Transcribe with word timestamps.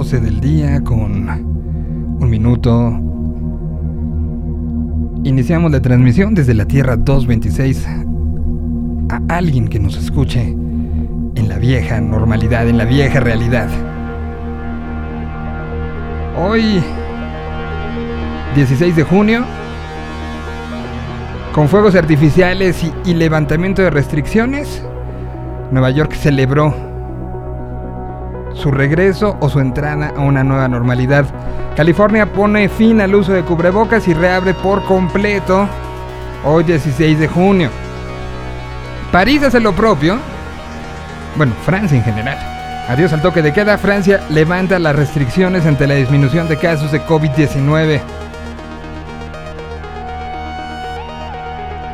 12 0.00 0.20
del 0.20 0.40
día 0.40 0.80
con 0.82 1.28
un 1.28 2.30
minuto. 2.30 2.98
Iniciamos 5.24 5.70
la 5.70 5.82
transmisión 5.82 6.34
desde 6.34 6.54
la 6.54 6.64
Tierra 6.64 6.96
226 6.96 7.86
a 9.10 9.20
alguien 9.28 9.68
que 9.68 9.78
nos 9.78 9.98
escuche 9.98 10.56
en 11.34 11.48
la 11.50 11.58
vieja 11.58 12.00
normalidad, 12.00 12.66
en 12.66 12.78
la 12.78 12.86
vieja 12.86 13.20
realidad. 13.20 13.68
Hoy, 16.38 16.82
16 18.54 18.96
de 18.96 19.02
junio, 19.02 19.44
con 21.54 21.68
fuegos 21.68 21.94
artificiales 21.94 22.82
y, 22.82 23.10
y 23.10 23.12
levantamiento 23.12 23.82
de 23.82 23.90
restricciones, 23.90 24.82
Nueva 25.70 25.90
York 25.90 26.14
celebró 26.14 26.89
su 28.60 28.70
regreso 28.70 29.36
o 29.40 29.48
su 29.48 29.58
entrada 29.58 30.12
a 30.16 30.20
una 30.20 30.44
nueva 30.44 30.68
normalidad. 30.68 31.24
California 31.76 32.30
pone 32.32 32.68
fin 32.68 33.00
al 33.00 33.14
uso 33.14 33.32
de 33.32 33.42
cubrebocas 33.42 34.06
y 34.06 34.14
reabre 34.14 34.54
por 34.54 34.84
completo 34.84 35.66
hoy 36.44 36.64
16 36.64 37.18
de 37.18 37.28
junio. 37.28 37.70
París 39.10 39.42
hace 39.42 39.58
lo 39.60 39.72
propio. 39.72 40.18
Bueno, 41.36 41.52
Francia 41.64 41.96
en 41.96 42.04
general. 42.04 42.38
Adiós 42.88 43.12
al 43.12 43.22
toque 43.22 43.42
de 43.42 43.52
queda. 43.52 43.78
Francia 43.78 44.20
levanta 44.30 44.78
las 44.78 44.94
restricciones 44.94 45.64
ante 45.66 45.86
la 45.86 45.94
disminución 45.94 46.48
de 46.48 46.56
casos 46.56 46.92
de 46.92 47.00
COVID-19. 47.04 48.00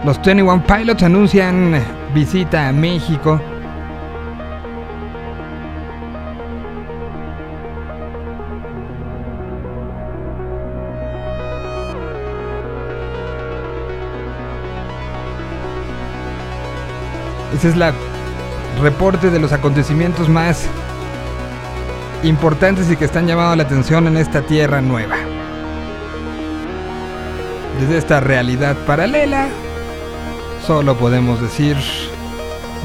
Los 0.04 0.22
21 0.22 0.62
Pilots 0.66 1.02
anuncian 1.02 1.82
visita 2.14 2.68
a 2.68 2.72
México. 2.72 3.40
Ese 17.56 17.68
es 17.68 17.76
la 17.76 17.94
reporte 18.82 19.30
de 19.30 19.38
los 19.38 19.50
acontecimientos 19.50 20.28
más 20.28 20.66
importantes 22.22 22.90
y 22.90 22.96
que 22.98 23.06
están 23.06 23.26
llamando 23.26 23.56
la 23.56 23.62
atención 23.62 24.06
en 24.06 24.18
esta 24.18 24.42
tierra 24.42 24.82
nueva. 24.82 25.16
Desde 27.80 27.96
esta 27.96 28.20
realidad 28.20 28.76
paralela, 28.86 29.48
solo 30.66 30.98
podemos 30.98 31.40
decir 31.40 31.78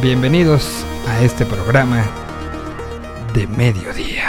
bienvenidos 0.02 0.86
a 1.10 1.20
este 1.20 1.46
programa 1.46 2.06
de 3.34 3.48
mediodía. 3.48 4.21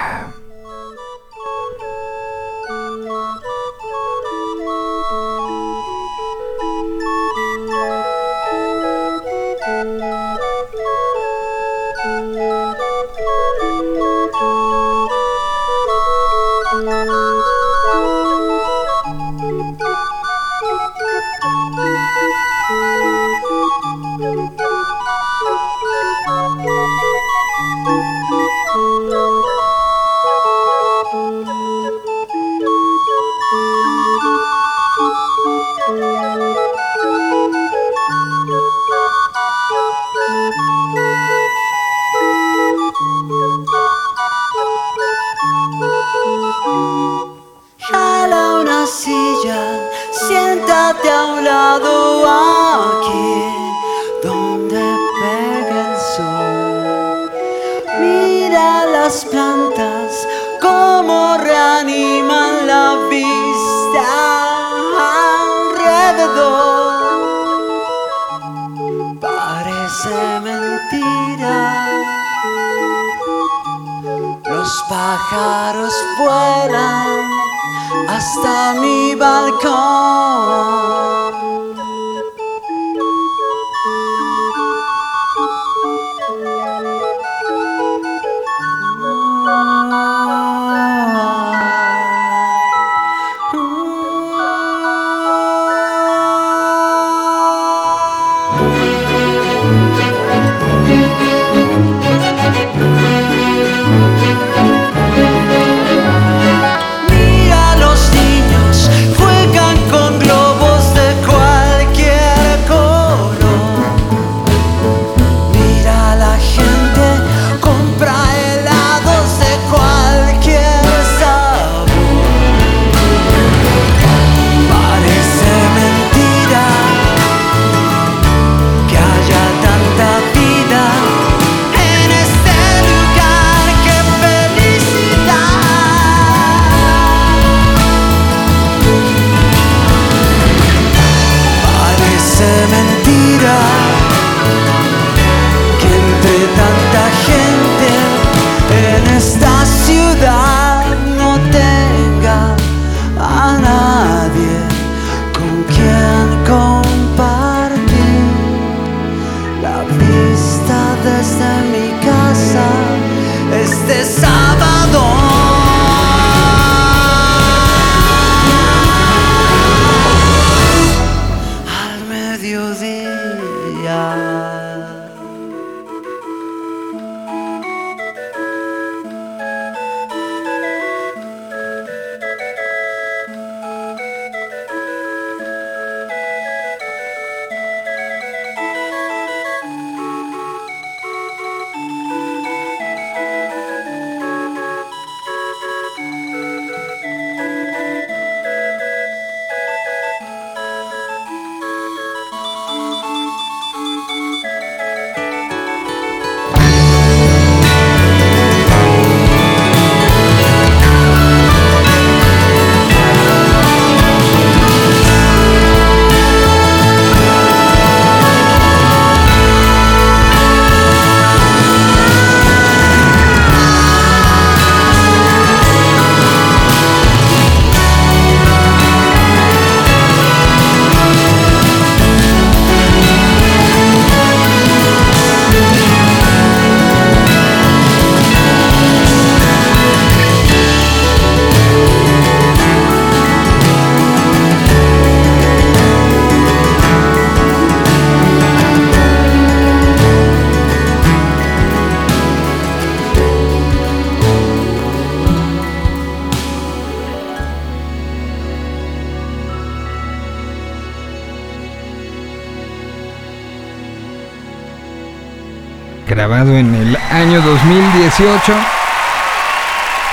2018, 268.23 268.52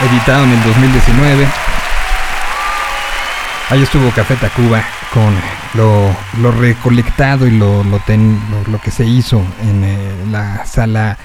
editado 0.10 0.44
en 0.46 0.52
el 0.52 0.64
2019. 0.64 1.48
Ahí 3.70 3.84
estuvo 3.84 4.10
Café 4.10 4.36
Tacuba 4.36 4.84
con 5.14 5.36
lo, 5.76 6.10
lo 6.42 6.52
recolectado 6.52 7.46
y 7.46 7.52
lo, 7.52 7.84
lo, 7.84 8.00
ten- 8.00 8.40
lo- 8.50 8.72
lo 8.72 8.82
que 8.82 8.90
se 8.90 9.06
hizo 9.06 9.44
en 9.62 9.84
eh, 9.84 9.98
la 10.32 10.66
sala 10.66 11.18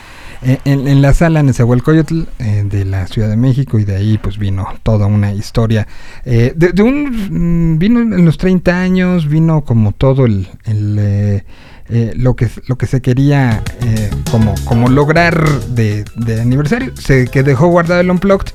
en, 0.42 0.58
en- 0.66 0.86
en 0.88 1.00
la 1.00 1.14
sala 1.14 1.42
Nezahualcóyotl 1.42 2.24
eh, 2.38 2.64
de 2.66 2.84
la 2.84 3.06
Ciudad 3.06 3.30
de 3.30 3.36
México 3.38 3.78
y 3.78 3.84
de 3.84 3.96
ahí 3.96 4.18
pues 4.18 4.36
vino 4.36 4.66
toda 4.82 5.06
una 5.06 5.32
historia 5.32 5.86
eh, 6.26 6.52
de, 6.54 6.72
de 6.72 6.82
un 6.82 7.72
mm, 7.74 7.78
vino 7.78 8.00
en 8.00 8.26
los 8.26 8.36
30 8.36 8.78
años 8.78 9.26
vino 9.26 9.62
como 9.64 9.92
todo 9.92 10.26
el, 10.26 10.46
el, 10.66 10.96
eh, 11.00 11.44
eh, 11.88 12.12
lo 12.16 12.36
que 12.36 12.48
lo 12.66 12.76
que 12.76 12.86
se 12.86 13.00
quería 13.00 13.62
eh, 13.82 14.10
como 14.34 14.52
como 14.64 14.88
lograr 14.88 15.48
de, 15.68 16.04
de 16.16 16.40
aniversario 16.40 16.92
se 16.96 17.28
que 17.28 17.44
dejó 17.44 17.68
guardado 17.68 18.00
el 18.00 18.10
unplugged 18.10 18.52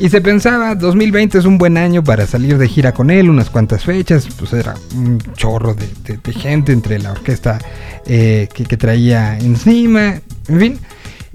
y 0.00 0.10
se 0.10 0.20
pensaba, 0.20 0.76
2020 0.76 1.38
es 1.38 1.44
un 1.44 1.58
buen 1.58 1.76
año 1.76 2.04
para 2.04 2.24
salir 2.26 2.56
de 2.56 2.68
gira 2.68 2.92
con 2.92 3.10
él, 3.10 3.28
unas 3.28 3.50
cuantas 3.50 3.84
fechas, 3.84 4.28
pues 4.38 4.52
era 4.52 4.74
un 4.94 5.18
chorro 5.34 5.74
de, 5.74 6.32
gente 6.32 6.72
entre 6.72 7.00
la 7.00 7.10
orquesta 7.10 7.58
eh, 8.06 8.48
que, 8.52 8.76
traía 8.76 9.36
encima, 9.38 10.20
en 10.46 10.60
fin. 10.60 10.78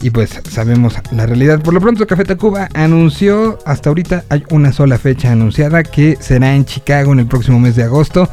Y 0.02 0.12
pues 0.12 0.40
sabemos 0.50 0.96
la 1.12 1.26
realidad. 1.26 1.62
Por 1.62 1.74
lo 1.74 1.82
pronto 1.82 2.08
Café 2.08 2.24
Tacuba 2.24 2.70
anunció, 2.74 3.60
hasta 3.66 3.90
ahorita 3.90 4.24
hay 4.30 4.44
una 4.50 4.72
sola 4.72 4.98
fecha 4.98 5.32
anunciada 5.32 5.84
que 5.84 6.18
será 6.22 6.56
en 6.56 6.64
Chicago 6.64 7.12
en 7.12 7.20
el 7.20 7.28
próximo 7.28 7.60
mes 7.60 7.76
de 7.76 7.84
agosto, 7.84 8.30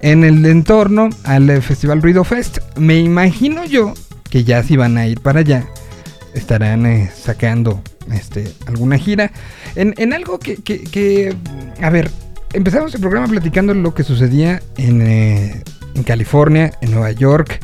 en 0.00 0.24
el 0.24 0.46
entorno 0.46 1.10
al 1.24 1.60
Festival 1.60 2.00
Ruido 2.00 2.24
Fest. 2.24 2.58
Me 2.78 2.98
imagino 2.98 3.66
yo 3.66 3.92
que 4.34 4.42
ya 4.42 4.64
si 4.64 4.76
van 4.76 4.98
a 4.98 5.06
ir 5.06 5.20
para 5.20 5.38
allá, 5.38 5.64
estarán 6.34 6.86
eh, 6.86 7.08
sacando 7.16 7.80
este, 8.12 8.52
alguna 8.66 8.98
gira. 8.98 9.30
En, 9.76 9.94
en 9.96 10.12
algo 10.12 10.40
que, 10.40 10.56
que- 10.56 11.36
a 11.80 11.88
ver, 11.88 12.10
empezamos 12.52 12.92
el 12.96 13.00
programa 13.00 13.28
platicando 13.28 13.72
lo 13.74 13.94
que 13.94 14.02
sucedía 14.02 14.60
en, 14.76 15.02
eh, 15.02 15.62
en 15.94 16.02
California, 16.02 16.72
en 16.80 16.90
Nueva 16.90 17.12
York, 17.12 17.60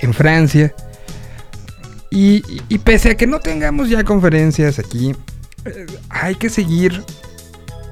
en 0.00 0.14
Francia. 0.14 0.74
Y, 2.10 2.42
y- 2.70 2.78
pese 2.78 3.10
a 3.10 3.14
que 3.18 3.26
no 3.26 3.40
tengamos 3.40 3.90
ya 3.90 4.02
conferencias 4.02 4.78
aquí, 4.78 5.14
eh, 5.66 5.84
hay 6.08 6.34
que 6.36 6.48
seguir 6.48 7.02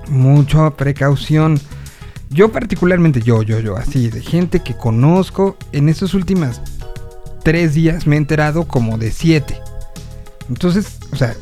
mucha 0.09 0.71
precaución. 0.71 1.61
Yo 2.31 2.51
particularmente, 2.51 3.21
yo, 3.21 3.43
yo, 3.43 3.61
yo, 3.61 3.77
así, 3.77 4.09
de 4.09 4.23
gente 4.23 4.61
que 4.61 4.75
conozco, 4.75 5.59
en 5.73 5.91
estos 5.91 6.15
últimos 6.15 6.63
tres 7.45 7.75
días 7.75 8.07
me 8.09 8.17
he 8.17 8.19
enterado 8.19 8.67
como 8.67 8.99
de 8.99 9.13
siete. 9.13 9.59
Entonces, 10.49 10.99
o 11.13 11.17
sea, 11.17 11.35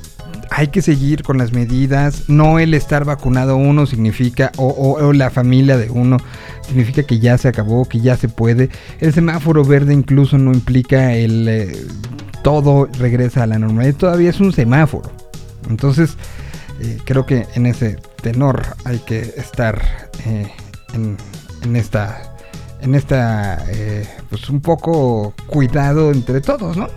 hay 0.51 0.69
que 0.69 0.83
seguir 0.83 1.23
con 1.23 1.39
las 1.39 1.53
medidas. 1.53 2.29
No 2.29 2.59
el 2.59 2.75
estar 2.75 3.05
vacunado 3.07 3.57
uno 3.57 3.87
significa, 3.87 4.53
o, 4.59 4.67
o- 4.67 5.07
o 5.07 5.13
la 5.15 5.31
familia 5.31 5.79
de 5.79 5.89
uno, 5.91 6.19
significa 6.67 7.03
que 7.05 7.19
ya 7.19 7.39
se 7.39 7.49
acabó, 7.49 7.87
que 7.87 8.01
ya 8.01 8.17
se 8.17 8.29
puede. 8.29 8.69
El 9.01 9.13
semáforo 9.15 9.65
verde 9.65 9.95
incluso 9.95 10.37
no 10.39 10.53
implica 10.53 11.15
el 11.15 11.49
eh, 11.49 11.87
todo 12.43 12.87
regresa 12.99 13.45
a 13.45 13.47
la 13.47 13.59
normalidad. 13.59 13.95
Todavía 13.95 14.31
es 14.31 14.41
un 14.41 14.53
semáforo. 14.53 15.11
Entonces, 15.71 16.17
eh, 16.81 16.99
creo 17.05 17.25
que 17.25 17.47
en 17.55 17.67
ese 17.67 17.97
tenor 18.21 18.63
hay 18.85 18.99
que 18.99 19.21
estar 19.37 19.81
eh, 20.27 20.49
en, 20.95 21.17
en 21.63 21.77
esta, 21.77 22.32
en 22.83 22.97
esta, 22.97 23.65
eh, 23.71 24.07
pues 24.29 24.51
un 24.51 24.61
poco 24.61 25.35
cuidado 25.47 26.11
entre 26.11 26.41
todos, 26.41 26.77
¿no? 26.77 26.89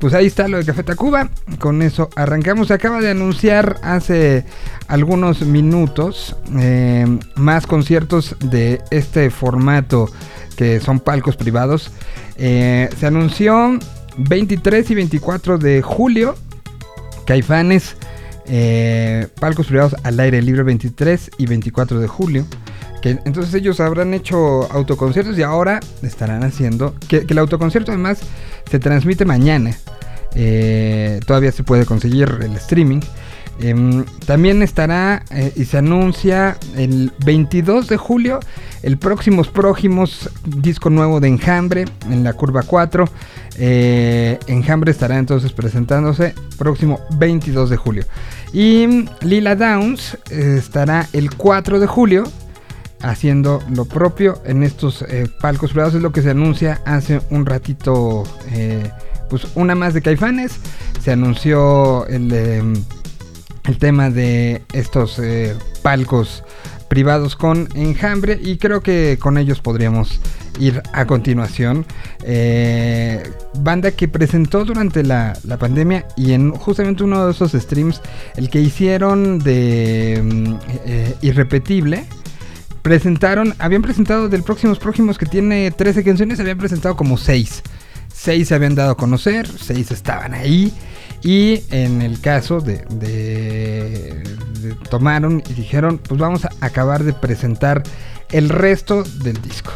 Pues 0.00 0.14
ahí 0.14 0.26
está 0.26 0.48
lo 0.48 0.58
de 0.58 0.64
Café 0.64 0.82
Tacuba. 0.82 1.30
Con 1.60 1.80
eso 1.80 2.10
arrancamos. 2.16 2.68
Se 2.68 2.74
acaba 2.74 3.00
de 3.00 3.10
anunciar 3.10 3.76
hace 3.82 4.44
algunos 4.88 5.42
minutos 5.42 6.36
eh, 6.58 7.06
más 7.36 7.68
conciertos 7.68 8.34
de 8.40 8.82
este 8.90 9.30
formato 9.30 10.10
que 10.56 10.80
son 10.80 10.98
palcos 10.98 11.36
privados. 11.36 11.92
Eh, 12.36 12.90
se 12.98 13.06
anunció 13.06 13.78
23 14.16 14.90
y 14.90 14.94
24 14.96 15.58
de 15.58 15.82
julio. 15.82 16.34
Caifanes. 17.24 17.94
palcos 19.38 19.68
privados 19.68 19.94
al 20.02 20.18
aire 20.18 20.42
libre 20.42 20.64
23 20.64 21.30
y 21.38 21.46
24 21.46 22.00
de 22.00 22.08
julio. 22.08 22.44
Entonces 23.02 23.54
ellos 23.54 23.80
habrán 23.80 24.14
hecho 24.14 24.70
autoconciertos 24.70 25.38
y 25.38 25.42
ahora 25.42 25.80
estarán 26.02 26.44
haciendo. 26.44 26.94
Que, 27.08 27.24
el 27.28 27.38
autoconcierto 27.38 27.92
además 27.92 28.20
se 28.70 28.78
transmite 28.78 29.24
mañana. 29.24 29.76
Eh, 30.34 31.20
todavía 31.26 31.52
se 31.52 31.62
puede 31.62 31.86
conseguir 31.86 32.38
el 32.42 32.54
streaming. 32.56 33.00
Em, 33.62 34.04
también 34.24 34.62
estará 34.62 35.22
eh, 35.30 35.52
y 35.54 35.66
se 35.66 35.78
anuncia 35.78 36.56
el 36.76 37.12
22 37.26 37.88
de 37.88 37.98
julio 37.98 38.40
el 38.82 38.96
próximos 38.96 39.48
prójimos 39.48 40.30
disco 40.46 40.88
nuevo 40.88 41.20
de 41.20 41.28
Enjambre 41.28 41.84
en 42.10 42.24
la 42.24 42.32
curva 42.32 42.62
4. 42.62 43.04
Eh, 43.58 44.38
Enjambre 44.46 44.90
estará 44.90 45.18
entonces 45.18 45.52
presentándose 45.52 46.34
próximo 46.56 47.00
22 47.18 47.68
de 47.68 47.76
julio. 47.76 48.04
Y 48.54 49.06
Lila 49.20 49.54
Downs 49.56 50.16
estará 50.30 51.06
el 51.12 51.34
4 51.34 51.80
de 51.80 51.86
julio 51.86 52.24
haciendo 53.02 53.62
lo 53.70 53.84
propio 53.84 54.40
en 54.44 54.62
estos 54.62 55.02
eh, 55.02 55.28
palcos 55.40 55.70
privados. 55.70 55.94
Es 55.94 56.02
lo 56.02 56.12
que 56.12 56.22
se 56.22 56.30
anuncia 56.30 56.80
hace 56.84 57.20
un 57.30 57.46
ratito. 57.46 58.24
eh, 58.52 58.90
pues 59.30 59.46
una 59.54 59.74
más 59.74 59.94
de 59.94 60.02
Caifanes. 60.02 60.58
Se 61.00 61.12
anunció 61.12 62.06
el, 62.08 62.30
em, 62.32 62.74
el 63.64 63.78
tema 63.78 64.10
de 64.10 64.62
estos 64.74 65.18
eh, 65.18 65.56
palcos 65.82 66.42
privados 66.88 67.36
con 67.36 67.68
enjambre 67.76 68.38
y 68.42 68.58
creo 68.58 68.82
que 68.82 69.16
con 69.20 69.38
ellos 69.38 69.60
podríamos 69.60 70.20
ir 70.58 70.82
a 70.92 71.06
continuación. 71.06 71.86
Eh, 72.24 73.22
banda 73.60 73.92
que 73.92 74.08
presentó 74.08 74.64
durante 74.64 75.04
la, 75.04 75.38
la 75.44 75.56
pandemia 75.56 76.06
y 76.16 76.32
en 76.32 76.50
justamente 76.50 77.04
uno 77.04 77.24
de 77.24 77.30
esos 77.30 77.52
streams, 77.52 78.02
el 78.36 78.50
que 78.50 78.60
hicieron 78.60 79.38
de 79.38 80.20
mm, 80.22 80.54
Irrepetible, 81.22 82.04
presentaron, 82.82 83.54
habían 83.58 83.82
presentado 83.82 84.28
del 84.28 84.42
próximos 84.42 84.78
próximos 84.78 85.18
que 85.18 85.26
tiene 85.26 85.70
13 85.70 86.02
canciones, 86.04 86.40
habían 86.40 86.58
presentado 86.58 86.96
como 86.96 87.16
6. 87.16 87.62
6 88.12 88.48
se 88.48 88.54
habían 88.54 88.74
dado 88.74 88.92
a 88.92 88.96
conocer, 88.96 89.46
6 89.46 89.90
estaban 89.90 90.34
ahí. 90.34 90.72
Y 91.22 91.62
en 91.70 92.00
el 92.02 92.20
caso 92.20 92.60
de, 92.60 92.78
de- 92.90 94.22
de- 94.60 94.74
tomaron 94.88 95.42
y 95.48 95.52
dijeron, 95.54 95.98
pues 95.98 96.18
vamos 96.20 96.44
a 96.44 96.50
acabar 96.60 97.04
de 97.04 97.12
presentar 97.12 97.82
el 98.30 98.48
resto 98.48 99.02
del 99.22 99.40
disco. 99.42 99.72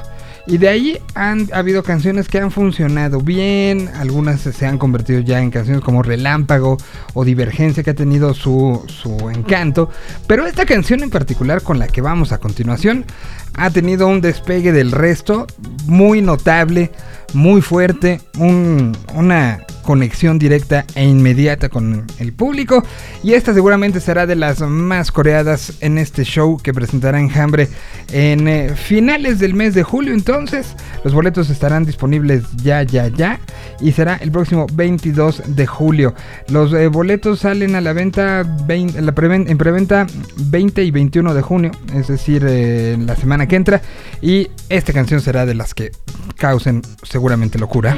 Y 0.47 0.59
de 0.59 0.69
ahí 0.69 0.99
han 1.15 1.49
ha 1.53 1.59
habido 1.59 1.83
canciones 1.83 2.29
que 2.29 2.39
han 2.39 2.51
funcionado 2.51 3.21
bien, 3.21 3.89
algunas 3.95 4.43
se 4.43 4.67
han 4.67 4.77
convertido 4.77 5.21
ya 5.21 5.41
en 5.41 5.51
canciones 5.51 5.83
como 5.83 6.03
Relámpago 6.03 6.77
o 7.15 7.25
Divergencia 7.25 7.83
que 7.83 7.91
ha 7.91 7.95
tenido 7.95 8.35
su, 8.35 8.85
su 8.87 9.31
encanto. 9.31 9.89
Pero 10.27 10.47
esta 10.47 10.67
canción 10.67 11.03
en 11.03 11.11
particular 11.11 11.63
con 11.63 11.79
la 11.79 11.89
que 11.89 12.03
vamos 12.03 12.33
a 12.33 12.39
continuación 12.39 13.07
ha 13.56 13.70
tenido 13.70 14.06
un 14.08 14.20
despegue 14.20 14.73
del 14.73 14.92
resto 14.92 15.46
muy 15.87 16.23
notable, 16.23 16.90
muy 17.32 17.61
fuerte, 17.62 18.20
un- 18.38 18.96
una 19.14 19.61
conexión 19.82 20.38
directa 20.38 20.87
e 20.94 21.04
inmediata 21.04 21.68
con 21.68 22.06
el 22.18 22.32
público. 22.32 22.82
Y 23.23 23.34
esta 23.34 23.52
seguramente 23.52 24.00
será 24.00 24.26
de 24.26 24.34
las 24.34 24.61
más 24.62 25.12
coreadas 25.12 25.75
en 25.80 25.99
este 25.99 26.25
show 26.25 26.56
que 26.62 26.73
presentará 26.73 27.20
Enjambre 27.20 27.68
en 28.11 28.49
eh, 28.49 28.70
finales 28.75 29.38
del 29.40 29.52
mes 29.52 29.75
de 29.75 29.82
julio. 29.82 30.14
Entonces 30.14 30.75
los 31.04 31.12
boletos 31.12 31.50
estarán 31.50 31.84
disponibles 31.84 32.44
ya 32.62 32.82
ya 32.82 33.08
ya. 33.08 33.38
Y 33.78 33.92
será 33.92 34.16
el 34.16 34.30
próximo 34.32 34.66
22 34.73 35.42
de 35.54 35.66
julio. 35.66 36.14
Los 36.49 36.73
eh, 36.73 36.88
boletos 36.88 37.40
salen 37.40 37.75
a 37.75 37.82
la 37.82 37.92
venta 37.92 38.42
en 38.68 39.14
preventa 39.58 40.06
20 40.37 40.82
y 40.82 40.90
21 40.92 41.34
de 41.34 41.42
junio. 41.42 41.70
Es 41.94 42.08
decir 42.08 42.42
eh, 42.49 42.96
la 42.99 43.16
semana 43.16 43.44
que 43.47 43.57
entra 43.57 43.83
y 44.21 44.51
esta 44.69 44.93
canción 44.93 45.21
será 45.21 45.47
de 45.47 45.55
las 45.55 45.75
que 45.75 45.93
causen 46.37 46.83
seguramente 47.03 47.59
locura 47.59 47.97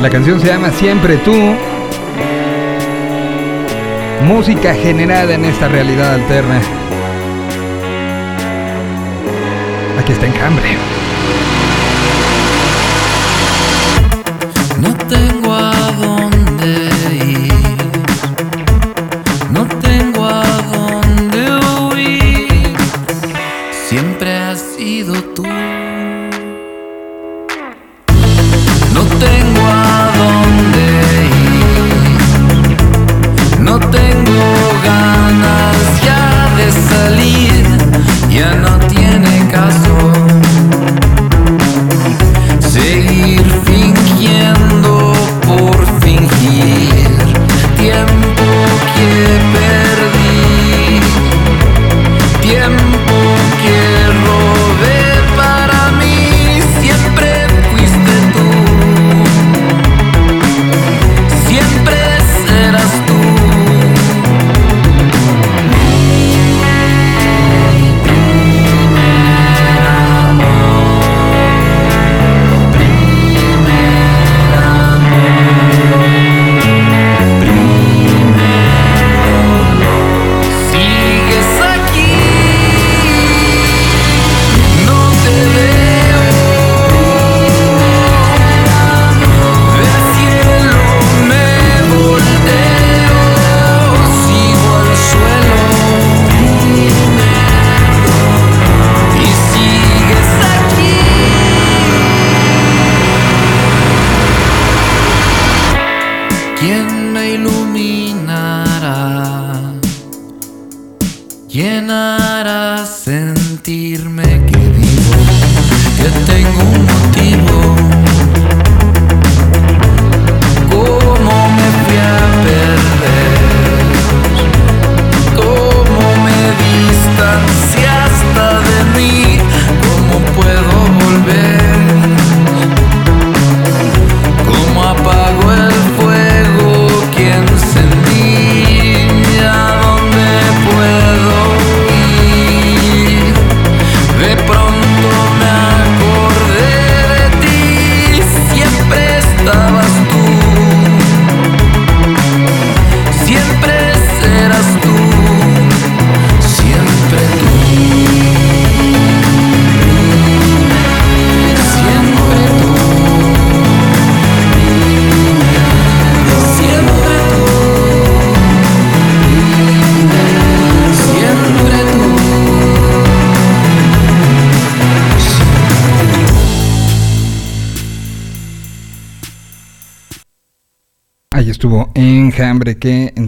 La 0.00 0.08
canción 0.08 0.40
se 0.40 0.46
llama 0.46 0.70
Siempre 0.70 1.18
tú. 1.18 1.34
Música 4.24 4.74
generada 4.74 5.34
en 5.34 5.44
esta 5.44 5.68
realidad 5.68 6.14
alterna. 6.14 6.58
Aquí 9.98 10.12
está 10.12 10.26
Enjambre. 10.26 10.70
sido 24.80 25.12
tú. 25.34 25.42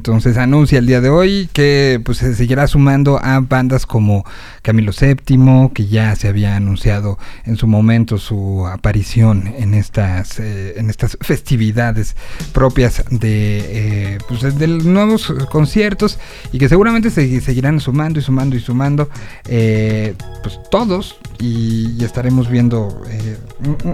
Entonces 0.02 0.36
anuncia 0.36 0.80
el 0.80 0.86
día 0.86 1.00
de 1.00 1.10
hoy 1.10 1.48
que 1.52 2.00
pues 2.04 2.18
se 2.18 2.34
seguirá 2.34 2.66
sumando 2.66 3.20
a 3.22 3.38
bandas 3.38 3.86
como 3.86 4.26
Camilo 4.60 4.90
VII, 4.90 5.70
que 5.72 5.86
ya 5.86 6.16
se 6.16 6.26
había 6.26 6.56
anunciado 6.56 7.20
en 7.44 7.56
su 7.56 7.68
momento 7.68 8.18
su 8.18 8.66
aparición 8.66 9.54
en 9.56 9.74
estas 9.74 10.40
eh, 10.40 10.74
en 10.76 10.90
estas 10.90 11.16
festividades 11.20 12.16
propias 12.52 13.04
de, 13.10 13.60
eh, 13.60 14.18
pues, 14.26 14.58
de 14.58 14.66
nuevos 14.66 15.32
conciertos 15.48 16.18
y 16.50 16.58
que 16.58 16.68
seguramente 16.68 17.08
se 17.08 17.40
seguirán 17.40 17.78
sumando 17.78 18.18
y 18.18 18.22
sumando 18.24 18.56
y 18.56 18.60
sumando 18.60 19.08
eh, 19.46 20.14
pues 20.42 20.58
todos. 20.68 21.16
Y, 21.38 22.02
estaremos 22.04 22.48
viendo 22.48 23.02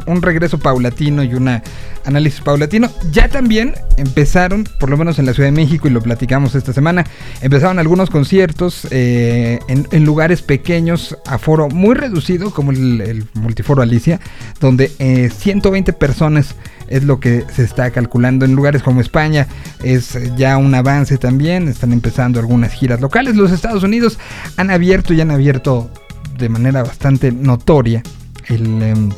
un, 0.07 0.23
regreso 0.23 0.59
paulatino 0.59 1.23
y 1.23 1.35
un 1.35 1.61
análisis 2.09 2.41
paulatino. 2.41 2.91
Ya 3.13 3.29
también 3.29 3.75
empezaron, 3.97 4.65
por 4.81 4.91
lo 4.91 4.97
menos 4.97 5.19
en 5.19 5.27
la 5.27 5.35
Ciudad 5.35 5.49
de 5.49 5.53
México, 5.53 5.87
y 5.87 5.91
lo 5.91 6.01
platicamos 6.01 6.55
esta 6.55 6.73
semana, 6.73 7.05
empezaron 7.41 7.79
algunos 7.79 8.11
conciertos 8.11 8.89
eh, 8.91 9.59
en, 9.69 10.05
lugares 10.05 10.43
pequeños, 10.43 11.17
a 11.27 11.39
foro 11.39 11.69
muy 11.69 11.95
reducido, 11.95 12.51
como 12.51 12.73
el, 12.73 13.01
el 13.01 13.25
Multiforo 13.35 13.83
Alicia, 13.83 14.21
donde 14.61 14.91
eh, 14.99 15.31
120 15.31 15.93
personas 15.93 16.55
es 16.89 17.05
lo 17.05 17.21
que 17.21 17.45
se 17.55 17.63
está 17.63 17.91
calculando 17.91 18.47
en 18.47 18.55
lugares 18.55 18.83
como 18.83 19.01
España. 19.01 19.47
Es 19.83 20.19
ya 20.37 20.57
un 20.57 20.75
avance 20.75 21.19
también. 21.19 21.69
Están 21.69 21.93
empezando 21.93 22.41
algunas 22.41 22.73
giras 22.73 23.01
locales. 23.03 23.37
Los 23.37 23.53
Estados 23.53 23.83
Unidos 23.83 24.19
han 24.57 24.71
abierto 24.71 25.13
y 25.13 25.21
han 25.21 25.31
abierto 25.31 25.91
de 26.39 26.49
manera 26.49 26.83
bastante 26.83 27.31
notoria 27.31 28.03
el, 28.49 28.83
em, 28.83 29.11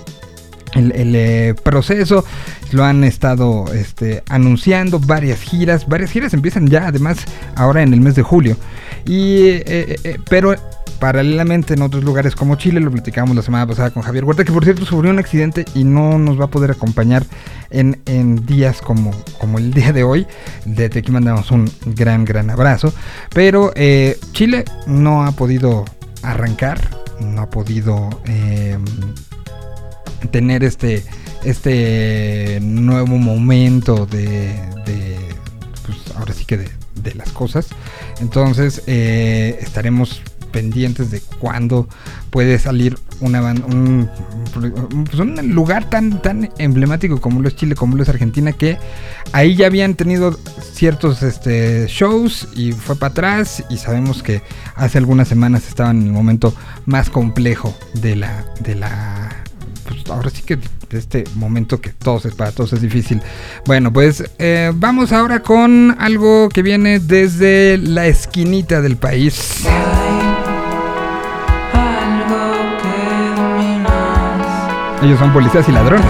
el, 0.75 1.15
eh, 1.15 1.55
proceso. 1.63 2.25
Lo 2.73 2.85
han 2.85 3.05
estado 3.05 3.73
este, 3.73 4.23
anunciando 4.29 4.99
varias 4.99 5.41
giras. 5.41 5.87
Varias 5.89 6.11
giras 6.11 6.35
empiezan 6.35 6.69
ya 6.69 6.87
además 6.87 7.19
ahora 7.57 7.83
en 7.83 7.93
el 7.93 8.01
mes 8.01 8.15
de 8.15 8.23
julio. 8.23 8.57
Y, 9.05 9.49
eh, 9.49 9.97
eh, 10.05 10.19
pero 10.29 10.55
paralelamente 10.99 11.75
en 11.75 11.83
otros 11.83 12.05
lugares 12.05 12.37
como 12.37 12.57
Chile, 12.57 12.79
lo 12.79 12.91
platicamos 12.91 13.35
la 13.35 13.43
semana 13.43 13.67
pasada 13.67 13.91
con 13.91 14.03
Javier 14.03 14.25
Huerta, 14.25 14.45
que 14.45 14.53
por 14.53 14.65
cierto 14.65 14.85
sufrió 14.85 15.11
un 15.11 15.19
accidente 15.19 15.65
y 15.75 15.85
no 15.85 16.19
nos 16.19 16.39
va 16.39 16.45
a 16.45 16.51
poder 16.51 16.71
acompañar 16.73 17.25
en, 17.71 18.03
en 18.05 18.45
días 18.45 18.83
como, 18.83 19.11
como 19.39 19.59
el 19.59 19.73
día 19.73 19.93
de 19.93 20.05
hoy. 20.05 20.27
Desde 20.67 20.99
aquí 20.99 21.11
mandamos 21.11 21.51
un 21.51 21.71
gran, 21.87 22.27
gran 22.27 22.51
abrazo. 22.51 22.93
Pero 23.33 23.73
Chile 24.33 24.65
no 24.87 25.25
ha 25.25 25.33
podido 25.33 25.87
arrancar, 26.23 26.79
no 27.21 27.43
ha 27.43 27.51
podido 27.51 28.11
eh, 28.27 28.79
tener 30.31 30.65
este, 30.65 31.05
este 31.45 32.59
nuevo 32.63 33.19
momento 33.19 34.07
de, 34.07 34.49
de 34.87 35.19
pues 35.87 35.99
ahora 36.17 36.33
sí 36.33 36.45
que 36.45 36.59
de, 36.59 36.69
de 37.03 37.15
las 37.15 37.31
cosas. 37.33 37.69
Entonces 38.21 38.83
eh, 38.87 39.59
estaremos 39.61 40.23
pendientes 40.51 41.11
de 41.11 41.21
cuándo 41.39 41.89
puede 42.31 42.59
salir 42.59 42.99
una 43.21 43.41
un, 43.41 44.11
pues 44.53 45.19
un 45.19 45.55
lugar 45.55 45.89
tan 45.89 46.23
tan 46.23 46.51
emblemático 46.59 47.21
como 47.21 47.41
lo 47.41 47.49
es 47.49 47.57
Chile, 47.57 47.75
como 47.75 47.97
lo 47.97 48.03
es 48.03 48.09
Argentina, 48.09 48.53
que 48.53 48.79
ahí 49.33 49.55
ya 49.55 49.67
habían 49.67 49.95
tenido 49.95 50.37
ciertos 50.73 51.23
este, 51.23 51.87
shows 51.89 52.49
y 52.55 52.73
fue 52.73 52.97
para 52.97 53.13
atrás 53.13 53.65
y 53.71 53.77
sabemos 53.77 54.23
que 54.23 54.43
hace 54.75 54.99
algunas 54.99 55.29
semanas 55.29 55.69
estaban 55.69 56.01
en 56.01 56.09
el 56.09 56.13
momento 56.13 56.55
más 56.87 57.11
complejo 57.11 57.75
de 57.95 58.17
la 58.17 58.45
de 58.61 58.75
la 58.75 59.45
pues 59.87 60.09
ahora 60.09 60.31
sí 60.31 60.43
que 60.43 60.57
de 60.57 60.99
este 60.99 61.25
momento 61.35 61.81
que 61.81 61.91
todos 61.91 62.25
es 62.27 62.35
para 62.35 62.53
todos 62.53 62.73
es 62.73 62.81
difícil. 62.81 63.21
Bueno, 63.67 63.93
pues 63.93 64.25
eh, 64.39 64.73
vamos 64.75 65.13
ahora 65.13 65.41
con 65.41 65.97
algo 65.99 66.49
que 66.49 66.63
viene 66.63 66.99
desde 66.99 67.79
la 67.79 68.07
esquinita 68.07 68.81
del 68.81 68.97
país. 68.97 69.65
Ellos 75.03 75.19
son 75.19 75.33
policías 75.33 75.67
y 75.69 75.73
ladrones. 75.73 76.05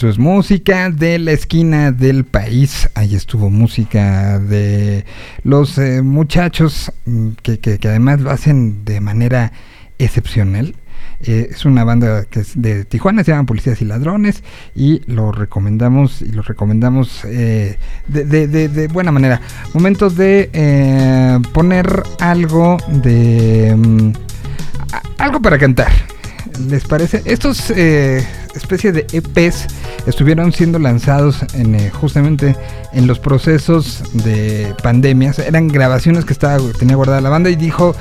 Eso 0.00 0.08
es 0.08 0.18
música 0.18 0.88
de 0.88 1.18
la 1.18 1.32
esquina 1.32 1.92
del 1.92 2.24
país. 2.24 2.88
Ahí 2.94 3.14
estuvo 3.14 3.50
música 3.50 4.38
de 4.38 5.04
los 5.44 5.76
eh, 5.76 6.00
muchachos 6.00 6.90
mm, 7.04 7.32
que, 7.42 7.78
además 7.84 8.18
lo 8.22 8.30
hacen 8.30 8.82
de 8.86 9.02
manera 9.02 9.52
excepcional. 9.98 10.74
Eh, 11.20 11.48
es 11.50 11.66
una 11.66 11.84
banda 11.84 12.24
que 12.24 12.40
es 12.40 12.52
de 12.54 12.86
Tijuana, 12.86 13.24
se 13.24 13.32
llaman 13.32 13.44
Policías 13.44 13.82
y 13.82 13.84
Ladrones 13.84 14.42
y 14.74 15.02
lo 15.04 15.32
recomendamos 15.32 16.22
y 16.22 16.32
lo 16.32 16.40
recomendamos 16.40 17.22
eh, 17.26 17.76
de, 18.08 18.88
buena 18.90 19.12
manera. 19.12 19.42
Momento 19.74 20.08
de 20.08 21.38
poner 21.52 22.04
algo 22.20 22.78
de... 22.88 23.76
mm, 23.76 24.12
algo 25.18 25.42
para 25.42 25.58
cantar. 25.58 25.92
¿Les 26.70 26.84
parece? 26.84 27.20
Estos 27.26 27.70
eh, 28.54 28.58
especies 28.58 28.94
de 28.94 29.06
EPs 29.12 29.66
estuvieron 30.06 30.52
siendo 30.52 30.78
lanzados 30.78 31.44
en, 31.54 31.74
eh, 31.74 31.90
justamente 31.90 32.56
en 32.92 33.06
los 33.06 33.18
procesos 33.18 34.02
de 34.24 34.74
pandemias. 34.82 35.38
Eran 35.38 35.68
grabaciones 35.68 36.24
que 36.24 36.32
estaba, 36.32 36.58
tenía 36.78 36.96
guardada 36.96 37.20
la 37.20 37.30
banda 37.30 37.50
y 37.50 37.56
dijo, 37.56 37.94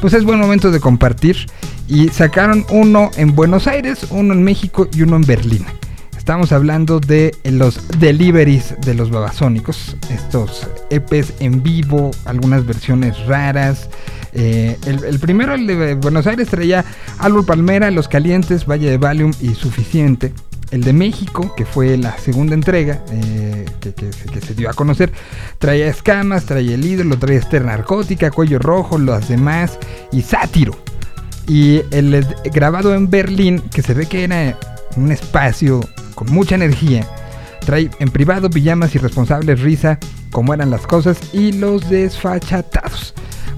pues 0.00 0.12
es 0.14 0.24
buen 0.24 0.38
momento 0.38 0.70
de 0.70 0.80
compartir. 0.80 1.46
Y 1.88 2.08
sacaron 2.08 2.64
uno 2.70 3.10
en 3.16 3.34
Buenos 3.34 3.66
Aires, 3.66 4.06
uno 4.10 4.32
en 4.32 4.42
México 4.42 4.88
y 4.92 5.02
uno 5.02 5.16
en 5.16 5.22
Berlín. 5.22 5.64
Estamos 6.16 6.52
hablando 6.52 7.00
de 7.00 7.34
los 7.44 7.86
deliveries 7.98 8.74
de 8.80 8.94
los 8.94 9.10
babasónicos, 9.10 9.94
estos 10.08 10.66
EPs 10.88 11.34
en 11.40 11.62
vivo, 11.62 12.12
algunas 12.24 12.64
versiones 12.64 13.18
raras. 13.26 13.90
Eh, 14.34 14.76
el, 14.86 15.18
primero, 15.20 15.54
el 15.54 15.66
de 15.66 15.94
Buenos 15.94 16.26
Aires, 16.26 16.48
traía 16.48 16.84
Árbol 17.18 17.44
Palmera, 17.46 17.90
Los 17.90 18.08
Calientes, 18.08 18.66
Valle 18.66 18.90
de 18.90 18.98
Valium 18.98 19.32
y 19.40 19.54
Suficiente. 19.54 20.32
El 20.70 20.82
de 20.82 20.92
México, 20.92 21.54
que 21.56 21.64
fue 21.64 21.96
la 21.96 22.18
segunda 22.18 22.54
entrega 22.54 23.00
eh, 23.12 23.64
que, 23.80 23.92
se- 24.40 24.54
dio 24.54 24.68
a 24.68 24.72
conocer, 24.72 25.12
traía 25.58 25.86
Escamas, 25.86 26.46
traía 26.46 26.74
El 26.74 26.84
Ídolo, 26.84 27.16
traía 27.16 27.38
Ester 27.38 27.64
Narcótica, 27.64 28.30
Cuello 28.32 28.58
Rojo, 28.58 28.98
Los 28.98 29.28
Demás 29.28 29.78
y 30.10 30.22
Sátiro. 30.22 30.76
Y 31.46 31.82
el 31.92 32.26
grabado 32.52 32.94
en 32.94 33.08
Berlín, 33.08 33.62
que 33.72 33.82
se 33.82 33.94
ve 33.94 34.06
que 34.06 34.24
era 34.24 34.58
un 34.96 35.12
espacio 35.12 35.80
con 36.16 36.32
mucha 36.32 36.56
energía, 36.56 37.06
trae 37.64 37.88
en 38.00 38.08
privado 38.10 38.50
pijamas 38.50 38.94
irresponsables, 38.96 39.60
risa, 39.60 39.98
como 40.32 40.54
eran 40.54 40.70
las 40.70 40.86
cosas 40.88 41.18
y 41.32 41.52
los 41.52 41.88
desfachatados. 41.88 43.14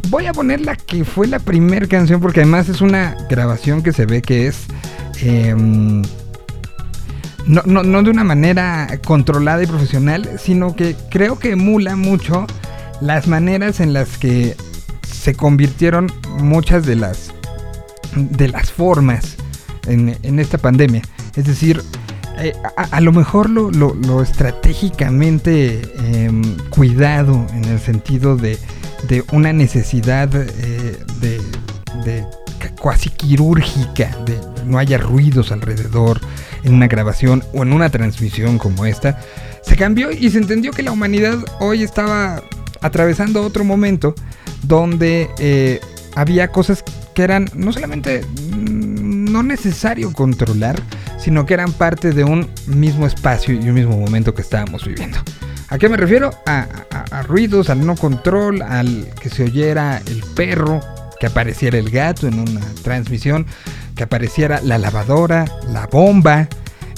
Voy 0.09 0.27
a 0.27 0.33
poner 0.33 0.61
la 0.61 0.77
que 0.77 1.05
fue 1.05 1.27
la 1.27 1.38
primera 1.38 1.87
canción 1.87 2.21
porque 2.21 2.40
además 2.40 2.69
es 2.69 2.81
una 2.81 3.16
grabación 3.29 3.83
que 3.83 3.92
se 3.92 4.07
ve 4.07 4.23
que 4.23 4.47
es... 4.47 4.66
em, 5.21 6.03
no, 7.47 7.62
no, 7.64 7.83
no 7.85 8.03
de 8.03 8.11
una 8.11 8.25
manera 8.25 8.88
controlada 9.05 9.62
y 9.62 9.66
profesional, 9.66 10.29
sino 10.38 10.75
que 10.75 10.97
creo 11.11 11.38
que 11.38 11.53
emula 11.53 11.95
mucho 11.97 12.47
las 13.01 13.29
maneras 13.29 13.79
en 13.81 13.92
las 13.92 14.19
que 14.19 14.57
se 15.09 15.35
convirtieron 15.35 16.11
muchas 16.40 16.85
de 16.87 16.97
las 16.97 17.33
de 18.16 18.49
las 18.49 18.71
formas 18.73 19.37
en, 19.87 20.38
esta 20.38 20.57
pandemia. 20.59 21.03
Es 21.37 21.45
decir, 21.47 21.83
eh, 22.38 22.53
a, 22.77 22.83
a 22.97 23.01
lo 23.01 23.12
mejor 23.12 23.49
lo, 23.51 23.71
lo- 23.71 23.95
lo 23.95 24.23
estratégicamente 24.23 25.83
em, 26.25 26.42
cuidado 26.71 27.47
en 27.53 27.64
el 27.66 27.79
sentido 27.79 28.37
de, 28.37 28.59
de 29.09 29.24
una 29.32 29.52
necesidad 29.52 30.35
eh, 30.35 30.98
de, 31.20 31.40
de 32.04 32.26
cuasi 32.80 33.11
quirúrgica, 33.11 34.16
de 34.24 34.38
no 34.64 34.78
haya 34.78 34.98
ruidos 34.98 35.52
alrededor 35.52 36.20
en 36.64 36.74
una 36.74 36.88
grabación 36.88 37.44
o 37.54 37.62
en 37.62 37.72
una 37.72 37.90
transmisión 37.90 38.59
como 38.59 38.87
esta, 38.87 39.20
se 39.62 39.76
cambió 39.76 40.11
y 40.11 40.30
se 40.30 40.38
entendió 40.38 40.72
que 40.72 40.82
la 40.82 40.92
humanidad 40.92 41.38
hoy 41.61 41.82
estaba 41.82 42.42
atravesando 42.80 43.42
otro 43.42 43.64
momento 43.64 44.14
donde 44.62 45.28
eh, 45.38 45.80
había 46.14 46.48
cosas 46.48 46.85
que 47.14 47.22
eran 47.22 47.48
no 47.54 47.72
solamente 47.72 48.22
mm, 48.22 49.32
no 49.32 49.42
necesario 49.42 50.12
controlar, 50.12 50.80
sino 51.18 51.46
que 51.46 51.54
eran 51.54 51.72
parte 51.72 52.12
de 52.12 52.24
un 52.24 52.48
mismo 52.66 53.06
espacio 53.06 53.54
y 53.54 53.68
un 53.68 53.74
mismo 53.74 53.96
momento 53.96 54.35
que 54.35 54.42
estábamos 54.42 54.85
viviendo. 54.85 55.18
¿A 55.68 55.79
qué 55.79 55.88
me 55.88 55.96
refiero? 55.96 56.31
A, 56.46 56.66
a- 57.11 57.22
ruidos, 57.22 57.70
al 57.70 57.85
no 57.85 57.96
control, 57.96 58.62
al 58.62 59.09
que 59.20 59.29
se 59.31 59.44
oyera 59.44 60.00
el 60.07 60.22
perro, 60.35 60.81
que 61.18 61.26
apareciera 61.26 61.76
el 61.79 61.90
gato 61.90 62.29
en 62.29 62.38
una 62.38 62.61
transmisión, 62.85 63.46
que 63.96 64.05
apareciera 64.05 64.61
la 64.62 64.79
lavadora, 64.79 65.44
la 65.72 65.87
bomba 65.87 66.48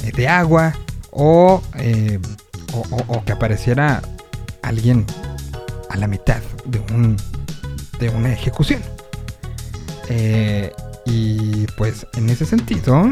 eh, 0.04 0.12
de 0.14 0.28
agua 0.28 0.74
o, 1.10 1.62
eh, 1.76 2.18
o 3.06 3.24
que 3.24 3.32
apareciera 3.32 4.02
alguien 4.62 5.06
a 5.88 5.96
la 5.96 6.06
mitad 6.06 6.40
de, 6.66 6.80
un, 6.92 7.16
de 7.98 8.10
una 8.10 8.32
ejecución. 8.32 8.82
Eh, 10.10 10.72
y 11.06 11.66
pues 11.78 12.06
en 12.16 12.28
ese 12.28 12.44
sentido 12.44 13.04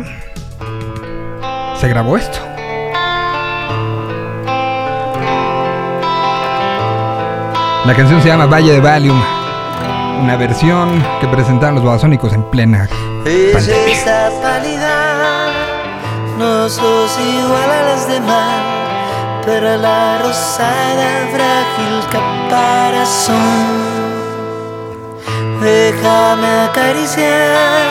se 1.81 1.89
grabó 1.89 2.17
esto. 2.19 2.41
La 7.87 7.95
canción 7.95 8.21
se 8.21 8.27
llama 8.27 8.47
Valle 8.47 8.73
de 8.73 8.81
Valium, 8.81 9.23
una 10.21 10.37
versión 10.37 11.01
que 11.21 11.29
presentaron 11.29 11.77
los 11.77 11.85
babasónicos 11.85 12.33
en 12.33 12.43
plena 12.51 12.89
pandemia. 12.89 13.55
Belleza 13.55 14.31
pálida, 14.43 15.53
no 16.37 16.69
sos 16.69 17.17
igual 17.21 17.71
a 17.71 17.83
las 17.85 18.09
demás, 18.09 18.65
pero 19.45 19.77
la 19.77 20.19
rosada 20.19 21.29
frágil 21.33 22.01
caparazón. 22.11 23.37
Déjame 25.63 26.49
acariciar 26.69 27.86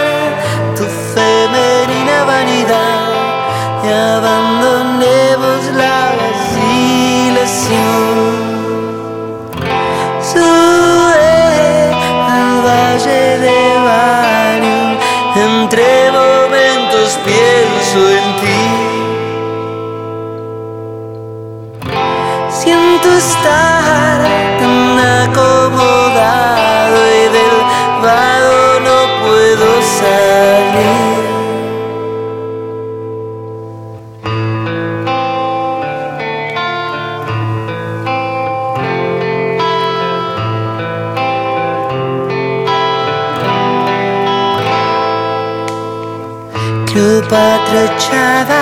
Cleopatra 47.27 47.83
echada 47.85 48.61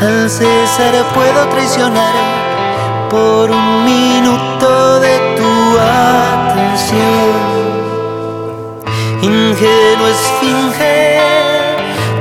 al 0.00 0.30
César 0.30 0.94
puedo 1.14 1.46
traicionar 1.48 2.14
por 3.10 3.50
un 3.50 3.84
minuto 3.84 5.00
de 5.00 5.18
tu 5.36 5.78
atención. 5.78 7.36
Ingenuo 9.20 10.06
esfinge 10.08 11.20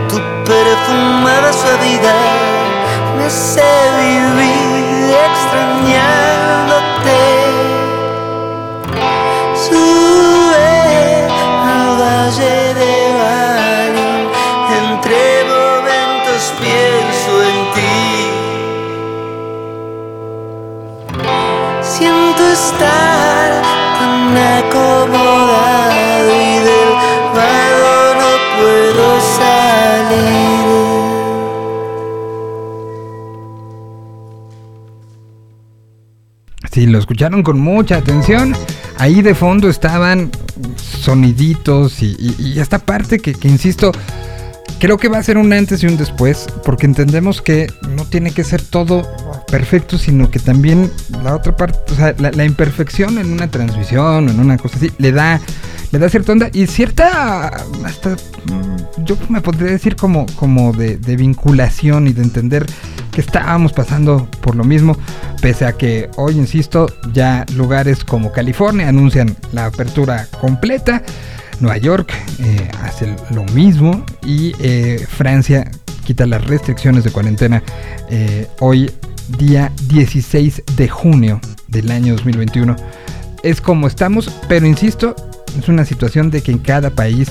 tu 0.10 0.18
perfumada 0.44 1.54
suavidad 1.54 3.18
me 3.18 3.26
hace 3.26 3.64
vivir 4.00 5.16
extrañándote. 5.32 6.37
Estar 22.58 23.64
y 26.30 26.60
del 26.68 26.92
no 28.18 28.32
puedo 28.58 29.08
salir. 29.22 30.68
Si 36.72 36.86
lo 36.88 36.98
escucharon 37.00 37.44
con 37.44 37.60
mucha 37.60 37.98
atención, 37.98 38.56
ahí 38.98 39.22
de 39.22 39.36
fondo 39.36 39.70
estaban 39.70 40.32
soniditos 40.78 42.02
y 42.02 42.60
esta 42.60 42.80
parte 42.80 43.20
que, 43.20 43.34
que, 43.34 43.48
insisto, 43.48 43.92
creo 44.80 44.98
que 44.98 45.10
va 45.10 45.20
a 45.20 45.24
ser 45.24 45.38
un 45.38 45.54
antes 45.54 45.84
y 45.84 45.88
un 45.88 45.98
después, 45.98 46.48
porque 46.64 46.86
entendemos 46.86 47.42
que 47.42 47.68
no 47.96 48.06
tiene 48.06 48.32
que 48.32 48.44
ser 48.44 48.62
todo 48.62 49.04
perfecto, 49.50 49.98
sino 49.98 50.30
que 50.30 50.40
también 50.40 50.92
la 51.24 51.36
otra 51.36 51.56
parte, 51.56 51.80
o 51.92 51.96
sea, 51.96 52.14
la, 52.18 52.46
imperfección 52.46 53.18
en 53.18 53.32
una 53.32 53.50
transmisión, 53.50 54.30
en 54.30 54.40
una 54.40 54.58
cosa 54.58 54.78
así, 54.78 54.92
le 54.98 55.12
da, 55.12 55.40
le 55.92 56.00
da 56.00 56.10
cierta 56.10 56.32
onda 56.32 56.50
y 56.54 56.68
cierta, 56.68 57.48
hasta, 57.86 58.12
mm, 58.12 59.04
yo 59.06 59.18
me 59.30 59.42
podría 59.42 59.72
decir 59.72 59.96
como, 59.96 60.26
como 60.36 60.74
de, 60.74 60.98
de 60.98 61.16
vinculación 61.16 62.08
y 62.08 62.14
de 62.14 62.24
entender 62.24 62.66
que 63.12 63.22
estábamos 63.22 63.74
pasando 63.74 64.30
por 64.42 64.56
lo 64.56 64.64
mismo, 64.64 64.96
pese 65.42 65.66
a 65.66 65.74
que 65.74 66.10
hoy, 66.18 66.38
insisto, 66.38 66.88
ya 67.14 67.46
lugares 67.56 68.04
como 68.04 68.32
California 68.32 68.88
anuncian 68.88 69.36
la 69.54 69.66
apertura 69.66 70.28
completa. 70.40 71.02
Nueva 71.60 71.78
York 71.78 72.14
eh, 72.40 72.70
hace 72.84 73.16
lo 73.32 73.44
mismo 73.46 74.06
y 74.24 74.54
eh, 74.60 75.04
Francia 75.10 75.72
quita 76.06 76.26
las 76.28 76.46
restricciones 76.46 77.04
de 77.04 77.12
cuarentena 77.12 77.64
eh, 78.10 78.48
hoy 78.60 78.92
día 79.38 79.72
16 79.88 80.64
de 80.76 80.88
junio 80.88 81.40
del 81.68 81.92
año 81.92 82.14
2021. 82.14 82.76
Es 83.44 83.62
como 83.62 83.88
estamos, 83.88 84.32
pero 84.48 84.66
insisto, 84.66 85.16
es 85.58 85.68
una 85.68 85.86
situación 85.86 86.30
de 86.30 86.42
que 86.42 86.52
en 86.52 86.60
cada 86.60 86.90
país, 86.90 87.30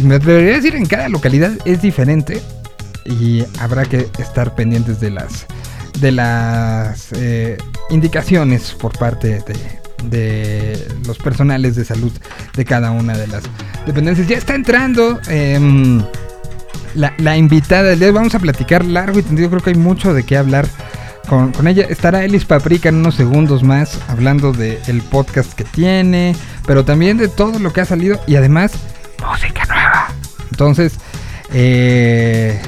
me 0.00 0.16
atrevería 0.16 0.54
a 0.54 0.56
decir 0.56 0.74
en 0.74 0.86
cada 0.86 1.08
localidad 1.08 1.52
es 1.64 1.82
diferente 1.82 2.40
y 3.04 3.44
habrá 3.60 3.84
que 3.84 4.08
estar 4.18 4.54
pendientes 4.54 5.00
de 5.00 5.10
las 5.10 5.46
de 6.00 6.10
las 6.10 7.12
eh, 7.12 7.56
indicaciones 7.90 8.72
por 8.72 8.98
parte 8.98 9.40
de, 9.40 9.56
de 10.10 10.88
los 11.06 11.18
personales 11.18 11.76
de 11.76 11.84
salud 11.84 12.12
de 12.56 12.64
cada 12.64 12.90
una 12.90 13.16
de 13.16 13.28
las 13.28 13.44
dependencias. 13.86 14.26
Ya 14.26 14.36
está 14.36 14.54
entrando 14.54 15.20
em, 15.28 16.02
la, 16.94 17.14
la 17.18 17.36
invitada 17.36 17.90
del 17.90 18.00
día. 18.00 18.10
Vamos 18.10 18.34
a 18.34 18.40
platicar 18.40 18.84
largo 18.84 19.20
y 19.20 19.22
tendido. 19.22 19.50
Creo 19.50 19.62
que 19.62 19.70
hay 19.70 19.76
mucho 19.76 20.12
de 20.14 20.24
qué 20.24 20.36
hablar 20.36 20.66
con, 21.28 21.66
ella. 21.66 21.86
Estará 21.88 22.24
Elis 22.24 22.44
Paprika 22.44 22.88
en 22.88 22.96
unos 22.96 23.14
segundos 23.14 23.62
más 23.62 24.00
hablando 24.08 24.52
del 24.52 25.02
podcast 25.10 25.52
que 25.52 25.64
tiene, 25.64 26.34
pero 26.66 26.84
también 26.84 27.16
de 27.16 27.28
todo 27.28 27.58
lo 27.58 27.72
que 27.72 27.80
ha 27.80 27.84
salido 27.84 28.20
y 28.26 28.36
además 28.36 28.72
música 29.26 29.64
nueva. 29.66 30.08
Entonces, 30.50 30.94
eh, 31.52 32.60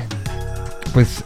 pues 0.93 1.25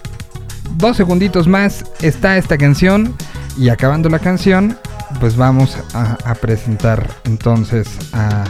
dos 0.76 0.96
segunditos 0.96 1.46
más 1.46 1.84
está 2.00 2.36
esta 2.36 2.58
canción 2.58 3.14
y 3.56 3.68
acabando 3.68 4.08
la 4.08 4.18
canción, 4.18 4.78
pues 5.20 5.36
vamos 5.36 5.76
a, 5.94 6.16
a 6.24 6.34
presentar 6.34 7.08
entonces 7.24 7.88
a 8.12 8.44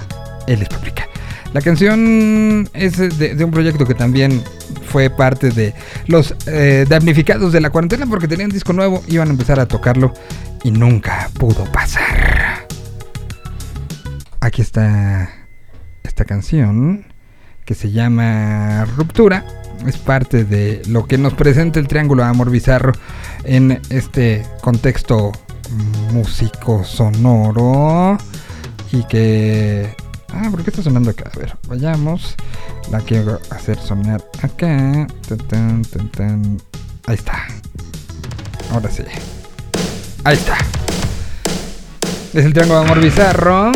Elis 0.47 0.69
Paprika. 0.69 1.10
La 1.53 1.61
canción 1.61 2.69
es 2.75 3.19
de, 3.19 3.45
un 3.45 3.51
proyecto 3.51 3.85
que 3.85 3.95
también 3.95 4.43
fue 4.87 5.11
parte 5.11 5.51
de 5.51 5.75
los 6.07 6.35
eh, 6.47 6.87
damnificados 6.89 7.53
de 7.53 7.61
la 7.61 7.71
cuarentena 7.71 8.07
porque 8.07 8.29
tenían 8.29 8.51
disco 8.51 8.73
nuevo, 8.73 9.03
iban 9.09 9.29
a 9.29 9.31
empezar 9.33 9.59
a 9.59 9.67
tocarlo 9.67 10.13
y 10.63 10.71
nunca 10.71 11.29
pudo 11.39 11.65
pasar. 11.73 12.69
Aquí 14.41 14.63
está 14.63 15.29
esta 16.05 16.25
canción 16.25 17.07
que 17.65 17.75
se 17.75 17.91
llama 17.91 18.85
Ruptura. 18.97 19.45
Es 19.87 19.97
parte 19.97 20.45
de 20.45 20.83
lo 20.87 21.07
que 21.07 21.19
nos 21.19 21.35
presenta 21.35 21.81
el 21.81 21.89
Triángulo 21.89 22.23
Amor 22.23 22.51
Bizarro 22.51 22.93
en 23.45 23.81
este 23.91 24.45
contexto 24.61 25.33
músico 26.13 26.85
sonoro 26.85 28.19
y 28.93 29.05
que 29.05 29.95
Ah, 30.33 30.49
¿por 30.51 30.62
qué 30.62 30.71
está 30.71 30.83
sonando 30.83 31.11
acá? 31.11 31.31
A 31.35 31.38
ver, 31.38 31.57
vayamos. 31.69 32.37
La 32.90 33.01
quiero 33.01 33.40
hacer 33.51 33.79
sonar 33.79 34.25
acá. 34.43 35.07
Ahí 37.07 37.14
está. 37.14 37.47
Ahora 38.73 38.90
sí. 38.90 39.03
Ahí 40.25 40.37
está. 40.37 40.59
Es 42.33 42.45
el 42.45 42.53
Triángulo 42.53 42.81
de 42.81 42.85
Amor 42.87 43.01
Bizarro. 43.01 43.73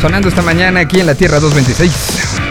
Sonando 0.00 0.28
esta 0.28 0.42
mañana 0.42 0.80
aquí 0.80 1.00
en 1.00 1.06
la 1.06 1.14
Tierra 1.14 1.38
226. 1.38 2.41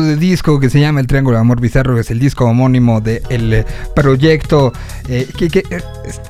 De 0.00 0.16
disco 0.16 0.60
que 0.60 0.70
se 0.70 0.80
llama 0.80 1.00
El 1.00 1.06
Triángulo 1.06 1.36
de 1.36 1.40
Amor 1.40 1.60
Bizarro, 1.60 1.94
que 1.94 2.00
es 2.00 2.10
el 2.10 2.18
disco 2.18 2.44
homónimo 2.44 3.00
del 3.00 3.64
proyecto, 3.94 4.72
eh, 5.08 5.28
que, 5.36 5.48
que 5.48 5.64
es, 5.70 5.84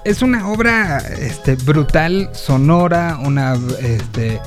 es, 0.04 0.22
una 0.22 0.48
obra 0.48 0.98
este, 0.98 1.56
brutal, 1.56 2.30
sonora, 2.32 3.18
una, 3.22 3.54
este, 3.80 4.40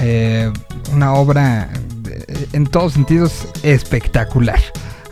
eh, 0.00 0.50
una 0.92 1.12
obra 1.14 1.68
eh, 2.08 2.46
en 2.52 2.66
todos 2.66 2.94
sentidos 2.94 3.46
espectacular. 3.62 4.60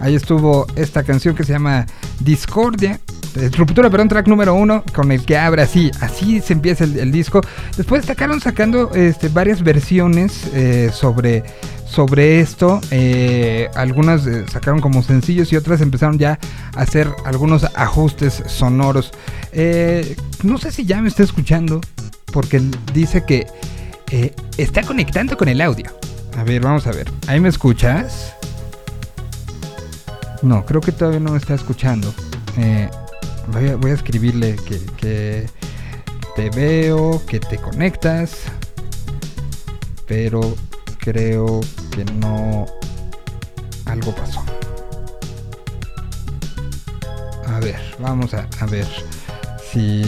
Ahí 0.00 0.14
estuvo 0.14 0.66
esta 0.76 1.02
canción 1.02 1.34
que 1.34 1.44
se 1.44 1.52
llama 1.52 1.86
Discordia. 2.20 3.00
Ruptura, 3.56 3.90
perdón, 3.90 4.08
track 4.08 4.26
número 4.26 4.54
uno, 4.54 4.82
con 4.94 5.12
el 5.12 5.24
que 5.24 5.36
abre 5.36 5.62
así, 5.62 5.90
así 6.00 6.40
se 6.40 6.54
empieza 6.54 6.84
el, 6.84 7.12
disco. 7.12 7.40
Después 7.76 8.04
sacaron 8.04 8.40
sacando 8.40 8.90
este, 8.94 9.28
varias 9.28 9.62
versiones 9.62 10.48
eh, 10.54 10.90
sobre, 10.92 11.44
sobre 11.88 12.40
esto. 12.40 12.80
Eh, 12.90 13.68
algunas 13.74 14.26
eh, 14.26 14.44
sacaron 14.50 14.80
como 14.80 15.02
sencillos 15.02 15.52
y 15.52 15.56
otras 15.56 15.80
empezaron 15.80 16.18
ya 16.18 16.38
a 16.74 16.82
hacer 16.82 17.10
algunos 17.24 17.64
ajustes 17.74 18.42
sonoros. 18.46 19.12
Eh, 19.52 20.16
no 20.42 20.58
sé 20.58 20.70
si 20.70 20.84
ya 20.84 21.00
me 21.00 21.08
está 21.08 21.22
escuchando, 21.22 21.80
porque 22.32 22.62
dice 22.92 23.24
que 23.24 23.46
eh, 24.10 24.34
está 24.56 24.82
conectando 24.82 25.36
con 25.36 25.48
el 25.48 25.60
audio. 25.60 25.86
A 26.36 26.44
ver, 26.44 26.60
vamos 26.60 26.86
a 26.86 26.92
ver. 26.92 27.10
¿Ahí 27.26 27.40
me 27.40 27.48
escuchas? 27.48 28.34
No, 30.42 30.64
creo 30.64 30.80
que 30.80 30.92
todavía 30.92 31.20
no 31.20 31.32
me 31.32 31.38
está 31.38 31.54
escuchando. 31.54 32.14
Eh, 32.58 32.88
voy, 33.80 33.90
a, 33.90 33.94
escribirle 33.94 34.56
que, 34.56 34.78
que 34.96 35.46
te 36.36 36.50
veo, 36.50 37.22
que 37.26 37.40
te 37.40 37.56
conectas, 37.56 38.42
pero 40.06 40.54
creo 41.10 41.60
que 41.90 42.04
no... 42.04 42.66
Algo 43.86 44.14
pasó. 44.14 44.44
A 47.46 47.58
ver, 47.60 47.76
vamos 47.98 48.34
a, 48.34 48.46
a 48.60 48.66
ver 48.66 48.86
si... 49.72 50.02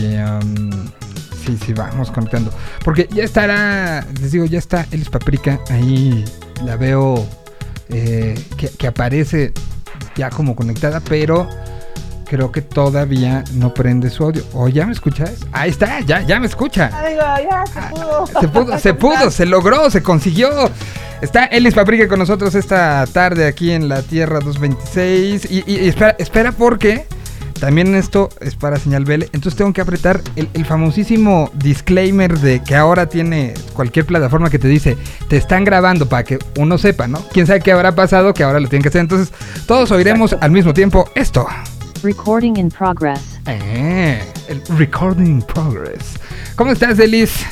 sí, 1.43 1.57
sí, 1.65 1.73
vamos 1.73 2.11
conectando. 2.11 2.51
Porque 2.85 3.09
ya 3.11 3.23
estará, 3.23 4.05
les 4.21 4.31
digo, 4.31 4.45
ya 4.45 4.59
está 4.59 4.85
Elis 4.91 5.09
Paprika. 5.09 5.59
Ahí 5.69 6.23
la 6.63 6.75
veo 6.75 7.25
eh, 7.89 8.39
que, 8.57 8.69
que 8.69 8.87
aparece 8.87 9.53
ya 10.15 10.29
como 10.29 10.55
conectada, 10.55 10.99
pero 10.99 11.49
creo 12.31 12.49
que 12.49 12.61
todavía 12.61 13.43
no 13.55 13.73
prende 13.73 14.09
su 14.09 14.23
audio. 14.23 14.41
¿O 14.53 14.69
ya 14.69 14.85
me 14.85 14.93
escuchas? 14.93 15.33
Ahí 15.51 15.69
está, 15.69 15.99
ya, 15.99 16.21
ya 16.21 16.39
me 16.39 16.47
escucha. 16.47 16.89
Ah, 16.93 17.05
digo, 17.09 17.21
ya 17.49 17.65
se 17.65 17.89
pudo. 17.93 18.25
Se 18.39 18.47
pudo, 18.47 18.79
se 18.79 18.93
pudo, 18.93 19.31
se 19.31 19.45
logró, 19.45 19.89
se 19.91 20.01
consiguió. 20.01 20.49
Está 21.21 21.43
Elis 21.45 21.73
Paprika 21.73 22.07
con 22.07 22.19
nosotros 22.19 22.55
esta 22.55 23.05
tarde 23.11 23.47
aquí 23.47 23.71
en 23.71 23.89
la 23.89 24.01
Tierra 24.01 24.39
226. 24.39 25.51
Y, 25.51 25.63
y- 25.69 25.75
y 25.81 25.87
espera, 25.89 26.15
espera 26.19 26.51
porque 26.53 27.05
también 27.59 27.93
esto 27.95 28.29
es 28.39 28.55
para 28.55 28.77
señal 28.79 29.03
BL. 29.03 29.23
Entonces 29.33 29.55
tengo 29.57 29.73
que 29.73 29.81
apretar 29.81 30.21
el, 30.37 30.47
el 30.53 30.65
famosísimo 30.65 31.51
disclaimer 31.55 32.39
de 32.39 32.63
que 32.63 32.75
ahora 32.75 33.07
tiene 33.07 33.55
cualquier 33.73 34.05
plataforma 34.05 34.49
que 34.49 34.57
te 34.57 34.69
dice, 34.69 34.95
te 35.27 35.35
están 35.35 35.65
grabando 35.65 36.07
para 36.07 36.23
que 36.23 36.39
uno 36.57 36.77
sepa, 36.77 37.07
¿no? 37.09 37.19
Quién 37.33 37.45
sabe 37.45 37.59
qué 37.59 37.73
habrá 37.73 37.93
pasado 37.93 38.33
que 38.33 38.43
ahora 38.43 38.61
lo 38.61 38.69
tienen 38.69 38.83
que 38.83 38.87
hacer. 38.89 39.01
Entonces 39.01 39.33
todos 39.67 39.91
oiremos 39.91 40.33
al 40.39 40.51
mismo 40.51 40.73
tiempo 40.73 41.09
esto. 41.13 41.45
Recording 42.03 42.55
in 42.57 42.69
progress. 42.69 43.39
Eh, 43.45 44.19
el 44.47 44.61
recording 44.77 45.25
in 45.27 45.41
progress. 45.41 46.15
¿Cómo 46.55 46.71
estás, 46.71 46.97
Elis? 46.99 47.45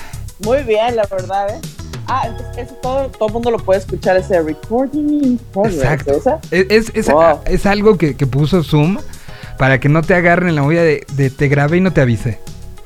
Muy 0.44 0.64
bien, 0.64 0.96
la 0.96 1.06
verdad, 1.06 1.50
¿eh? 1.52 1.60
Ah, 2.08 2.24
entonces 2.28 2.58
eso 2.66 2.76
todo, 2.82 3.08
todo 3.10 3.28
el 3.28 3.34
mundo 3.34 3.52
lo 3.52 3.60
puede 3.60 3.80
escuchar, 3.80 4.18
ese 4.18 4.42
recording 4.42 5.24
in 5.24 5.38
progress, 5.54 5.76
Exacto. 5.76 6.12
¿esa? 6.14 6.40
Es, 6.50 6.66
es, 6.70 6.92
es- 6.96 7.12
Wow. 7.12 7.42
es 7.46 7.66
algo 7.68 7.98
que, 7.98 8.16
que 8.16 8.26
puso 8.26 8.64
Zoom 8.64 8.98
para 9.60 9.80
que 9.80 9.90
no 9.90 10.02
te 10.02 10.16
agarren 10.16 10.50
en 10.50 10.56
la 10.56 10.64
movida 10.64 10.82
de, 10.82 11.06
de 11.14 11.30
te 11.30 11.48
grabé 11.48 11.78
y 11.78 11.82
no 11.82 11.92
te 11.94 12.02
avise. 12.02 12.40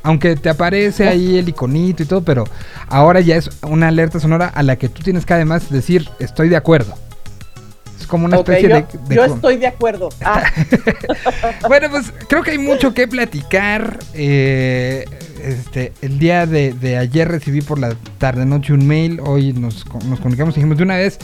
Aunque 0.05 0.35
te 0.35 0.49
aparece 0.49 1.07
ahí 1.07 1.37
el 1.37 1.47
iconito 1.47 2.03
y 2.03 2.05
todo, 2.05 2.23
pero 2.25 2.43
ahora 2.89 3.21
ya 3.21 3.37
es 3.37 3.49
una 3.61 3.87
alerta 3.87 4.19
sonora 4.19 4.47
a 4.47 4.61
la 4.63 4.75
que 4.75 4.89
tú 4.89 5.01
tienes 5.01 5.25
que 5.25 5.33
además 5.33 5.69
decir 5.69 6.09
estoy 6.19 6.49
de 6.49 6.57
acuerdo. 6.57 6.93
Es 8.03 8.07
como 8.07 8.25
una 8.25 8.35
especie 8.51 8.69
yo, 8.69 8.75
de, 8.75 9.07
de 9.07 9.15
yo 9.15 9.23
estoy 9.23 9.55
de 9.57 9.67
acuerdo. 9.67 10.09
Ah, 10.25 10.43
Bueno, 11.67 11.89
pues 11.89 12.11
creo 12.27 12.43
que 12.43 12.51
hay 12.51 12.57
mucho 12.57 12.93
que 12.93 13.07
platicar. 13.07 13.99
Eh, 14.13 15.05
este, 15.41 15.93
el 16.01 16.19
día 16.19 16.45
de, 16.45 16.73
de 16.73 16.97
ayer 16.97 17.27
recibí 17.29 17.61
por 17.61 17.79
la 17.79 17.95
tarde 18.17 18.45
noche 18.45 18.73
un 18.73 18.85
mail. 18.85 19.19
Hoy 19.23 19.53
nos, 19.53 19.85
nos 20.05 20.19
comunicamos 20.19 20.53
y 20.55 20.57
dijimos 20.59 20.77
de 20.77 20.83
una 20.83 20.97
vez. 20.97 21.17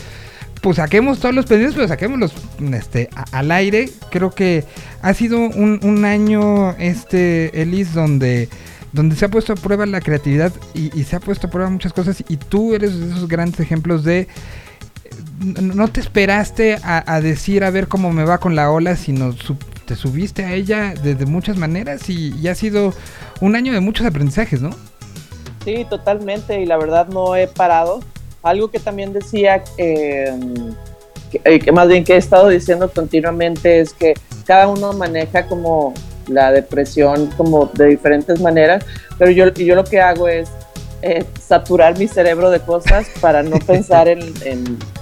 Pues 0.62 0.76
saquemos 0.78 1.20
todos 1.20 1.34
los 1.36 1.46
pedidos, 1.46 1.74
pero 1.76 1.88
saquémoslos 1.88 2.34
este, 2.74 3.10
a- 3.16 3.38
al 3.40 3.52
aire. 3.52 3.90
Creo 4.12 4.32
que 4.32 4.64
ha 5.02 5.14
sido 5.14 5.38
un, 5.40 5.80
un 5.84 6.04
año, 6.06 6.72
este, 6.78 7.62
Elis, 7.62 7.94
donde, 7.94 8.50
donde 8.92 9.16
se 9.16 9.24
ha 9.26 9.30
puesto 9.30 9.54
a 9.54 9.56
prueba 9.56 9.86
la 9.86 10.02
creatividad 10.02 10.52
y, 10.74 10.98
y 11.00 11.04
se 11.06 11.16
ha 11.16 11.20
puesto 11.22 11.48
a 11.48 11.50
prueba 11.50 11.70
muchas 11.70 11.94
cosas. 11.94 12.24
Y 12.28 12.36
tú 12.38 12.74
eres 12.74 12.98
de 13.00 13.08
esos 13.08 13.28
grandes 13.30 13.60
ejemplos 13.62 14.04
de 14.04 14.28
no 15.40 15.88
te 15.88 16.00
esperaste 16.02 16.78
a, 16.84 17.22
decir 17.22 17.64
a 17.64 17.70
ver 17.70 17.88
cómo 17.88 18.12
me 18.12 18.26
va 18.26 18.40
con 18.40 18.56
la 18.56 18.72
ola, 18.72 18.96
sino 18.96 19.34
te 19.86 19.96
subiste 19.96 20.46
a 20.46 20.54
ella 20.54 20.94
de, 20.94 21.16
de 21.16 21.26
muchas 21.26 21.58
maneras 21.58 22.10
y, 22.10 22.48
ha 22.48 22.56
sido 22.56 22.94
un 23.42 23.56
año 23.56 23.74
de 23.74 23.80
muchos 23.80 24.06
aprendizajes, 24.06 24.62
¿no? 24.62 24.72
sí, 25.64 25.86
totalmente, 25.90 26.62
y 26.62 26.66
la 26.66 26.78
verdad 26.78 27.08
no 27.08 27.36
he 27.36 27.48
parado. 27.48 28.00
Algo 28.42 28.72
que 28.72 28.80
también 28.80 29.14
decía, 29.14 29.64
que, 29.76 30.34
eh, 31.44 31.60
que 31.60 31.72
más 31.72 31.88
bien 31.88 32.04
que 32.04 32.14
he 32.14 32.18
estado 32.18 32.50
diciendo 32.50 32.90
continuamente 32.90 33.80
es 33.82 33.94
que 33.94 34.14
cada 34.46 34.68
uno 34.68 34.94
maneja 34.94 35.46
como 35.46 35.94
la 36.28 36.52
depresión 36.52 37.28
como 37.38 37.66
de 37.74 37.88
diferentes 37.88 38.40
maneras, 38.40 38.86
pero 39.18 39.32
yo, 39.32 39.52
yo 39.54 39.76
lo 39.76 39.84
que 39.84 40.00
hago 40.00 40.28
es 40.28 40.50
eh, 41.02 41.26
saturar 41.42 41.98
mi 41.98 42.08
cerebro 42.08 42.50
de 42.50 42.60
cosas 42.60 43.08
para 43.22 43.44
no 43.44 43.58
pensar 43.60 44.08
en, 44.08 44.34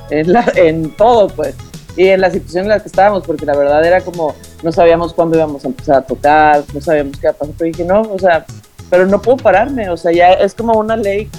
en, 0.10 0.92
todo, 0.96 1.28
pues, 1.28 1.56
y 1.96 2.08
en 2.08 2.22
la 2.22 2.30
situación 2.30 2.64
en 2.64 2.70
la 2.70 2.80
que 2.80 2.88
estábamos, 2.88 3.24
porque 3.26 3.46
la 3.46 3.56
verdad 3.56 3.84
era 3.86 4.02
como, 4.02 4.36
no 4.64 4.72
sabíamos 4.72 5.14
cuándo 5.14 5.38
íbamos 5.38 5.64
a 5.66 5.68
empezar 5.68 5.96
a 5.98 6.02
tocar, 6.02 6.64
no 6.74 6.82
sabíamos 6.82 7.18
qué 7.18 7.28
iba 7.28 7.32
a 7.32 7.34
pasar, 7.34 7.56
pero 7.58 7.68
dije, 7.72 7.84
no, 7.84 8.02
o 8.02 8.20
sea, 8.20 8.46
pero 8.90 9.06
no 9.06 9.22
puedo 9.22 9.38
pararme, 9.38 9.90
o 9.90 9.98
sea, 9.98 10.12
ya 10.12 10.34
es 10.34 10.54
como 10.54 10.74
una 10.74 10.96
ley 10.96 11.30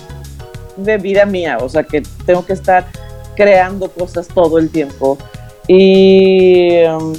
de 0.77 0.99
vida 0.99 1.25
mía, 1.25 1.59
o 1.61 1.68
sea, 1.68 1.83
que 1.83 2.03
tengo 2.27 2.44
que 2.44 2.53
estar 2.53 2.85
creando 3.37 3.90
cosas 3.90 4.29
todo 4.29 4.59
el 4.59 4.71
tiempo. 4.71 5.18
Y, 5.66 6.83
um, 6.85 7.14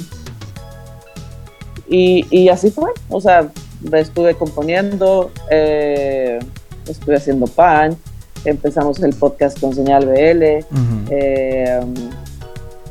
y, 1.88 2.26
y 2.30 2.48
así 2.48 2.70
fue, 2.70 2.90
o 3.08 3.20
sea, 3.20 3.50
estuve 3.92 4.34
componiendo, 4.34 5.30
eh, 5.50 6.38
estuve 6.92 7.16
haciendo 7.16 7.46
pan, 7.46 7.96
empezamos 8.44 9.00
el 9.02 9.14
podcast 9.14 9.60
con 9.60 9.74
Señal 9.74 10.06
BL, 10.06 10.42
eh, 11.10 11.80
um, 11.82 11.94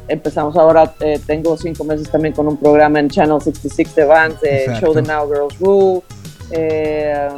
empezamos 0.07 0.55
ahora, 0.57 0.93
eh, 0.99 1.19
tengo 1.25 1.55
cinco 1.57 1.83
meses 1.83 2.09
también 2.09 2.33
con 2.33 2.47
un 2.47 2.57
programa 2.57 2.99
en 2.99 3.09
Channel 3.09 3.39
66 3.41 3.95
de 3.95 4.03
de 4.03 4.63
Exacto. 4.63 4.79
Show 4.79 4.93
the 4.93 5.01
Now 5.01 5.27
Girls 5.27 5.59
Rule. 5.59 6.01
Eh, 6.51 7.29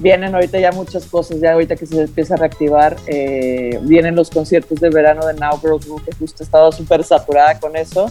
vienen 0.00 0.34
ahorita 0.34 0.58
ya 0.58 0.72
muchas 0.72 1.06
cosas, 1.06 1.40
ya 1.40 1.52
ahorita 1.52 1.76
que 1.76 1.86
se 1.86 2.02
empieza 2.02 2.34
a 2.34 2.36
reactivar, 2.38 2.96
eh, 3.06 3.78
vienen 3.82 4.14
los 4.14 4.30
conciertos 4.30 4.80
de 4.80 4.90
verano 4.90 5.26
de 5.26 5.34
Now 5.34 5.58
Girls 5.60 5.86
Rule, 5.86 6.02
que 6.04 6.14
justo 6.16 6.42
he 6.42 6.44
estado 6.44 6.72
súper 6.72 7.04
saturada 7.04 7.58
con 7.58 7.76
eso. 7.76 8.10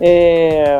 Eh, 0.00 0.78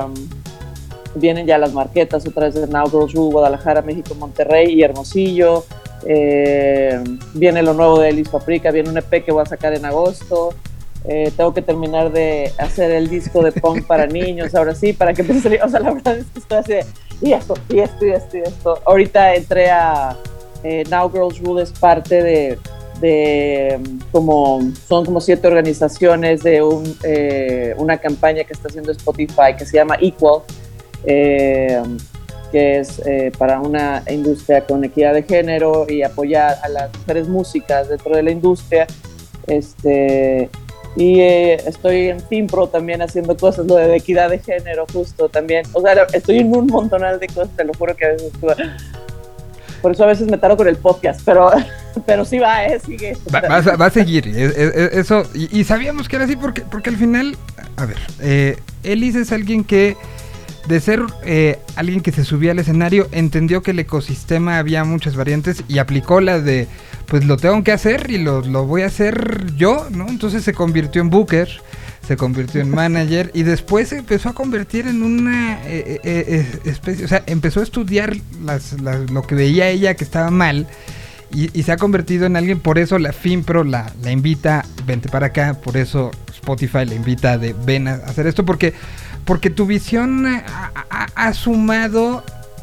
vienen 1.14 1.46
ya 1.46 1.59
las 1.59 1.72
marquetas 1.72 2.26
otra 2.26 2.46
vez 2.46 2.54
de 2.54 2.66
Now 2.66 2.88
Girls 2.88 3.12
Rule, 3.12 3.33
Guadalajara, 3.33 3.83
México, 3.83 4.14
Monterrey 4.14 4.72
y 4.72 4.83
Hermosillo. 4.83 5.64
Eh, 6.06 6.98
viene 7.34 7.62
lo 7.62 7.74
nuevo 7.74 7.98
de 7.98 8.10
Elis 8.10 8.28
Paprika, 8.28 8.70
viene 8.70 8.90
un 8.90 8.98
EP 8.98 9.24
que 9.24 9.32
voy 9.32 9.42
a 9.42 9.46
sacar 9.46 9.74
en 9.74 9.84
agosto. 9.84 10.54
Eh, 11.04 11.32
tengo 11.34 11.54
que 11.54 11.62
terminar 11.62 12.12
de 12.12 12.52
hacer 12.58 12.90
el 12.90 13.08
disco 13.08 13.42
de 13.42 13.52
punk 13.52 13.84
para 13.86 14.06
niños, 14.06 14.54
ahora 14.54 14.74
sí, 14.74 14.92
para 14.92 15.14
que 15.14 15.22
empiece 15.22 15.40
a 15.40 15.42
salir. 15.44 15.62
O 15.62 15.68
sea, 15.68 15.80
la 15.80 15.92
verdad 15.92 16.18
es 16.18 16.26
que 16.26 16.38
estoy 16.38 16.58
así 16.58 16.72
de, 16.72 16.86
y 17.22 17.32
esto, 17.32 17.54
y 17.68 17.80
esto, 17.80 18.06
y 18.06 18.10
esto, 18.10 18.36
y 18.36 18.40
esto. 18.40 18.80
Ahorita 18.84 19.34
entré 19.34 19.70
a 19.70 20.16
eh, 20.62 20.84
Now 20.90 21.10
Girls 21.10 21.38
Rule, 21.40 21.62
es 21.62 21.72
parte 21.72 22.22
de, 22.22 22.58
de 23.00 23.80
como, 24.12 24.60
son 24.88 25.04
como 25.04 25.20
siete 25.20 25.46
organizaciones 25.46 26.42
de 26.42 26.62
un, 26.62 26.96
eh, 27.02 27.74
una 27.78 27.98
campaña 27.98 28.44
que 28.44 28.52
está 28.52 28.68
haciendo 28.68 28.92
Spotify 28.92 29.54
que 29.56 29.64
se 29.64 29.76
llama 29.76 29.96
Equal, 30.00 30.42
que 32.52 32.78
es 32.80 32.98
eh, 33.06 33.30
para 33.38 33.60
una 33.60 34.02
industria 34.10 34.64
con 34.66 34.82
equidad 34.84 35.14
de 35.14 35.22
género 35.22 35.86
y 35.88 36.02
apoyar 36.02 36.56
a 36.62 36.68
las 36.68 36.90
mujeres 36.98 37.28
músicas 37.28 37.88
dentro 37.88 38.14
de 38.16 38.22
la 38.22 38.30
industria. 38.30 38.86
Este, 39.46 40.48
y 40.96 41.20
eh, 41.20 41.54
estoy 41.66 42.08
en 42.08 42.20
Finpro 42.20 42.66
también 42.68 43.02
haciendo 43.02 43.36
cosas, 43.36 43.66
lo 43.66 43.76
de 43.76 43.96
equidad 43.96 44.30
de 44.30 44.38
género, 44.38 44.86
justo 44.92 45.28
también. 45.28 45.64
O 45.72 45.80
sea, 45.80 45.94
estoy 46.12 46.38
en 46.38 46.54
un 46.54 46.66
montonal 46.66 47.20
de 47.20 47.26
cosas, 47.28 47.48
te 47.56 47.64
lo 47.64 47.72
juro 47.74 47.94
que 47.96 48.04
a 48.06 48.08
veces 48.10 48.32
Por 49.82 49.92
eso 49.92 50.04
a 50.04 50.06
veces 50.08 50.26
me 50.28 50.36
tardo 50.38 50.56
con 50.56 50.68
el 50.68 50.76
podcast, 50.76 51.20
pero, 51.24 51.50
pero 52.06 52.24
sí 52.24 52.38
va, 52.38 52.64
¿eh? 52.66 52.80
Sigue. 52.84 53.16
Va, 53.32 53.40
va 53.40 53.76
va 53.76 53.86
a 53.86 53.90
seguir, 53.90 54.26
es- 54.28 54.56
es- 54.56 54.74
es- 54.76 54.92
eso, 54.94 55.22
y, 55.34 55.60
y 55.60 55.64
sabíamos 55.64 56.08
que 56.08 56.16
era 56.16 56.24
así 56.24 56.36
porque, 56.36 56.62
porque 56.62 56.90
al 56.90 56.96
final, 56.96 57.36
a 57.76 57.86
ver, 57.86 57.96
eh, 58.20 58.56
Elis 58.82 59.14
es 59.14 59.32
alguien 59.32 59.64
que, 59.64 59.96
de 60.70 60.80
ser 60.80 61.02
eh, 61.24 61.59
alguien 61.76 62.00
que 62.00 62.12
se 62.12 62.24
subía 62.24 62.52
al 62.52 62.59
escenario, 62.59 63.09
entendió 63.12 63.62
que 63.62 63.72
el 63.72 63.78
ecosistema 63.80 64.56
había 64.59 64.85
muchas 64.85 65.16
variantes 65.16 65.62
y 65.68 65.78
aplicó 65.78 66.20
la 66.22 66.40
de, 66.40 66.66
pues 67.06 67.24
lo 67.26 67.37
tengo 67.37 67.62
que 67.62 67.72
hacer 67.72 68.11
y 68.11 68.16
lo, 68.18 68.40
lo 68.40 68.64
voy 68.64 68.83
a 68.83 68.87
hacer 68.87 69.52
yo, 69.56 69.87
¿no? 69.90 70.09
Entonces 70.09 70.42
se 70.44 70.54
convirtió 70.54 71.02
en 71.02 71.11
booker, 71.11 71.48
se 72.06 72.16
convirtió 72.16 72.61
en 72.62 72.70
manager 72.74 73.30
y 73.35 73.42
después 73.42 73.88
se 73.88 73.98
empezó 73.98 74.30
a 74.30 74.33
convertir 74.33 74.87
en 74.87 75.02
una 75.02 75.61
eh, 75.66 76.00
eh, 76.02 76.24
eh, 76.28 76.46
especie, 76.64 77.04
o 77.04 77.09
sea, 77.09 77.22
empezó 77.26 77.61
a 77.61 77.64
estudiar 77.64 78.16
las- 78.44 78.80
las- 78.80 79.11
lo 79.11 79.22
que 79.26 79.35
veía 79.35 79.68
ella 79.68 79.94
que 79.94 80.04
estaba 80.04 80.30
mal 80.30 80.66
y, 81.33 81.50
y 81.59 81.62
se 81.64 81.72
ha 81.72 81.76
convertido 81.76 82.26
en 82.26 82.37
alguien, 82.37 82.59
por 82.59 82.78
eso 82.78 82.98
la 82.98 83.12
FinPro 83.12 83.62
la, 83.64 83.92
la 84.02 84.11
invita, 84.11 84.64
vente 84.87 85.09
para 85.09 85.26
acá, 85.26 85.54
por 85.54 85.76
eso 85.76 86.11
Spotify 86.33 86.85
la 86.87 86.94
invita 86.94 87.38
de 87.38 87.54
ven 87.66 87.87
a 87.87 87.94
hacer 87.94 88.26
esto, 88.26 88.44
porque, 88.44 88.72
porque 89.24 89.50
tu 89.50 89.66
visión 89.66 90.26
eh, 90.26 90.42
ha, 91.14 91.33
sumado 91.35 92.22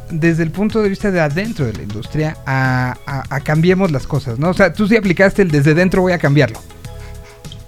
desde 0.09 0.43
el 0.43 0.51
punto 0.51 0.81
de 0.81 0.89
vista 0.89 1.11
de 1.11 1.19
adentro 1.19 1.65
de 1.65 1.73
la 1.73 1.81
industria 1.83 2.37
a, 2.45 2.95
a- 3.29 3.39
cambiemos 3.41 3.91
las 3.91 4.07
cosas, 4.07 4.39
¿no? 4.39 4.49
O 4.49 4.53
sea, 4.53 4.73
tú 4.73 4.87
sí 4.87 4.95
aplicaste 4.95 5.41
el 5.41 5.51
desde 5.51 5.73
dentro 5.73 6.01
voy 6.01 6.13
a 6.13 6.17
cambiarlo. 6.19 6.59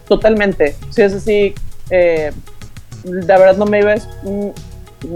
Totalmente. 0.08 0.76
Sí, 0.90 1.02
es 1.02 1.14
así. 1.14 1.54
eh, 1.90 2.32
la 3.04 3.38
verdad 3.38 3.58
no 3.58 3.66
me 3.66 3.80
iba 3.80 3.94
a, 3.94 3.98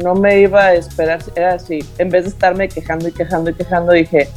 no 0.03 0.15
me 0.15 0.39
iba 0.39 0.65
a 0.65 0.73
esperar. 0.75 1.21
Era 1.35 1.55
así. 1.55 1.79
En 1.97 2.09
vez 2.09 2.23
de 2.23 2.29
estarme 2.29 2.69
quejando 2.69 3.07
y 3.07 3.11
quejando 3.11 3.49
y 3.49 3.53
quejando, 3.53 3.91
dije, 3.91 4.29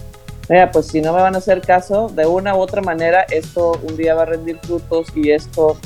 mira, 0.49 0.71
pues 0.71 0.87
si 0.87 1.01
no 1.01 1.13
me 1.13 1.21
van 1.21 1.35
a 1.35 1.39
hacer 1.39 1.61
caso, 1.61 2.09
de 2.09 2.27
una 2.27 2.55
u 2.57 2.59
otra 2.59 2.81
manera, 2.83 3.23
esto 3.31 3.79
un 3.83 3.97
día 3.97 4.15
va 4.15 4.23
a 4.23 4.27
rendir 4.27 4.59
frutos 4.63 5.09
y 5.15 5.31
esto 5.31 5.79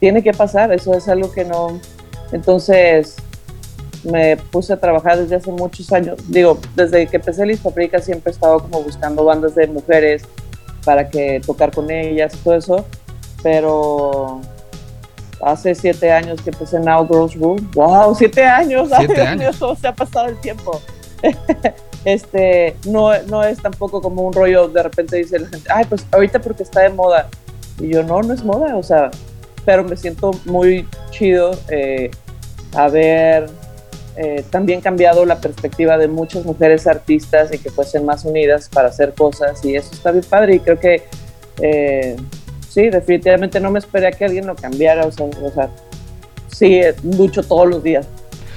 tiene 0.00 0.22
que 0.22 0.32
pasar. 0.32 0.72
Eso 0.72 0.94
es 0.94 1.08
algo 1.08 1.32
que 1.32 1.44
no. 1.44 1.80
Entonces 2.32 3.16
me 4.04 4.36
puse 4.36 4.72
a 4.72 4.76
trabajar 4.76 5.18
desde 5.18 5.36
hace 5.36 5.50
muchos 5.50 5.92
años. 5.92 6.18
Digo, 6.28 6.58
desde 6.74 7.06
que 7.06 7.16
empecé 7.16 7.44
Liz 7.44 7.60
Paprika 7.60 8.00
siempre 8.00 8.30
he 8.30 8.34
estado 8.34 8.60
como 8.60 8.82
buscando 8.82 9.24
bandas 9.24 9.54
de 9.54 9.66
mujeres 9.66 10.22
para 10.84 11.08
que 11.08 11.40
tocar 11.44 11.72
con 11.72 11.90
ellas 11.90 12.34
y 12.34 12.38
todo 12.38 12.54
eso 12.54 12.86
pero 13.46 14.40
hace 15.40 15.72
siete 15.76 16.10
años 16.10 16.40
que 16.42 16.50
empecé 16.50 16.80
Now 16.80 17.06
Girls 17.06 17.34
Rule. 17.36 17.62
¡Wow! 17.74 18.12
¡Siete 18.16 18.44
años! 18.44 18.90
¡Ay, 18.90 19.06
Siete 19.06 19.20
Dios 19.20 19.28
años. 19.28 19.56
cómo 19.58 19.76
se 19.76 19.86
ha 19.86 19.94
pasado 19.94 20.26
el 20.26 20.40
tiempo! 20.40 20.80
este, 22.04 22.76
no, 22.86 23.16
no 23.28 23.44
es 23.44 23.62
tampoco 23.62 24.02
como 24.02 24.22
un 24.22 24.32
rollo, 24.32 24.66
de 24.66 24.82
repente 24.82 25.16
dice 25.16 25.38
la 25.38 25.46
gente, 25.46 25.68
ay, 25.72 25.84
pues 25.84 26.04
ahorita 26.10 26.40
porque 26.40 26.64
está 26.64 26.80
de 26.80 26.88
moda. 26.90 27.28
Y 27.78 27.92
yo, 27.92 28.02
no, 28.02 28.20
no 28.20 28.34
es 28.34 28.42
moda, 28.42 28.74
o 28.76 28.82
sea, 28.82 29.12
pero 29.66 29.84
me 29.84 29.96
siento 29.96 30.30
muy 30.46 30.88
chido 31.10 31.50
eh, 31.68 32.10
haber 32.74 33.50
eh, 34.16 34.42
también 34.48 34.80
cambiado 34.80 35.26
la 35.26 35.42
perspectiva 35.42 35.98
de 35.98 36.08
muchas 36.08 36.46
mujeres 36.46 36.86
artistas 36.86 37.52
y 37.52 37.58
que 37.58 37.68
fuesen 37.68 38.06
más 38.06 38.24
unidas 38.24 38.70
para 38.72 38.88
hacer 38.88 39.12
cosas 39.12 39.62
y 39.62 39.76
eso 39.76 39.90
está 39.92 40.10
bien 40.10 40.24
padre 40.24 40.54
y 40.54 40.60
creo 40.60 40.80
que 40.80 41.02
eh, 41.60 42.16
sí, 42.66 42.88
definitivamente 42.88 43.60
no 43.60 43.70
me 43.70 43.78
esperé 43.78 44.06
a 44.06 44.12
que 44.12 44.24
alguien 44.24 44.46
lo 44.46 44.54
cambiara, 44.54 45.04
o 45.04 45.12
sea, 45.12 45.26
o 45.26 45.50
sea 45.50 45.68
sí, 46.48 46.76
eh, 46.76 46.94
lucho 47.18 47.42
todos 47.42 47.68
los 47.68 47.82
días 47.82 48.06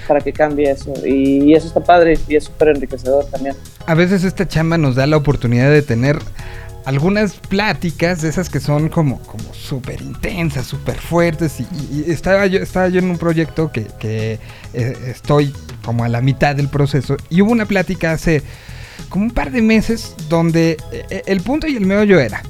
para 0.07 0.21
que 0.21 0.31
cambie 0.31 0.71
eso 0.71 0.93
y, 1.05 1.53
eso 1.53 1.67
está 1.67 1.81
padre 1.81 2.17
y 2.29 2.37
es 2.37 2.45
súper 2.45 2.69
enriquecedor 2.69 3.25
también. 3.25 3.55
A 3.85 3.95
veces 3.95 4.23
esta 4.23 4.47
chamba 4.47 4.77
nos 4.77 4.95
da 4.95 5.07
la 5.07 5.17
oportunidad 5.17 5.69
de 5.71 5.81
tener 5.81 6.19
algunas 6.89 7.35
pláticas 7.35 8.23
de 8.23 8.29
esas 8.29 8.49
que 8.49 8.59
son 8.59 8.89
como, 8.89 9.19
como 9.21 9.53
súper 9.53 10.01
intensas, 10.01 10.65
súper 10.65 10.95
fuertes. 10.95 11.59
Y, 11.59 12.09
estaba, 12.09 12.47
yo, 12.47 12.59
estaba 12.59 12.89
yo 12.89 12.97
en 12.97 13.11
un 13.11 13.19
proyecto 13.19 13.71
que, 13.71 13.85
que, 13.99 14.39
eh, 14.73 14.97
estoy 15.05 15.53
como 15.85 16.03
a 16.03 16.09
la 16.09 16.19
mitad 16.21 16.55
del 16.55 16.67
proceso. 16.67 17.15
Y 17.29 17.41
hubo 17.41 17.51
una 17.51 17.65
plática 17.65 18.11
hace 18.11 18.41
como 19.07 19.25
un 19.25 19.31
par 19.31 19.51
de 19.51 19.61
meses 19.61 20.15
donde 20.29 20.77
eh, 20.91 21.21
el 21.27 21.41
punto 21.41 21.67
y 21.67 21.75
el 21.75 21.85
meollo 21.85 22.19
era 22.19 22.41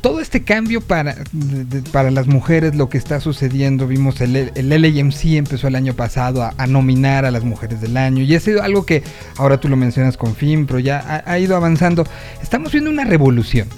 todo 0.00 0.20
este 0.20 0.42
cambio 0.44 0.80
para, 0.80 1.16
de- 1.32 1.82
para 1.90 2.10
las 2.10 2.26
mujeres, 2.26 2.74
lo 2.76 2.88
que 2.88 2.98
está 2.98 3.20
sucediendo, 3.20 3.86
vimos 3.86 4.20
el, 4.20 4.36
el 4.54 4.68
LAMC 4.68 5.24
empezó 5.36 5.66
el 5.68 5.74
año 5.74 5.94
pasado 5.94 6.42
a, 6.42 6.54
a 6.58 6.66
nominar 6.66 7.24
a 7.24 7.30
las 7.30 7.42
mujeres 7.44 7.80
del 7.80 7.96
año 7.96 8.22
y 8.22 8.34
ha 8.34 8.40
sido 8.40 8.62
algo 8.62 8.86
que 8.86 9.02
ahora 9.36 9.58
tú 9.58 9.68
lo 9.68 9.76
mencionas 9.76 10.16
con 10.16 10.34
FIMPRO, 10.36 10.78
ya 10.78 10.98
ha, 10.98 11.30
ha 11.30 11.38
ido 11.38 11.56
avanzando. 11.56 12.04
Estamos 12.42 12.72
viendo 12.72 12.90
una 12.90 13.04
revolución. 13.04 13.68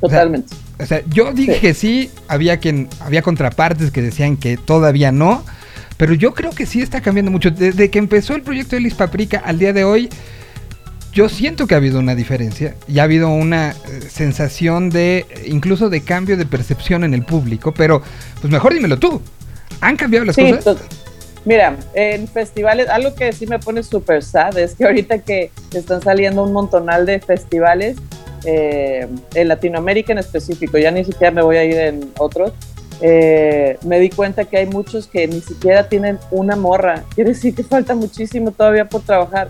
Totalmente. 0.00 0.54
O 0.80 0.86
sea, 0.86 1.02
yo 1.08 1.32
dije 1.32 1.54
Sí. 1.54 1.60
que 1.60 1.74
sí, 1.74 2.10
había 2.28 2.56
quien, 2.56 2.88
había 3.00 3.22
contrapartes 3.22 3.90
que 3.90 4.02
decían 4.02 4.36
que 4.36 4.56
todavía 4.56 5.12
no, 5.12 5.44
pero 5.96 6.14
yo 6.14 6.34
creo 6.34 6.50
que 6.50 6.66
sí 6.66 6.80
está 6.80 7.00
cambiando 7.02 7.30
mucho. 7.30 7.50
Desde 7.50 7.90
que 7.90 7.98
empezó 8.00 8.34
el 8.34 8.42
proyecto 8.42 8.74
de 8.74 8.80
Liz 8.82 8.94
Paprika 8.94 9.42
al 9.44 9.58
día 9.58 9.72
de 9.72 9.84
hoy, 9.84 10.08
yo 11.12 11.28
siento 11.28 11.66
que 11.66 11.74
ha 11.74 11.76
habido 11.76 11.98
una 11.98 12.14
diferencia 12.14 12.74
y 12.88 12.98
ha 12.98 13.02
habido 13.04 13.28
una 13.28 13.70
eh, 13.70 13.74
sensación 14.08 14.88
de, 14.90 15.26
incluso 15.46 15.90
de 15.90 16.00
cambio 16.02 16.36
de 16.36 16.46
percepción 16.46 17.04
en 17.04 17.12
el 17.14 17.24
público, 17.24 17.72
pero 17.74 18.02
pues 18.40 18.50
mejor 18.50 18.72
dímelo 18.74 18.98
tú. 18.98 19.20
¿Han 19.80 19.96
cambiado 19.96 20.24
las 20.24 20.36
Sí, 20.36 20.50
cosas? 20.52 20.78
mira, 21.44 21.76
en 21.94 22.26
festivales, 22.28 22.88
algo 22.88 23.14
que 23.14 23.32
sí 23.32 23.46
me 23.46 23.58
pone 23.58 23.82
súper 23.82 24.22
sad 24.22 24.56
es 24.56 24.74
que 24.74 24.84
ahorita 24.84 25.18
que 25.18 25.50
están 25.74 26.00
saliendo 26.02 26.42
un 26.44 26.52
montonal 26.52 27.04
de 27.04 27.20
festivales, 27.20 27.96
eh, 28.44 29.06
en 29.34 29.48
Latinoamérica 29.48 30.12
en 30.12 30.18
específico, 30.18 30.78
ya 30.78 30.90
ni 30.90 31.04
siquiera 31.04 31.30
me 31.30 31.42
voy 31.42 31.56
a 31.56 31.64
ir 31.64 31.76
en 31.76 32.10
otros, 32.18 32.52
eh, 33.00 33.76
me 33.84 33.98
di 33.98 34.10
cuenta 34.10 34.44
que 34.44 34.58
hay 34.58 34.66
muchos 34.66 35.08
que 35.08 35.26
ni 35.26 35.40
siquiera 35.40 35.88
tienen 35.88 36.18
una 36.30 36.56
morra. 36.56 37.04
Quiere 37.14 37.30
decir 37.30 37.54
que 37.54 37.64
falta 37.64 37.94
muchísimo 37.94 38.50
todavía 38.52 38.88
por 38.88 39.02
trabajar. 39.02 39.48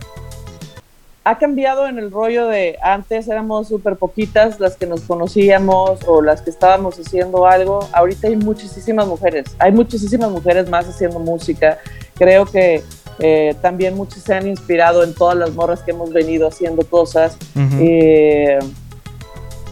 Ha 1.24 1.38
cambiado 1.38 1.86
en 1.86 1.98
el 1.98 2.10
rollo 2.10 2.48
de 2.48 2.78
antes 2.82 3.28
éramos 3.28 3.68
súper 3.68 3.96
poquitas 3.96 4.58
las 4.58 4.76
que 4.76 4.86
nos 4.86 5.02
conocíamos 5.02 6.00
o 6.08 6.20
las 6.20 6.42
que 6.42 6.50
estábamos 6.50 6.98
haciendo 6.98 7.46
algo. 7.46 7.88
Ahorita 7.92 8.26
hay 8.26 8.36
muchísimas 8.36 9.06
mujeres, 9.06 9.46
hay 9.60 9.70
muchísimas 9.70 10.30
mujeres 10.30 10.68
más 10.68 10.88
haciendo 10.88 11.20
música. 11.20 11.78
Creo 12.16 12.44
que 12.46 12.82
eh, 13.20 13.54
también 13.62 13.94
muchos 13.94 14.22
se 14.22 14.34
han 14.34 14.48
inspirado 14.48 15.04
en 15.04 15.14
todas 15.14 15.36
las 15.36 15.52
morras 15.52 15.82
que 15.82 15.92
hemos 15.92 16.12
venido 16.12 16.48
haciendo 16.48 16.84
cosas. 16.84 17.36
Ujú. 17.54 17.76
Eh, 17.78 18.58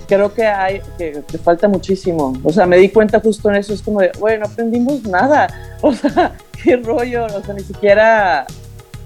creo 0.07 0.33
que 0.33 0.47
hay 0.47 0.81
que, 0.99 1.23
que 1.27 1.39
falta 1.39 1.67
muchísimo. 1.67 2.33
O 2.45 2.53
sea, 2.53 2.67
me 2.67 2.77
di 2.77 2.91
cuenta 2.91 3.19
justo 3.21 3.51
en 3.51 3.57
eso. 3.57 3.75
Es 3.75 3.83
como 3.83 4.01
de, 4.01 4.13
bueno, 4.19 4.45
no 4.45 4.53
aprendimos 4.53 5.03
nada. 5.05 5.49
O 5.83 5.95
sea, 5.95 6.37
qué 6.63 6.77
rollo. 6.77 7.25
O 7.25 7.43
sea, 7.43 7.55
ni 7.55 7.63
siquiera. 7.63 8.47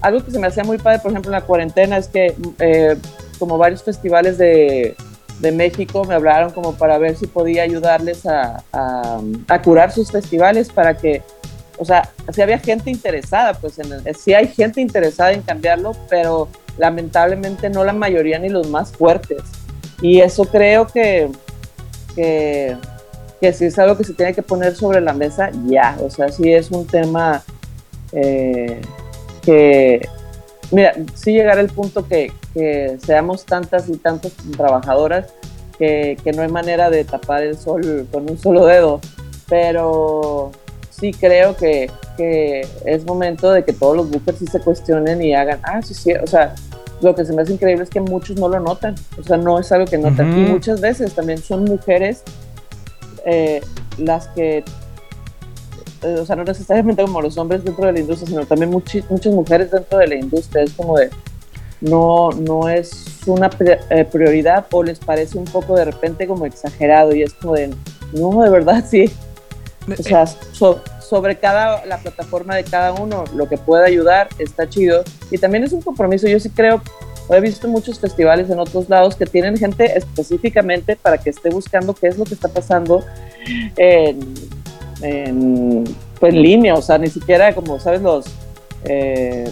Algo 0.05 0.23
que 0.23 0.29
se 0.29 0.37
me 0.37 0.45
hacía 0.45 0.63
muy 0.63 0.77
padre, 0.77 0.99
por 0.99 1.09
ejemplo, 1.09 1.31
en 1.31 1.39
la 1.39 1.41
cuarentena 1.41 1.97
es 1.97 2.07
que, 2.07 2.35
eh, 2.59 2.95
como 3.39 3.57
varios 3.57 3.81
festivales 3.81 4.37
de, 4.37 4.95
de 5.39 5.51
México 5.51 6.03
me 6.03 6.13
hablaron 6.13 6.51
como 6.51 6.73
para 6.75 6.99
ver 6.99 7.15
si 7.15 7.25
podía 7.25 7.63
ayudarles 7.63 8.23
a, 8.27 8.63
a, 8.71 9.61
curar 9.63 9.91
sus 9.91 10.11
festivales 10.11 10.69
para 10.69 10.95
que 10.95 11.23
o 11.79 11.83
sea, 11.83 12.07
sí 12.31 12.39
había 12.39 12.59
gente 12.59 12.91
interesada, 12.91 13.55
pues 13.55 13.79
en 13.79 13.91
el- 13.91 14.15
sí 14.15 14.31
hay 14.35 14.47
gente 14.47 14.79
interesada 14.79 15.31
en 15.33 15.41
cambiarlo, 15.41 15.93
pero 16.07 16.49
lamentablemente 16.77 17.67
no 17.71 17.83
la 17.83 17.91
mayoría 17.93 18.37
ni 18.37 18.49
los 18.49 18.69
más 18.69 18.91
fuertes. 18.91 19.41
Y 20.01 20.21
eso 20.21 20.45
creo 20.45 20.85
que, 20.85 21.29
que, 22.15 22.77
que 23.41 23.47
es 23.47 23.79
algo 23.79 23.97
que 23.97 24.03
se 24.03 24.13
tiene 24.13 24.35
que 24.35 24.43
poner 24.43 24.75
sobre 24.75 25.01
la 25.01 25.13
mesa 25.13 25.49
ya, 25.65 25.97
o 25.99 26.11
sea, 26.11 26.29
sí 26.29 26.53
es 26.53 26.69
un 26.69 26.85
tema 26.85 27.41
eh, 28.11 28.79
que, 29.45 30.07
mira, 30.71 30.93
sí 31.13 31.33
llegará 31.33 31.61
el 31.61 31.69
punto 31.69 32.07
que, 32.07 32.31
que 32.53 32.97
seamos 33.03 33.45
tantas 33.45 33.89
y 33.89 33.97
tantas 33.97 34.33
trabajadoras 34.57 35.33
que, 35.77 36.17
que 36.23 36.31
no 36.31 36.41
hay 36.41 36.49
manera 36.49 36.89
de 36.89 37.03
tapar 37.03 37.43
el 37.43 37.57
sol 37.57 38.07
con 38.11 38.29
un 38.29 38.37
solo 38.37 38.65
dedo, 38.65 38.99
pero 39.47 40.51
sí 40.89 41.11
creo 41.11 41.55
que, 41.55 41.89
que 42.17 42.67
es 42.85 43.05
momento 43.05 43.51
de 43.51 43.63
que 43.63 43.73
todos 43.73 43.95
los 43.97 44.09
bookers 44.09 44.39
sí 44.39 44.47
se 44.47 44.59
cuestionen 44.59 45.21
y 45.21 45.33
hagan, 45.33 45.59
ah, 45.63 45.81
sí, 45.81 45.93
sí, 45.93 46.13
o 46.13 46.27
sea, 46.27 46.55
lo 47.01 47.13
que 47.13 47.25
se 47.25 47.33
me 47.33 47.41
hace 47.41 47.53
increíble 47.53 47.83
es 47.83 47.89
que 47.89 47.99
muchos 47.99 48.37
no 48.37 48.47
lo 48.47 48.59
notan, 48.59 48.95
o 49.19 49.23
sea, 49.23 49.37
no 49.37 49.59
es 49.59 49.71
algo 49.71 49.85
que 49.85 49.97
notan. 49.97 50.31
Ujú. 50.31 50.39
Y 50.39 50.43
muchas 50.45 50.81
veces 50.81 51.13
también 51.13 51.39
son 51.39 51.65
mujeres 51.65 52.23
eh, 53.25 53.61
las 53.97 54.27
que, 54.29 54.63
eh, 56.05 56.19
o 56.19 56.25
sea, 56.25 56.35
no 56.35 56.43
necesariamente 56.43 57.01
como 57.01 57.21
los 57.21 57.37
hombres 57.37 57.63
dentro 57.63 57.85
de 57.87 57.93
la 57.93 57.99
industria, 57.99 58.27
sino 58.29 58.45
también 58.45 58.69
muchas 58.71 59.33
mujeres 59.33 59.71
dentro 59.71 59.97
de 59.97 60.07
la 60.07 60.15
industria. 60.15 60.63
Es 60.63 60.73
como 60.73 60.97
de, 60.97 61.09
no, 61.81 62.29
no 62.31 62.69
es 62.69 63.05
una 63.25 63.49
eh, 63.89 64.05
prioridad 64.05 64.65
o 64.71 64.83
les 64.83 64.99
parece 64.99 65.37
un 65.37 65.45
poco 65.45 65.75
de 65.75 65.85
repente 65.85 66.27
como 66.27 66.45
exagerado 66.45 67.13
y 67.15 67.23
es 67.23 67.33
como 67.33 67.53
de, 67.55 67.73
no, 68.13 68.41
de 68.41 68.49
verdad 68.49 68.83
sí. 68.87 69.11
O 69.87 70.01
sea, 70.01 70.25
so- 70.25 70.81
sobre 70.99 71.37
cada, 71.37 71.85
la 71.85 71.97
plataforma 71.99 72.55
de 72.55 72.63
cada 72.63 72.93
uno, 72.93 73.25
lo 73.35 73.47
que 73.47 73.57
pueda 73.57 73.85
ayudar 73.85 74.27
está 74.39 74.67
chido. 74.67 75.03
Y 75.29 75.37
también 75.37 75.63
es 75.63 75.73
un 75.73 75.81
compromiso. 75.81 76.27
Yo 76.27 76.39
sí 76.39 76.49
creo, 76.49 76.81
he 77.29 77.39
visto 77.39 77.67
muchos 77.67 77.99
festivales 77.99 78.49
en 78.49 78.57
otros 78.59 78.89
lados 78.89 79.15
que 79.15 79.27
tienen 79.27 79.55
gente 79.57 79.95
específicamente 79.95 80.95
para 80.95 81.19
que 81.19 81.29
esté 81.29 81.49
buscando 81.51 81.93
qué 81.93 82.07
es 82.07 82.17
lo 82.17 82.25
que 82.25 82.33
está 82.33 82.47
pasando 82.47 83.03
en, 83.77 84.19
en, 85.09 85.83
pues, 86.19 86.33
en 86.33 86.41
línea. 86.41 86.73
O 86.75 86.81
sea, 86.81 86.97
ni 86.97 87.07
siquiera 87.07 87.53
como, 87.53 87.79
¿sabes? 87.79 88.01
Los... 88.01 88.25
eh, 88.85 89.49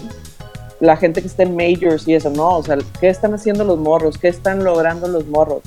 la 0.80 0.96
gente 0.96 1.20
que 1.22 1.28
está 1.28 1.44
en 1.44 1.56
majors 1.56 2.06
y 2.08 2.14
eso, 2.14 2.28
no, 2.30 2.58
o 2.58 2.62
sea, 2.62 2.76
¿qué 3.00 3.08
están 3.08 3.32
haciendo 3.32 3.64
los 3.64 3.78
morros? 3.78 4.18
¿Qué 4.18 4.28
están 4.28 4.64
logrando 4.64 5.06
los 5.08 5.26
morros? 5.28 5.62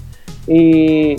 Y, 0.46 1.16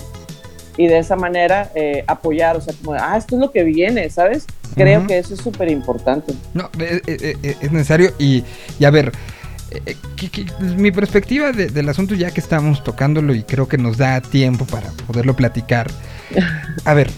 y 0.76 0.86
de 0.86 0.98
esa 0.98 1.16
manera 1.16 1.70
eh, 1.74 2.04
apoyar, 2.06 2.56
o 2.56 2.60
sea, 2.60 2.74
como, 2.74 2.92
ah, 2.92 3.16
esto 3.16 3.34
es 3.34 3.40
lo 3.40 3.50
que 3.50 3.64
viene, 3.64 4.08
¿sabes? 4.10 4.46
Creo 4.74 5.04
que 5.06 5.18
eso 5.18 5.34
es 5.34 5.40
súper 5.40 5.70
importante. 5.70 6.32
No, 6.54 6.70
eh, 6.78 7.00
eh, 7.06 7.56
es 7.60 7.72
necesario 7.72 8.12
y, 8.18 8.44
y 8.78 8.84
a 8.84 8.90
ver, 8.90 9.10
eh, 9.72 9.96
que- 10.14 10.30
que- 10.30 10.46
mi 10.76 10.92
perspectiva 10.92 11.50
de- 11.50 11.66
del 11.68 11.88
asunto, 11.88 12.14
ya 12.14 12.30
que 12.30 12.40
estamos 12.40 12.84
tocándolo 12.84 13.34
y 13.34 13.42
creo 13.42 13.66
que 13.66 13.78
nos 13.78 13.96
da 13.96 14.20
tiempo 14.20 14.64
para 14.66 14.90
poderlo 15.08 15.34
platicar. 15.34 15.90
A 16.84 16.94
ver, 16.94 17.10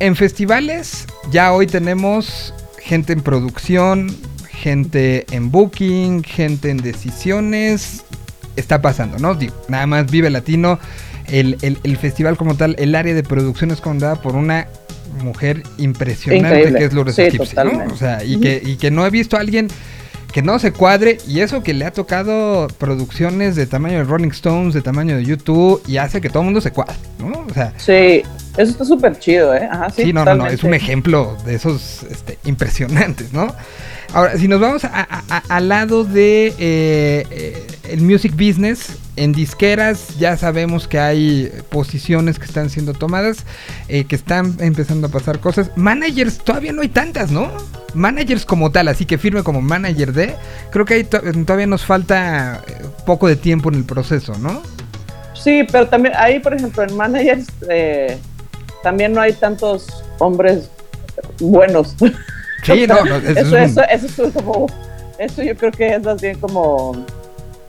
en 0.00 0.16
festivales 0.16 1.06
ya 1.30 1.52
hoy 1.52 1.66
tenemos 1.66 2.54
gente 2.82 3.12
en 3.12 3.20
producción, 3.22 4.14
gente 4.50 5.26
en 5.30 5.50
booking, 5.50 6.22
gente 6.24 6.70
en 6.70 6.78
decisiones. 6.78 8.04
Está 8.56 8.82
pasando, 8.82 9.18
¿no? 9.18 9.34
Digo, 9.34 9.54
nada 9.68 9.86
más 9.86 10.10
Vive 10.10 10.30
Latino, 10.30 10.78
el, 11.28 11.56
el- 11.62 11.78
el 11.84 11.96
festival 11.96 12.36
como 12.36 12.56
tal, 12.56 12.74
el 12.78 12.94
área 12.94 13.14
de 13.14 13.22
producción 13.22 13.70
es 13.70 13.80
comandada 13.80 14.16
por 14.20 14.34
una 14.34 14.66
mujer 15.22 15.62
impresionante 15.78 16.48
Increíble. 16.58 16.78
que 16.78 16.84
es 16.86 16.92
Lourdes 16.92 17.14
Sí, 17.14 17.22
¿no? 17.64 17.92
O 17.92 17.96
sea, 17.96 18.24
y, 18.24 18.40
que, 18.40 18.60
y 18.64 18.76
que 18.76 18.90
no 18.90 19.06
he 19.06 19.10
visto 19.10 19.36
a 19.36 19.40
alguien 19.40 19.68
que 20.32 20.42
no 20.42 20.58
se 20.58 20.72
cuadre 20.72 21.18
y 21.26 21.40
eso 21.40 21.62
que 21.62 21.72
le 21.74 21.84
ha 21.84 21.92
tocado 21.92 22.68
producciones 22.78 23.56
de 23.56 23.66
tamaño 23.66 23.98
de 23.98 24.04
Rolling 24.04 24.30
Stones, 24.30 24.74
de 24.74 24.82
tamaño 24.82 25.16
de 25.16 25.24
YouTube 25.24 25.82
y 25.86 25.96
hace 25.96 26.20
que 26.20 26.28
todo 26.28 26.40
el 26.40 26.46
mundo 26.46 26.60
se 26.60 26.70
cuadre, 26.70 26.96
¿no? 27.18 27.46
O 27.48 27.54
sea, 27.54 27.72
Sí, 27.78 28.22
eso 28.56 28.72
está 28.72 28.84
súper 28.84 29.18
chido, 29.18 29.54
¿eh? 29.54 29.68
Ajá, 29.70 29.90
sí, 29.90 30.04
Sí, 30.04 30.12
no, 30.12 30.24
no, 30.24 30.34
no, 30.34 30.46
es 30.46 30.62
un 30.64 30.74
ejemplo 30.74 31.36
de 31.44 31.54
esos 31.54 32.02
este, 32.04 32.38
impresionantes, 32.44 33.32
¿no? 33.32 33.54
Ahora, 34.14 34.38
si 34.38 34.48
nos 34.48 34.58
vamos 34.60 34.82
al 35.48 35.68
lado 35.68 36.02
de 36.04 36.46
eh, 36.58 37.26
eh, 37.30 37.66
el 37.90 38.00
music 38.00 38.32
business, 38.32 38.96
en 39.16 39.32
disqueras 39.32 40.16
ya 40.18 40.36
sabemos 40.36 40.88
que 40.88 40.98
hay 40.98 41.52
posiciones 41.70 42.38
que 42.38 42.46
están 42.46 42.70
siendo 42.70 42.94
tomadas, 42.94 43.44
eh, 43.88 44.04
que 44.04 44.16
están 44.16 44.56
empezando 44.60 45.08
a 45.08 45.10
pasar 45.10 45.40
cosas. 45.40 45.70
Managers, 45.76 46.38
todavía 46.38 46.72
no 46.72 46.80
hay 46.82 46.88
tantas, 46.88 47.30
¿no? 47.30 47.52
Managers 47.94 48.46
como 48.46 48.70
tal, 48.72 48.88
así 48.88 49.04
que 49.04 49.18
firme 49.18 49.42
como 49.42 49.60
manager 49.60 50.12
de, 50.14 50.34
creo 50.70 50.84
que 50.86 50.94
ahí 50.94 51.04
to- 51.04 51.20
todavía 51.44 51.66
nos 51.66 51.84
falta 51.84 52.62
poco 53.04 53.28
de 53.28 53.36
tiempo 53.36 53.68
en 53.68 53.74
el 53.76 53.84
proceso, 53.84 54.32
¿no? 54.38 54.62
Sí, 55.34 55.64
pero 55.70 55.86
también 55.86 56.14
ahí, 56.16 56.40
por 56.40 56.54
ejemplo, 56.54 56.82
en 56.82 56.96
managers 56.96 57.46
eh, 57.68 58.18
también 58.82 59.12
no 59.12 59.20
hay 59.20 59.34
tantos 59.34 59.86
hombres 60.18 60.70
buenos. 61.40 61.94
Sí, 62.62 62.86
no, 62.86 63.04
no, 63.04 63.16
eso 63.16 63.28
es 63.30 63.36
eso, 63.38 63.50
un- 63.56 63.62
eso, 63.62 63.82
eso 63.90 64.24
es 64.26 64.32
como, 64.34 64.66
eso 65.18 65.42
yo 65.42 65.56
creo 65.56 65.72
que 65.72 65.94
es 65.94 66.02
más 66.02 66.20
bien 66.20 66.38
como, 66.38 67.04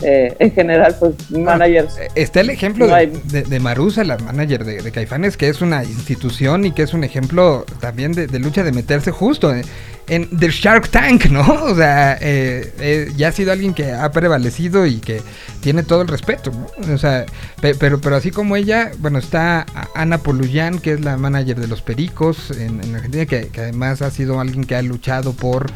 eh, 0.02 0.34
en 0.40 0.52
general, 0.52 0.96
pues, 1.00 1.14
managers. 1.32 1.98
Eh, 1.98 2.08
Está 2.16 2.40
el 2.42 2.50
ejemplo 2.50 2.86
No 2.88 2.94
de, 2.94 3.00
hay- 3.00 3.22
de- 3.26 3.44
de 3.44 3.60
Marusa, 3.60 4.04
la 4.04 4.18
manager 4.18 4.64
de, 4.66 4.82
de 4.82 4.92
Caifanes, 4.92 5.36
que 5.38 5.50
es 5.50 5.62
una 5.62 5.84
institución 5.84 6.66
y 6.66 6.72
que 6.72 6.84
es 6.84 6.94
un 6.94 7.04
ejemplo 7.04 7.66
también 7.80 8.14
de, 8.14 8.28
de 8.28 8.40
lucha 8.40 8.64
de 8.64 8.72
meterse 8.72 9.12
justo 9.12 9.54
en, 9.54 9.62
en 10.10 10.28
The 10.38 10.50
Shark 10.50 10.90
Tank, 10.90 11.26
¿no? 11.26 11.42
O 11.70 11.76
sea, 11.76 12.18
eh, 12.20 12.74
eh, 12.80 13.12
ya 13.16 13.30
ha 13.30 13.32
sido 13.32 13.52
alguien 13.52 13.74
que 13.74 13.92
ha 13.94 14.12
prevalecido 14.12 14.86
y 14.86 14.98
que 15.00 15.22
tiene 15.62 15.84
todo 15.84 16.02
el 16.02 16.08
respeto, 16.08 16.52
¿no? 16.52 16.94
O 16.94 16.98
sea, 16.98 17.26
pe- 17.62 17.76
pero, 17.76 18.00
pero 18.02 18.16
así 18.16 18.32
como 18.32 18.56
ella, 18.56 18.92
bueno, 19.00 19.20
está 19.20 19.66
Ana 19.96 20.18
Poluyan, 20.18 20.80
que 20.80 20.94
es 20.94 21.02
la 21.02 21.18
manager 21.18 21.60
de 21.60 21.68
los 21.68 21.82
Pericos 21.82 22.52
en, 22.52 22.84
en 22.84 22.96
Argentina, 22.96 23.26
que, 23.26 23.50
además 23.58 24.02
ha 24.02 24.10
sido 24.12 24.40
alguien 24.40 24.64
que 24.66 24.76
ha 24.76 24.82
luchado 24.82 25.34
por 25.34 25.68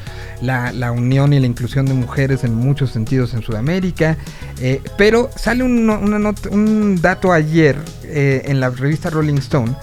la, 0.41 0.71
la 0.73 0.91
unión 0.91 1.33
y 1.33 1.39
la 1.39 1.45
inclusión 1.47 1.85
de 1.85 1.93
mujeres 1.93 2.43
en 2.43 2.55
muchos 2.55 2.91
sentidos 2.91 3.33
en 3.33 3.41
Sudamérica. 3.43 4.17
Eh, 4.61 4.81
pero 4.97 5.29
sale 5.35 5.63
un, 5.63 5.89
una 5.89 6.17
nota- 6.19 6.49
un 6.49 6.99
dato 7.01 7.31
ayer 7.33 7.75
eh, 8.03 8.43
en 8.45 8.59
la 8.59 8.69
revista 8.69 9.09
Rolling 9.09 9.37
Stone 9.37 9.75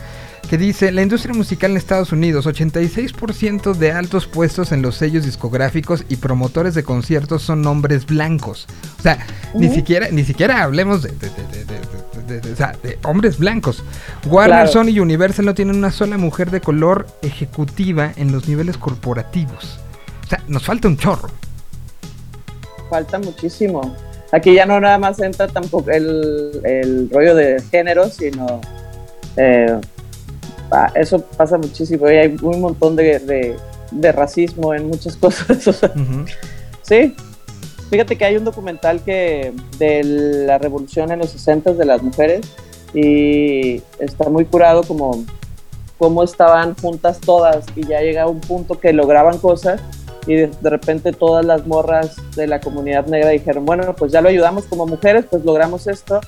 que 0.49 0.59
dice, 0.59 0.91
la 0.91 1.03
industria 1.03 1.33
musical 1.35 1.71
en 1.71 1.77
Estados 1.77 2.11
Unidos, 2.13 2.45
86% 2.47 3.75
de 3.75 3.93
altos 3.93 4.27
puestos 4.27 4.73
en 4.73 4.83
los 4.83 4.97
sellos 4.97 5.25
discográficos 5.25 6.05
y 6.09 6.17
promotores 6.17 6.75
de 6.75 6.83
conciertos 6.83 7.43
son 7.43 7.65
hombres 7.67 8.05
blancos. 8.07 8.67
O 8.99 9.03
sea, 9.03 9.25
ni 9.55 9.67
Ujú. 9.67 9.77
siquiera 9.77 10.09
ni 10.11 10.25
siquiera 10.25 10.63
hablemos 10.65 11.03
de, 11.03 11.11
de- 11.13 11.31
de- 12.41 12.41
de- 12.41 12.99
hombres 13.05 13.39
blancos. 13.39 13.83
Warner, 14.27 14.57
Claro. 14.67 14.73
Sony 14.73 14.89
y 14.91 15.01
Universal 15.01 15.45
no 15.47 15.55
tienen 15.55 15.77
una 15.77 15.91
sola 15.93 16.17
mujer 16.19 16.51
de 16.51 16.61
color 16.61 17.07
ejecutiva 17.23 18.13
en 18.17 18.33
los 18.33 18.49
niveles 18.49 18.77
corporativos. 18.77 19.79
O 20.25 20.29
sea, 20.29 20.43
nos 20.49 20.65
falta 20.65 20.89
un 20.89 20.97
chorro. 20.97 21.29
Falta 22.89 23.19
muchísimo. 23.19 23.97
Aquí 24.33 24.55
ya 24.55 24.67
no 24.67 24.81
nada 24.81 24.99
más 24.99 25.21
entra 25.21 25.49
tampoco 25.49 25.91
el, 25.91 26.61
el 26.65 27.11
rollo 27.13 27.35
de 27.35 27.61
género, 27.71 28.09
sino 28.09 28.61
eh, 29.37 29.77
eso 30.95 31.21
pasa 31.37 31.59
muchísimo 31.59 32.09
y 32.11 32.17
hay 32.17 32.37
un 32.43 32.61
montón 32.61 32.97
de, 32.97 33.19
de- 33.21 33.57
de 33.91 34.13
racismo 34.13 34.73
en 34.75 34.89
muchas 34.89 35.17
cosas. 35.25 35.67
o 35.67 35.73
sea, 35.73 35.91
Ujú. 35.91 36.25
sí, 36.83 37.15
fíjate 37.91 38.17
que 38.17 38.25
hay 38.25 38.37
un 38.37 38.45
documental 38.45 39.03
que 39.03 39.53
de 39.79 40.03
la 40.05 40.59
revolución 40.59 41.11
en 41.11 41.19
los 41.19 41.31
60 41.31 41.73
de 41.73 41.85
las 41.85 42.03
mujeres 42.03 42.41
y 42.95 43.83
está 43.99 44.29
muy 44.29 44.45
curado 44.45 44.83
como 44.83 45.25
cómo 45.99 46.23
estaban 46.23 46.75
juntas 46.77 47.21
todas 47.21 47.65
y 47.77 47.87
ya 47.87 48.01
llega 48.01 48.27
un 48.27 48.41
punto 48.41 48.79
que 48.81 48.93
lograban 48.93 49.39
cosas 49.39 49.81
y 50.27 50.35
de, 50.35 50.47
de 50.61 50.71
repente 50.71 51.13
todas 51.13 51.45
las 51.45 51.67
morras 51.67 52.17
de 52.37 52.47
la 52.47 52.61
comunidad 52.61 53.07
negra 53.07 53.31
dijeron, 53.31 53.65
bueno, 53.67 53.95
pues 53.97 54.13
ya 54.13 54.21
lo 54.21 54.29
ayudamos 54.29 54.65
como 54.65 54.87
mujeres, 54.87 55.25
pues 55.31 55.45
logramos 55.45 55.87
esto, 55.87 56.21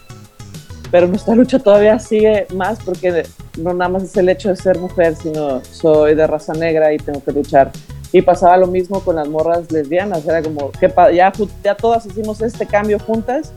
pero 0.92 1.08
nuestra 1.08 1.34
lucha 1.34 1.58
todavía 1.58 1.98
sigue 1.98 2.46
más 2.54 2.78
porque 2.84 3.24
no 3.58 3.72
nada 3.72 3.88
más 3.88 4.02
es 4.04 4.16
el 4.18 4.28
hecho 4.28 4.50
de 4.50 4.56
ser 4.56 4.78
mujer, 4.78 5.16
sino 5.16 5.64
soy 5.64 6.14
de 6.14 6.26
raza 6.26 6.52
negra 6.52 6.92
y 6.92 6.98
tengo 6.98 7.24
que 7.24 7.32
luchar. 7.32 7.72
Y 8.12 8.20
pasaba 8.20 8.58
lo 8.58 8.66
mismo 8.66 9.00
con 9.00 9.16
las 9.16 9.26
morras 9.26 9.72
lesbianas, 9.72 10.28
era 10.28 10.42
como 10.42 10.70
que 10.70 10.92
ya, 11.14 11.32
ya 11.64 11.74
todas 11.74 12.04
hicimos 12.04 12.42
este 12.42 12.66
cambio 12.66 12.98
juntas, 12.98 13.54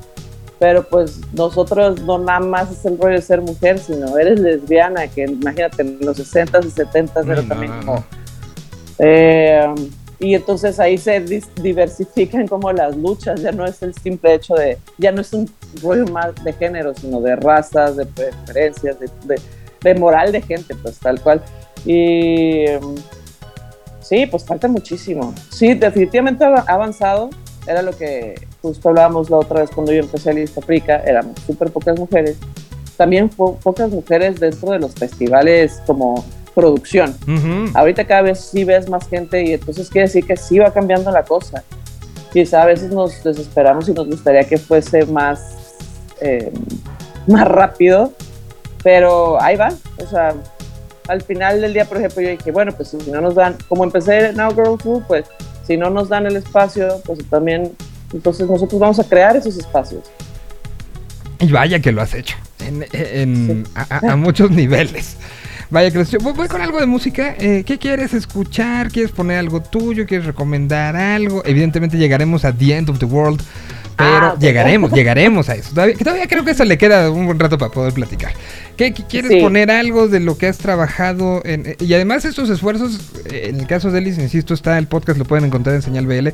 pero 0.60 0.88
pues 0.88 1.20
nosotros 1.34 2.02
no 2.04 2.18
nada 2.20 2.40
más 2.40 2.72
es 2.72 2.86
el 2.86 2.98
rollo 2.98 3.16
de 3.16 3.22
ser 3.22 3.42
mujer, 3.42 3.80
sino 3.80 4.18
eres 4.18 4.40
lesbiana, 4.40 5.06
que 5.10 5.26
imagínate 5.26 5.82
en 5.82 6.00
los 6.06 6.18
60s 6.18 6.66
y 6.66 6.70
70s 6.70 7.30
era 7.30 7.42
No, 7.42 7.48
también 7.50 7.72
no, 7.74 7.80
como... 7.86 7.96
no. 7.96 8.06
Eh, 9.00 9.76
y 10.20 10.34
entonces 10.36 10.80
ahí 10.80 10.98
se 10.98 11.20
diversifican 11.62 12.48
como 12.48 12.72
las 12.72 12.96
luchas, 12.96 13.42
ya 13.42 13.52
no 13.52 13.66
es 13.66 13.82
el 13.84 13.94
simple 13.96 14.34
hecho 14.36 14.54
de, 14.56 14.78
ya 14.98 15.12
no 15.12 15.22
es 15.22 15.34
un 15.34 15.50
rollo 15.82 16.06
más 16.08 16.34
de 16.44 16.54
género, 16.54 16.94
sino 16.96 17.20
de 17.22 17.36
razas, 17.36 17.96
de 17.98 18.06
preferencias, 18.06 19.00
de, 19.00 19.10
de- 19.26 19.42
de 19.82 19.94
moral 19.96 20.32
de 20.32 20.42
gente, 20.42 20.74
pues 20.82 20.98
tal 20.98 21.22
cual. 21.22 21.44
Y 21.86 22.66
mm, 22.82 22.96
sí, 24.02 24.26
pues 24.26 24.44
falta 24.44 24.68
muchísimo. 24.68 25.34
Sí, 25.52 25.74
definitivamente 25.76 26.44
ha 26.44 26.64
avanzado, 26.68 27.30
era 27.68 27.82
lo 27.84 27.92
que 27.92 28.36
justo 28.62 28.90
hablábamos 28.90 29.30
la 29.30 29.38
otra 29.38 29.62
vez 29.62 29.70
cuando 29.70 29.92
yo 29.94 30.00
empecé 30.00 30.32
a 30.32 30.34
Lista 30.34 30.62
Frica, 30.62 30.98
éramos 31.06 31.40
súper 31.46 31.70
pocas 31.72 32.00
mujeres. 32.00 32.38
También 32.98 33.30
po- 33.30 33.58
pocas 33.58 33.92
mujeres 33.92 34.40
dentro 34.40 34.72
de 34.72 34.80
los 34.80 34.94
festivales 34.96 35.82
como 35.86 36.24
producción. 36.56 37.16
Ujú. 37.28 37.72
Ahorita 37.78 38.06
cada 38.06 38.22
vez 38.24 38.40
sí 38.40 38.64
ves 38.64 38.90
más 38.90 39.08
gente 39.08 39.44
y 39.44 39.54
entonces 39.54 39.90
quiere 39.90 40.08
decir 40.08 40.26
que 40.26 40.38
sí 40.38 40.58
va 40.58 40.72
cambiando 40.74 41.12
la 41.12 41.24
cosa. 41.24 41.64
Quizá 42.34 42.64
a 42.64 42.66
veces 42.66 42.90
nos 42.92 43.24
desesperamos 43.24 43.88
y 43.90 43.94
nos 43.94 44.08
gustaría 44.08 44.44
que 44.46 44.58
fuese 44.58 45.06
más, 45.06 45.40
eh, 46.22 46.52
más 47.28 47.48
rápido, 47.48 48.14
pero 48.84 49.42
ahí 49.42 49.56
va. 49.56 49.74
O 50.04 50.08
sea, 50.10 50.34
al 51.08 51.22
final 51.22 51.62
del 51.62 51.74
día, 51.74 51.86
por 51.86 51.98
ejemplo, 51.98 52.22
yo 52.22 52.30
dije, 52.30 52.52
bueno, 52.52 52.72
pues 52.72 52.90
si 52.90 53.12
no 53.12 53.22
nos 53.22 53.36
dan, 53.36 53.56
como 53.68 53.84
empecé 53.84 54.34
Now 54.34 54.54
Girls 54.56 54.84
Rule, 54.84 55.04
pues 55.08 55.26
si 55.68 55.78
no 55.78 55.90
nos 55.90 56.10
dan 56.10 56.26
el 56.26 56.36
espacio, 56.36 57.02
pues 57.06 57.20
también, 57.30 57.72
entonces 58.14 58.48
nosotros 58.50 58.80
vamos 58.80 59.00
a 59.00 59.04
crear 59.04 59.36
esos 59.36 59.58
espacios. 59.58 60.02
Y 61.40 61.52
vaya 61.52 61.80
que 61.80 61.92
lo 61.92 62.02
has 62.02 62.14
hecho. 62.14 62.36
En, 62.66 62.86
en- 62.94 63.66
Sí. 63.66 63.72
a, 63.76 63.96
a- 64.08 64.14
a 64.14 64.16
muchos 64.16 64.52
niveles. 64.52 65.18
Vaya 65.76 65.92
voy 66.22 66.48
con 66.48 66.62
algo 66.62 66.80
de 66.80 66.86
música. 66.86 67.36
Eh, 67.38 67.66
¿Qué 67.66 67.78
quieres 67.78 68.14
escuchar? 68.14 68.90
¿Quieres 68.90 69.12
poner 69.12 69.40
algo 69.40 69.62
tuyo? 69.62 70.06
¿Quieres 70.06 70.26
recomendar 70.26 70.96
algo? 70.96 71.44
Evidentemente 71.44 71.98
llegaremos 71.98 72.46
a 72.46 72.54
The 72.54 72.78
End 72.78 72.90
of 72.90 72.98
the 72.98 73.06
World. 73.06 73.42
Pero 73.98 74.10
Ah, 74.10 74.34
ok. 74.36 74.40
llegaremos, 74.42 74.92
llegaremos 74.94 75.50
a 75.50 75.56
eso. 75.56 75.70
Todavía, 75.70 75.96
todavía 75.98 76.28
creo 76.28 76.44
que 76.44 76.52
eso 76.52 76.66
le 76.66 76.78
queda 76.78 77.10
un 77.12 77.26
buen 77.26 77.40
rato 77.40 77.58
para 77.58 77.72
poder 77.72 77.94
platicar. 77.94 78.34
¿Qué, 78.76 78.94
qué- 78.94 79.04
quieres 79.04 79.32
Sí. 79.32 79.40
poner 79.40 79.72
algo 79.72 80.08
de 80.10 80.20
lo 80.20 80.38
que 80.38 80.48
has 80.48 80.58
trabajado? 80.58 81.42
En, 81.46 81.66
eh, 81.66 81.78
y 81.80 81.94
además 81.94 82.26
estos 82.26 82.50
esfuerzos, 82.50 83.00
eh, 83.32 83.48
en 83.50 83.60
el 83.60 83.68
caso 83.68 83.92
de 83.92 84.00
Ellis, 84.00 84.18
insisto, 84.18 84.54
está 84.54 84.78
el 84.78 84.88
podcast, 84.88 85.18
lo 85.18 85.24
pueden 85.26 85.46
encontrar 85.46 85.76
en 85.76 85.82
Señal 85.82 86.08
BL. 86.08 86.30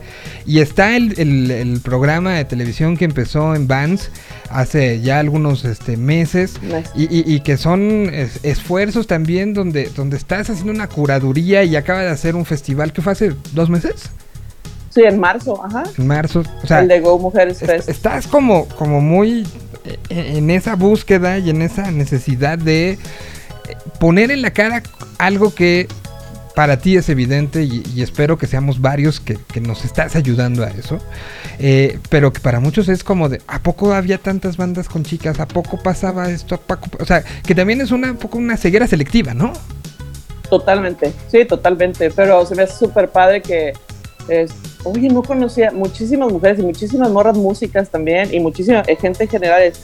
Y 0.48 0.60
está 0.60 0.96
el, 0.98 1.14
el- 1.20 1.52
el 1.52 1.80
programa 1.82 2.34
de 2.34 2.46
televisión 2.46 2.98
que 2.98 3.06
empezó 3.06 3.54
en 3.56 3.68
Vans 3.68 4.10
hace 4.50 5.00
ya 5.02 5.20
algunos 5.20 5.64
este, 5.64 5.98
meses. 5.98 6.54
Y, 6.96 7.04
y- 7.04 7.24
y 7.36 7.42
que 7.42 7.58
son 7.58 8.10
es- 8.12 8.40
esfuerzos 8.44 9.06
también 9.06 9.54
donde, 9.54 9.90
donde 9.96 10.18
estás 10.18 10.50
haciendo 10.50 10.72
una 10.74 10.88
curaduría 10.88 11.64
y 11.64 11.76
acaba 11.76 12.00
de 12.02 12.10
hacer 12.10 12.36
un 12.36 12.46
festival 12.46 12.92
que 12.92 13.02
fue 13.04 13.12
hace 13.14 13.34
dos 13.54 13.70
meses, 13.70 14.10
Sí, 14.94 15.02
en 15.04 15.20
marzo, 15.20 15.64
ajá. 15.66 15.84
en 15.98 16.06
marzo. 16.08 16.44
O 16.64 16.68
sea, 16.68 16.82
el 16.82 16.88
de 16.90 17.00
Go 17.00 17.18
Mujeres 17.18 17.62
est- 17.62 17.66
Fest. 17.72 17.90
estás 17.90 18.28
como, 18.28 18.68
como 18.68 19.00
muy 19.02 19.48
eh, 19.86 20.34
en 20.36 20.50
esa 20.50 20.76
búsqueda 20.76 21.38
y 21.40 21.50
en 21.50 21.62
esa 21.62 21.90
necesidad 21.92 22.58
de 22.58 22.92
eh, 22.92 22.98
poner 24.00 24.32
en 24.32 24.42
la 24.42 24.52
cara 24.52 24.84
algo 25.18 25.56
que 25.56 25.88
para 26.56 26.76
ti 26.78 26.98
es 26.98 27.08
evidente 27.08 27.64
y, 27.64 27.82
y 27.96 28.02
espero 28.02 28.38
que 28.38 28.46
seamos 28.46 28.82
varios 28.82 29.22
que, 29.22 29.38
que 29.54 29.62
nos 29.62 29.86
estás 29.86 30.18
ayudando 30.18 30.66
a 30.66 30.70
eso. 30.70 31.00
Eh, 31.60 31.98
pero 32.10 32.34
que 32.34 32.42
para 32.42 32.60
muchos 32.60 32.90
es 32.90 33.06
como 33.06 33.30
de, 33.30 33.42
¿a 33.48 33.60
poco 33.60 33.94
había 33.94 34.18
tantas 34.18 34.58
bandas 34.58 34.90
con 34.90 35.04
chicas? 35.06 35.40
¿A 35.40 35.48
poco 35.48 35.82
pasaba 35.82 36.30
esto? 36.30 36.56
¿A 36.56 36.58
poco? 36.58 36.90
O 37.00 37.06
sea, 37.06 37.24
que 37.46 37.56
también 37.56 37.80
es 37.80 37.92
una, 37.92 38.12
un 38.12 38.18
poco 38.18 38.38
una 38.38 38.58
ceguera 38.58 38.86
selectiva, 38.88 39.34
¿no? 39.34 39.54
Totalmente, 40.50 41.14
sí, 41.32 41.46
totalmente. 41.46 42.12
Pero 42.12 42.46
se 42.46 42.56
me 42.56 42.64
hace 42.64 42.78
súper 42.78 43.10
padre 43.10 43.42
que, 43.42 43.72
es, 44.28 44.52
oye, 44.84 45.10
no 45.10 45.22
conocía 45.24 45.72
muchísimas 45.72 46.32
mujeres 46.32 46.60
y 46.60 46.64
muchísimas 46.64 47.10
morras 47.12 47.38
músicas 47.38 47.90
también 47.90 48.34
y 48.34 48.40
muchísima 48.40 48.84
eh, 48.88 48.96
gente 48.96 49.24
en 49.24 49.30
general. 49.30 49.62
Es, 49.64 49.82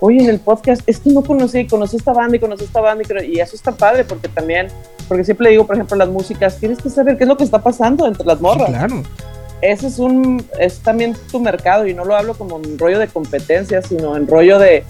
oye, 0.00 0.22
en 0.22 0.28
el 0.30 0.38
podcast, 0.40 0.82
es 0.86 0.98
que 1.00 1.10
no 1.10 1.22
conocí, 1.22 1.60
y 1.60 1.66
conocí 1.66 1.96
esta 1.96 2.12
banda 2.12 2.36
y 2.36 2.40
conocí 2.40 2.64
esta 2.64 2.80
banda 2.80 3.04
y, 3.24 3.36
y 3.36 3.40
eso 3.40 3.56
está 3.56 3.72
padre 3.72 4.04
porque 4.04 4.28
también, 4.28 4.68
porque 5.08 5.24
siempre 5.24 5.50
digo, 5.50 5.66
por 5.66 5.76
ejemplo, 5.76 5.96
las 5.96 6.08
músicas, 6.08 6.58
tienes 6.58 6.78
que 6.78 6.90
saber 6.90 7.16
qué 7.16 7.24
es 7.24 7.28
lo 7.28 7.36
que 7.36 7.44
está 7.44 7.62
pasando 7.62 8.06
entre 8.06 8.26
las 8.26 8.38
Sí, 8.38 8.42
morras. 8.44 8.68
claro. 8.68 9.02
ese 9.62 9.86
es 9.86 9.98
un 9.98 10.44
es 10.58 10.80
también 10.80 11.16
tu 11.32 11.40
mercado 11.40 11.86
y 11.86 11.94
no 11.94 12.04
lo 12.04 12.14
hablo 12.14 12.34
como 12.34 12.58
en 12.58 12.78
rollo 12.78 12.98
de 12.98 13.08
competencia 13.08 13.80
sino 13.80 14.14
en 14.16 14.26
rollo 14.28 14.58
de 14.58 14.84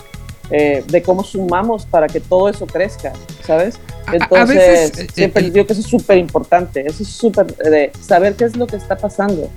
eh, 0.50 0.82
de 0.88 1.02
cómo 1.02 1.22
sumamos 1.24 1.86
para 1.86 2.08
que 2.08 2.18
todo 2.20 2.48
eso 2.48 2.66
crezca 2.66 3.12
sabes 3.44 3.78
A- 4.06 4.10
a- 4.12 4.14
entonces 4.16 4.56
veces, 4.56 4.98
eh, 4.98 5.06
siempre 5.14 5.42
el- 5.44 5.52
digo 5.52 5.66
que 5.66 5.72
eso 5.72 5.82
es 5.82 5.88
súper 5.88 6.18
importante 6.18 6.84
eso 6.86 7.02
es 7.02 7.08
súper 7.08 7.46
eh, 7.64 7.70
de 7.70 7.92
saber 8.00 8.34
qué 8.34 8.44
es 8.44 8.56
lo 8.56 8.66
que 8.66 8.76
está 8.76 8.96
pasando 8.96 9.50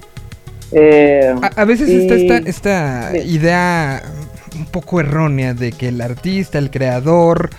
Eh, 0.72 1.34
A, 1.42 1.48
a 1.62 1.66
veces 1.66 1.90
Y- 1.90 1.96
está 1.98 2.14
esta, 2.16 2.38
esta 2.50 3.12
Sí. 3.14 3.18
idea 3.28 4.04
un 4.56 4.66
poco 4.68 5.00
errónea 5.00 5.54
de 5.56 5.72
que 5.72 5.88
el 5.88 6.00
artista, 6.00 6.60
el 6.60 6.70
creador, 6.70 7.50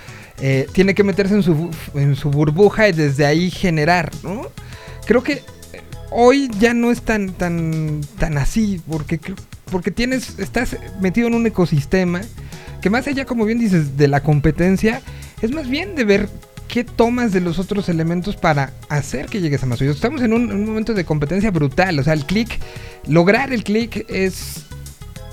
eh, 0.41 0.67
tiene 0.73 0.95
que 0.95 1.03
meterse 1.03 1.35
en 1.35 1.43
su, 1.43 1.71
en 1.95 2.15
su 2.15 2.31
burbuja 2.31 2.89
y 2.89 2.93
desde 2.93 3.27
ahí 3.27 3.51
generar, 3.51 4.11
¿no? 4.23 4.43
Creo 5.07 5.23
que 5.25 5.33
eh, 5.33 5.43
hoy 6.13 6.51
ya 6.61 6.73
no 6.73 6.93
es 6.93 7.03
tan, 7.03 7.31
tan, 7.33 8.01
tan 8.19 8.39
así, 8.39 8.81
porque, 8.89 9.19
creo- 9.19 9.37
porque 9.73 9.91
tienes, 9.91 10.39
estás 10.39 10.77
metido 11.01 11.27
en 11.27 11.35
un 11.35 11.47
ecosistema 11.47 12.21
que 12.81 12.91
más 12.91 13.07
allá, 13.09 13.25
como 13.25 13.45
bien 13.45 13.59
dices, 13.59 13.97
de 13.97 14.07
la 14.07 14.21
competencia, 14.23 15.03
es 15.43 15.51
más 15.51 15.69
bien 15.69 15.95
de 15.97 16.05
ver 16.05 16.29
qué 16.71 16.85
tomas 16.85 17.33
de 17.33 17.41
los 17.41 17.59
otros 17.59 17.89
elementos 17.89 18.37
para 18.37 18.73
hacer 18.89 19.27
que 19.27 19.41
llegues 19.41 19.63
a 19.63 19.67
más 19.67 19.81
oídos. 19.81 19.97
Estamos 19.97 20.23
en 20.23 20.33
un, 20.33 20.53
un 20.53 20.65
momento 20.67 20.95
de 20.95 21.05
competencia 21.05 21.51
brutal, 21.51 21.99
o 21.99 22.05
sea, 22.05 22.13
el 22.13 22.25
click, 22.25 22.59
lograr 23.07 23.53
el 23.53 23.65
click 23.65 24.05
es 24.09 24.65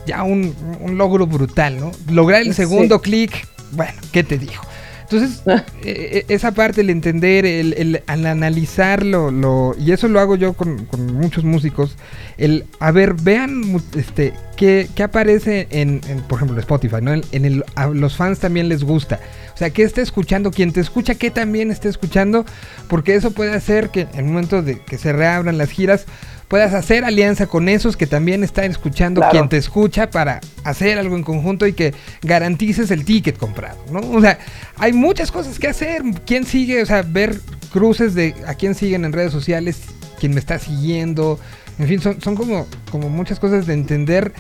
ya 0.06 0.24
un, 0.24 0.56
un 0.82 0.98
logro 0.98 1.28
brutal, 1.28 1.80
¿no? 1.80 1.92
Lograr 2.10 2.42
el 2.42 2.48
Sí. 2.48 2.54
segundo 2.56 3.02
click, 3.02 3.48
bueno, 3.74 3.94
¿qué 4.12 4.24
te 4.24 4.38
digo? 4.38 4.62
Entonces, 5.10 5.42
eh, 5.48 5.62
eh, 5.84 6.26
esa 6.28 6.52
parte, 6.52 6.82
el 6.82 6.90
entender, 6.90 7.46
el, 7.46 7.74
el- 7.74 8.04
al 8.08 8.26
analizarlo, 8.26 9.32
lo, 9.32 9.74
y 9.80 9.92
eso 9.92 10.08
lo 10.08 10.20
hago 10.20 10.36
yo 10.36 10.54
con, 10.54 10.86
con 10.86 11.14
muchos 11.14 11.44
músicos, 11.46 11.96
el, 12.38 12.66
a 12.80 12.92
ver, 12.92 13.14
vean 13.14 13.82
este, 13.96 14.34
qué, 14.58 14.90
qué 14.96 15.04
aparece 15.04 15.68
en, 15.72 16.02
en, 16.08 16.22
por 16.24 16.38
ejemplo, 16.40 16.60
Spotify, 16.60 16.98
¿no? 17.02 17.14
En, 17.14 17.24
en 17.32 17.46
el, 17.46 17.64
a 17.76 17.88
los 17.88 18.18
fans 18.18 18.40
también 18.40 18.68
les 18.70 18.84
gusta. 18.84 19.20
O 19.54 19.58
sea, 19.58 19.70
¿qué 19.70 19.84
está 19.84 20.02
escuchando? 20.02 20.52
Quien 20.52 20.74
te 20.74 20.82
escucha, 20.82 21.16
¿qué 21.16 21.32
también 21.32 21.72
está 21.72 21.88
escuchando? 21.90 22.46
Porque 22.88 23.16
eso 23.16 23.32
puede 23.32 23.54
hacer 23.56 23.90
que 23.90 24.02
en 24.02 24.10
el 24.20 24.26
momento 24.26 24.62
de 24.62 24.80
que 24.84 24.98
se 24.98 25.14
reabran 25.14 25.58
las 25.58 25.70
giras, 25.72 26.06
puedas 26.48 26.74
hacer 26.74 27.04
alianza 27.04 27.48
con 27.48 27.68
esos 27.70 27.98
que 27.98 28.08
también 28.08 28.44
están 28.44 28.66
escuchando 28.72 29.20
Claro. 29.22 29.32
quien 29.32 29.50
te 29.50 29.58
escucha 29.58 30.10
para 30.10 30.40
hacer 30.64 30.98
algo 30.98 31.16
en 31.16 31.24
conjunto 31.24 31.68
y 31.68 31.74
que 31.74 31.94
garantices 32.22 32.90
el 32.92 33.04
ticket 33.06 33.38
comprado, 33.38 33.78
¿no? 33.92 34.00
O 34.00 34.22
sea, 34.22 34.40
hay 34.78 34.94
muchas 34.94 35.32
cosas 35.32 35.60
que 35.60 35.68
hacer. 35.68 36.02
¿Quién 36.26 36.46
sigue? 36.46 36.82
O 36.82 36.86
sea, 36.86 37.02
ver 37.02 37.40
cruces 37.72 38.14
de 38.16 38.34
a 38.48 38.54
quién 38.54 38.76
siguen 38.76 39.04
en 39.06 39.14
redes 39.14 39.32
sociales, 39.32 39.82
quién 40.20 40.34
me 40.34 40.40
está 40.40 40.58
siguiendo. 40.60 41.40
En 41.80 41.88
fin, 41.88 42.00
son, 42.02 42.22
son 42.22 42.36
como, 42.36 42.66
como 42.92 43.10
muchas 43.10 43.40
cosas 43.40 43.68
de 43.68 43.74
entender 43.74 44.32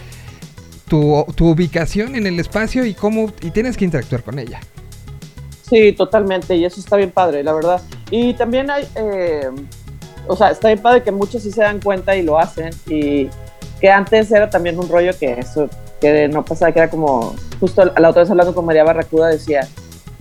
tu, 0.88 1.26
tu 1.36 1.50
ubicación 1.50 2.16
en 2.16 2.26
el 2.26 2.40
espacio 2.40 2.86
y 2.86 2.94
cómo 2.94 3.32
y 3.42 3.52
tienes 3.52 3.76
que 3.78 3.86
interactuar 3.86 4.24
con 4.24 4.40
ella. 4.40 4.60
Sí, 5.70 5.92
totalmente, 5.92 6.56
y 6.56 6.64
eso 6.64 6.80
está 6.80 6.96
bien 6.96 7.12
padre, 7.12 7.44
la 7.44 7.52
verdad. 7.54 7.82
Y 8.10 8.34
también 8.36 8.72
hay, 8.72 8.88
eh, 8.96 9.50
o 10.28 10.36
sea, 10.36 10.50
está 10.52 10.68
bien 10.70 10.82
padre 10.82 11.04
que 11.04 11.12
muchos 11.12 11.44
sí 11.44 11.52
se 11.52 11.62
dan 11.62 11.80
cuenta 11.82 12.16
y 12.16 12.24
lo 12.24 12.38
hacen, 12.38 12.72
y 12.88 13.30
que 13.80 13.90
antes 13.90 14.32
era 14.32 14.50
también 14.50 14.78
un 14.80 14.90
rollo 14.90 15.12
que 15.18 15.34
eso, 15.40 15.70
que 16.02 16.28
no 16.28 16.44
pasaba, 16.44 16.72
que 16.72 16.80
era 16.80 16.90
como, 16.90 17.36
justo 17.60 17.86
la 17.98 18.10
otra 18.10 18.24
vez 18.24 18.32
hablando 18.32 18.54
con 18.54 18.66
María 18.66 18.84
Barracuda 18.84 19.28
decía, 19.28 19.68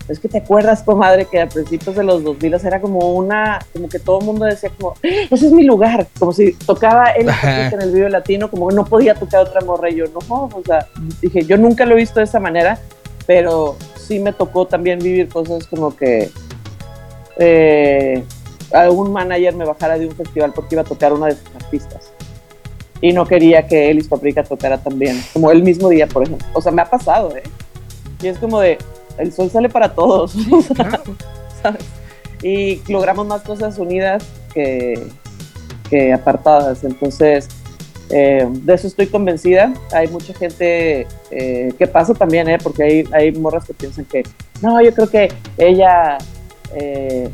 es 0.08 0.20
que 0.20 0.28
te 0.28 0.38
acuerdas, 0.38 0.82
comadre, 0.84 1.24
que 1.24 1.40
a 1.40 1.48
principios 1.48 1.96
de 1.96 2.04
los 2.04 2.22
2000 2.22 2.54
era 2.64 2.80
como 2.80 3.14
una, 3.14 3.58
como 3.72 3.88
que 3.88 3.98
todo 3.98 4.20
el 4.20 4.24
mundo 4.24 4.44
decía 4.44 4.70
como, 4.78 4.90
"¡Ah, 4.92 5.08
ese 5.30 5.46
es 5.46 5.52
mi 5.52 5.64
lugar, 5.64 6.06
como 6.18 6.32
si 6.32 6.52
tocaba 6.52 7.10
él 7.10 7.28
en 7.72 7.82
el 7.82 7.92
video 7.92 8.08
latino, 8.08 8.48
como 8.48 8.68
que 8.68 8.74
no 8.76 8.84
podía 8.84 9.14
tocar 9.14 9.40
otra 9.40 9.60
morra, 9.62 9.90
y 9.90 9.96
yo, 9.96 10.04
no, 10.06 10.44
o 10.44 10.62
sea, 10.64 10.86
dije, 11.20 11.44
yo 11.44 11.56
nunca 11.56 11.84
lo 11.84 11.94
he 11.94 11.96
visto 11.96 12.20
de 12.20 12.24
esa 12.24 12.38
manera, 12.38 12.78
pero 13.26 13.76
sí 13.96 14.20
me 14.20 14.32
tocó 14.32 14.66
también 14.66 15.00
vivir 15.00 15.28
cosas 15.28 15.66
como 15.66 15.96
que 15.96 16.30
eh, 17.38 18.22
algún 18.72 19.12
manager 19.12 19.54
me 19.54 19.64
bajara 19.64 19.98
de 19.98 20.06
un 20.06 20.14
festival 20.14 20.52
porque 20.54 20.74
iba 20.74 20.82
a 20.82 20.84
tocar 20.84 21.12
una 21.12 21.26
de 21.26 21.36
sus 21.36 21.54
artistas 21.54 22.12
y 23.00 23.12
no 23.12 23.26
quería 23.26 23.66
que 23.66 23.90
Elis 23.90 24.08
Paprika 24.08 24.42
tocara 24.42 24.78
también, 24.78 25.22
como 25.32 25.50
el 25.50 25.62
mismo 25.62 25.88
día, 25.88 26.06
por 26.06 26.22
ejemplo. 26.22 26.46
O 26.52 26.62
sea, 26.62 26.72
me 26.72 26.82
ha 26.82 26.90
pasado, 26.90 27.36
¿eh? 27.36 27.42
Y 28.22 28.28
es 28.28 28.38
como 28.38 28.60
de, 28.60 28.78
el 29.18 29.32
sol 29.32 29.50
sale 29.50 29.68
para 29.68 29.94
todos, 29.94 30.34
Claro. 30.74 31.02
¿sabes? 31.62 31.84
Y 32.42 32.80
logramos 32.90 33.26
más 33.26 33.42
cosas 33.42 33.78
unidas 33.78 34.24
que, 34.54 35.08
que 35.90 36.12
apartadas. 36.12 36.84
Entonces, 36.84 37.48
eh, 38.10 38.46
de 38.48 38.74
eso 38.74 38.86
estoy 38.86 39.06
convencida. 39.08 39.72
Hay 39.92 40.08
mucha 40.08 40.32
gente 40.34 41.06
eh, 41.30 41.72
que 41.78 41.86
pasa 41.86 42.14
también, 42.14 42.48
¿eh? 42.48 42.58
porque 42.62 42.82
hay, 42.82 43.04
hay 43.12 43.32
morras 43.32 43.66
que 43.66 43.74
piensan 43.74 44.04
que, 44.06 44.22
no, 44.62 44.80
yo 44.80 44.92
creo 44.94 45.10
que 45.10 45.32
ella 45.58 46.18
eh, 46.74 47.28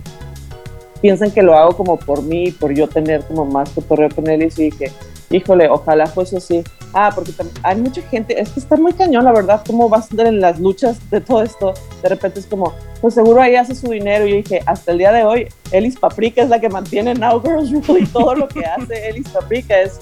piensan 1.03 1.33
que 1.33 1.43
lo 1.43 1.55
hago 1.55 1.77
como 1.77 1.99
por 1.99 2.23
mí, 2.23 2.53
por 2.53 2.73
yo 2.73 2.89
tener 2.89 3.23
como 3.27 3.45
más 3.45 3.69
cotorreo 3.71 4.09
con 4.09 4.31
él 4.31 4.45
y 4.45 4.51
sí 4.51 4.71
que, 4.71 4.91
híjole, 5.31 5.69
ojalá 5.69 6.07
fuese 6.07 6.37
así. 6.39 6.63
Ah, 6.95 7.11
porque 7.15 7.33
hay 7.63 7.77
mucha 7.77 8.01
gente, 8.03 8.41
es 8.41 8.51
que 8.51 8.61
está 8.61 8.77
muy 8.77 8.93
cañón, 8.93 9.25
la 9.25 9.33
verdad, 9.33 9.63
cómo 9.67 9.89
vas 9.89 10.09
a 10.17 10.23
en 10.23 10.41
las 10.41 10.61
luchas 10.61 10.99
de 11.11 11.21
todo 11.21 11.43
esto. 11.43 11.75
De 12.03 12.09
repente 12.09 12.39
es 12.39 12.47
como, 12.47 12.73
pues 13.01 13.15
seguro 13.15 13.43
ahí 13.43 13.57
hace 13.57 13.75
su 13.75 13.91
dinero. 13.91 14.27
Y 14.27 14.31
yo 14.31 14.37
dije, 14.37 14.61
hasta 14.65 14.93
el 14.93 14.99
día 14.99 15.11
de 15.11 15.25
hoy, 15.25 15.49
Elis 15.73 15.99
Paprika 15.99 16.43
es 16.43 16.49
la 16.49 16.61
que 16.61 16.69
mantiene 16.69 17.15
Now 17.15 17.43
Girls 17.43 17.73
Rule 17.73 18.03
y 18.03 18.07
todo 18.07 18.35
lo 18.35 18.47
que 18.47 18.65
hace 18.65 19.09
Elis 19.09 19.29
Paprika 19.31 19.81
es 19.81 20.01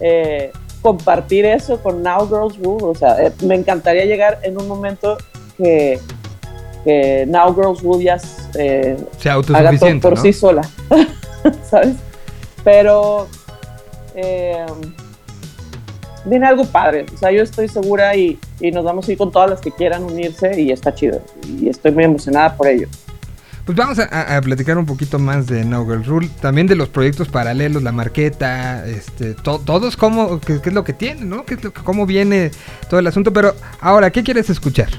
eh, 0.00 0.52
compartir 0.82 1.46
eso 1.46 1.80
con 1.82 2.02
Now 2.02 2.28
Girls 2.28 2.58
Rule. 2.58 2.84
O 2.84 2.94
sea, 2.94 3.24
eh, 3.24 3.32
me 3.42 3.54
encantaría 3.54 4.04
llegar 4.04 4.40
en 4.42 4.60
un 4.60 4.68
momento 4.68 5.16
que, 5.56 5.98
que 6.86 7.26
Now 7.26 7.52
Girls 7.52 7.82
Rule 7.82 8.04
ya 8.04 8.16
eh, 8.54 8.96
sea 9.18 9.34
haga 9.34 9.76
todo 9.76 10.00
por 10.00 10.14
¿no? 10.14 10.22
sí 10.22 10.32
sola, 10.32 10.62
¿sabes? 11.68 11.96
Pero 12.62 13.26
eh, 14.14 14.64
viene 16.24 16.46
algo 16.46 16.64
padre, 16.64 17.06
o 17.12 17.18
sea, 17.18 17.32
yo 17.32 17.42
estoy 17.42 17.66
segura 17.66 18.14
y, 18.14 18.38
y 18.60 18.70
nos 18.70 18.84
vamos 18.84 19.08
a 19.08 19.12
ir 19.12 19.18
con 19.18 19.32
todas 19.32 19.50
las 19.50 19.60
que 19.60 19.72
quieran 19.72 20.04
unirse 20.04 20.60
y 20.60 20.70
está 20.70 20.94
chido 20.94 21.20
y 21.58 21.68
estoy 21.68 21.90
muy 21.90 22.04
emocionada 22.04 22.56
por 22.56 22.68
ello. 22.68 22.86
Pues 23.64 23.76
vamos 23.76 23.98
a, 23.98 24.40
platicar 24.42 24.78
un 24.78 24.86
poquito 24.86 25.18
más 25.18 25.48
de 25.48 25.64
No 25.64 25.84
Girl 25.84 26.04
Rule, 26.04 26.30
también 26.40 26.68
de 26.68 26.76
los 26.76 26.88
proyectos 26.88 27.26
paralelos, 27.26 27.82
la 27.82 27.90
marqueta, 27.90 28.86
este, 28.86 29.34
to- 29.34 29.58
todos 29.58 29.96
cómo, 29.96 30.38
qué, 30.38 30.60
qué 30.60 30.68
es 30.68 30.74
lo 30.74 30.84
que 30.84 30.92
tienen, 30.92 31.28
¿no? 31.28 31.44
¿Qué 31.44 31.54
es 31.54 31.64
lo 31.64 31.74
cómo 31.74 32.06
viene 32.06 32.52
todo 32.88 33.00
el 33.00 33.08
asunto. 33.08 33.32
Pero 33.32 33.56
ahora, 33.80 34.12
¿qué 34.12 34.22
quieres 34.22 34.50
escuchar? 34.50 34.90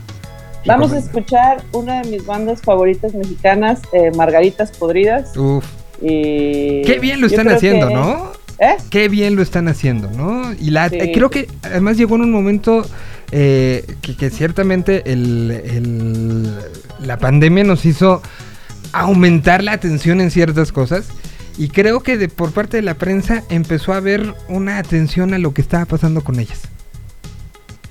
Vamos 0.67 0.91
a 0.93 0.97
escuchar 0.99 1.63
una 1.71 2.01
de 2.01 2.09
mis 2.09 2.25
bandas 2.25 2.61
favoritas 2.61 3.13
mexicanas, 3.13 3.79
eh, 3.93 4.11
Margaritas 4.15 4.71
Podridas. 4.71 5.35
Uf, 5.37 5.65
Y 6.01 6.81
qué 6.83 6.99
bien 7.01 7.21
lo 7.21 7.27
están 7.27 7.49
haciendo, 7.49 7.87
que- 7.87 7.93
¿no? 7.93 8.31
¿Eh? 8.59 8.75
Qué 8.89 9.07
bien 9.09 9.35
lo 9.35 9.41
están 9.41 9.67
haciendo, 9.67 10.09
¿no? 10.11 10.53
Y 10.53 10.71
la, 10.71 10.89
Sí. 10.89 10.97
eh, 10.99 11.11
creo 11.13 11.29
que 11.29 11.47
además 11.63 11.97
llegó 11.97 12.15
en 12.15 12.21
un 12.23 12.31
momento 12.31 12.85
eh, 13.31 13.83
que, 14.01 14.15
que 14.15 14.29
ciertamente 14.29 15.11
el, 15.11 15.51
el- 15.65 16.53
la 17.05 17.17
pandemia 17.17 17.63
nos 17.65 17.83
hizo 17.85 18.21
aumentar 18.93 19.63
la 19.63 19.73
atención 19.73 20.21
en 20.21 20.31
ciertas 20.31 20.71
cosas. 20.71 21.07
Y 21.57 21.69
creo 21.69 22.01
que 22.01 22.17
de, 22.17 22.29
por 22.29 22.51
parte 22.51 22.77
de 22.77 22.83
la 22.83 22.93
prensa 22.93 23.43
empezó 23.49 23.91
a 23.93 23.97
haber 23.97 24.33
una 24.47 24.77
atención 24.77 25.33
a 25.33 25.39
lo 25.39 25.53
que 25.53 25.61
estaba 25.61 25.85
pasando 25.85 26.23
con 26.23 26.39
ellas. 26.39 26.61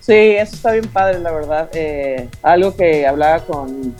Sí, 0.07 0.13
eso 0.13 0.55
está 0.55 0.71
bien 0.71 0.87
padre, 0.87 1.19
la 1.19 1.33
verdad. 1.33 1.69
Eh, 1.73 2.29
algo 2.41 2.77
que 2.77 3.05
hablaba 3.05 3.41
con, 3.41 3.93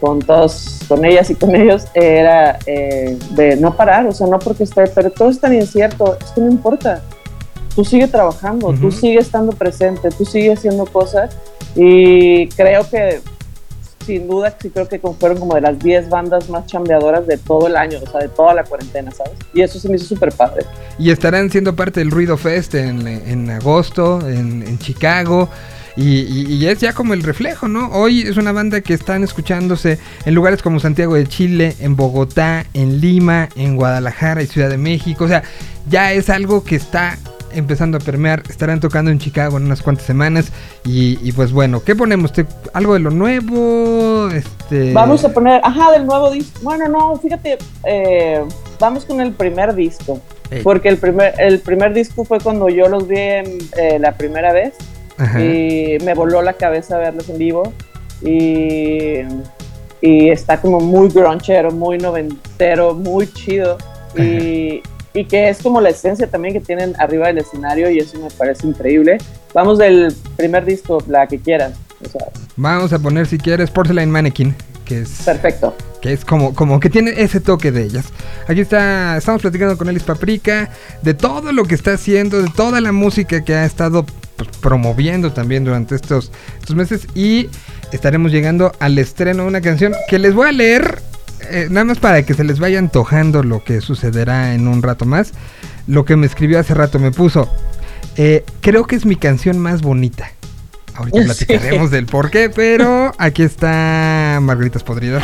con 0.00 0.18
todos, 0.18 0.80
con 0.88 1.04
ellas 1.04 1.30
y 1.30 1.36
con 1.36 1.54
ellos, 1.54 1.86
era 1.94 2.58
eh, 2.66 3.16
de 3.30 3.54
no 3.54 3.76
parar, 3.76 4.04
o 4.08 4.12
sea, 4.12 4.26
no 4.26 4.40
porque 4.40 4.64
esté, 4.64 4.88
pero 4.88 5.10
todo 5.10 5.28
es 5.30 5.40
tan 5.40 5.54
incierto, 5.54 6.18
es 6.20 6.30
que 6.32 6.40
no 6.40 6.50
importa. 6.50 7.02
Tú 7.76 7.84
sigue 7.84 8.08
trabajando, 8.08 8.68
tú 8.72 8.88
Ujú. 8.88 8.90
sigue 8.90 9.18
estando 9.20 9.52
presente, 9.52 10.08
tú 10.10 10.24
sigue 10.24 10.52
haciendo 10.52 10.86
cosas 10.86 11.36
y 11.76 12.48
creo 12.48 12.88
que 12.90 13.20
sin 14.04 14.28
duda, 14.28 14.56
sí 14.60 14.70
creo 14.70 14.88
que 14.88 14.98
fueron 14.98 15.38
como 15.38 15.54
de 15.54 15.60
las 15.62 15.78
10 15.78 16.08
bandas 16.08 16.48
más 16.48 16.66
chambeadoras 16.66 17.26
de 17.26 17.36
todo 17.38 17.66
el 17.66 17.76
año, 17.76 17.98
o 18.06 18.10
sea, 18.10 18.20
de 18.20 18.28
toda 18.28 18.54
la 18.54 18.64
cuarentena, 18.64 19.10
¿sabes? 19.10 19.32
Y 19.52 19.62
eso 19.62 19.78
se 19.78 19.88
me 19.88 19.96
hizo 19.96 20.06
súper 20.06 20.32
padre. 20.32 20.64
Y 20.98 21.10
estarán 21.10 21.50
siendo 21.50 21.74
parte 21.74 22.00
del 22.00 22.10
Ruido 22.10 22.36
Fest 22.36 22.74
en, 22.74 23.06
en 23.06 23.50
agosto, 23.50 24.20
en, 24.28 24.62
en 24.66 24.78
Chicago. 24.78 25.48
Y, 25.96 26.22
y- 26.22 26.54
y 26.54 26.66
es 26.66 26.80
ya 26.80 26.92
como 26.92 27.14
el 27.14 27.22
reflejo, 27.22 27.68
¿no? 27.68 27.88
Hoy 27.92 28.22
es 28.22 28.36
una 28.36 28.50
banda 28.50 28.80
que 28.80 28.94
están 28.94 29.22
escuchándose 29.22 29.98
en 30.24 30.34
lugares 30.34 30.60
como 30.60 30.80
Santiago 30.80 31.14
de 31.14 31.24
Chile, 31.28 31.76
en 31.78 31.94
Bogotá, 31.94 32.66
en 32.74 33.00
Lima, 33.00 33.48
en 33.54 33.76
Guadalajara 33.76 34.42
y 34.42 34.46
Ciudad 34.48 34.70
de 34.70 34.76
México. 34.76 35.24
O 35.24 35.28
sea, 35.28 35.44
ya 35.88 36.12
es 36.12 36.30
algo 36.30 36.64
que 36.64 36.74
está 36.74 37.16
empezando 37.54 37.96
a 37.98 38.00
permear. 38.00 38.42
Estarán 38.48 38.80
tocando 38.80 39.10
en 39.10 39.18
Chicago 39.18 39.56
en 39.56 39.64
unas 39.64 39.82
cuantas 39.82 40.04
semanas. 40.06 40.52
Y, 40.84 41.18
y 41.26 41.32
pues 41.32 41.52
bueno, 41.52 41.82
¿qué 41.82 41.94
ponemos? 41.96 42.32
¿Te- 42.32 42.46
¿Algo 42.72 42.94
de 42.94 43.00
lo 43.00 43.10
nuevo? 43.10 44.28
Este... 44.30 44.92
Vamos 44.92 45.24
a 45.24 45.32
poner, 45.32 45.60
ajá, 45.64 45.92
del 45.92 46.06
nuevo 46.06 46.30
disco. 46.30 46.58
Bueno, 46.62 46.88
no, 46.88 47.16
fíjate, 47.16 47.58
eh, 47.84 48.42
vamos 48.78 49.04
con 49.04 49.20
el 49.20 49.32
primer 49.32 49.74
disco. 49.74 50.20
Porque 50.62 50.88
el 50.88 50.98
primer, 50.98 51.34
el 51.38 51.58
primer 51.60 51.94
disco 51.94 52.24
fue 52.24 52.38
cuando 52.38 52.68
yo 52.68 52.86
los 52.88 53.08
vi 53.08 53.16
eh, 53.18 53.98
la 53.98 54.12
primera 54.12 54.52
vez 54.52 54.74
Ajá. 55.16 55.42
y 55.42 55.98
me 56.04 56.14
voló 56.14 56.42
la 56.42 56.52
cabeza 56.52 56.96
verlos 56.98 57.28
en 57.28 57.38
vivo. 57.38 57.72
Y, 58.22 59.22
y 60.00 60.28
está 60.28 60.60
como 60.60 60.78
muy 60.80 61.08
gronchero, 61.08 61.72
muy 61.72 61.98
noventero, 61.98 62.94
muy 62.94 63.26
chido. 63.32 63.78
Y, 64.16 64.80
y 65.14 65.24
que 65.24 65.48
es 65.48 65.62
como 65.62 65.80
la 65.80 65.90
esencia 65.90 66.26
también 66.26 66.54
que 66.54 66.60
tienen 66.60 66.94
arriba 66.98 67.28
del 67.28 67.38
escenario 67.38 67.88
y 67.88 67.98
eso 67.98 68.18
me 68.18 68.28
parece 68.30 68.66
increíble. 68.66 69.18
Vamos 69.54 69.78
del 69.78 70.12
primer 70.36 70.64
disco, 70.64 71.02
la 71.06 71.26
que. 71.28 71.36
O 71.36 72.08
sea, 72.08 72.28
Vamos 72.56 72.92
a 72.92 72.98
poner 72.98 73.26
si 73.26 73.38
quieres 73.38 73.70
Porcelain 73.70 74.10
Mannequin. 74.10 74.54
Que 74.84 75.00
es 75.00 75.22
perfecto. 75.24 75.74
que 76.02 76.12
es 76.12 76.26
como, 76.26 76.54
como 76.54 76.78
que 76.78 76.90
tiene 76.90 77.14
ese 77.16 77.40
toque 77.40 77.72
de 77.72 77.84
ellas. 77.84 78.06
Aquí 78.46 78.60
está, 78.60 79.16
estamos 79.16 79.40
platicando 79.40 79.78
con 79.78 79.88
Elis 79.88 80.02
Paprika, 80.02 80.68
de 81.00 81.14
todo 81.14 81.52
lo 81.52 81.64
que 81.64 81.74
está 81.74 81.94
haciendo, 81.94 82.42
de 82.42 82.50
toda 82.50 82.82
la 82.82 82.92
música 82.92 83.42
que 83.42 83.54
ha 83.54 83.64
estado 83.64 84.04
pues, 84.36 84.48
promoviendo 84.60 85.32
también 85.32 85.64
durante 85.64 85.94
estos, 85.94 86.32
estos 86.58 86.76
meses 86.76 87.06
y 87.14 87.48
estaremos 87.92 88.30
llegando 88.32 88.72
al 88.78 88.98
estreno 88.98 89.44
de 89.44 89.48
una 89.48 89.60
canción 89.60 89.94
que 90.08 90.18
les 90.18 90.34
voy 90.34 90.48
a 90.48 90.52
leer, 90.52 90.98
eh, 91.50 91.68
nada 91.70 91.84
más 91.84 91.98
para 91.98 92.22
que 92.24 92.34
se 92.34 92.44
les 92.44 92.58
vaya 92.58 92.78
antojando 92.78 93.42
lo 93.42 93.62
que 93.64 93.80
sucederá 93.80 94.54
en 94.54 94.68
un 94.68 94.82
rato 94.82 95.04
más. 95.04 95.32
Lo 95.86 96.04
que 96.04 96.16
me 96.16 96.26
escribió 96.26 96.58
hace 96.58 96.74
rato 96.74 96.98
me 96.98 97.10
puso, 97.10 97.48
eh, 98.16 98.44
creo 98.60 98.84
que 98.86 98.96
es 98.96 99.04
mi 99.06 99.16
canción 99.16 99.58
más 99.58 99.82
bonita. 99.82 100.30
Ahorita 100.94 101.18
Sí. 101.34 101.44
platicaremos 101.44 101.90
del 101.90 102.06
por 102.06 102.30
qué, 102.30 102.50
pero 102.50 103.12
aquí 103.18 103.42
está 103.42 104.38
Margaritas 104.40 104.82
Podridas. 104.82 105.22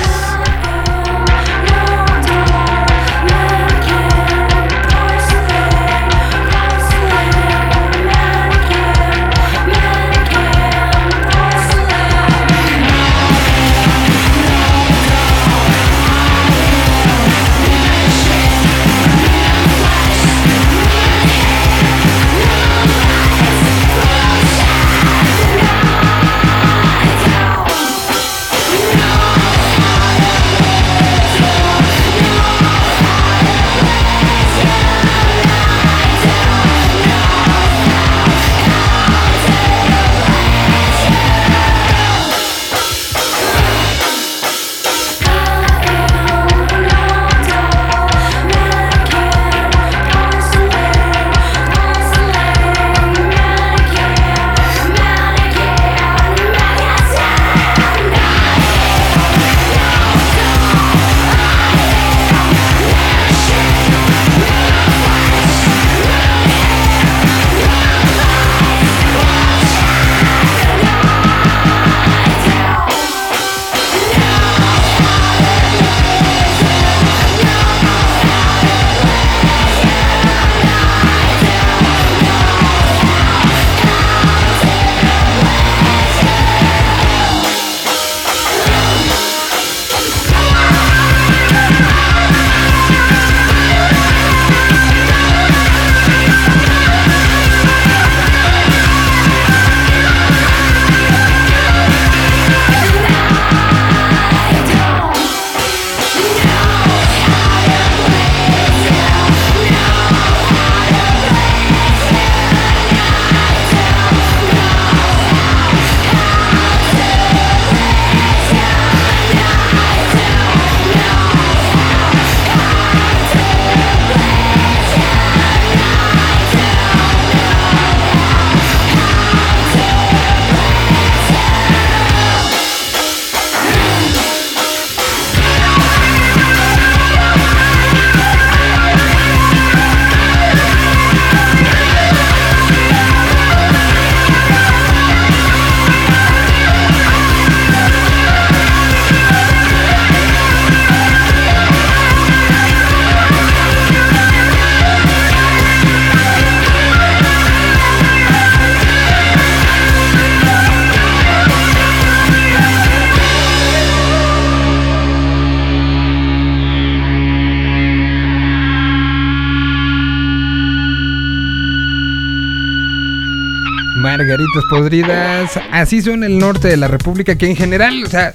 Podridas. 174.71 175.51
Así 175.73 176.01
suena 176.01 176.27
el 176.27 176.39
norte 176.39 176.69
de 176.69 176.77
la 176.79 176.89
República, 176.89 177.37
que 177.37 177.47
en 177.47 177.57
general, 177.57 178.03
o 178.05 178.09
sea, 178.09 178.33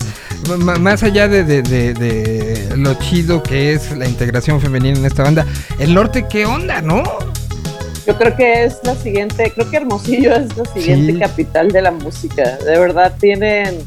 más 0.57 1.01
allá 1.01 1.27
de, 1.27 1.43
de- 1.43 1.63
de- 1.63 1.93
de 1.93 2.77
lo 2.77 2.93
chido 2.95 3.41
que 3.41 3.73
es 3.73 3.97
la 3.97 4.07
integración 4.07 4.61
femenina 4.61 4.99
en 4.99 5.05
esta 5.05 5.23
banda, 5.23 5.45
el 5.79 5.93
norte, 5.93 6.25
¿qué 6.29 6.45
onda, 6.45 6.81
no? 6.81 7.01
Yo 8.05 8.15
creo 8.17 8.35
que 8.35 8.65
es 8.65 8.77
la 8.83 8.93
siguiente, 8.95 9.51
creo 9.55 9.71
que 9.71 9.77
Hermosillo 9.77 10.35
es 10.35 10.55
la 10.55 10.65
siguiente 10.65 11.13
Sí. 11.13 11.19
capital 11.19 11.69
de 11.71 11.81
la 11.81 11.89
música. 11.91 12.57
De 12.57 12.77
verdad 12.77 13.15
tienen 13.19 13.79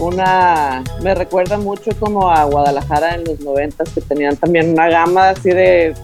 una, 0.00 0.82
me 1.02 1.14
recuerda 1.14 1.56
mucho 1.56 1.92
como 2.00 2.30
a 2.30 2.44
Guadalajara 2.44 3.14
en 3.14 3.24
los 3.24 3.38
noventas 3.40 3.88
que 3.90 4.00
tenían 4.00 4.36
también 4.36 4.70
una 4.70 4.88
gama 4.88 5.30
así 5.30 5.50
de, 5.50 5.94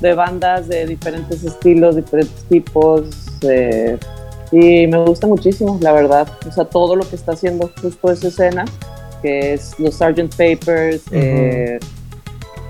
de 0.00 0.14
bandas 0.14 0.68
de 0.68 0.86
diferentes 0.86 1.42
estilos, 1.42 1.96
diferentes 1.96 2.44
tipos. 2.44 3.04
eh, 3.42 3.98
y 4.52 4.86
me 4.86 4.98
gusta 5.04 5.26
muchísimo, 5.26 5.78
la 5.80 5.92
verdad. 5.92 6.28
O 6.48 6.52
sea, 6.52 6.64
todo 6.66 6.94
lo 6.94 7.08
que 7.08 7.16
está 7.16 7.32
haciendo 7.32 7.70
justo 7.80 8.12
esa 8.12 8.28
escena. 8.28 8.64
que 9.22 9.54
es 9.54 9.74
los 9.78 9.94
Sgt. 9.94 10.34
Papers, 10.36 11.02
eh, 11.12 11.78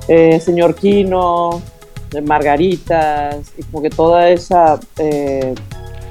eh, 0.07 0.39
Señor 0.39 0.75
Kino, 0.75 1.63
eh, 2.13 2.21
Margaritas, 2.21 3.37
y 3.57 3.63
como 3.65 3.83
que 3.83 3.89
toda 3.89 4.29
esa 4.29 4.79
eh, 4.99 5.55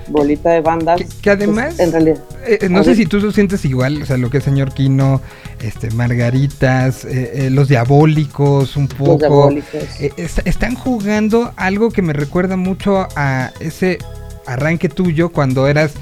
bolita 0.08 0.50
de 0.50 0.62
bandas. 0.62 1.00
Que, 1.00 1.08
que 1.22 1.30
además, 1.30 1.76
pues, 1.76 1.80
en 1.80 1.92
realidad, 1.92 2.18
eh, 2.48 2.68
no 2.70 2.84
sé 2.84 2.96
si 2.96 3.06
tú 3.06 3.20
lo 3.20 3.32
sientes 3.32 3.64
igual, 3.66 4.02
o 4.02 4.06
sea, 4.08 4.18
lo 4.18 4.32
que 4.32 4.40
es 4.40 4.44
señor 4.44 4.74
Quino, 4.74 5.22
este, 5.62 5.92
Margaritas, 5.92 7.06
eh, 7.06 7.46
eh, 7.46 7.50
los 7.52 7.68
diabólicos, 7.68 8.76
un 8.78 8.86
los 8.86 8.94
poco. 8.96 9.18
diabólicos. 9.20 9.84
Eh, 10.00 10.12
est- 10.18 10.40
están 10.48 10.74
jugando 10.74 11.52
algo 11.56 11.92
que 11.92 12.02
me 12.02 12.14
recuerda 12.14 12.58
mucho 12.58 13.08
a 13.16 13.52
ese 13.60 14.00
arranque 14.54 14.90
tuyo 14.90 15.30
cuando 15.30 15.68
eras 15.68 15.94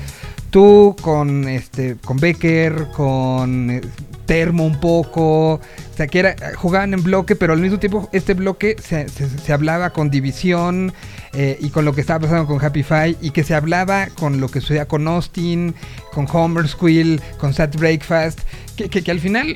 tú 0.49 0.95
con 1.01 1.47
este 1.47 1.95
con 2.03 2.17
Becker, 2.17 2.87
con 2.95 3.69
eh, 3.71 3.81
Termo 4.25 4.63
un 4.65 4.79
poco, 4.79 5.53
o 5.55 5.61
sea 5.97 6.05
que 6.07 6.19
era, 6.19 6.35
jugaban 6.55 6.93
en 6.93 7.01
bloque, 7.01 7.35
pero 7.35 7.53
al 7.53 7.59
mismo 7.59 7.79
tiempo 7.79 8.09
este 8.11 8.35
bloque 8.35 8.75
se, 8.79 9.09
se- 9.09 9.27
se 9.27 9.53
hablaba 9.53 9.89
con 9.89 10.11
división 10.11 10.93
eh, 11.33 11.57
y 11.59 11.69
con 11.69 11.85
lo 11.85 11.93
que 11.93 12.01
estaba 12.01 12.21
pasando 12.21 12.47
con 12.47 12.63
Happy 12.63 12.83
Five 12.83 13.17
y 13.21 13.31
que 13.31 13.43
se 13.43 13.53
hablaba 13.53 14.07
con 14.07 14.39
lo 14.39 14.49
que 14.49 14.61
sucedía 14.61 14.87
con 14.87 15.07
Austin, 15.07 15.75
con 16.11 16.27
Homer 16.31 16.67
Squill, 16.67 17.21
con 17.37 17.53
Sat 17.53 17.75
Breakfast, 17.75 18.39
que, 18.75 18.89
que, 18.89 19.03
que 19.03 19.11
al 19.11 19.19
final 19.19 19.55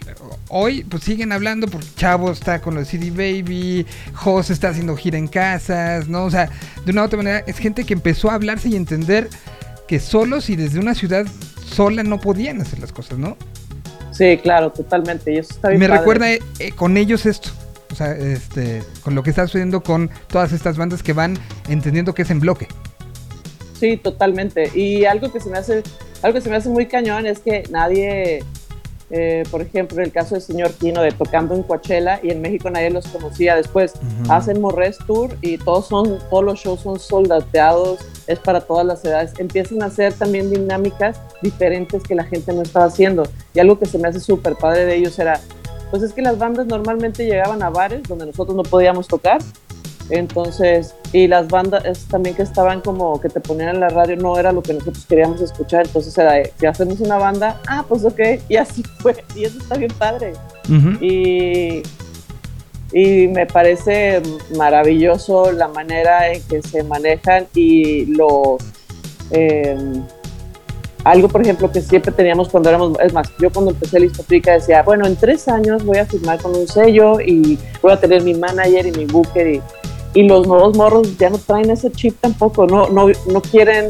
hoy 0.50 0.84
pues 0.84 1.04
siguen 1.04 1.32
hablando 1.32 1.68
porque 1.68 1.88
Chavo 1.96 2.32
está 2.32 2.60
con 2.62 2.76
los 2.76 2.88
CD 2.88 3.10
Baby, 3.10 3.86
Jos 4.14 4.50
está 4.50 4.70
haciendo 4.70 4.96
gira 4.96 5.18
en 5.18 5.28
casas, 5.28 6.08
¿no? 6.08 6.26
O 6.26 6.32
sea, 6.32 6.50
de 6.86 6.92
una 6.92 7.02
u 7.02 7.06
otra 7.06 7.18
manera 7.18 7.44
es 7.48 7.58
gente 7.58 7.84
que 7.86 7.94
empezó 7.94 8.30
a 8.30 8.36
hablarse 8.36 8.70
y 8.70 8.76
entender 8.76 9.30
que 9.88 10.00
solos 10.00 10.50
y 10.50 10.56
desde 10.56 10.80
una 10.80 10.96
ciudad 10.96 11.26
sola 11.66 12.04
no 12.04 12.20
podían 12.20 12.62
hacer 12.62 12.80
las 12.80 12.92
cosas, 12.92 13.18
¿no? 13.18 13.36
Sí, 14.12 14.38
claro, 14.42 14.72
totalmente. 14.72 15.34
Y 15.34 15.38
eso 15.38 15.54
está 15.54 15.70
bien 15.70 15.80
Me 15.80 15.88
padre. 15.88 16.00
recuerda 16.00 16.32
eh, 16.32 16.40
eh, 16.60 16.72
con 16.72 16.98
ellos 16.98 17.26
esto. 17.26 17.50
O 17.94 17.96
sea, 17.96 18.12
este, 18.14 18.82
con 19.04 19.14
lo 19.14 19.22
que 19.22 19.30
está 19.30 19.46
sucediendo 19.46 19.84
con 19.84 20.10
todas 20.28 20.52
estas 20.52 20.78
bandas 20.78 21.04
que 21.04 21.14
van 21.14 21.38
entendiendo 21.70 22.16
que 22.16 22.24
es 22.24 22.32
en 22.32 22.40
bloque. 22.40 22.68
Sí, 23.80 23.98
totalmente. 23.98 24.72
Y 24.76 25.06
algo 25.06 25.32
que 25.32 25.40
se 25.40 25.48
me 25.52 25.60
hace, 25.60 25.84
algo 26.24 26.34
que 26.34 26.42
se 26.42 26.50
me 26.50 26.56
hace 26.56 26.70
muy 26.70 26.88
cañón 26.88 27.28
es 27.28 27.38
que 27.38 27.62
nadie, 27.70 28.44
eh, 29.12 29.44
por 29.52 29.62
ejemplo, 29.62 30.00
en 30.00 30.06
el 30.06 30.12
caso 30.12 30.34
del 30.34 30.42
señor 30.42 30.74
Kino 30.74 31.04
de 31.04 31.12
tocando 31.12 31.54
en 31.54 31.62
Coachella 31.62 32.20
y 32.24 32.32
en 32.32 32.42
México 32.42 32.68
nadie 32.72 32.90
los 32.90 33.06
conocía. 33.06 33.56
Después 33.56 33.94
Ujú. 33.94 34.32
hacen 34.34 34.60
Morres 34.60 34.98
Tour 35.06 35.38
y 35.42 35.60
todos 35.60 35.88
son, 35.88 36.18
todos 36.32 36.44
los 36.44 36.60
shows 36.60 36.82
son 36.82 37.00
soldateados, 37.00 38.00
es 38.26 38.40
para 38.40 38.62
todas 38.62 38.88
las 38.88 39.06
edades. 39.06 39.34
Empiezan 39.38 39.84
a 39.84 39.86
hacer 39.86 40.14
también 40.14 40.50
dinámicas 40.50 41.20
diferentes 41.44 42.02
que 42.02 42.16
la 42.16 42.24
gente 42.24 42.54
no 42.54 42.64
estaba 42.64 42.86
haciendo. 42.86 43.28
Y 43.54 43.60
algo 43.60 43.78
que 43.78 43.86
se 43.86 44.00
me 44.00 44.08
hace 44.08 44.20
súper 44.20 44.56
padre 44.56 44.86
de 44.86 44.96
ellos 44.96 45.20
era, 45.20 45.40
pues 45.94 46.02
es 46.02 46.12
que 46.12 46.24
las 46.24 46.40
bandas 46.40 46.66
normalmente 46.66 47.24
llegaban 47.24 47.62
a 47.62 47.70
bares 47.70 48.02
donde 48.02 48.26
nosotros 48.26 48.58
no 48.58 48.64
podíamos 48.64 49.08
tocar 49.08 49.40
entonces, 50.10 50.96
y 51.12 51.28
las 51.28 51.48
bandas 51.48 52.06
también 52.10 52.36
que 52.36 52.42
estaban 52.42 52.82
como 52.82 53.20
que 53.22 53.30
te 53.30 53.40
ponían 53.40 53.70
en 53.70 53.80
la 53.80 53.90
radio, 53.90 54.16
no 54.18 54.38
era 54.38 54.52
lo 54.52 54.62
que 54.62 54.74
nosotros 54.74 55.06
queríamos 55.08 55.42
escuchar. 55.42 55.86
Entonces 55.86 56.18
era, 56.18 56.34
de, 56.34 56.52
si 56.60 56.66
hacemos 56.66 57.00
una 57.00 57.18
banda, 57.18 57.60
ah, 57.68 57.86
pues 57.88 58.04
ok, 58.04 58.20
y 58.50 58.58
así 58.58 58.84
fue. 59.00 59.16
Y 59.36 59.46
eso 59.46 59.58
está 59.60 59.76
bien 59.76 59.92
padre. 59.98 60.34
Y, 61.02 61.84
y 62.92 63.28
me 63.28 63.46
parece 63.46 64.22
maravilloso 64.58 65.52
la 65.52 65.68
manera 65.68 66.32
en 66.32 66.42
que 66.44 66.62
se 66.62 66.84
manejan 66.84 67.48
y 67.54 68.06
lo... 68.06 68.58
eh, 69.32 69.78
algo, 71.04 71.28
por 71.28 71.42
ejemplo, 71.42 71.72
que 71.72 71.82
siempre 71.82 72.12
teníamos 72.12 72.50
cuando 72.50 72.70
éramos, 72.70 72.98
es 73.00 73.14
más, 73.14 73.30
yo 73.40 73.52
cuando 73.52 73.72
empecé 73.72 74.00
Listotrica 74.00 74.54
decía, 74.54 74.84
bueno, 74.84 75.06
en 75.06 75.16
tres 75.16 75.48
años 75.48 75.84
voy 75.84 75.98
a 75.98 76.06
firmar 76.06 76.42
con 76.42 76.56
un 76.56 76.68
sello 76.68 77.20
y 77.20 77.58
voy 77.82 77.92
a 77.92 78.00
tener 78.00 78.24
mi 78.24 78.34
manager 78.34 78.86
y 78.88 78.92
mi 78.92 79.06
booker 79.06 79.48
y, 79.48 79.62
y 80.14 80.24
los 80.24 80.48
nuevos 80.48 80.78
morros 80.78 81.18
ya 81.18 81.30
no 81.30 81.38
traen 81.38 81.70
ese 81.72 81.92
chip 81.92 82.16
tampoco, 82.22 82.66
no, 82.68 82.90
no, 82.90 83.08
no 83.28 83.42
quieren, 83.42 83.88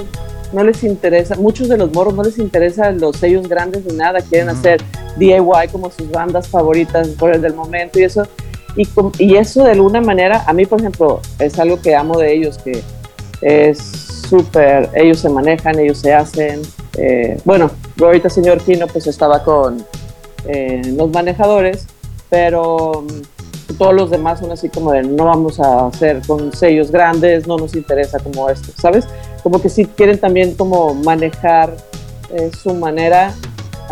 no 0.53 0.63
les 0.63 0.83
interesa, 0.83 1.35
muchos 1.35 1.69
de 1.69 1.77
los 1.77 1.93
morros 1.93 2.15
no 2.15 2.23
les 2.23 2.39
interesan 2.39 2.99
los 2.99 3.17
sellos 3.17 3.47
grandes 3.47 3.85
ni 3.85 3.95
nada, 3.95 4.19
quieren 4.21 4.49
hacer 4.49 4.81
DIY 5.17 5.67
como 5.71 5.91
sus 5.91 6.09
bandas 6.09 6.47
favoritas 6.47 7.07
por 7.09 7.31
el 7.31 7.41
del 7.41 7.53
momento 7.53 7.99
y 7.99 8.03
eso, 8.03 8.27
y, 8.75 8.87
y 9.19 9.35
eso 9.35 9.63
de 9.63 9.71
alguna 9.71 10.01
manera, 10.01 10.43
a 10.47 10.53
mí 10.53 10.65
por 10.65 10.79
ejemplo, 10.79 11.21
es 11.37 11.59
algo 11.59 11.79
que 11.79 11.95
amo 11.95 12.17
de 12.17 12.33
ellos, 12.33 12.57
que 12.57 12.81
es 13.41 13.77
súper, 14.29 14.89
ellos 14.95 15.19
se 15.19 15.29
manejan, 15.29 15.77
ellos 15.77 15.99
se 15.99 16.13
hacen. 16.13 16.61
Eh, 16.97 17.37
bueno, 17.43 17.71
ahorita 17.99 18.29
señor 18.29 18.61
Kino 18.61 18.87
pues 18.87 19.07
estaba 19.07 19.43
con 19.43 19.85
eh, 20.45 20.81
los 20.95 21.09
manejadores, 21.11 21.87
pero 22.29 23.03
mm, 23.03 23.77
todos 23.77 23.93
los 23.93 24.11
demás 24.11 24.39
son 24.39 24.51
así 24.51 24.69
como 24.69 24.91
de 24.91 25.03
no 25.03 25.25
vamos 25.25 25.59
a 25.59 25.87
hacer 25.87 26.21
con 26.25 26.53
sellos 26.53 26.91
grandes, 26.91 27.47
no 27.47 27.57
nos 27.57 27.75
interesa 27.75 28.19
como 28.19 28.49
esto, 28.49 28.71
¿sabes? 28.79 29.05
Como 29.41 29.61
que 29.61 29.69
sí 29.69 29.85
quieren 29.85 30.19
también 30.19 30.55
como 30.55 30.93
manejar 30.93 31.75
eh, 32.31 32.51
su 32.61 32.73
manera 32.73 33.33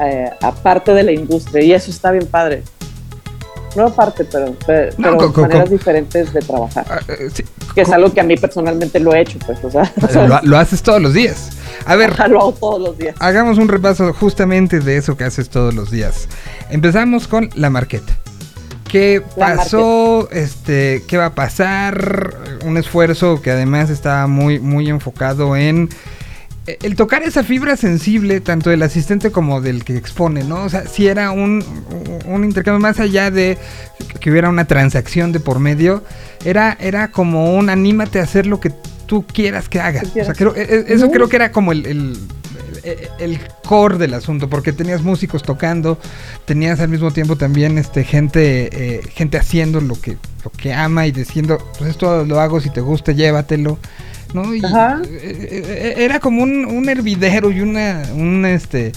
eh, 0.02 0.30
aparte 0.42 0.94
de 0.94 1.04
la 1.04 1.12
industria 1.12 1.64
y 1.64 1.74
eso 1.74 1.92
está 1.92 2.12
bien 2.12 2.28
padre. 2.28 2.64
No 3.76 3.88
aparte, 3.88 4.26
pero, 4.26 4.56
pero, 4.66 4.92
No, 4.98 5.04
pero 5.04 5.18
co- 5.18 5.34
co- 5.34 5.42
maneras 5.44 5.66
co- 5.70 5.76
diferentes 5.76 6.34
de 6.34 6.40
trabajar 6.42 6.86
Ah, 6.90 7.00
eh, 7.08 7.30
sí, 7.34 7.44
que 7.74 7.82
es 7.82 7.90
algo 7.92 8.12
que 8.14 8.20
a 8.22 8.24
mí 8.24 8.36
personalmente 8.38 9.00
lo 9.00 9.14
he 9.14 9.22
hecho, 9.22 9.40
pues, 9.46 9.60
o 9.64 9.72
sea, 9.72 9.92
lo, 10.28 10.40
lo 10.44 10.58
haces 10.58 10.82
todos 10.84 11.02
los 11.02 11.14
días. 11.14 11.50
A 11.86 11.96
ver, 11.96 12.12
lo 12.30 12.40
hago 12.40 12.52
todos 12.54 12.82
los 12.82 12.98
días. 12.98 13.16
hagamos 13.20 13.58
un 13.58 13.68
repaso 13.70 14.14
justamente 14.14 14.80
de 14.82 14.98
eso 14.98 15.16
que 15.18 15.24
haces 15.24 15.50
todos 15.50 15.74
los 15.74 15.90
días. 15.90 16.28
Empezamos 16.70 17.28
con 17.28 17.50
la 17.56 17.70
marqueta. 17.70 18.14
¿Qué 18.90 19.24
pasó? 19.38 20.28
Este, 20.32 21.04
¿qué 21.08 21.16
va 21.18 21.28
a 21.28 21.34
pasar? 21.36 22.36
Un 22.66 22.76
esfuerzo 22.78 23.42
que 23.42 23.50
además 23.52 23.90
está 23.90 24.28
muy, 24.28 24.60
muy 24.60 24.90
enfocado 24.90 25.56
en 25.56 25.88
el 26.82 26.96
tocar 26.96 27.24
esa 27.24 27.44
fibra 27.44 27.76
sensible, 27.78 28.42
tanto 28.42 28.70
del 28.70 28.84
asistente 28.84 29.32
como 29.32 29.62
del 29.62 29.84
que 29.84 29.96
expone, 29.98 30.44
¿no? 30.44 30.64
O 30.66 30.70
sea, 30.70 30.86
si 30.88 31.08
era 31.08 31.32
un, 31.32 31.64
un 32.26 32.44
intercambio 32.44 32.80
más 32.80 33.00
allá 33.00 33.32
de 33.32 33.58
que 34.20 34.32
hubiera 34.32 34.50
una 34.50 34.66
transacción 34.66 35.32
de 35.32 35.40
por 35.40 35.60
medio, 35.60 36.04
era, 36.46 36.78
era 36.80 37.12
como 37.12 37.56
un 37.56 37.70
anímate 37.70 38.20
a 38.20 38.24
hacer 38.24 38.46
lo 38.48 38.60
que 38.60 38.72
tú 39.06 39.26
quieras 39.26 39.68
que 39.70 39.80
hagas. 39.80 40.04
O 40.22 40.26
sea, 40.26 40.34
creo, 40.34 40.56
e- 40.56 40.62
e- 40.62 40.94
eso 40.94 41.10
creo 41.12 41.28
que 41.30 41.36
era 41.38 41.52
como 41.52 41.72
el, 41.72 41.86
el, 41.86 42.18
el- 42.84 42.98
el 43.20 43.40
core 43.66 43.98
del 43.98 44.14
asunto, 44.14 44.50
porque 44.50 44.74
tenías 44.74 45.02
músicos 45.02 45.44
tocando, 45.44 45.98
tenías 46.46 46.80
al 46.80 46.90
mismo 46.90 47.12
tiempo 47.12 47.36
también 47.36 47.78
este 47.78 48.04
gente 48.04 48.70
eh, 48.72 49.02
gente 49.14 49.38
haciendo 49.38 49.82
lo 49.82 50.00
que 50.00 50.18
lo 50.44 50.52
que 50.52 50.74
ama 50.74 51.06
y 51.06 51.12
diciendo, 51.12 51.58
pues 51.78 51.92
esto 51.92 52.26
lo 52.26 52.40
hago 52.40 52.60
si 52.62 52.70
te 52.72 52.82
gusta, 52.82 53.12
llévatelo. 53.12 53.78
¿No? 54.34 54.54
Y 54.54 54.64
Ajá. 54.64 55.02
eh, 55.06 55.64
eh, 55.68 55.94
era 55.98 56.20
como 56.20 56.44
un, 56.44 56.66
un 56.66 56.88
hervidero 56.90 57.52
y 57.52 57.62
una, 57.62 58.04
un, 58.14 58.46
este, 58.46 58.92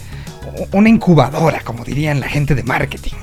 una 0.72 0.89
incubadora, 0.89 1.61
como 1.64 1.85
dirían 1.85 2.20
la 2.20 2.28
gente 2.28 2.55
de 2.55 2.62
marketing. 2.62 3.16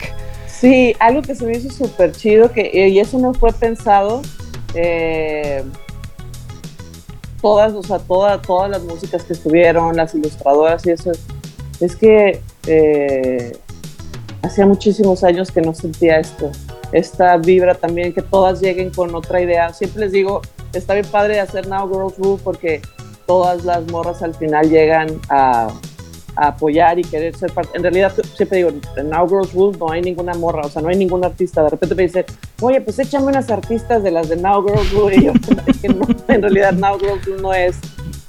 Sí, 0.48 0.96
algo 1.00 1.22
que 1.22 1.34
se 1.36 1.46
me 1.46 1.58
hizo 1.58 1.70
súper 1.72 2.12
chido, 2.12 2.52
que, 2.52 2.88
y 2.90 3.00
eso 3.00 3.18
no 3.18 3.34
fue 3.34 3.52
pensado, 3.54 4.22
eh, 4.74 5.64
todas, 7.42 7.74
o 7.74 7.82
sea, 7.84 8.00
toda- 8.00 8.42
todas 8.42 8.70
las 8.70 8.84
músicas 8.84 9.24
que 9.24 9.34
estuvieron, 9.34 9.96
las 9.96 10.14
ilustradoras 10.14 10.86
y 10.86 10.92
eso, 10.92 11.12
es 11.80 11.96
que 11.96 12.42
eh, 12.68 13.58
hacía 14.44 14.66
muchísimos 14.68 15.24
años 15.24 15.52
que 15.52 15.62
no 15.62 15.74
sentía 15.74 16.20
esto, 16.20 16.52
esta 16.92 17.38
vibra 17.38 17.74
también, 17.74 18.14
que 18.14 18.22
todas 18.22 18.62
lleguen 18.62 18.92
con 18.92 19.16
otra 19.16 19.42
idea. 19.42 19.74
Siempre 19.74 20.02
les 20.04 20.12
digo, 20.12 20.42
está 20.74 20.94
bien 20.94 21.06
padre 21.06 21.40
hacer 21.40 21.68
Now 21.68 21.88
Girls 21.92 22.18
Rule 22.18 22.42
porque 22.44 22.82
todas 23.26 23.64
las 23.66 23.86
morras 23.92 24.22
al 24.24 24.34
final 24.36 24.70
llegan 24.70 25.20
a, 25.30 25.68
a 26.36 26.48
apoyar 26.48 27.00
y 27.00 27.04
querer 27.04 27.36
ser 27.36 27.52
parte. 27.54 27.72
En 27.76 27.84
realidad, 27.84 28.12
siempre 28.36 28.58
digo, 28.60 28.72
en 28.98 29.10
Now 29.10 29.28
Girls 29.28 29.54
Rule 29.54 29.78
no 29.78 29.92
hay 29.92 30.02
ninguna 30.02 30.34
morra, 30.34 30.62
o 30.66 30.70
sea, 30.70 30.82
no 30.82 30.90
hay 30.90 30.98
ningún 30.98 31.24
artista. 31.24 31.64
De 31.64 31.70
repente 31.70 31.96
me 31.96 32.04
dicen, 32.04 32.26
oye, 32.62 32.82
pues 32.82 33.00
échame 33.00 33.28
unas 33.28 33.50
artistas 33.50 34.04
de 34.04 34.12
las 34.12 34.30
de 34.30 34.38
Now 34.38 34.66
Girls 34.66 34.92
Rule. 34.92 35.16
Y 35.18 35.24
yo, 35.26 35.34
no, 35.94 36.06
en 36.28 36.42
realidad, 36.42 36.74
Now 36.74 36.98
Girls 37.00 37.26
Rule 37.26 37.42
no 37.42 37.54
es. 37.54 37.78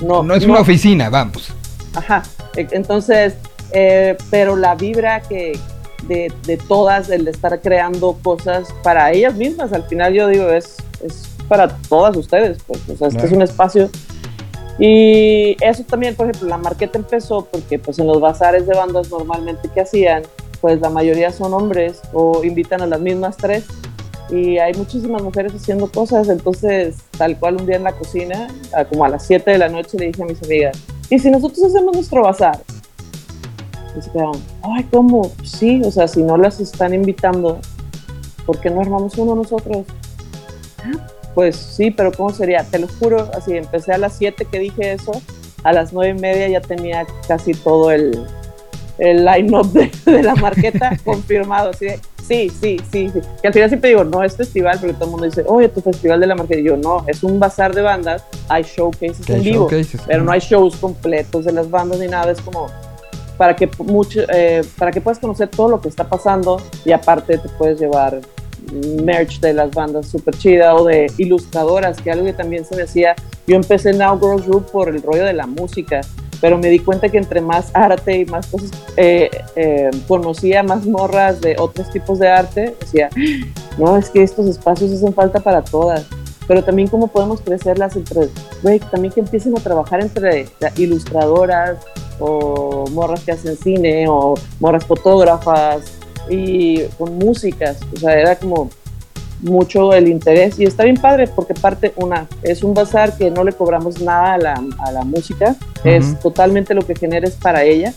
No, 0.00 0.22
No 0.22 0.34
es 0.34 0.44
una 0.44 0.60
oficina, 0.60 1.08
vamos. 1.10 1.52
Ajá. 1.94 2.22
E- 2.56 2.66
Entonces, 2.72 3.34
eh, 3.72 4.16
pero 4.30 4.56
la 4.56 4.74
vibra 4.74 5.20
que 5.20 5.58
de, 6.08 6.32
de 6.44 6.56
todas, 6.56 7.08
el 7.10 7.24
de 7.24 7.30
estar 7.30 7.60
creando 7.60 8.18
cosas 8.22 8.68
para 8.82 9.12
ellas 9.12 9.34
mismas, 9.36 9.72
al 9.72 9.84
final 9.84 10.12
yo 10.12 10.26
digo, 10.28 10.50
es, 10.50 10.76
es 11.04 11.28
para 11.52 11.68
todas 11.90 12.16
ustedes, 12.16 12.56
pues, 12.66 12.80
o 12.88 12.96
sea, 12.96 13.08
este 13.08 13.18
Claro. 13.20 13.26
es 13.26 13.32
un 13.34 13.42
espacio. 13.42 13.90
Y 14.78 15.54
eso 15.62 15.84
también, 15.84 16.16
por 16.16 16.26
ejemplo, 16.30 16.48
la 16.48 16.56
marqueta 16.56 16.98
empezó 16.98 17.44
porque 17.44 17.78
pues 17.78 17.98
en 17.98 18.06
los 18.06 18.22
bazares 18.22 18.66
de 18.66 18.74
bandas 18.74 19.10
normalmente 19.10 19.68
que 19.68 19.82
hacían, 19.82 20.22
pues 20.62 20.80
la 20.80 20.88
mayoría 20.88 21.30
son 21.30 21.52
hombres 21.52 22.00
o 22.14 22.42
invitan 22.42 22.80
a 22.80 22.86
las 22.86 23.00
mismas 23.00 23.36
tres 23.36 23.64
y 24.30 24.56
hay 24.56 24.72
muchísimas 24.72 25.22
mujeres 25.22 25.52
haciendo 25.54 25.88
cosas, 25.90 26.30
entonces 26.30 26.96
tal 27.18 27.38
cual 27.38 27.56
un 27.60 27.66
día 27.66 27.76
en 27.76 27.84
la 27.84 27.92
cocina, 27.92 28.48
a- 28.74 28.86
como 28.86 29.04
a 29.04 29.10
las 29.10 29.26
7 29.26 29.50
de 29.50 29.58
la 29.58 29.68
noche 29.68 29.98
le 29.98 30.06
dije 30.06 30.22
a 30.22 30.26
mis 30.26 30.42
amigas, 30.42 30.78
¿y 31.10 31.18
si 31.18 31.30
nosotros 31.30 31.62
hacemos 31.66 31.94
nuestro 31.94 32.22
bazar? 32.22 32.58
Y 33.98 34.00
se 34.00 34.10
quedaron, 34.10 34.40
ay, 34.62 34.84
¿cómo? 34.90 35.30
Sí, 35.44 35.82
o 35.84 35.90
sea, 35.90 36.08
si 36.08 36.22
no 36.22 36.38
las 36.38 36.60
están 36.60 36.94
invitando, 36.94 37.58
¿por 38.46 38.58
qué 38.58 38.70
no 38.70 38.80
armamos 38.80 39.18
uno 39.18 39.34
nosotros? 39.34 39.84
"Ah, 40.82 41.06
Pues 41.34 41.56
sí, 41.56 41.90
pero 41.90 42.12
¿cómo 42.12 42.30
sería? 42.30 42.64
Te 42.64 42.78
lo 42.78 42.88
juro, 42.88 43.30
así 43.34 43.56
empecé 43.56 43.92
a 43.92 43.98
las 43.98 44.16
7 44.16 44.46
que 44.50 44.58
dije 44.58 44.92
eso, 44.92 45.12
a 45.64 45.72
las 45.72 45.92
9 45.92 46.14
y 46.16 46.20
media 46.20 46.48
ya 46.48 46.60
tenía 46.60 47.06
casi 47.26 47.52
todo 47.54 47.90
el, 47.90 48.26
el 48.98 49.24
line-up 49.24 49.72
de, 49.72 49.90
de 50.04 50.22
la 50.22 50.34
marqueta 50.34 50.98
confirmado, 51.04 51.70
así 51.70 51.86
de, 51.86 52.00
sí, 52.22 52.50
sí, 52.50 52.78
sí, 52.90 53.08
sí. 53.08 53.20
Que 53.40 53.48
al 53.48 53.54
final 53.54 53.68
siempre 53.68 53.90
digo, 53.90 54.04
no 54.04 54.22
es 54.22 54.36
festival, 54.36 54.78
porque 54.78 54.94
todo 54.94 55.06
el 55.06 55.10
mundo 55.10 55.26
dice, 55.26 55.44
oye, 55.46 55.68
tu 55.68 55.80
festival 55.80 56.20
de 56.20 56.26
la 56.26 56.34
marqueta. 56.34 56.60
Y 56.60 56.64
yo, 56.64 56.76
no, 56.76 57.04
es 57.06 57.22
un 57.22 57.38
bazar 57.38 57.74
de 57.74 57.82
bandas, 57.82 58.24
hay 58.48 58.62
showcases 58.62 59.28
en 59.28 59.42
vivo, 59.42 59.68
showcases, 59.68 60.00
pero 60.06 60.22
no 60.22 60.32
hay 60.32 60.40
shows 60.40 60.76
completos 60.76 61.44
de 61.44 61.52
las 61.52 61.70
bandas 61.70 61.98
ni 61.98 62.08
nada, 62.08 62.30
es 62.30 62.40
como 62.40 62.66
para 63.36 63.56
que 63.56 63.68
mucho, 63.78 64.20
eh, 64.28 64.62
para 64.78 64.92
que 64.92 65.00
puedas 65.00 65.18
conocer 65.18 65.48
todo 65.48 65.68
lo 65.68 65.80
que 65.80 65.88
está 65.88 66.04
pasando 66.04 66.60
y 66.84 66.92
aparte 66.92 67.38
te 67.38 67.48
puedes 67.48 67.80
llevar 67.80 68.20
merch 69.02 69.40
de 69.40 69.52
las 69.52 69.70
bandas 69.70 70.06
súper 70.06 70.36
chida 70.36 70.74
o 70.74 70.84
de 70.84 71.10
ilustradoras, 71.18 72.00
que 72.00 72.10
algo 72.10 72.24
que 72.24 72.32
también 72.32 72.64
se 72.64 72.76
me 72.76 72.82
hacía, 72.82 73.14
yo 73.46 73.56
empecé 73.56 73.92
Now 73.92 74.18
Girls 74.18 74.46
Group 74.46 74.66
por 74.70 74.88
el 74.88 75.02
rollo 75.02 75.24
de 75.24 75.32
la 75.32 75.46
música, 75.46 76.00
pero 76.40 76.58
me 76.58 76.68
di 76.68 76.78
cuenta 76.80 77.08
que 77.08 77.18
entre 77.18 77.40
más 77.40 77.70
arte 77.74 78.18
y 78.18 78.24
más 78.26 78.46
cosas 78.48 78.70
eh, 78.96 79.30
eh, 79.56 79.90
conocía 80.08 80.62
más 80.62 80.84
morras 80.86 81.40
de 81.40 81.56
otros 81.58 81.90
tipos 81.90 82.18
de 82.18 82.28
arte, 82.28 82.74
decía, 82.80 83.08
no, 83.78 83.96
es 83.96 84.10
que 84.10 84.22
estos 84.22 84.46
espacios 84.46 84.92
hacen 84.92 85.14
falta 85.14 85.40
para 85.40 85.62
todas, 85.62 86.06
pero 86.48 86.64
también 86.64 86.88
cómo 86.88 87.06
podemos 87.08 87.40
crecerlas 87.40 87.96
entre, 87.96 88.28
güey, 88.62 88.80
también 88.80 89.12
que 89.12 89.20
empiecen 89.20 89.56
a 89.56 89.60
trabajar 89.60 90.02
entre 90.02 90.48
ilustradoras 90.76 91.78
o 92.18 92.86
morras 92.90 93.22
que 93.22 93.32
hacen 93.32 93.56
cine 93.56 94.06
o 94.08 94.34
morras 94.60 94.84
fotógrafas 94.84 96.01
y 96.30 96.82
con 96.98 97.18
músicas, 97.18 97.78
o 97.94 97.98
sea, 97.98 98.18
era 98.18 98.36
como 98.36 98.70
mucho 99.40 99.92
el 99.92 100.06
interés 100.06 100.58
y 100.60 100.64
está 100.64 100.84
bien 100.84 100.96
padre 100.96 101.26
porque 101.26 101.52
parte 101.54 101.92
una, 101.96 102.28
es 102.42 102.62
un 102.62 102.74
bazar 102.74 103.16
que 103.16 103.28
no 103.30 103.42
le 103.42 103.52
cobramos 103.52 104.00
nada 104.00 104.34
a 104.34 104.38
la, 104.38 104.62
a 104.78 104.92
la 104.92 105.02
música, 105.02 105.56
es 105.82 106.10
Ujú. 106.10 106.16
totalmente 106.22 106.74
lo 106.74 106.82
que 106.82 106.94
genera 106.94 107.26
es 107.26 107.34
para 107.34 107.64
ella, 107.64 107.92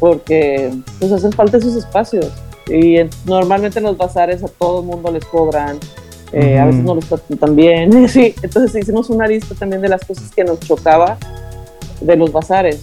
porque 0.00 0.72
pues 0.98 1.12
hacen 1.12 1.32
falta 1.32 1.58
esos 1.58 1.74
espacios 1.76 2.28
y 2.66 2.96
en- 2.96 3.10
normalmente 3.26 3.78
en 3.78 3.84
los 3.86 3.96
bazares 3.96 4.42
a 4.42 4.48
todo 4.48 4.80
el 4.80 4.86
mundo 4.86 5.10
les 5.10 5.24
cobran, 5.26 5.78
eh, 6.32 6.58
a 6.58 6.62
Ujú. 6.62 6.66
veces 6.70 6.84
no 6.84 6.94
los 6.94 7.04
tratan 7.06 7.38
tan 7.38 7.56
bien, 7.56 8.08
sí, 8.08 8.34
entonces 8.42 8.82
hicimos 8.82 9.10
una 9.10 9.26
lista 9.26 9.54
también 9.54 9.82
de 9.82 9.88
las 9.88 10.04
cosas 10.04 10.30
que 10.34 10.44
nos 10.44 10.60
chocaba 10.60 11.18
de 12.00 12.16
los 12.16 12.32
bazares. 12.32 12.80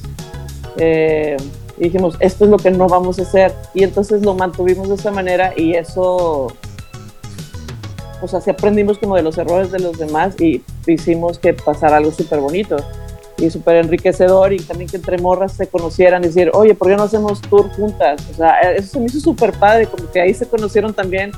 Eh, 0.78 1.38
y 1.78 1.86
dijimos, 1.86 2.15
esto 2.19 2.45
es 2.45 2.51
lo 2.51 2.57
que 2.57 2.71
no 2.71 2.88
vamos 2.88 3.19
a 3.19 3.23
hacer. 3.23 3.53
Y 3.73 3.84
entonces 3.84 4.21
lo 4.21 4.34
mantuvimos 4.34 4.89
de 4.89 4.95
esa 4.95 5.11
manera 5.11 5.53
y 5.55 5.73
eso, 5.73 6.47
o 8.21 8.28
sea, 8.28 8.41
sí 8.41 8.49
aprendimos 8.49 8.97
como 8.97 9.15
de 9.15 9.23
los 9.23 9.38
errores 9.38 9.71
de 9.71 9.80
los 9.80 9.97
demás 9.97 10.39
y 10.39 10.63
hicimos 10.88 11.39
que 11.39 11.53
pasara 11.53 11.97
algo 11.97 12.11
súper 12.11 12.39
bonito 12.39 12.78
y 13.38 13.49
súper 13.49 13.78
enriquecedor 13.78 14.53
y 14.53 14.57
también 14.59 14.89
que 14.89 14.95
entre 14.97 15.17
morras 15.17 15.53
se 15.53 15.67
conocieran 15.67 16.23
y 16.23 16.28
decir, 16.28 16.51
oye, 16.53 16.73
¿por 16.73 16.88
qué 16.88 16.95
no 16.95 17.03
hacemos 17.03 17.41
tour 17.41 17.69
juntas? 17.71 18.21
O 18.32 18.36
sea, 18.36 18.61
eso 18.71 18.93
se 18.93 18.99
me 18.99 19.05
hizo 19.07 19.19
súper 19.19 19.51
padre, 19.53 19.88
como 19.88 20.09
que 20.09 20.21
ahí 20.21 20.34
se 20.34 20.47
conocieron 20.47 20.93
también 20.93 21.32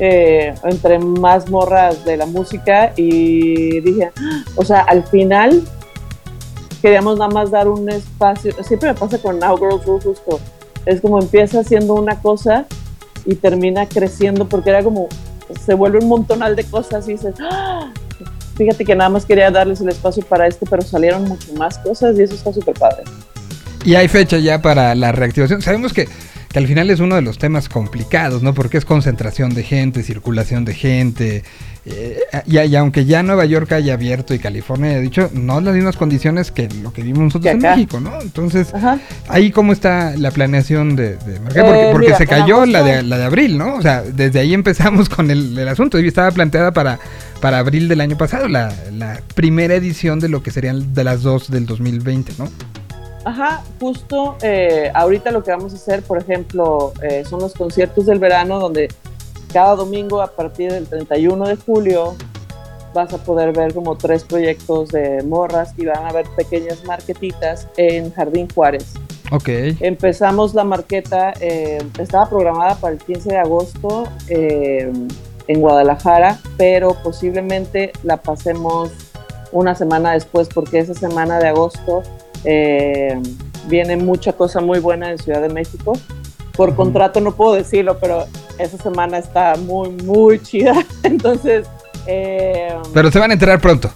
eh, 0.00 0.54
entre 0.64 0.98
más 0.98 1.48
morras 1.50 2.04
de 2.04 2.16
la 2.16 2.26
música 2.26 2.92
y 2.94 3.80
dije, 3.80 4.12
"Ah", 4.16 4.44
o 4.54 4.64
sea, 4.64 4.80
al 4.82 5.02
final 5.04 5.62
queríamos 6.80 7.18
nada 7.18 7.30
más 7.30 7.50
dar 7.50 7.68
un 7.68 7.88
espacio, 7.90 8.52
siempre 8.62 8.92
me 8.92 8.98
pasa 8.98 9.18
con 9.18 9.38
Now 9.38 9.56
Girls 9.56 9.84
Rule 9.84 10.02
justo, 10.02 10.40
es 10.86 11.00
como 11.00 11.20
empieza 11.20 11.60
haciendo 11.60 11.94
una 11.94 12.20
cosa 12.20 12.66
y 13.24 13.34
termina 13.34 13.86
creciendo 13.86 14.48
porque 14.48 14.70
era 14.70 14.82
como, 14.82 15.08
se 15.64 15.74
vuelve 15.74 15.98
un 15.98 16.08
montonal 16.08 16.56
de 16.56 16.64
cosas 16.64 17.08
y 17.08 17.12
dices, 17.12 17.34
"Ah, 17.40 17.92
fíjate 18.56 18.84
que 18.84 18.94
nada 18.94 19.08
más 19.10 19.24
quería 19.24 19.50
darles 19.50 19.80
el 19.80 19.88
espacio 19.88 20.24
para 20.24 20.46
esto, 20.46 20.66
pero 20.68 20.82
salieron 20.82 21.24
mucho 21.24 21.52
más 21.54 21.78
cosas 21.78 22.18
y 22.18 22.22
eso 22.22 22.34
está 22.34 22.52
súper 22.52 22.74
padre. 22.74 23.04
Y 23.84 23.94
hay 23.94 24.08
fecha 24.08 24.38
ya 24.38 24.60
para 24.60 24.94
la 24.94 25.12
reactivación. 25.12 25.62
Sabemos 25.62 25.92
que, 25.92 26.08
que 26.50 26.58
al 26.58 26.66
final 26.66 26.90
es 26.90 27.00
uno 27.00 27.14
de 27.14 27.22
los 27.22 27.38
temas 27.38 27.68
complicados, 27.68 28.42
¿no? 28.42 28.52
Porque 28.54 28.76
es 28.76 28.84
concentración 28.84 29.54
de 29.54 29.62
gente, 29.62 30.02
circulación 30.02 30.64
de 30.64 30.74
gente. 30.74 31.44
Eh, 31.90 32.20
y, 32.46 32.58
y 32.58 32.76
aunque 32.76 33.04
ya 33.04 33.22
Nueva 33.22 33.44
York 33.44 33.72
haya 33.72 33.94
abierto 33.94 34.34
y 34.34 34.38
California 34.38 34.90
haya 34.90 35.00
dicho, 35.00 35.30
no 35.32 35.60
las 35.60 35.74
mismas 35.74 35.96
condiciones 35.96 36.50
que 36.50 36.68
lo 36.82 36.92
que 36.92 37.02
vimos 37.02 37.24
nosotros 37.24 37.52
en. 37.54 37.58
México, 37.60 38.00
¿no? 38.00 38.20
Entonces, 38.20 38.72
Ajá. 38.74 38.98
ahí 39.28 39.50
cómo 39.50 39.72
está 39.72 40.14
la 40.16 40.30
planeación 40.30 40.96
de, 40.96 41.16
de? 41.16 41.40
Porque, 41.40 41.60
Eh, 41.60 41.88
porque 41.92 42.06
mira, 42.08 42.18
se 42.18 42.26
cayó 42.26 42.66
la 42.66 42.82
de, 42.82 43.02
la 43.02 43.18
de 43.18 43.24
abril, 43.24 43.58
¿no? 43.58 43.74
O 43.76 43.82
sea, 43.82 44.02
desde 44.02 44.40
ahí 44.40 44.54
empezamos 44.54 45.08
con 45.08 45.30
el, 45.30 45.56
el 45.58 45.68
asunto. 45.68 45.98
Y 45.98 46.06
estaba 46.06 46.30
planteada 46.30 46.72
para, 46.72 46.98
para 47.40 47.58
abril 47.58 47.88
del 47.88 48.00
año 48.00 48.16
pasado, 48.16 48.48
la, 48.48 48.72
la 48.92 49.20
primera 49.34 49.74
edición 49.74 50.20
de 50.20 50.28
lo 50.28 50.42
que 50.42 50.50
serían 50.50 50.94
de 50.94 51.04
las 51.04 51.22
dos 51.22 51.50
del 51.50 51.66
2020, 51.66 52.32
¿no? 52.38 52.48
Ajá, 53.24 53.62
justo 53.78 54.38
eh, 54.42 54.90
ahorita 54.94 55.30
lo 55.32 55.42
que 55.42 55.50
vamos 55.50 55.72
a 55.72 55.76
hacer, 55.76 56.02
por 56.02 56.18
ejemplo, 56.18 56.92
eh, 57.02 57.24
son 57.28 57.40
los 57.40 57.52
conciertos 57.52 58.06
del 58.06 58.18
verano 58.18 58.58
donde 58.58 58.88
cada 59.52 59.74
domingo 59.76 60.20
a 60.20 60.28
partir 60.28 60.72
del 60.72 60.86
31 60.86 61.46
de 61.46 61.56
julio 61.56 62.14
vas 62.94 63.12
a 63.12 63.18
poder 63.18 63.52
ver 63.52 63.74
como 63.74 63.96
tres 63.96 64.24
proyectos 64.24 64.90
de 64.90 65.22
morras 65.22 65.74
y 65.76 65.86
van 65.86 66.04
a 66.04 66.08
haber 66.08 66.26
pequeñas 66.36 66.84
marquetitas 66.84 67.68
en 67.76 68.12
Jardín 68.12 68.48
Juárez. 68.54 68.94
Ok. 69.30 69.48
Empezamos 69.80 70.54
la 70.54 70.64
marqueta, 70.64 71.34
eh, 71.40 71.78
estaba 71.98 72.28
programada 72.28 72.76
para 72.76 72.94
el 72.94 73.00
15 73.00 73.28
de 73.28 73.36
agosto 73.36 74.04
eh, 74.28 74.90
en 75.46 75.60
Guadalajara, 75.60 76.38
pero 76.56 76.96
posiblemente 77.02 77.92
la 78.02 78.16
pasemos 78.16 78.90
una 79.52 79.74
semana 79.74 80.12
después 80.12 80.48
porque 80.48 80.78
esa 80.78 80.94
semana 80.94 81.38
de 81.38 81.48
agosto 81.48 82.02
eh, 82.44 83.20
viene 83.66 83.96
mucha 83.96 84.32
cosa 84.32 84.60
muy 84.60 84.78
buena 84.78 85.10
en 85.10 85.18
Ciudad 85.18 85.42
de 85.42 85.48
México. 85.48 85.92
Por 86.58 86.74
contrato 86.74 87.20
no 87.20 87.36
puedo 87.36 87.54
decirlo, 87.54 87.98
pero 88.00 88.26
esa 88.58 88.76
semana 88.78 89.18
está 89.18 89.54
muy, 89.54 89.90
muy 89.90 90.42
chida. 90.42 90.84
Entonces, 91.04 91.68
eh, 92.08 92.74
Pero 92.92 93.12
se 93.12 93.20
van 93.20 93.30
a 93.30 93.34
enterar 93.34 93.60
pronto. 93.60 93.88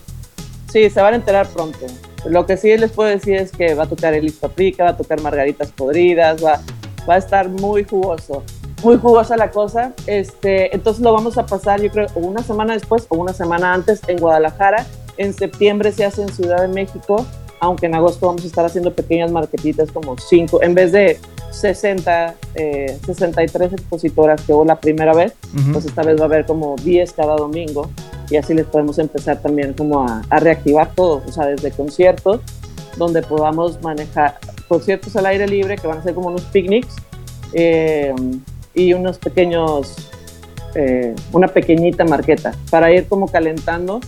Sí, 0.73 0.89
se 0.89 1.03
van 1.03 1.15
a 1.15 1.17
enterar 1.17 1.49
pronto. 1.49 1.81
Lo 2.25 2.47
que 2.47 2.57
sí 2.57 2.77
les 2.77 2.93
puedo 2.93 3.09
decir 3.09 3.35
es 3.35 3.51
que 3.51 3.75
va 3.75 3.83
a 3.83 3.89
tocar 3.89 4.15
el 4.15 4.33
Paprika, 4.33 4.85
va 4.85 4.91
a 4.91 4.97
tocar 4.97 5.21
Margaritas 5.21 5.73
Podridas, 5.73 6.45
va, 6.45 6.61
va 7.11 7.15
a 7.15 7.19
estar 7.19 7.49
muy 7.49 7.83
jugoso. 7.83 8.45
Muy 8.85 8.97
jugosa 8.97 9.37
la 9.37 9.51
cosa. 9.51 9.93
Este, 10.07 10.73
entonces 10.73 11.03
lo 11.03 11.13
vamos 11.13 11.39
a 11.39 11.47
pasar, 11.47 11.83
yo 11.83 11.91
creo, 11.91 12.07
una 12.15 12.45
semana 12.45 12.75
después 12.75 13.07
o 13.09 13.17
una 13.17 13.33
semana 13.33 13.75
antes 13.75 14.03
en 14.07 14.19
Guadalajara. 14.19 14.87
En 15.17 15.35
septiembre 15.35 15.91
se 15.91 16.05
hace 16.05 16.23
en 16.23 16.33
Ciudad 16.33 16.61
de 16.63 16.69
México, 16.69 17.27
aunque 17.59 17.87
en 17.87 17.97
agosto 17.97 18.29
vamos 18.29 18.45
a 18.45 18.47
estar 18.47 18.65
haciendo 18.65 18.95
pequeñas 18.95 19.33
marquetitas 19.33 19.91
como 19.91 20.17
cinco, 20.17 20.63
en 20.63 20.75
vez 20.75 20.93
de 20.93 21.19
60, 21.53 22.35
eh, 22.57 22.99
63 23.07 23.73
expositoras 23.75 24.41
que 24.43 24.53
hubo 24.53 24.65
la 24.65 24.81
primera 24.81 25.15
vez, 25.15 25.35
Ujú. 25.57 25.73
pues 25.73 25.85
esta 25.85 26.03
vez 26.03 26.19
va 26.19 26.23
a 26.23 26.27
haber 26.27 26.45
como 26.47 26.75
10 26.77 27.13
cada 27.13 27.37
domingo 27.37 27.89
y 28.31 28.37
así 28.37 28.55
les 28.55 28.67
podemos 28.67 28.99
empezar 28.99 29.41
también 29.41 29.75
como 29.75 30.01
a, 30.03 30.23
a 30.31 30.39
reactivar 30.41 30.93
todo, 30.95 31.23
o 31.27 31.33
sea, 31.33 31.47
desde 31.47 31.71
conciertos 31.71 32.41
donde 32.97 33.23
podamos 33.23 33.81
manejar 33.83 34.39
conciertos 34.69 35.15
al 35.17 35.27
aire 35.27 35.47
libre 35.47 35.77
que 35.77 35.87
van 35.87 35.99
a 35.99 36.03
ser 36.03 36.15
como 36.15 36.29
unos 36.29 36.43
picnics 36.43 36.97
eh, 37.53 38.15
y 38.75 38.93
unos 38.95 39.19
pequeños, 39.19 40.09
eh, 40.75 41.15
una 41.33 41.49
pequeñita 41.49 42.05
marqueta 42.05 42.55
para 42.71 42.91
ir 42.93 43.07
como 43.07 43.29
calentando. 43.29 44.01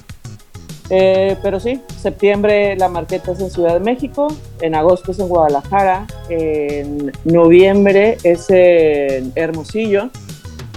Eh, 0.97 1.37
pero 1.43 1.59
sí, 1.59 1.81
septiembre 2.01 2.77
la 2.77 2.89
marqueta 2.89 3.33
es 3.33 3.41
en 3.41 3.51
Ciudad 3.51 3.75
de 3.75 3.81
México, 3.81 4.29
en 4.61 4.77
agosto 4.77 5.11
es 5.11 5.19
en 5.19 5.27
Guadalajara, 5.27 6.07
en 6.29 7.11
noviembre 7.25 8.17
es 8.23 8.47
en 8.49 9.33
Hermosillo. 9.35 10.11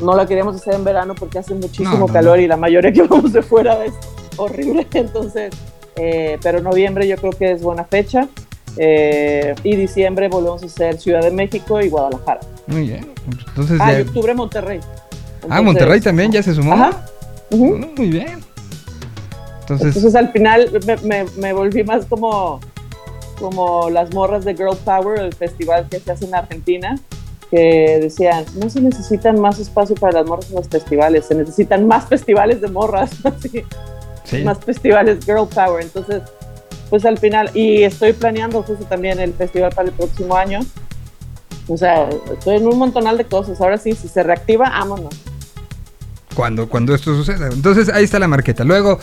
No 0.01 0.15
la 0.15 0.25
queríamos 0.25 0.55
hacer 0.55 0.73
en 0.73 0.83
verano 0.83 1.13
porque 1.13 1.37
hace 1.37 1.53
muchísimo 1.53 1.91
No, 1.91 1.99
no, 1.99 2.07
calor 2.07 2.39
y 2.39 2.47
la 2.47 2.57
mayoría 2.57 2.91
que 2.91 3.03
vamos 3.07 3.31
de 3.31 3.43
fuera 3.43 3.85
es 3.85 3.93
horrible. 4.37 4.87
Entonces, 4.95 5.53
eh, 5.97 6.39
pero 6.41 6.61
noviembre 6.61 7.07
yo 7.07 7.15
creo 7.17 7.33
que 7.33 7.51
es 7.51 7.61
buena 7.61 7.83
fecha. 7.83 8.27
Eh, 8.75 9.53
y 9.63 9.75
diciembre 9.75 10.29
volvemos 10.29 10.63
a 10.63 10.65
hacer 10.65 10.97
Ciudad 10.97 11.21
de 11.21 11.29
México 11.29 11.79
y 11.79 11.89
Guadalajara. 11.89 12.39
Muy 12.65 12.87
bien. 12.87 13.07
Entonces 13.49 13.79
Ah, 13.79 13.91
ya... 13.91 13.99
y 13.99 14.01
octubre 14.01 14.33
Monterrey. 14.33 14.79
Ah, 15.47 15.61
Monterrey 15.61 16.01
también 16.01 16.31
ya 16.31 16.41
se 16.41 16.55
sumó. 16.55 16.73
Ajá. 16.73 17.05
Muy 17.51 18.09
bien. 18.09 18.46
Entonces, 19.69 19.87
Entonces 19.95 20.15
al 20.15 20.31
final 20.31 20.69
me, 20.85 20.95
me- 21.23 21.31
me 21.37 21.53
volví 21.53 21.83
más 21.83 22.05
como, 22.05 22.59
como 23.39 23.89
las 23.89 24.13
morras 24.13 24.45
de 24.45 24.55
Girl 24.55 24.77
Power, 24.83 25.19
el 25.19 25.33
festival 25.33 25.87
que 25.89 25.99
se 25.99 26.11
hace 26.11 26.25
en 26.25 26.35
Argentina, 26.35 26.95
que 27.51 27.99
decían, 28.01 28.45
no 28.61 28.69
se 28.69 28.81
necesitan 28.81 29.39
más 29.39 29.59
espacio 29.59 29.95
para 29.95 30.19
las 30.21 30.27
morras 30.27 30.49
en 30.49 30.55
los 30.55 30.67
festivales, 30.67 31.25
se 31.25 31.35
necesitan 31.35 31.85
más 31.87 32.05
festivales 32.07 32.61
de 32.61 32.67
morras, 32.69 33.11
así, 33.25 33.63
sí. 34.23 34.43
más 34.43 34.57
festivales 34.59 35.23
Girl 35.25 35.47
Power. 35.53 35.83
Entonces, 35.83 36.21
pues 36.89 37.05
al 37.05 37.17
final, 37.17 37.49
y 37.53 37.83
estoy 37.83 38.13
planeando 38.13 38.63
justo 38.63 38.85
también 38.85 39.19
el 39.19 39.33
festival 39.33 39.71
para 39.75 39.89
el 39.89 39.93
próximo 39.93 40.35
año, 40.35 40.59
O 41.69 41.75
sea, 41.77 42.07
estoy 42.31 42.55
en 42.57 42.67
un 42.67 42.77
montonal 42.77 43.17
de 43.17 43.25
cosas. 43.25 43.59
Ahora 43.59 43.77
sí, 43.77 43.91
si 43.93 44.07
se 44.07 44.23
reactiva, 44.23 44.69
vámonos. 44.69 45.13
Cuando, 46.33 46.69
cuando 46.69 46.93
esto 46.95 47.13
suceda. 47.15 47.47
Entonces 47.51 47.89
ahí 47.89 48.03
está 48.05 48.19
la 48.19 48.27
marqueta. 48.27 48.63
Luego, 48.63 48.99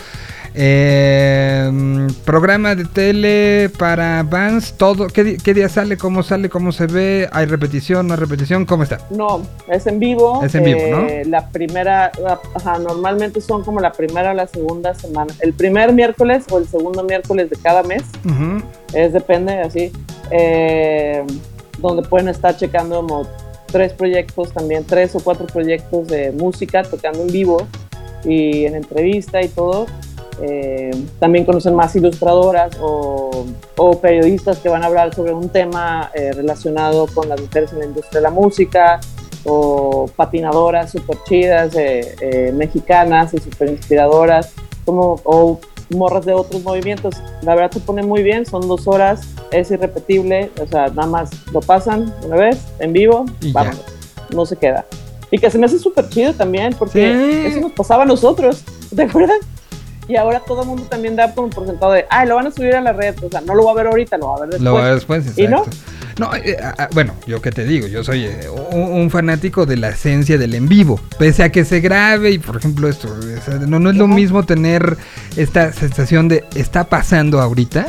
eh, 0.57 2.07
programa 2.23 2.75
de 2.75 2.85
tele 2.85 3.69
para 3.77 4.23
Vans, 4.23 4.73
todo. 4.77 5.07
¿Qué, 5.07 5.23
día 5.53 5.69
sale? 5.69 5.97
¿Cómo 5.97 6.23
sale? 6.23 6.49
¿Cómo 6.49 6.71
se 6.71 6.87
ve? 6.87 7.29
¿Hay 7.31 7.45
repetición? 7.45 8.07
¿No 8.07 8.13
hay 8.13 8.19
repetición? 8.19 8.65
¿Cómo 8.65 8.83
está? 8.83 8.99
No, 9.09 9.41
es 9.69 9.85
en 9.87 9.99
vivo. 9.99 10.41
Es 10.43 10.55
en 10.55 10.63
vivo, 10.63 10.79
Eh, 10.79 11.23
La 11.27 11.49
primera, 11.49 12.11
la- 12.21 12.39
ajá, 12.55 12.79
normalmente 12.79 13.41
son 13.41 13.63
como 13.63 13.79
la 13.79 13.91
primera 13.91 14.31
o 14.31 14.33
la 14.33 14.47
segunda 14.47 14.93
semana. 14.93 15.33
El 15.41 15.53
primer 15.53 15.91
miércoles 15.93 16.45
o 16.49 16.57
el 16.57 16.67
segundo 16.67 17.03
miércoles 17.03 17.49
de 17.49 17.55
cada 17.57 17.83
mes. 17.83 18.03
Es 18.93 19.13
depende, 19.13 19.59
así, 19.61 19.91
eh, 20.31 21.23
donde 21.79 22.03
pueden 22.07 22.29
estar 22.29 22.55
checando 22.55 22.95
como 22.97 23.27
tres 23.67 23.91
proyectos, 23.93 24.53
también 24.53 24.85
tres 24.85 25.15
o 25.15 25.19
cuatro 25.19 25.45
proyectos 25.47 26.07
de 26.07 26.31
música, 26.31 26.83
tocando 26.83 27.21
en 27.23 27.27
vivo 27.27 27.67
y 28.23 28.65
en 28.65 28.75
entrevista 28.75 29.41
y 29.41 29.49
todo. 29.49 29.85
Eh, 30.41 30.91
también 31.19 31.45
conocen 31.45 31.75
más 31.75 31.95
ilustradoras 31.95 32.77
o, 32.81 33.45
o 33.77 33.99
periodistas 33.99 34.57
que 34.59 34.69
van 34.69 34.83
a 34.83 34.87
hablar 34.87 35.13
sobre 35.15 35.33
un 35.33 35.49
tema 35.49 36.11
eh, 36.13 36.31
relacionado 36.33 37.07
con 37.07 37.29
las 37.29 37.39
mujeres 37.39 37.71
en 37.73 37.79
la 37.79 37.85
industria 37.85 38.19
de 38.19 38.23
la 38.23 38.31
música 38.31 38.99
o 39.45 40.09
patinadoras 40.15 40.91
súper 40.91 41.17
chidas 41.27 41.75
eh, 41.75 42.15
eh, 42.19 42.51
mexicanas 42.53 43.33
y 43.33 43.37
súper 43.39 43.69
inspiradoras 43.69 44.51
como, 44.85 45.21
o 45.23 45.59
morras 45.95 46.25
de 46.25 46.33
otros 46.33 46.63
movimientos. 46.63 47.15
La 47.43 47.55
verdad 47.55 47.71
se 47.71 47.79
pone 47.79 48.01
muy 48.03 48.23
bien, 48.23 48.45
son 48.45 48.67
dos 48.67 48.87
horas, 48.87 49.21
es 49.51 49.69
irrepetible, 49.71 50.49
o 50.61 50.67
sea, 50.67 50.87
nada 50.87 51.07
más 51.07 51.29
lo 51.53 51.61
pasan 51.61 52.13
una 52.25 52.35
vez 52.37 52.57
en 52.79 52.91
vivo, 52.91 53.25
Y 53.41 53.53
ya. 53.53 53.71
no 54.33 54.45
se 54.45 54.55
queda. 54.57 54.85
Y 55.31 55.37
que 55.37 55.49
se 55.51 55.57
me 55.59 55.65
hace 55.67 55.77
súper 55.79 56.09
chido 56.09 56.33
también, 56.33 56.73
porque 56.77 57.13
Sí. 57.13 57.47
eso 57.51 57.61
nos 57.61 57.71
pasaba 57.73 58.03
a 58.03 58.05
nosotros, 58.05 58.63
¿te 58.95 59.03
acuerdas? 59.03 59.37
Y 60.07 60.15
ahora 60.15 60.39
todo 60.41 60.61
el 60.61 60.67
mundo 60.67 60.83
también 60.83 61.15
da 61.15 61.33
como 61.33 61.49
por 61.49 61.65
sentado 61.65 61.93
de, 61.93 62.05
ay, 62.09 62.27
lo 62.27 62.35
van 62.35 62.47
a 62.47 62.51
subir 62.51 62.75
a 62.75 62.81
la 62.81 62.93
red, 62.93 63.15
o 63.23 63.29
sea, 63.29 63.41
no 63.41 63.55
lo 63.55 63.65
va 63.65 63.71
a 63.71 63.75
ver 63.75 63.87
ahorita, 63.87 64.17
lo 64.17 64.27
va 64.27 64.35
a 64.35 64.39
ver 64.41 64.49
después. 64.49 64.63
Lo 64.63 64.73
va 64.73 64.79
a 64.79 64.83
ver 64.85 64.95
después, 64.95 65.37
¿Y 65.37 65.47
no? 65.47 65.59
exacto. 65.59 65.95
No, 66.17 66.33
eh, 66.33 66.55
ah, 66.63 66.75
ah, 66.77 66.89
bueno, 66.93 67.13
yo 67.27 67.41
qué 67.41 67.51
te 67.51 67.65
digo, 67.65 67.87
yo 67.87 68.01
soy 68.03 68.23
eh, 68.23 68.47
un, 68.71 68.83
un 68.83 69.09
fanático 69.09 69.65
de 69.65 69.75
la 69.75 69.89
esencia 69.89 70.37
del 70.37 70.55
en 70.55 70.69
vivo, 70.69 70.97
pese 71.19 71.43
a 71.43 71.51
que 71.51 71.65
se 71.65 71.81
grabe 71.81 72.31
y 72.31 72.39
por 72.39 72.55
ejemplo 72.55 72.87
esto, 72.87 73.09
o 73.09 73.41
sea, 73.41 73.55
no, 73.55 73.79
no 73.79 73.89
es 73.89 73.97
lo 73.97 74.07
mismo 74.07 74.45
tener 74.45 74.97
esta 75.35 75.73
sensación 75.73 76.29
de 76.29 76.45
está 76.55 76.85
pasando 76.85 77.41
ahorita 77.41 77.87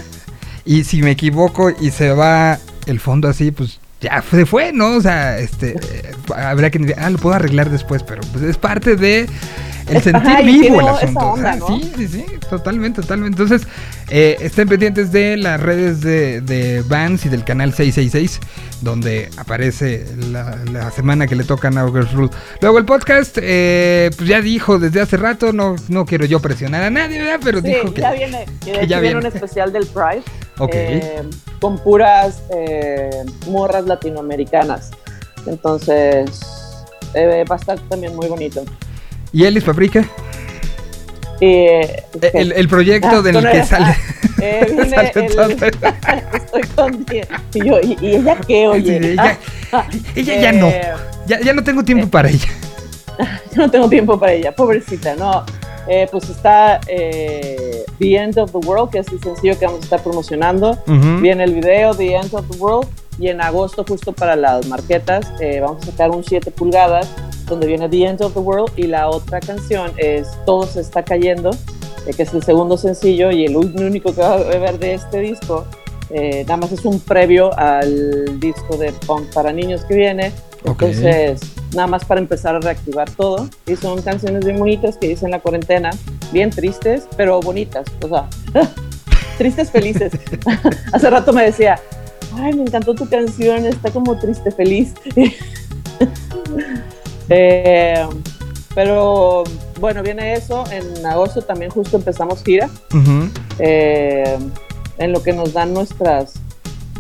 y 0.65 0.83
si 0.83 1.03
me 1.03 1.13
equivoco 1.13 1.71
y 1.71 1.93
se 1.93 2.11
va 2.11 2.59
el 2.87 2.99
fondo 2.99 3.29
así, 3.29 3.53
pues 3.53 3.79
ya 4.01 4.23
se 4.29 4.45
fue, 4.45 4.73
¿no? 4.73 4.97
O 4.97 5.01
sea, 5.01 5.39
este, 5.39 5.77
eh, 5.77 6.13
habrá 6.35 6.71
que, 6.71 6.95
ah, 6.99 7.11
lo 7.11 7.19
puedo 7.19 7.37
arreglar 7.37 7.71
después, 7.71 8.03
pero 8.03 8.23
pues 8.33 8.43
es 8.43 8.59
parte 8.59 8.97
de 8.97 9.29
el 9.89 10.03
sentir 10.03 10.31
ajá, 10.31 10.43
vivo 10.43 10.81
el 10.81 10.89
asunto. 10.89 11.21
onda, 11.21 11.57
¿no? 11.57 11.67
Sí, 11.69 11.93
sí, 11.97 12.09
sí, 12.09 12.27
totalmente, 12.51 13.03
totalmente. 13.03 13.41
Entonces, 13.43 13.67
eh, 14.11 14.37
estén 14.41 14.69
pendientes 14.69 15.13
de 15.13 15.37
las 15.37 15.61
redes 15.61 16.01
de, 16.01 16.41
de 16.41 16.83
Vans 16.83 17.25
y 17.27 17.29
del 17.29 17.45
canal 17.45 17.73
666, 17.73 18.41
donde 18.83 19.31
aparece 19.37 20.07
la, 20.31 20.57
la 20.73 20.91
semana 20.91 21.27
que 21.27 21.37
le 21.37 21.45
toca 21.45 21.69
a 21.69 21.71
Now 21.71 21.93
Girls 21.93 22.13
Rule. 22.13 22.31
Luego 22.61 22.79
el 22.79 22.85
podcast, 22.85 23.39
eh, 23.41 24.11
pues 24.17 24.29
ya 24.29 24.41
dijo 24.41 24.79
desde 24.79 25.01
hace 25.01 25.17
rato, 25.17 25.53
no, 25.53 25.77
no 25.89 26.05
quiero 26.07 26.25
yo 26.25 26.41
presionar 26.41 26.83
a 26.83 26.91
nadie, 26.91 27.19
¿verdad? 27.23 27.41
Pero 27.45 27.61
Sí, 27.61 27.69
dijo 27.69 27.95
que... 27.95 28.01
ya 28.03 28.13
viene. 28.13 28.47
De 28.65 28.73
que 28.73 28.87
ya 28.87 29.01
viene 29.01 29.19
un 29.19 29.27
especial 29.27 29.73
del 29.73 29.87
Pride. 29.87 30.23
Ok. 30.59 30.71
eh, 30.73 31.23
con 31.61 31.79
puras 31.79 32.43
eh, 32.55 33.11
morras 33.49 33.85
latinoamericanas. 33.87 34.91
Entonces, 35.47 36.41
eh, 37.15 37.45
va 37.51 37.55
a 37.57 37.59
estar 37.59 37.79
también 37.89 38.15
muy 38.17 38.27
bonito. 38.29 38.65
¿Y 39.33 39.45
Elis 39.45 39.65
Paprika? 39.65 40.05
Y, 41.41 41.47
eh, 41.47 42.03
El, 42.33 42.53
el 42.53 42.69
proyecto 42.69 43.09
Ah, 43.19 43.23
del 43.23 43.35
con 43.35 43.45
que 43.45 43.63
sale... 43.65 43.95
eh, 44.41 44.67
viene 44.71 44.89
sale 44.91 45.13
el- 45.15 45.25
estoy 46.35 46.63
con 46.75 47.07
y 47.55 47.67
yo, 47.67 47.79
¿y, 47.83 47.97
y 48.01 48.17
ella 48.17 48.39
qué, 48.47 48.69
oye? 48.69 48.99
Sí, 49.01 49.07
ella, 49.09 49.39
Ah, 49.73 49.87
ella 50.15 50.41
ya 50.41 50.53
no. 50.53 50.69
eh, 50.69 50.93
Ya, 51.27 51.41
ya 51.41 51.53
no 51.53 51.63
tengo 51.63 51.85
tiempo 51.85 52.07
eh, 52.07 52.11
para 52.11 52.29
ella. 52.31 52.49
yo 53.55 53.63
no 53.63 53.71
tengo 53.71 53.89
tiempo 53.89 54.19
para 54.19 54.33
ella, 54.33 54.55
pobrecita, 54.55 55.15
no. 55.17 55.45
Eh, 55.89 56.09
pues 56.11 56.29
está 56.31 56.81
eh, 56.89 57.85
The 57.99 58.17
End 58.17 58.39
of 58.39 58.51
the 58.53 58.59
World, 58.59 58.91
que 58.91 58.99
es 59.01 59.09
el 59.09 59.21
sencillo 59.23 59.59
que 59.59 59.67
vamos 59.67 59.81
a 59.83 59.85
estar 59.85 60.03
promocionando. 60.03 60.73
Ujú. 60.87 61.21
Viene 61.21 61.45
el 61.45 61.55
video 61.55 61.95
The 61.95 62.15
End 62.17 62.35
of 62.35 62.45
the 62.51 62.57
World 62.57 62.89
y 63.19 63.29
en 63.29 63.41
agosto 63.41 63.85
justo 63.87 64.13
para 64.13 64.37
las 64.37 64.67
marquetas 64.67 65.33
eh, 65.41 65.61
vamos 65.61 65.83
a 65.83 65.91
sacar 65.91 66.11
un 66.11 66.23
7 66.23 66.51
pulgadas 66.51 67.09
donde 67.47 67.67
viene 67.67 67.89
The 67.89 68.05
End 68.05 68.23
of 68.23 68.35
the 68.35 68.41
World 68.41 68.73
y 68.77 68.85
la 68.85 69.09
otra 69.09 69.41
canción 69.41 69.93
es 69.97 70.29
Todo 70.45 70.67
se 70.67 70.81
está 70.81 71.05
cayendo, 71.05 71.51
eh, 72.07 72.13
que 72.15 72.25
es 72.25 72.35
el 72.35 72.43
segundo 72.43 72.77
sencillo 72.77 73.31
y 73.31 73.45
el 73.45 73.57
único 73.57 74.15
que 74.15 74.21
va 74.21 74.35
a 74.35 74.39
ver 74.39 74.79
de 74.79 74.95
este 74.95 75.21
disco. 75.21 75.65
eh, 76.11 76.45
nada 76.45 76.57
más 76.59 76.73
es 76.73 76.85
un 76.85 77.01
previo 77.01 77.57
al 77.59 78.39
disco 78.39 78.77
de 78.77 78.93
punk 79.07 79.33
para 79.33 79.53
niños 79.53 79.85
que 79.85 79.95
viene. 79.95 80.33
Ok. 80.65 80.83
Entonces, 80.83 81.41
nada 81.75 81.87
más 81.87 82.05
para 82.05 82.21
empezar 82.21 82.57
a 82.57 82.61
reactivar 82.61 83.09
todo. 83.11 83.49
Y 83.67 83.77
son 83.77 84.03
canciones 84.03 84.45
bien 84.45 84.59
bonitas 84.59 84.97
que 84.97 85.13
hice 85.13 85.25
en 85.25 85.31
la 85.31 85.41
cuarentena, 85.41 85.91
bien 86.33 86.51
tristes, 86.51 87.09
pero 87.17 87.41
bonitas. 87.41 87.87
O 88.03 88.09
sea, 88.09 88.29
tristes 89.39 89.71
felices. 89.71 90.13
Hace 90.93 91.11
rato 91.11 91.33
me 91.33 91.45
decía, 91.45 91.79
ay, 92.37 92.55
me 92.55 92.63
encantó 92.63 92.95
tu 92.95 93.09
canción, 93.09 93.67
está 93.67 93.91
como 93.91 94.19
triste 94.19 94.51
feliz. 94.51 94.95
Eh, 97.29 98.07
pero 98.73 99.43
bueno, 99.81 100.01
viene 100.03 100.35
eso. 100.35 100.63
En 100.71 101.05
agosto 101.05 101.43
también 101.43 101.73
justo 101.73 101.97
empezamos 101.97 102.45
gira, 102.45 102.71
eh, 103.59 104.39
en 104.99 105.13
lo 105.13 105.21
que 105.21 105.33
nos 105.33 105.53
dan 105.53 105.75
nuestras 105.75 106.35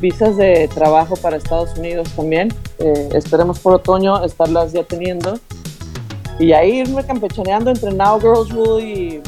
visas 0.00 0.36
de 0.36 0.68
trabajo 0.74 1.14
para 1.16 1.36
Estados 1.36 1.78
Unidos 1.78 2.08
también. 2.16 2.52
Eh, 2.78 3.10
esperemos 3.12 3.60
por 3.60 3.74
otoño 3.74 4.24
estarlas 4.24 4.72
ya 4.72 4.82
teniendo. 4.82 5.38
Y 6.38 6.52
ahí 6.52 6.80
irme 6.80 7.04
campechaneando 7.04 7.70
entre 7.70 7.92
Now 7.92 8.20
Girls 8.20 8.50
Rule 8.50 8.84
y, 8.84 9.22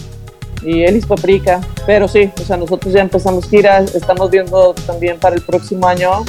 y 0.62 0.82
Elis 0.82 1.06
Paprika. 1.06 1.60
Pero 1.86 2.08
sí, 2.08 2.30
o 2.40 2.44
sea, 2.44 2.56
nosotros 2.56 2.92
ya 2.92 3.00
empezamos 3.00 3.48
giras, 3.48 3.94
estamos 3.94 4.30
viendo 4.30 4.74
también 4.86 5.18
para 5.18 5.36
el 5.36 5.42
próximo 5.42 5.86
año. 5.86 6.24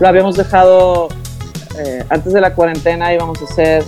Lo 0.00 0.08
habíamos 0.08 0.36
dejado 0.36 1.08
eh, 1.78 2.04
antes 2.08 2.32
de 2.32 2.40
la 2.40 2.54
cuarentena, 2.54 3.12
íbamos 3.12 3.40
a 3.42 3.44
hacer 3.44 3.84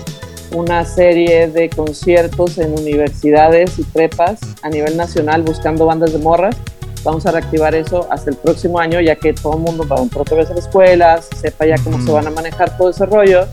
una 0.52 0.84
serie 0.84 1.48
de 1.48 1.68
conciertos 1.68 2.58
en 2.58 2.72
universidades 2.72 3.78
y 3.78 3.82
prepas 3.82 4.40
a 4.62 4.70
nivel 4.70 4.96
nacional 4.96 5.42
buscando 5.42 5.86
bandas 5.86 6.12
de 6.12 6.18
morras. 6.18 6.56
Vamos 7.04 7.26
a 7.26 7.30
reactivar 7.30 7.74
eso 7.74 8.08
hasta 8.10 8.30
el 8.30 8.36
próximo 8.36 8.78
año, 8.78 9.00
ya 9.00 9.16
que 9.16 9.32
todo 9.32 9.54
el 9.54 9.60
mundo 9.60 9.86
va 9.86 10.00
otra 10.00 10.36
vez 10.36 10.50
a 10.50 10.54
las 10.54 10.64
escuelas, 10.64 11.28
sepa 11.40 11.66
ya 11.66 11.76
cómo 11.78 12.04
se 12.04 12.10
van 12.10 12.26
a 12.26 12.30
manejar 12.30 12.76
todo 12.76 12.90
ese 12.90 13.06
rollo. 13.06 13.46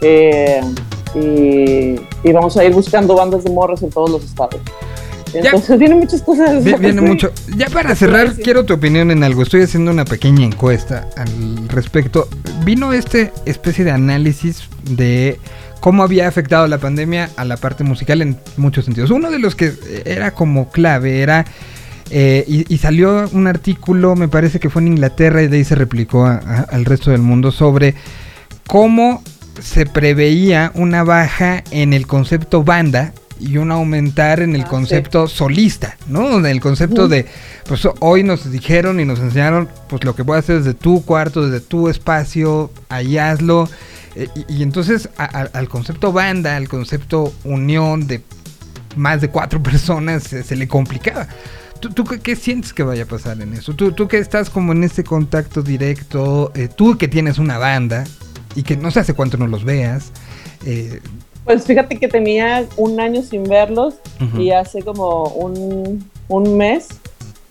Eh, 0.00 0.60
y, 1.14 2.00
y 2.28 2.32
vamos 2.32 2.56
a 2.56 2.64
ir 2.64 2.72
buscando 2.72 3.14
bandas 3.14 3.44
de 3.44 3.50
morras 3.50 3.82
en 3.82 3.90
todos 3.90 4.10
los 4.10 4.24
estados. 4.24 4.60
Entonces 5.34 5.78
vienen 5.78 5.98
muchas 5.98 6.22
cosas. 6.22 6.64
Vi- 6.64 6.74
Viene 6.74 7.00
mucho. 7.00 7.32
Ya 7.56 7.66
para 7.68 7.94
cerrar, 7.94 8.34
quiero 8.34 8.64
tu 8.64 8.74
opinión 8.74 9.10
en 9.10 9.22
algo. 9.24 9.42
Estoy 9.42 9.62
haciendo 9.62 9.90
una 9.90 10.04
pequeña 10.04 10.44
encuesta 10.44 11.08
al 11.16 11.68
respecto. 11.68 12.28
Vino 12.64 12.92
este 12.92 13.32
especie 13.46 13.84
de 13.84 13.90
análisis 13.90 14.68
de 14.90 15.38
cómo 15.80 16.02
había 16.02 16.26
afectado 16.28 16.66
la 16.66 16.78
pandemia 16.78 17.30
a 17.36 17.44
la 17.44 17.56
parte 17.56 17.84
musical 17.84 18.22
en 18.22 18.36
muchos 18.56 18.84
sentidos. 18.84 19.10
Uno 19.10 19.30
de 19.30 19.38
los 19.38 19.54
que 19.54 19.72
era 20.04 20.32
como 20.32 20.70
clave 20.70 21.20
era 21.20 21.44
eh, 22.10 22.44
y, 22.48 22.72
y 22.72 22.78
salió 22.78 23.28
un 23.32 23.46
artículo, 23.46 24.16
me 24.16 24.28
parece 24.28 24.58
que 24.60 24.70
fue 24.70 24.80
en 24.82 24.88
Inglaterra 24.88 25.42
y 25.42 25.48
de 25.48 25.58
ahí 25.58 25.64
se 25.64 25.74
replicó 25.74 26.24
a- 26.26 26.36
a- 26.36 26.66
al 26.70 26.84
resto 26.86 27.10
del 27.10 27.20
mundo 27.20 27.52
sobre 27.52 27.94
cómo 28.66 29.22
se 29.60 29.86
preveía 29.86 30.70
una 30.74 31.02
baja 31.04 31.62
en 31.70 31.92
el 31.92 32.06
concepto 32.06 32.62
banda 32.64 33.12
y 33.40 33.56
un 33.58 33.70
aumentar 33.72 34.40
en 34.40 34.54
el 34.54 34.62
Ah, 34.62 34.64
sí. 34.64 34.70
concepto 34.70 35.28
solista, 35.28 35.96
¿no? 36.06 36.38
En 36.38 36.46
el 36.46 36.60
concepto 36.60 37.08
de, 37.08 37.26
pues 37.66 37.86
hoy 38.00 38.22
nos 38.22 38.50
dijeron 38.50 39.00
y 39.00 39.04
nos 39.04 39.18
enseñaron, 39.20 39.68
pues 39.88 40.04
lo 40.04 40.14
que 40.14 40.24
puedes 40.24 40.44
hacer 40.44 40.58
desde 40.58 40.74
tu 40.74 41.04
cuarto, 41.04 41.48
desde 41.48 41.64
tu 41.64 41.88
espacio, 41.88 42.70
ahí 42.88 43.18
hazlo. 43.18 43.68
Eh, 44.16 44.28
y, 44.48 44.58
y 44.58 44.62
entonces 44.62 45.08
a- 45.16 45.24
a- 45.24 45.50
al 45.58 45.68
concepto 45.68 46.12
banda, 46.12 46.56
al 46.56 46.68
concepto 46.68 47.32
unión 47.44 48.06
de 48.06 48.22
más 48.96 49.20
de 49.20 49.28
cuatro 49.30 49.62
personas, 49.62 50.24
se, 50.24 50.42
se 50.42 50.56
le 50.56 50.66
complicaba. 50.66 51.28
¿Tú, 51.80 51.90
tú 51.90 52.02
qué, 52.04 52.18
qué 52.18 52.34
sientes 52.34 52.72
que 52.72 52.82
vaya 52.82 53.04
a 53.04 53.06
pasar 53.06 53.40
en 53.40 53.52
eso? 53.52 53.72
Tú, 53.74 53.92
tú 53.92 54.08
que 54.08 54.18
estás 54.18 54.50
como 54.50 54.72
en 54.72 54.82
este 54.82 55.04
contacto 55.04 55.62
directo, 55.62 56.50
eh, 56.56 56.68
tú 56.74 56.98
que 56.98 57.06
tienes 57.06 57.38
una 57.38 57.56
banda 57.58 58.02
y 58.56 58.64
que 58.64 58.76
no 58.76 58.90
sé 58.90 58.98
hace 59.00 59.14
cuánto 59.14 59.36
no 59.36 59.46
los 59.46 59.62
veas. 59.64 60.10
eh, 60.64 61.00
Pues 61.48 61.64
fíjate 61.64 61.96
que 61.98 62.08
tenía 62.08 62.66
un 62.76 63.00
año 63.00 63.22
sin 63.22 63.42
verlos 63.44 63.94
Ujú. 64.20 64.38
y 64.38 64.52
hace 64.52 64.82
como 64.82 65.24
un, 65.28 66.06
un 66.28 66.56
mes 66.58 66.88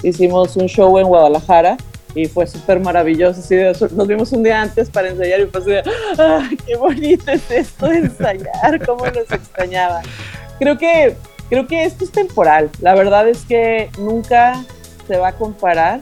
hicimos 0.04 0.56
un 0.56 0.68
show 0.68 1.00
en 1.00 1.08
Guadalajara 1.08 1.78
y 2.14 2.28
fue 2.28 2.46
súper 2.46 2.80
maravilloso. 2.80 3.40
Así 3.40 3.56
de- 3.56 3.76
nos 3.96 4.08
vimos 4.08 4.32
un 4.34 4.44
día 4.44 4.62
antes 4.62 4.92
para 4.92 5.10
ensayar 5.10 5.40
y 5.40 5.46
fue 5.48 5.62
así 5.62 5.72
de, 5.72 5.84
¡ay, 6.20 6.58
qué 6.64 6.76
bonito 6.76 7.32
es 7.32 7.50
esto 7.50 7.88
de 7.88 7.98
ensayar! 7.98 8.86
¿Cómo 8.86 9.04
nos 9.08 9.32
extrañaba? 9.32 10.04
Creo 10.60 10.78
que, 10.78 11.16
creo 11.50 11.66
que 11.66 11.84
esto 11.84 12.04
es 12.04 12.12
temporal. 12.12 12.70
La 12.82 12.94
verdad 12.94 13.28
es 13.28 13.46
que 13.46 13.90
nunca 13.98 14.64
se 15.08 15.18
va 15.18 15.30
a 15.30 15.34
comparar. 15.34 16.02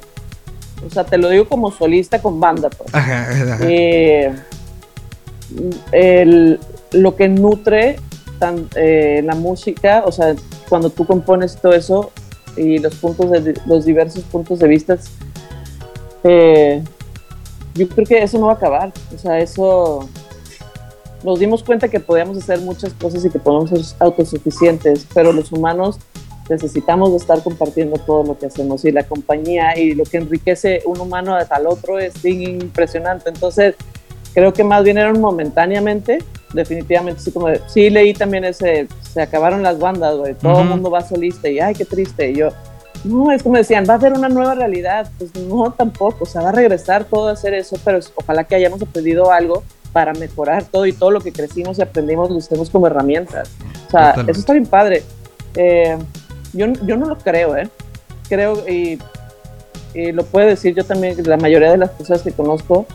O 0.86 0.90
sea, 0.90 1.06
te 1.06 1.18
lo 1.18 1.30
digo 1.30 1.48
como 1.48 1.72
solista 1.72 2.22
con 2.22 2.42
banda, 2.42 2.70
pues. 2.70 2.94
Ajá, 2.94 3.22
ajá. 3.32 3.58
Eh, 3.62 4.34
el- 5.92 6.60
lo 6.92 7.16
que 7.16 7.28
nutre 7.28 7.98
tan- 8.40 8.70
eh, 8.76 9.22
la 9.24 9.36
música, 9.36 10.04
o 10.06 10.12
sea, 10.12 10.36
cuando 10.70 10.90
tú 10.90 11.06
compones 11.06 11.58
todo 11.58 11.74
eso 11.74 12.12
y 12.58 12.78
los 12.80 12.96
puntos 12.96 13.32
de, 13.32 13.54
los 13.66 13.86
diversos 13.86 14.24
puntos 14.24 14.60
de 14.60 14.68
vista, 14.68 14.98
eh, 16.24 16.84
yo 17.76 17.88
creo 17.90 18.06
que 18.06 18.24
eso 18.24 18.40
no 18.40 18.48
va 18.48 18.54
a 18.54 18.56
acabar. 18.56 18.92
O 19.14 19.18
sea, 19.18 19.40
eso 19.40 20.08
nos 21.24 21.40
dimos 21.40 21.64
cuenta 21.64 21.88
que 21.88 22.00
podíamos 22.00 22.38
hacer 22.38 22.60
muchas 22.62 22.94
cosas 22.94 23.26
y 23.26 23.30
que 23.30 23.40
podemos 23.40 23.70
ser 23.70 23.82
autosuficientes, 24.00 25.06
pero 25.14 25.34
los 25.34 25.52
humanos 25.52 25.98
necesitamos 26.50 27.12
de 27.12 27.18
estar 27.18 27.42
compartiendo 27.42 27.98
todo 27.98 28.24
lo 28.24 28.38
que 28.38 28.46
hacemos 28.46 28.86
y 28.86 28.92
la 28.92 29.04
compañía 29.04 29.78
y 29.78 29.96
lo 29.96 30.04
que 30.04 30.18
enriquece 30.18 30.84
un 30.86 31.00
humano 31.02 31.36
al 31.36 31.68
otro 31.68 31.98
es 31.98 32.24
impresionante. 32.24 33.30
Entonces, 33.30 33.76
creo 34.36 34.54
que 34.54 34.64
más 34.64 34.84
bien 34.84 35.00
eran 35.00 35.20
momentáneamente, 35.20 36.20
definitivamente, 36.54 37.22
sí, 37.22 37.32
como 37.32 37.48
de- 37.48 37.62
sí 37.68 37.90
leí 37.90 38.14
también 38.14 38.46
ese, 38.46 38.88
se 39.12 39.22
acabaron 39.22 39.64
las 39.64 39.80
bandas, 39.80 40.16
güey, 40.18 40.36
todo 40.36 40.52
el 40.60 40.60
Ujú. 40.68 40.70
mundo 40.76 40.92
va 40.92 41.02
solista 41.02 41.50
y 41.50 41.60
ay, 41.60 41.74
qué 41.74 41.86
triste, 41.86 42.30
y 42.30 42.36
yo, 42.36 42.50
no, 43.06 43.32
es 43.32 43.42
como 43.44 43.56
decían, 43.58 43.86
va 43.88 43.94
a 43.94 43.98
haber 43.98 44.14
una 44.14 44.30
nueva 44.30 44.56
realidad, 44.56 45.10
pues 45.18 45.34
no, 45.36 45.72
tampoco, 45.72 46.24
o 46.24 46.28
sea, 46.28 46.42
va 46.42 46.50
a 46.50 46.52
regresar 46.52 47.06
todo 47.06 47.30
a 47.30 47.32
hacer 47.34 47.54
eso, 47.54 47.78
pero 47.84 48.00
ojalá 48.16 48.44
que 48.44 48.56
hayamos 48.56 48.82
aprendido 48.82 49.32
algo 49.32 49.64
para 49.94 50.12
mejorar 50.14 50.64
todo 50.66 50.86
y 50.86 50.92
todo 50.94 51.12
lo 51.12 51.22
que 51.22 51.32
crecimos 51.32 51.78
y 51.80 51.82
aprendimos 51.82 52.30
lo 52.30 52.36
usemos 52.38 52.70
como 52.70 52.88
herramientas. 52.88 53.50
O 53.88 53.92
sea, 53.92 54.08
Totalmente. 54.10 54.32
eso 54.34 54.40
está 54.42 54.52
bien 54.54 54.66
padre. 54.66 55.04
Eh, 55.56 55.98
yo, 56.52 56.66
yo 56.86 56.98
no 56.98 57.06
lo 57.06 57.18
creo, 57.18 57.56
¿eh? 57.56 57.70
Creo, 58.28 58.68
y, 58.68 59.00
y 59.94 60.12
lo 60.12 60.26
puedo 60.26 60.48
decir 60.48 60.74
yo 60.76 60.84
también, 60.84 61.16
la 61.26 61.38
mayoría 61.38 61.72
de 61.72 61.78
las 61.78 61.92
personas 61.92 62.24
que 62.24 62.32
conozco 62.34 62.86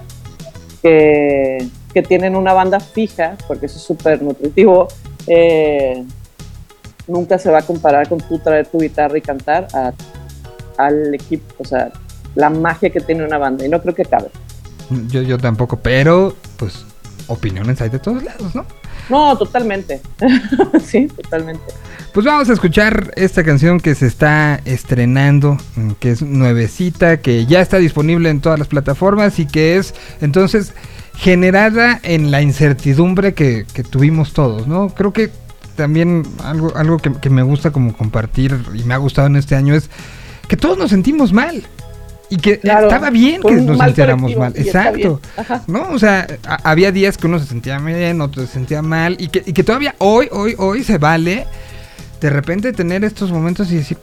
que, 0.82 1.66
que 1.92 2.02
tienen 2.02 2.36
una 2.36 2.52
banda 2.52 2.80
fija, 2.80 3.36
porque 3.46 3.66
eso 3.66 3.76
es 3.76 3.82
súper 3.82 4.22
nutritivo, 4.22 4.88
eh, 5.26 6.04
nunca 7.06 7.38
se 7.38 7.50
va 7.50 7.58
a 7.58 7.62
comparar 7.62 8.08
con 8.08 8.18
tú 8.20 8.38
traer 8.38 8.66
tu 8.66 8.78
guitarra 8.78 9.16
y 9.18 9.20
cantar 9.20 9.66
a- 9.74 9.92
al 10.78 11.14
equipo, 11.14 11.54
o 11.58 11.64
sea, 11.64 11.90
la 12.34 12.48
magia 12.50 12.90
que 12.90 13.00
tiene 13.00 13.24
una 13.24 13.38
banda, 13.38 13.66
y 13.66 13.68
no 13.68 13.80
creo 13.82 13.94
que 13.94 14.04
cabe. 14.04 14.28
Yo, 15.08 15.22
yo 15.22 15.38
tampoco, 15.38 15.76
pero 15.76 16.34
pues 16.56 16.84
opiniones 17.28 17.80
hay 17.80 17.90
de 17.90 17.98
todos 17.98 18.22
lados, 18.22 18.54
¿no? 18.54 18.64
No, 19.08 19.36
totalmente. 19.36 20.00
sí, 20.84 21.06
totalmente. 21.08 21.62
Pues 22.12 22.26
vamos 22.26 22.50
a 22.50 22.52
escuchar 22.52 23.12
esta 23.16 23.44
canción 23.44 23.78
que 23.78 23.94
se 23.94 24.06
está 24.06 24.60
estrenando, 24.64 25.56
mm, 25.76 25.92
que 26.00 26.10
es 26.10 26.22
nuevecita, 26.22 27.18
que 27.18 27.46
ya 27.46 27.60
está 27.60 27.78
disponible 27.78 28.30
en 28.30 28.40
todas 28.40 28.58
las 28.58 28.68
plataformas 28.68 29.38
y 29.38 29.46
que 29.46 29.76
es 29.76 29.94
entonces 30.20 30.72
generada 31.16 32.00
en 32.02 32.30
la 32.30 32.42
incertidumbre 32.42 33.34
que, 33.34 33.64
tuvimos 33.90 34.32
todos, 34.32 34.66
¿no? 34.66 34.88
Creo 34.88 35.12
que 35.12 35.30
también 35.76 36.24
algo, 36.42 36.76
algo 36.76 36.98
que, 36.98 37.12
que 37.12 37.30
me 37.30 37.42
gusta 37.42 37.70
como 37.70 37.96
compartir 37.96 38.58
y 38.74 38.82
me 38.82 38.94
ha 38.94 38.98
gustado 38.98 39.28
en 39.28 39.36
este 39.36 39.54
año 39.54 39.74
es 39.74 39.88
que 40.48 40.56
todos 40.56 40.76
nos 40.76 40.90
sentimos 40.90 41.32
mal. 41.32 41.62
Y 42.30 42.36
que 42.36 42.60
Claro, 42.60 42.86
estaba 42.86 43.10
bien 43.10 43.42
que 43.42 43.52
nos 43.56 43.78
sintiéramos 43.78 44.34
mal. 44.36 44.52
Exacto. 44.56 45.20
¿no? 45.66 45.88
O 45.90 45.98
sea, 45.98 46.26
a- 46.46 46.70
había 46.70 46.92
días 46.92 47.18
que 47.18 47.26
uno 47.26 47.38
se 47.40 47.46
sentía 47.46 47.78
bien, 47.78 48.20
otro 48.20 48.46
se 48.46 48.52
sentía 48.52 48.82
mal, 48.82 49.16
y 49.18 49.28
que, 49.28 49.42
y 49.44 49.52
que 49.52 49.64
todavía 49.64 49.94
hoy, 49.98 50.28
hoy, 50.30 50.54
hoy 50.58 50.84
se 50.84 50.98
vale 50.98 51.46
de 52.20 52.30
repente 52.30 52.72
tener 52.72 53.02
estos 53.04 53.32
momentos 53.32 53.72
y 53.72 53.76
decir, 53.76 53.98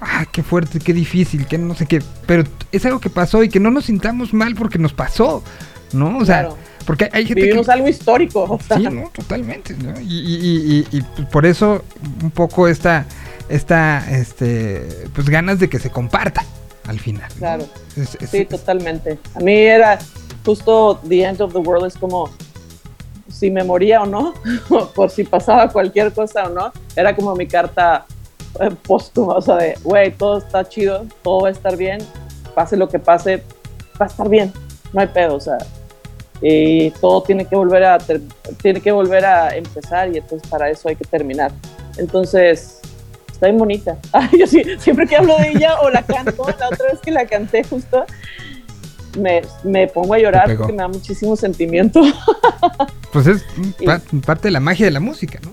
ah, 0.00 0.24
qué 0.32 0.42
fuerte, 0.42 0.78
qué 0.80 0.94
difícil, 0.94 1.46
qué 1.46 1.58
no 1.58 1.74
sé 1.74 1.86
qué, 1.86 2.02
pero 2.26 2.44
es 2.72 2.86
algo 2.86 3.00
que 3.00 3.10
pasó 3.10 3.42
y 3.44 3.48
que 3.48 3.60
no 3.60 3.70
nos 3.70 3.84
sintamos 3.84 4.32
mal 4.32 4.54
porque 4.54 4.78
nos 4.78 4.92
pasó, 4.94 5.44
¿no? 5.92 6.16
O 6.18 6.24
sea, 6.24 6.40
Claro. 6.40 6.58
porque 6.86 7.10
hay 7.12 7.26
gente 7.26 7.42
Vivimos 7.42 7.66
que... 7.66 7.72
algo 7.72 7.88
histórico. 7.88 8.44
o 8.44 8.58
sea, 8.66 8.78
Sí, 8.78 8.84
no, 8.84 9.10
totalmente, 9.12 9.74
¿no? 9.76 10.00
Y, 10.00 10.04
y- 10.04 10.86
y- 10.90 10.96
y- 10.98 11.04
y, 11.20 11.22
por 11.26 11.44
eso 11.44 11.84
un 12.22 12.30
poco 12.30 12.66
esta, 12.66 13.04
esta, 13.50 14.10
este, 14.10 14.86
pues 15.14 15.28
ganas 15.28 15.58
de 15.58 15.68
que 15.68 15.78
se 15.78 15.90
comparta 15.90 16.44
al 16.86 16.98
final. 16.98 17.28
¿no? 17.34 17.38
Claro. 17.38 17.64
Es- 17.96 18.16
es- 18.20 18.30
Sí, 18.30 18.44
totalmente. 18.44 19.18
A 19.34 19.40
mí 19.40 19.54
era 19.54 19.98
justo 20.44 20.98
The 21.08 21.22
End 21.24 21.40
of 21.40 21.52
the 21.52 21.58
World, 21.60 21.86
es 21.86 21.96
como 21.96 22.30
si 23.28 23.50
me 23.50 23.64
moría 23.64 24.02
o 24.02 24.06
no, 24.06 24.34
por 24.94 25.10
si 25.10 25.24
pasaba 25.24 25.68
cualquier 25.70 26.12
cosa 26.12 26.44
o 26.44 26.48
no, 26.50 26.72
era 26.96 27.14
como 27.16 27.34
mi 27.34 27.46
carta 27.46 28.04
eh, 28.60 28.70
póstuma, 28.86 29.34
o 29.34 29.40
sea, 29.42 29.56
de, 29.56 29.74
güey, 29.82 30.10
todo 30.12 30.38
está 30.38 30.68
chido, 30.68 31.06
todo 31.22 31.42
va 31.42 31.48
a 31.48 31.52
estar 31.52 31.76
bien, 31.76 31.98
pase 32.54 32.76
lo 32.76 32.88
que 32.88 32.98
pase, 32.98 33.42
va 34.00 34.04
a 34.06 34.08
estar 34.08 34.28
bien, 34.28 34.52
no 34.92 35.00
hay 35.00 35.06
pedo, 35.06 35.36
o 35.36 35.40
sea, 35.40 35.56
y 36.42 36.90
todo 36.90 37.22
tiene 37.22 37.46
que 37.46 37.56
volver 37.56 37.84
a, 37.84 37.96
ter- 37.98 38.20
tiene 38.60 38.80
que 38.82 38.92
volver 38.92 39.24
a 39.24 39.56
empezar 39.56 40.12
y 40.14 40.18
entonces 40.18 40.46
para 40.50 40.68
eso 40.68 40.88
hay 40.88 40.96
que 40.96 41.04
terminar. 41.04 41.50
Entonces, 41.96 42.80
está 43.42 43.48
bien 43.48 43.58
bonita. 43.58 43.98
Ay, 44.12 44.28
yo 44.38 44.46
sí, 44.46 44.62
siempre 44.78 45.06
que 45.06 45.16
hablo 45.16 45.36
de 45.38 45.50
ella 45.50 45.80
o 45.80 45.90
la 45.90 46.02
canto, 46.02 46.44
la 46.46 46.68
otra 46.68 46.90
vez 46.90 47.00
que 47.02 47.10
la 47.10 47.26
canté 47.26 47.64
justo, 47.64 48.04
me, 49.18 49.42
me 49.64 49.88
pongo 49.88 50.14
a 50.14 50.18
llorar 50.18 50.56
porque 50.56 50.72
me 50.72 50.78
da 50.78 50.88
muchísimo 50.88 51.36
sentimiento. 51.36 52.02
Pues 53.12 53.26
es 53.26 53.44
Y- 53.78 53.84
parte 54.20 54.48
de 54.48 54.52
la 54.52 54.60
magia 54.60 54.86
de 54.86 54.90
la 54.90 55.00
música, 55.00 55.38
¿no? 55.42 55.52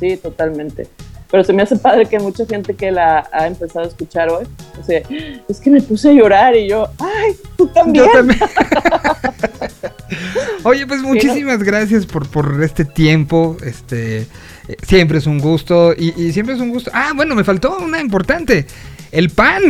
Sí, 0.00 0.16
totalmente. 0.16 0.86
Pero 1.30 1.44
se 1.44 1.52
me 1.52 1.62
hace 1.62 1.76
padre 1.76 2.06
que 2.06 2.18
mucha 2.18 2.46
gente 2.46 2.74
que 2.74 2.90
la 2.90 3.28
ha 3.30 3.46
empezado 3.46 3.84
a 3.84 3.88
escuchar 3.88 4.30
hoy, 4.30 4.46
o 4.80 4.82
sea, 4.82 5.02
es 5.46 5.60
que 5.60 5.68
me 5.68 5.82
puse 5.82 6.08
a 6.08 6.12
llorar 6.14 6.56
y 6.56 6.66
yo, 6.66 6.88
ay, 6.98 7.36
tú 7.58 7.66
también. 7.66 8.06
Yo 8.06 8.10
también. 8.10 8.40
Oye, 10.64 10.86
pues 10.86 11.02
muchísimas 11.02 11.62
gracias 11.62 12.06
por, 12.06 12.26
por 12.26 12.64
este 12.64 12.86
tiempo. 12.86 13.58
Este 13.62 14.26
eh, 14.68 14.76
siempre 14.82 15.18
es 15.18 15.26
un 15.26 15.38
gusto. 15.38 15.92
Y, 15.96 16.20
y 16.20 16.32
siempre 16.32 16.54
es 16.54 16.60
un 16.60 16.70
gusto. 16.70 16.90
Ah, 16.94 17.12
bueno, 17.14 17.34
me 17.34 17.44
faltó 17.44 17.78
una 17.78 18.00
importante. 18.00 18.66
El 19.10 19.30
pan. 19.30 19.62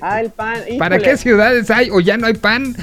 Ah, 0.00 0.20
el 0.20 0.30
pan. 0.30 0.62
¿Para 0.78 0.98
qué 0.98 1.16
ciudades 1.16 1.70
hay? 1.70 1.90
¿O 1.90 2.00
ya 2.00 2.16
no 2.16 2.26
hay 2.26 2.34
pan? 2.34 2.74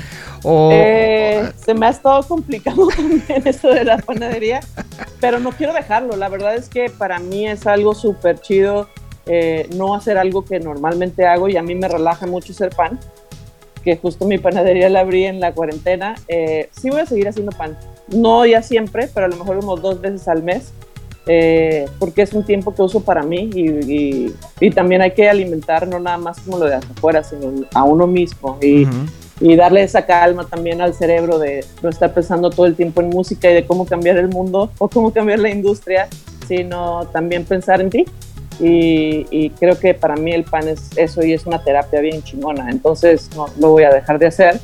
O. 0.43 0.71
Eh, 0.73 1.51
se 1.63 1.73
me 1.73 1.85
ha 1.85 1.89
estado 1.89 2.23
complicado 2.23 2.87
también 2.95 3.43
eso 3.45 3.69
de 3.69 3.83
la 3.83 3.97
panadería, 3.97 4.61
pero 5.19 5.39
no 5.39 5.51
quiero 5.51 5.73
dejarlo. 5.73 6.15
La 6.15 6.29
verdad 6.29 6.55
es 6.55 6.69
que 6.69 6.89
para 6.89 7.19
mí 7.19 7.47
es 7.47 7.67
algo 7.67 7.93
súper 7.93 8.39
chido 8.39 8.87
eh, 9.27 9.69
no 9.75 9.93
hacer 9.93 10.17
algo 10.17 10.43
que 10.43 10.59
normalmente 10.59 11.27
hago 11.27 11.47
y 11.47 11.55
a 11.57 11.61
mí 11.61 11.75
me 11.75 11.87
relaja 11.87 12.25
mucho 12.25 12.53
hacer 12.53 12.71
pan, 12.75 12.99
que 13.83 13.95
justo 13.97 14.25
mi 14.25 14.39
panadería 14.39 14.89
la 14.89 15.01
abrí 15.01 15.25
en 15.25 15.39
la 15.39 15.53
cuarentena. 15.53 16.15
Eh, 16.27 16.69
sí 16.71 16.89
voy 16.89 17.01
a 17.01 17.05
seguir 17.05 17.27
haciendo 17.27 17.51
pan, 17.51 17.77
no 18.07 18.45
ya 18.45 18.63
siempre, 18.63 19.09
pero 19.13 19.27
a 19.27 19.29
lo 19.29 19.37
mejor 19.37 19.59
como 19.59 19.77
dos 19.77 20.01
veces 20.01 20.27
al 20.27 20.43
mes. 20.43 20.73
Eh, 21.27 21.85
porque 21.99 22.23
es 22.23 22.33
un 22.33 22.43
tiempo 22.43 22.73
que 22.73 22.81
uso 22.81 23.01
para 23.01 23.21
mí 23.23 23.49
y, 23.53 23.69
y- 23.91 24.35
y 24.59 24.71
también 24.71 25.01
hay 25.01 25.11
que 25.11 25.29
alimentar 25.29 25.87
no 25.87 25.99
nada 25.99 26.17
más 26.17 26.39
como 26.39 26.57
lo 26.57 26.65
de 26.65 26.75
afuera, 26.75 27.23
sino 27.23 27.65
a 27.73 27.83
uno 27.83 28.07
mismo. 28.07 28.57
Y, 28.61 28.83
Ujú. 28.85 28.95
y 29.39 29.55
darle 29.55 29.83
esa 29.83 30.05
calma 30.05 30.45
también 30.45 30.81
al 30.81 30.93
cerebro 30.93 31.37
de 31.39 31.63
no 31.81 31.89
estar 31.89 32.13
pensando 32.13 32.49
todo 32.49 32.65
el 32.65 32.75
tiempo 32.75 33.01
en 33.01 33.09
música 33.09 33.49
y 33.49 33.53
de 33.53 33.65
cómo 33.65 33.85
cambiar 33.85 34.17
el 34.17 34.27
mundo 34.29 34.71
o 34.77 34.87
cómo 34.87 35.11
cambiar 35.13 35.39
la 35.39 35.49
industria, 35.49 36.07
sino 36.47 37.05
también 37.13 37.45
pensar 37.45 37.81
en 37.81 37.89
ti. 37.89 38.05
Y, 38.59 39.25
y 39.31 39.49
creo 39.51 39.79
que 39.79 39.93
para 39.95 40.15
mí 40.15 40.31
el 40.33 40.43
pan 40.43 40.67
es 40.67 40.89
eso 40.95 41.23
y 41.23 41.33
es 41.33 41.45
una 41.47 41.63
terapia 41.63 41.99
bien 42.01 42.21
chingona. 42.23 42.69
Entonces 42.69 43.29
no 43.35 43.47
lo 43.59 43.69
voy 43.71 43.83
a 43.83 43.89
dejar 43.91 44.19
de 44.19 44.27
hacer, 44.27 44.59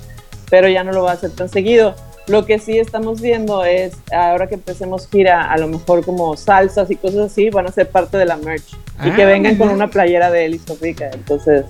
pero 0.50 0.68
ya 0.70 0.84
no 0.84 0.92
lo 0.92 1.02
voy 1.02 1.10
a 1.10 1.14
hacer 1.14 1.32
tan 1.32 1.50
seguido. 1.50 1.96
Lo 2.28 2.46
que 2.46 2.60
sí 2.60 2.78
estamos 2.78 3.22
viendo 3.22 3.64
es, 3.64 3.94
ahora 4.12 4.48
que 4.48 4.56
empecemos 4.56 5.08
gira, 5.08 5.50
a 5.50 5.58
lo 5.58 5.68
mejor 5.68 6.04
como 6.04 6.36
salsas 6.36 6.92
y 6.92 6.98
cosas 6.98 7.32
así, 7.32 7.50
van 7.50 7.68
a 7.68 7.72
ser 7.72 7.90
parte 7.90 8.18
de 8.18 8.26
la 8.26 8.36
merch. 8.36 8.74
y 8.74 8.76
Ah, 8.98 9.16
que 9.16 9.26
vengan 9.26 9.58
muy 9.58 9.68
con 9.68 9.76
una 9.76 9.90
playera 9.90 10.30
de 10.30 10.50
Listo 10.50 10.78
Rica. 10.82 11.10
Entonces, 11.14 11.64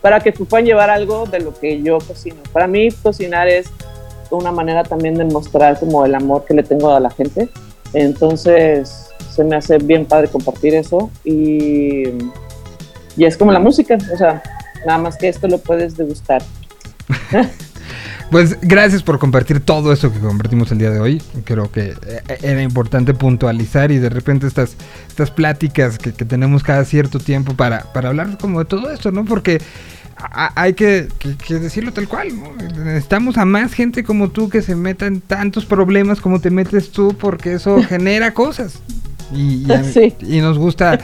para 0.00 0.20
que 0.20 0.32
tú 0.32 0.46
puedan 0.46 0.64
llevar 0.64 0.88
algo 0.88 1.26
de 1.26 1.40
lo 1.40 1.52
que 1.52 1.82
yo 1.82 1.98
cocino. 1.98 2.36
Para 2.52 2.66
mí, 2.66 2.88
cocinar 3.02 3.46
es 3.48 3.66
una 4.30 4.52
manera 4.52 4.84
también 4.84 5.16
de 5.16 5.24
mostrar 5.24 5.78
como 5.78 6.06
el 6.06 6.14
amor 6.14 6.46
que 6.46 6.54
le 6.54 6.62
tengo 6.62 6.90
a 6.90 7.00
la 7.00 7.10
gente. 7.10 7.50
Entonces, 7.92 9.10
se 9.30 9.44
me 9.44 9.56
hace 9.56 9.76
bien 9.76 10.06
padre 10.06 10.28
compartir 10.28 10.74
eso. 10.74 11.10
Y, 11.24 12.04
y 13.16 13.24
es 13.26 13.36
como 13.36 13.52
la 13.52 13.60
música, 13.60 13.98
o 14.12 14.16
sea, 14.16 14.42
nada 14.86 14.98
más 14.98 15.18
que 15.18 15.28
esto 15.28 15.46
lo 15.46 15.58
puedes 15.58 15.96
degustar. 15.96 16.42
Pues 18.30 18.56
gracias 18.62 19.02
por 19.02 19.18
compartir 19.18 19.60
todo 19.60 19.92
eso 19.92 20.12
que 20.12 20.18
compartimos 20.20 20.70
el 20.72 20.78
día 20.78 20.90
de 20.90 21.00
hoy. 21.00 21.22
Creo 21.44 21.70
que 21.70 21.94
eh, 22.06 22.22
era 22.42 22.62
importante 22.62 23.12
puntualizar 23.14 23.90
y 23.90 23.98
de 23.98 24.08
repente 24.08 24.46
estas, 24.46 24.76
estas 25.08 25.30
pláticas 25.30 25.98
que, 25.98 26.12
que 26.12 26.24
tenemos 26.24 26.62
cada 26.62 26.84
cierto 26.84 27.18
tiempo 27.18 27.54
para, 27.54 27.92
para 27.92 28.08
hablar 28.10 28.38
como 28.38 28.60
de 28.60 28.64
todo 28.66 28.90
esto, 28.90 29.10
¿no? 29.10 29.24
Porque 29.24 29.60
hay 30.54 30.74
que, 30.74 31.08
que- 31.18 31.34
que 31.36 31.54
decirlo 31.54 31.92
tal 31.92 32.06
cual. 32.06 32.28
¿no? 32.38 32.52
Necesitamos 32.84 33.38
a 33.38 33.44
más 33.44 33.72
gente 33.72 34.04
como 34.04 34.28
tú 34.28 34.48
que 34.50 34.60
se 34.62 34.76
meta 34.76 35.06
en 35.06 35.20
tantos 35.22 35.64
problemas 35.64 36.20
como 36.20 36.40
te 36.40 36.50
metes 36.50 36.92
tú 36.92 37.16
porque 37.18 37.54
eso 37.54 37.82
genera 37.88 38.32
cosas. 38.34 38.78
Y, 39.32 39.64
y 39.66 39.72
a- 39.72 39.82
Sí. 39.84 40.14
y 40.20 40.40
nos 40.40 40.58
gusta 40.58 40.98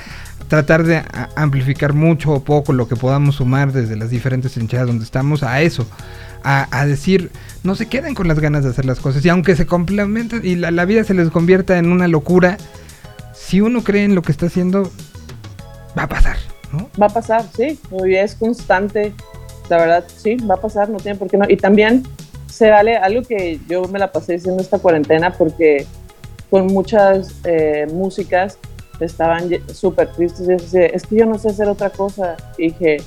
tratar 0.49 0.85
de 0.85 1.03
amplificar 1.35 1.93
mucho 1.93 2.31
o 2.31 2.45
poco 2.45 2.73
lo 2.73 2.87
que 2.87 2.95
podamos 2.95 3.37
sumar 3.37 3.73
desde 3.73 3.97
las 3.97 4.11
diferentes 4.11 4.53
trincheras 4.53 4.87
donde 4.87 5.05
estamos 5.05 5.43
a 5.43 5.61
eso. 5.63 5.87
A, 6.43 6.87
decir, 6.87 7.33
no 7.65 7.75
se 7.75 7.87
queden 7.87 8.15
con 8.15 8.29
las 8.29 8.39
ganas 8.39 8.63
de 8.63 8.71
hacer 8.71 8.85
las 8.85 9.01
cosas. 9.01 9.25
Y 9.25 9.29
aunque 9.29 9.57
se 9.57 9.67
complementen 9.67 10.43
y 10.45 10.55
la, 10.55 10.71
la 10.71 10.85
vida 10.85 11.03
se 11.03 11.13
les 11.13 11.31
convierta 11.31 11.77
en 11.77 11.91
una 11.91 12.07
locura, 12.07 12.57
si 13.35 13.61
uno 13.61 13.83
cree 13.83 14.05
en 14.05 14.15
lo 14.15 14.23
que 14.23 14.33
está 14.33 14.47
haciendo, 14.47 14.91
va 15.97 16.05
a 16.05 16.09
pasar, 16.09 16.37
¿no? 16.73 16.89
Va 17.01 17.07
a 17.07 17.11
pasar, 17.11 17.45
sí, 17.57 17.79
es 18.09 18.35
constante. 18.35 19.13
La 19.69 19.79
verdad, 19.79 20.05
sí, 20.17 20.37
va 20.37 20.55
a 20.55 20.61
pasar, 20.61 20.89
no 20.89 20.99
tiene 20.99 21.19
por 21.19 21.29
qué 21.29 21.37
no. 21.37 21.47
Y 21.49 21.57
también 21.57 22.05
se 22.47 22.71
vale 22.71 22.97
algo 22.97 23.23
que 23.23 23.61
yo 23.69 23.85
me 23.85 23.99
la 23.99 24.13
pasé 24.13 24.35
diciendo 24.35 24.63
esta 24.63 24.79
cuarentena 24.79 25.33
porque 25.33 25.87
con 26.51 26.67
muchas 26.69 27.35
eh, 27.45 27.87
músicas 27.93 28.59
estaban 29.01 29.51
súper 29.73 30.11
tristes 30.13 30.49
y 30.49 30.53
así, 30.53 30.79
es 30.79 31.07
que 31.07 31.17
yo 31.17 31.27
no 31.27 31.39
sé 31.39 31.49
hacer 31.49 31.69
otra 31.69 31.91
cosa. 31.91 32.37
Y 32.57 32.69
dije, 32.69 32.99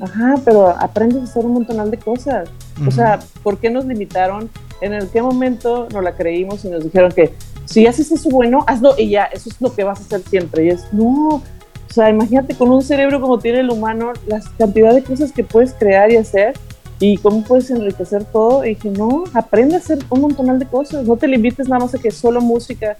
ajá, 0.00 0.36
pero 0.44 0.68
aprendes 0.68 1.20
a 1.20 1.24
hacer 1.24 1.44
un 1.44 1.52
montonal 1.52 1.90
de 1.90 1.98
cosas. 1.98 2.48
O 2.86 2.90
sea, 2.90 3.20
¿por 3.42 3.58
qué 3.58 3.70
nos 3.70 3.84
limitaron? 3.84 4.50
¿En 4.80 4.92
el 4.92 5.08
qué 5.08 5.20
momento 5.20 5.88
nos 5.92 6.04
la 6.04 6.14
creímos 6.14 6.64
y 6.64 6.68
nos 6.68 6.84
dijeron 6.84 7.10
que 7.12 7.32
si 7.64 7.86
haces 7.86 8.10
eso 8.12 8.30
bueno, 8.30 8.64
hazlo 8.66 8.94
y 8.96 9.10
ya, 9.10 9.24
eso 9.24 9.50
es 9.50 9.60
lo 9.60 9.74
que 9.74 9.84
vas 9.84 10.00
a 10.00 10.02
hacer 10.02 10.22
siempre? 10.22 10.64
Y 10.66 10.68
es, 10.70 10.92
no, 10.92 11.42
o 11.88 11.92
sea, 11.92 12.10
imagínate 12.10 12.54
con 12.54 12.70
un 12.70 12.82
cerebro 12.82 13.20
como 13.20 13.38
tiene 13.38 13.60
el 13.60 13.70
humano, 13.70 14.12
la 14.26 14.40
cantidad 14.58 14.94
de 14.94 15.02
cosas 15.02 15.32
que 15.32 15.42
puedes 15.42 15.72
crear 15.72 16.12
y 16.12 16.16
hacer 16.16 16.54
y 17.00 17.16
cómo 17.18 17.42
puedes 17.42 17.70
enriquecer 17.70 18.24
todo. 18.24 18.64
Y 18.64 18.70
dije, 18.70 18.90
no, 18.90 19.24
aprende 19.32 19.76
a 19.76 19.78
hacer 19.78 19.98
un 20.10 20.20
montonal 20.20 20.58
de 20.58 20.66
cosas, 20.66 21.06
no 21.06 21.16
te 21.16 21.28
limites 21.28 21.68
nada 21.68 21.84
más 21.84 21.94
a 21.94 21.98
que 21.98 22.10
solo 22.10 22.40
música. 22.40 22.96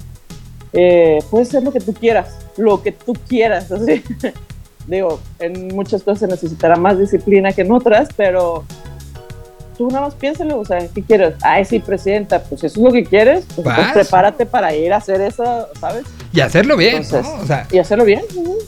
Eh, 0.73 1.19
puedes 1.31 1.49
hacer 1.49 1.63
lo 1.63 1.73
que 1.73 1.81
tú 1.81 1.93
quieras, 1.93 2.39
lo 2.57 2.83
que 2.83 2.93
tú 2.93 3.15
quieras, 3.29 3.71
así. 3.73 4.03
Digo, 4.87 5.21
en 5.39 5.69
muchas 5.69 6.03
cosas 6.03 6.21
se 6.21 6.27
necesitará 6.27 6.77
más 6.77 6.99
disciplina 6.99 7.53
que 7.53 7.63
en 7.63 7.73
otras, 7.73 8.09
pero 8.17 8.65
tú 9.79 9.89
nada 9.89 10.03
más 10.07 10.15
piénsalo, 10.15 10.59
o 10.59 10.65
sea, 10.65 10.87
¿qué 10.95 11.03
quieres? 11.03 11.35
Ay, 11.41 11.65
sí, 11.65 11.79
presidenta, 11.79 12.43
pues 12.43 12.65
eso 12.65 12.79
es 12.81 12.85
lo 12.85 12.93
que 12.93 13.05
quieres, 13.05 13.47
pues 13.57 13.67
prepárate 13.95 14.45
para 14.45 14.75
ir 14.75 14.93
a 14.93 14.97
hacer 14.97 15.21
eso, 15.23 15.69
¿sabes? 15.81 16.05
Y 16.33 16.41
hacerlo 16.41 16.77
bien, 16.77 16.97
Entonces, 16.97 17.23
¿no? 17.23 17.43
O 17.43 17.47
sea, 17.47 17.67
Y 17.71 17.79
hacerlo 17.79 18.05
bien. 18.05 18.23
ujú. 18.35 18.59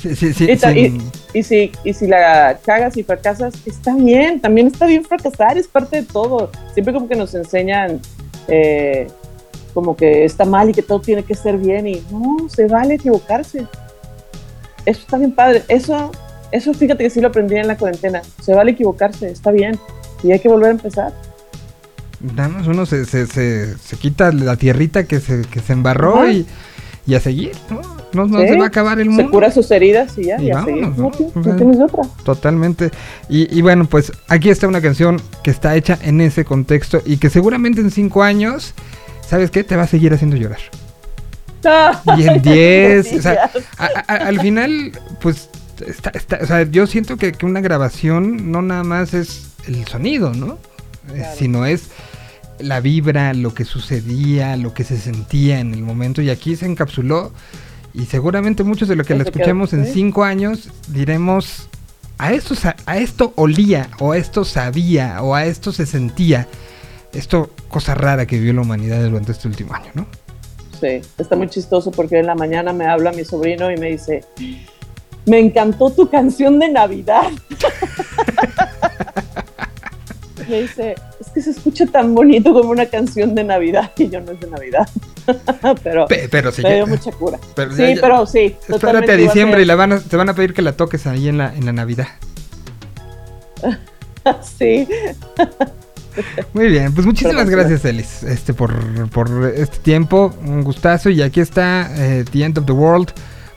Sí, 0.00 0.16
sí, 0.16 0.32
sí, 0.32 0.50
Y, 0.50 0.56
ta- 0.56 0.72
sin- 0.72 0.96
y- 1.34 1.38
y 1.38 1.42
si, 1.42 1.72
y 1.84 1.92
si 1.92 2.06
la 2.08 2.58
cagas 2.64 2.96
y 2.96 3.02
fracasas, 3.04 3.54
está 3.66 3.94
bien, 3.94 4.40
también 4.40 4.66
está 4.68 4.86
bien 4.86 5.04
fracasar, 5.04 5.58
es 5.58 5.68
parte 5.68 5.96
de 5.96 6.02
todo. 6.04 6.50
Siempre 6.72 6.92
como 6.94 7.08
que 7.08 7.14
nos 7.14 7.34
enseñan 7.34 8.00
eh, 8.48 9.06
como 9.74 9.94
que 9.96 10.24
está 10.24 10.44
mal 10.44 10.68
y 10.70 10.72
que 10.72 10.82
todo 10.82 11.00
tiene 11.00 11.22
que 11.22 11.34
ser 11.34 11.56
bien 11.56 11.86
y 11.86 12.02
no, 12.10 12.48
se 12.48 12.66
vale 12.66 12.94
equivocarse. 12.94 13.66
Eso 14.84 15.00
está 15.00 15.18
bien 15.18 15.32
padre. 15.32 15.62
Eso, 15.68 16.10
eso 16.50 16.74
fíjate 16.74 17.04
que 17.04 17.10
sí 17.10 17.20
lo 17.20 17.28
aprendí 17.28 17.54
en 17.56 17.68
la 17.68 17.76
cuarentena. 17.76 18.22
Se 18.42 18.52
vale 18.54 18.72
equivocarse, 18.72 19.30
está 19.30 19.50
bien. 19.52 19.78
Y 20.22 20.32
hay 20.32 20.38
que 20.40 20.48
volver 20.48 20.68
a 20.68 20.72
empezar. 20.72 21.12
Nada 22.20 22.48
más 22.48 22.66
uno 22.68 22.86
se, 22.86 23.04
se, 23.04 23.26
se, 23.26 23.76
se 23.76 23.96
quita 23.96 24.30
la 24.32 24.56
tierrita 24.56 25.04
que 25.04 25.18
se, 25.20 25.42
que 25.42 25.60
se 25.60 25.72
embarró 25.72 26.18
Ajá. 26.22 26.30
y, 26.32 26.46
y 27.06 27.14
a 27.16 27.20
seguir, 27.20 27.50
¿no? 27.68 27.80
No, 28.12 28.26
no 28.26 28.40
Sí. 28.40 28.48
se 28.48 28.56
va 28.58 28.64
a 28.64 28.68
acabar 28.68 29.00
el 29.00 29.06
Se 29.06 29.10
mundo. 29.10 29.30
cura 29.32 29.50
sus 29.50 29.68
heridas 29.72 30.16
y 30.18 30.26
ya, 30.26 30.40
Y 30.40 30.46
y 30.46 30.50
a 30.52 30.56
vámonos, 30.56 30.96
seguir. 31.16 31.30
¿no? 31.34 31.42
Sea, 31.44 31.56
tienes 31.56 31.80
otra. 31.80 32.02
Totalmente. 32.24 32.90
Y, 33.28 33.56
y 33.58 33.62
bueno, 33.62 33.86
pues 33.86 34.12
aquí 34.28 34.50
está 34.50 34.68
una 34.68 34.80
canción 34.80 35.20
que 35.42 35.50
está 35.50 35.74
hecha 35.74 35.98
en 36.02 36.20
ese 36.20 36.44
contexto 36.44 37.02
y 37.04 37.16
que 37.16 37.28
seguramente 37.30 37.80
en 37.80 37.90
cinco 37.90 38.22
años, 38.22 38.74
¿sabes 39.26 39.50
qué? 39.50 39.64
Te 39.64 39.74
va 39.76 39.82
a 39.84 39.86
seguir 39.88 40.12
haciendo 40.14 40.36
llorar. 40.36 40.60
Y 42.18 42.26
en 42.28 42.42
10, 42.42 43.12
o 43.14 43.22
sea, 43.22 43.50
a- 43.78 43.88
a- 44.12 44.16
al 44.28 44.40
final, 44.40 44.92
pues, 45.20 45.48
está, 45.86 46.10
está- 46.10 46.38
o 46.42 46.46
sea, 46.46 46.62
yo 46.64 46.86
siento 46.86 47.16
que, 47.16 47.32
que 47.32 47.46
una 47.46 47.60
grabación 47.60 48.50
no 48.52 48.62
nada 48.62 48.84
más 48.84 49.14
es 49.14 49.48
el 49.66 49.86
sonido, 49.86 50.32
¿no? 50.34 50.54
Eh, 50.54 51.16
Claro. 51.16 51.36
Sino 51.36 51.66
es 51.66 51.88
la 52.58 52.80
vibra, 52.80 53.34
lo 53.34 53.54
que 53.54 53.64
sucedía, 53.64 54.56
lo 54.56 54.72
que 54.74 54.84
se 54.84 54.96
sentía 54.98 55.58
en 55.60 55.74
el 55.74 55.82
momento. 55.82 56.22
Y 56.22 56.30
aquí 56.30 56.54
se 56.56 56.66
encapsuló. 56.66 57.32
Y 57.94 58.04
seguramente 58.06 58.62
muchos 58.64 58.88
de 58.88 58.96
lo 58.96 59.04
que 59.04 59.14
la 59.14 59.24
escuchemos 59.24 59.72
en 59.72 59.84
cinco 59.86 60.24
años 60.24 60.70
diremos, 60.88 61.68
a 62.18 62.32
esto, 62.32 62.54
a 62.86 62.96
esto 62.98 63.32
olía, 63.36 63.88
o 63.98 64.12
a 64.12 64.16
esto 64.16 64.44
sabía, 64.44 65.22
o 65.22 65.34
a 65.34 65.44
esto 65.44 65.72
se 65.72 65.86
sentía. 65.86 66.46
Esto, 67.12 67.50
cosa 67.68 67.94
rara 67.94 68.24
que 68.26 68.36
vivió 68.38 68.52
la 68.54 68.62
humanidad 68.62 69.02
durante 69.02 69.32
este 69.32 69.48
último 69.48 69.74
año, 69.74 69.90
¿no? 69.94 70.06
Sí, 70.80 71.00
está 71.18 71.36
muy 71.36 71.48
chistoso 71.48 71.90
porque 71.90 72.18
en 72.20 72.26
la 72.26 72.34
mañana 72.34 72.72
me 72.72 72.86
habla 72.86 73.12
mi 73.12 73.24
sobrino 73.24 73.70
y 73.70 73.76
me 73.76 73.90
dice, 73.90 74.24
me 75.26 75.38
encantó 75.38 75.90
tu 75.90 76.08
canción 76.08 76.58
de 76.58 76.68
Navidad. 76.68 77.24
me 80.48 80.62
dice, 80.62 80.94
es 81.20 81.28
que 81.32 81.40
se 81.40 81.50
escucha 81.50 81.86
tan 81.86 82.14
bonito 82.14 82.52
como 82.52 82.70
una 82.70 82.86
canción 82.86 83.34
de 83.34 83.44
Navidad 83.44 83.92
y 83.96 84.08
yo 84.10 84.20
no 84.20 84.32
es 84.32 84.40
de 84.40 84.50
Navidad. 84.50 84.88
pero 85.84 86.06
Pe- 86.06 86.28
pero 86.30 86.50
sí. 86.50 86.62
me 86.62 86.74
dio 86.74 86.86
mucha 86.86 87.12
cura. 87.12 87.38
pero 87.54 87.70
sí, 87.74 87.94
ya- 87.94 88.00
pero 88.00 88.26
sí. 88.26 88.56
Espérate 88.68 89.12
a 89.12 89.16
diciembre 89.16 89.62
y 89.62 89.64
la 89.64 89.76
van 89.76 89.92
a, 89.92 90.00
te 90.00 90.16
van 90.16 90.28
a 90.28 90.34
pedir 90.34 90.52
que 90.52 90.62
la 90.62 90.72
toques 90.72 91.06
ahí 91.06 91.28
en 91.28 91.38
la, 91.38 91.54
en 91.54 91.64
la 91.66 91.72
Navidad. 91.72 92.08
sí, 94.58 94.88
Muy 96.52 96.66
bien, 96.66 96.92
pues 96.92 97.06
muchísimas 97.06 97.48
gracias, 97.48 97.84
Elis, 97.84 98.24
este, 98.24 98.52
por, 98.52 99.08
por 99.10 99.30
este 99.54 99.78
tiempo. 99.78 100.34
Un 100.44 100.64
gustazo. 100.64 101.08
Y 101.10 101.22
aquí 101.22 101.40
está 101.40 101.88
eh, 101.96 102.24
The 102.30 102.44
End 102.44 102.58
of 102.58 102.66
the 102.66 102.72
World, 102.72 103.12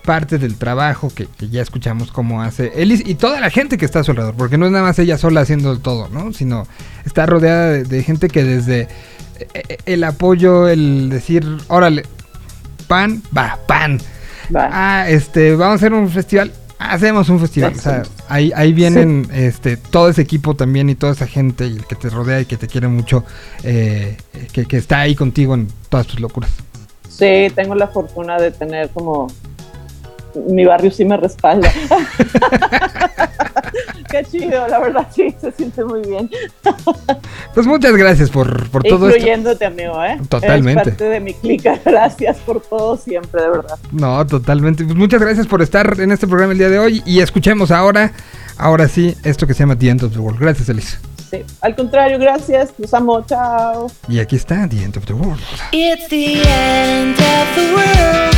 parte 0.06 0.38
del 0.38 0.56
trabajo 0.56 1.12
que, 1.14 1.28
que 1.28 1.50
ya 1.50 1.62
escuchamos 1.62 2.12
cómo 2.12 2.42
hace 2.42 2.72
Elis 2.76 3.02
y 3.06 3.16
toda 3.16 3.40
la 3.40 3.50
gente 3.50 3.78
que 3.78 3.86
está 3.86 4.00
a 4.00 4.04
su 4.04 4.12
alrededor, 4.12 4.36
porque 4.36 4.58
no 4.58 4.66
es 4.66 4.72
nada 4.72 4.84
más 4.84 5.00
ella 5.00 5.18
sola 5.18 5.42
haciendo 5.42 5.78
todo, 5.80 6.08
¿no? 6.10 6.32
Sino 6.32 6.68
está 7.06 7.26
rodeada 7.26 7.72
de, 7.72 7.84
de 7.84 8.04
gente 8.04 8.28
que 8.30 8.44
desde 8.44 8.82
eh, 8.82 8.88
eh, 9.54 9.78
el 9.86 10.04
apoyo, 10.04 10.68
el 10.68 11.10
decir, 11.10 11.46
órale, 11.68 12.04
pan, 12.88 13.22
va, 13.36 13.60
pan. 13.68 14.00
va. 14.56 14.70
Ah, 14.72 15.10
este, 15.10 15.56
vamos 15.56 15.74
a 15.74 15.76
hacer 15.76 15.94
un 15.94 16.10
festival. 16.10 16.52
Hacemos 16.78 17.30
un 17.30 17.40
festival. 17.40 17.74
O 17.76 17.82
sea, 17.82 18.04
ahí, 18.28 18.52
ahí 18.56 18.74
vienen 18.74 19.28
este, 19.34 19.78
todo 19.78 20.10
ese 20.10 20.22
equipo 20.22 20.56
también 20.56 20.90
y 20.90 20.96
toda 20.96 21.14
esa 21.14 21.26
gente 21.26 21.68
y 21.68 21.78
el 21.78 21.86
que 21.86 21.96
te 21.96 22.10
rodea 22.10 22.42
y 22.42 22.46
que 22.46 22.58
te 22.58 22.68
quiere 22.68 22.88
mucho, 22.88 23.24
eh, 23.64 24.18
que, 24.52 24.66
que 24.66 24.78
está 24.78 25.00
ahí 25.00 25.16
contigo 25.16 25.54
en 25.56 25.68
todas 25.90 26.06
tus 26.08 26.20
locuras. 26.20 26.52
Sí, 27.10 27.48
tengo 27.56 27.76
la 27.76 27.88
fortuna 27.88 28.38
de 28.38 28.52
tener 28.52 28.90
como 28.90 29.28
mi 30.48 30.66
barrio 30.66 30.92
sí 30.92 31.06
me 31.06 31.18
respalda. 31.18 31.72
Qué 34.10 34.24
chido, 34.24 34.68
la 34.68 34.80
verdad 34.80 35.08
sí, 35.14 35.36
se 35.40 35.52
siente 35.52 35.84
muy 35.84 36.02
bien. 36.02 36.30
Pues 37.54 37.68
muchas 37.68 37.96
gracias 37.96 38.30
por, 38.30 38.70
por 38.70 38.84
todo 38.84 39.08
esto. 39.08 39.18
Incluyéndote, 39.18 39.66
amigo, 39.66 40.04
¿eh? 40.04 40.20
Totalmente. 40.30 40.82
Eres 40.82 40.94
parte 40.94 41.04
de 41.06 41.20
mi 41.20 41.34
clica. 41.34 41.80
Gracias 41.86 42.38
por 42.38 42.62
todo 42.62 42.98
siempre, 42.98 43.42
de 43.42 43.50
verdad. 43.50 43.78
No, 43.92 44.26
totalmente. 44.26 44.84
Pues 44.84 44.96
muchas 44.96 45.22
gracias 45.22 45.48
por 45.48 45.62
estar 45.62 46.00
en 46.00 46.12
este 46.12 46.28
programa 46.28 46.54
el 46.54 46.60
día 46.60 46.70
de 46.70 46.80
hoy 46.80 47.04
y 47.06 47.20
escuchemos 47.20 47.72
ahora, 47.72 48.12
ahora 48.58 48.88
sí, 48.88 49.16
esto 49.24 49.48
que 49.48 49.54
se 49.54 49.60
llama 49.62 49.78
The 49.78 49.90
End 49.90 50.04
of 50.04 50.14
the 50.14 50.20
World. 50.20 50.40
Gracias, 50.40 50.70
Elise. 50.70 50.98
Sí. 51.30 51.44
Al 51.62 51.76
contrario, 51.76 52.20
gracias. 52.20 52.74
Los 52.78 52.94
amo. 52.94 53.26
Chao. 53.26 53.92
Y 54.08 54.20
aquí 54.20 54.36
está 54.36 54.68
The 54.70 54.84
End 54.84 54.98
of 54.98 55.06
the 55.06 55.14
World. 55.14 55.42
It's 55.72 56.08
the 56.10 56.42
end 56.42 57.16
of 57.18 57.56
the 57.56 57.74
world, 57.74 58.35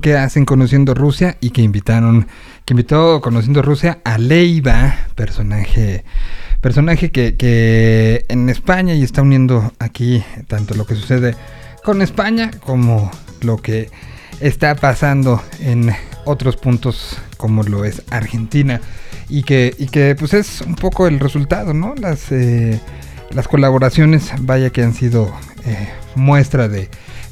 que 0.00 0.16
hacen 0.16 0.44
Conociendo 0.44 0.94
Rusia 0.94 1.38
y 1.40 1.50
que 1.50 1.60
invitaron, 1.60 2.28
que 2.64 2.74
invitó 2.74 3.20
Conociendo 3.20 3.62
Rusia 3.62 3.98
a 4.04 4.16
Leiva, 4.16 4.94
personaje, 5.16 6.04
personaje 6.60 7.10
que, 7.10 7.36
que 7.36 8.24
en 8.28 8.48
España 8.48 8.94
y 8.94 9.02
está 9.02 9.22
uniendo 9.22 9.72
aquí 9.80 10.22
tanto 10.46 10.74
lo 10.76 10.86
que 10.86 10.94
sucede 10.94 11.34
con 11.82 12.00
España 12.00 12.52
como 12.60 13.10
lo 13.40 13.56
que 13.56 13.90
está 14.38 14.76
pasando 14.76 15.42
en 15.58 15.92
otros 16.26 16.56
puntos 16.56 17.18
como 17.36 17.64
lo 17.64 17.84
es 17.84 18.02
Argentina 18.10 18.80
y 19.28 19.42
que, 19.42 19.74
y 19.76 19.86
que 19.86 20.14
pues 20.16 20.32
es 20.32 20.60
un 20.60 20.76
poco 20.76 21.08
el 21.08 21.18
resultado, 21.18 21.74
¿no? 21.74 21.96
Las, 21.96 22.30
eh, 22.30 22.80
las 23.30 23.48
colaboraciones, 23.48 24.30
vaya 24.42 24.70
que 24.70 24.84
han 24.84 24.94
sido 24.94 25.34
eh, 25.64 25.88
muestra 26.14 26.68
de, 26.68 26.88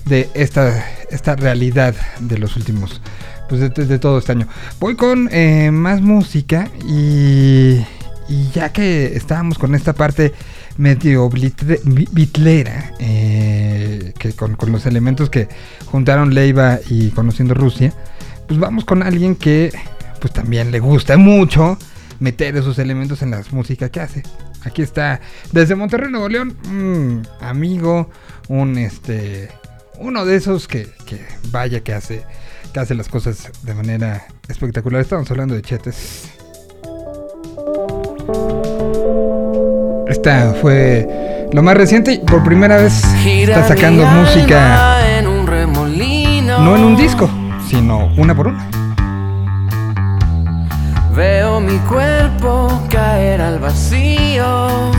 de 0.06 0.28
esta, 0.35 0.86
esta 1.10 1.36
realidad 1.36 1.94
de 2.20 2.39
los 2.39 2.56
últimos, 2.56 3.01
pues 3.48 3.60
de, 3.60 3.98
todo 3.98 4.18
este 4.18 4.32
año. 4.32 4.48
Voy 4.81 4.97
con 4.97 5.28
eh, 5.32 5.70
más 5.70 6.01
música 6.01 6.70
y, 6.86 7.85
y 8.28 8.48
ya 8.52 8.72
que 8.72 9.16
estábamos 9.16 9.59
con 9.59 9.74
esta 9.74 9.93
parte 9.93 10.32
medio 10.76 11.31
bitlera, 11.31 12.93
eh, 12.98 14.12
que 14.18 14.32
con, 14.32 14.56
con 14.56 14.72
los 14.72 14.86
elementos 14.86 15.31
que 15.31 15.48
juntaron 15.86 16.35
Leiva 16.35 16.81
y 16.89 17.10
Conociendo 17.10 17.55
Rusia, 17.55 17.93
pues 18.47 18.59
vamos 18.59 18.85
con 18.85 19.02
alguien 19.02 19.36
que 19.36 19.72
pues 20.20 20.32
también 20.32 20.70
le 20.70 20.81
gusta 20.81 21.16
mucho 21.16 21.78
meter 22.18 22.56
esos 22.56 22.78
elementos 22.78 23.22
en 23.22 23.31
las 23.31 23.52
músicas 23.52 23.90
que 23.90 24.01
hace. 24.01 24.22
Aquí 24.64 24.82
está 24.82 25.20
desde 25.52 25.74
Monterrey, 25.74 26.10
Nuevo 26.10 26.28
León, 26.28 27.28
amigo, 27.40 28.10
un 28.48 28.78
este 28.78 29.51
uno 29.99 30.25
de 30.25 30.37
esos 30.37 30.69
que, 30.69 30.89
que 31.07 31.25
vaya 31.51 31.81
que 31.81 31.93
hace 31.93 32.25
que 32.73 32.81
hace 32.81 32.95
las 32.95 33.09
cosas 33.09 33.51
de 33.62 33.75
manera 33.75 34.27
espectacular. 34.49 35.01
Estamos 35.01 35.31
hablando 35.31 35.55
de 35.55 35.62
Chetes. 35.62 36.31
Esta 40.09 40.55
fue 40.61 41.49
lo 41.53 41.62
más 41.62 41.77
reciente 41.77 42.15
y 42.15 42.19
por 42.19 42.43
primera 42.43 42.79
vez 42.79 43.05
está 43.25 43.69
sacando 43.69 44.05
música 44.07 44.95
no 46.65 46.77
en 46.77 46.85
un 46.85 46.97
disco, 46.97 47.29
sino 47.69 48.12
una 48.16 48.35
por 48.35 48.49
una. 48.49 48.69
Veo 51.15 51.61
mi 51.61 51.79
cuerpo 51.79 52.83
caer 52.91 53.41
al 53.41 53.59
vacío. 53.59 54.91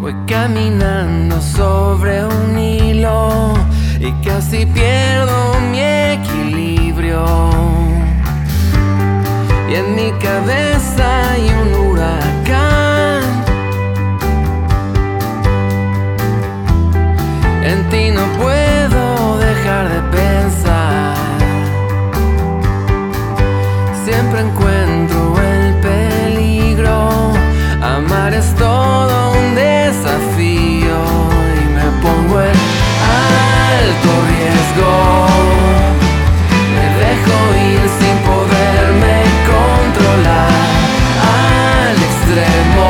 Voy 0.00 0.16
caminando 0.26 1.42
sobre 1.42 2.24
un 2.24 2.58
hilo 2.58 3.52
y 3.98 4.10
casi 4.24 4.64
pierdo 4.64 5.60
mi 5.70 5.78
equilibrio. 5.78 7.26
Y 9.68 9.74
en 9.74 9.94
mi 9.94 10.10
cabeza 10.12 11.32
hay 11.32 11.50
un 11.50 11.74
huracán. 11.74 13.22
En 17.62 17.86
ti 17.90 18.10
no 18.10 18.24
puedo 18.42 19.36
dejar 19.36 19.86
de 19.90 20.00
pensar. 20.16 21.14
Siempre 24.02 24.40
encuentro. 24.40 25.09
Amar 28.00 28.32
es 28.32 28.54
todo 28.54 29.32
un 29.32 29.54
desafío 29.54 30.98
y 31.60 31.64
me 31.76 31.88
pongo 32.00 32.40
en 32.40 32.58
alto 33.28 34.10
riesgo. 34.30 34.92
Me 36.76 36.86
dejo 37.02 37.36
ir 37.72 37.82
sin 37.98 38.16
poderme 38.30 39.16
controlar 39.52 40.70
al 41.36 41.96
extremo. 42.08 42.88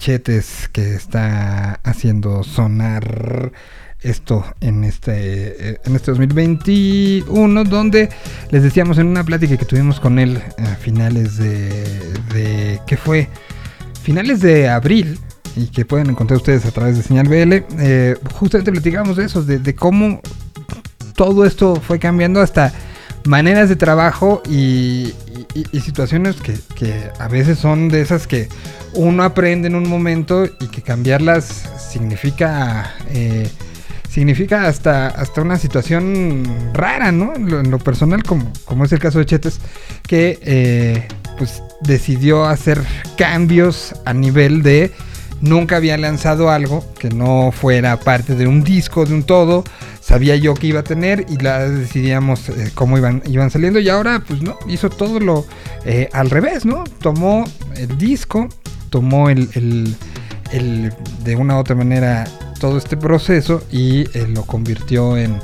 Que 0.09 0.95
está 0.95 1.81
haciendo 1.85 2.43
sonar 2.43 3.53
esto 4.01 4.43
en 4.63 4.85
este, 4.85 5.73
eh, 5.73 5.81
en 5.85 5.97
este 5.97 6.13
2021, 6.13 7.65
donde 7.65 8.09
les 8.51 8.63
decíamos 8.63 8.97
en 8.97 9.07
una 9.07 9.23
plática 9.23 9.59
que 9.59 9.67
tuvimos 9.67 10.01
con 10.01 10.19
él 10.19 10.41
a 10.57 10.77
finales 10.77 11.37
de, 11.37 11.69
de 12.33 12.81
¿qué 12.87 12.97
fue? 12.97 13.29
Finales 14.03 14.41
de 14.41 14.71
abril 14.71 15.19
y 15.57 15.67
que 15.67 15.85
pueden 15.85 16.09
encontrar 16.09 16.39
ustedes 16.39 16.65
a 16.65 16.71
través 16.71 16.97
de 16.97 17.03
Señal 17.03 17.29
BL. 17.29 17.65
eh, 17.79 18.17
justamente 18.33 18.73
platicábamos 18.73 19.19
de 19.19 19.27
eso, 19.27 19.43
de 19.43 19.75
cómo 19.75 20.23
todo 21.17 21.45
esto 21.45 21.77
fue 21.77 21.99
cambiando 21.99 22.41
hasta 22.41 22.73
maneras 23.29 23.69
de 23.69 23.77
trabajo 23.77 24.43
y, 24.49 25.15
situaciones 25.83 26.37
que, 26.37 26.55
que 26.75 27.11
a 27.19 27.29
veces 27.29 27.59
son 27.59 27.89
de 27.89 28.01
esas 28.01 28.27
que 28.27 28.49
uno 28.95 29.23
aprende 29.23 29.69
en 29.69 29.75
un 29.75 29.89
momento 29.89 30.45
y 30.45 30.69
que 30.69 30.83
cambiarlas 30.83 31.69
significa 31.91 32.95
eh, 33.11 33.49
significa 34.09 34.67
hasta, 34.67 35.09
hasta 35.09 35.43
una 35.43 35.59
situación 35.59 36.43
rara, 36.75 37.13
¿no? 37.13 37.35
En 37.35 37.51
lo, 37.51 37.61
en 37.61 37.71
lo 37.71 37.79
personal, 37.79 38.23
como, 38.25 38.53
como 38.65 38.85
es 38.85 38.93
el 38.93 38.99
caso 38.99 39.19
de 39.19 39.27
Chetes, 39.27 39.61
que 40.07 40.39
eh, 40.43 41.07
pues 41.37 41.63
decidió 41.83 42.45
hacer 42.47 42.83
cambios 43.17 43.95
a 44.05 44.13
nivel 44.13 44.63
de 44.63 44.93
nunca 45.41 45.77
había 45.77 45.97
lanzado 45.99 46.51
algo 46.51 46.85
que 46.99 47.11
no 47.11 47.53
fuera 47.53 48.01
parte 48.01 48.35
de 48.35 48.47
un 48.47 48.65
disco, 48.65 49.05
de 49.05 49.15
un 49.15 49.23
todo. 49.23 49.65
Sabía 50.09 50.37
yo 50.37 50.55
que 50.55 50.69
iba 50.69 50.81
a 50.81 50.85
tener 50.85 51.27
y 51.29 51.37
la 51.37 51.69
decidíamos 51.69 52.49
eh, 52.49 52.71
cómo 52.75 52.97
iban, 52.97 53.23
iban 53.27 53.51
saliendo. 53.51 53.79
Y 53.79 53.91
ahora, 53.91 54.23
pues 54.27 54.41
no, 54.41 54.57
hizo 54.67 54.89
todo 54.89 55.21
lo 55.21 55.45
eh, 55.85 56.09
al 56.15 56.31
revés, 56.31 56.65
¿no? 56.65 56.85
Tomó 57.03 57.45
el 57.77 57.99
disco, 57.99 58.49
tomó 58.89 59.29
el, 59.29 59.51
el- 59.55 59.95
de 61.25 61.37
una 61.37 61.57
u 61.57 61.59
otra 61.59 61.75
manera 61.77 62.25
todo 62.59 62.79
este 62.79 62.97
proceso 62.97 63.63
y 63.71 64.05
eh, 64.17 64.27
lo 64.29 64.45
convirtió 64.45 65.19
en 65.19 65.39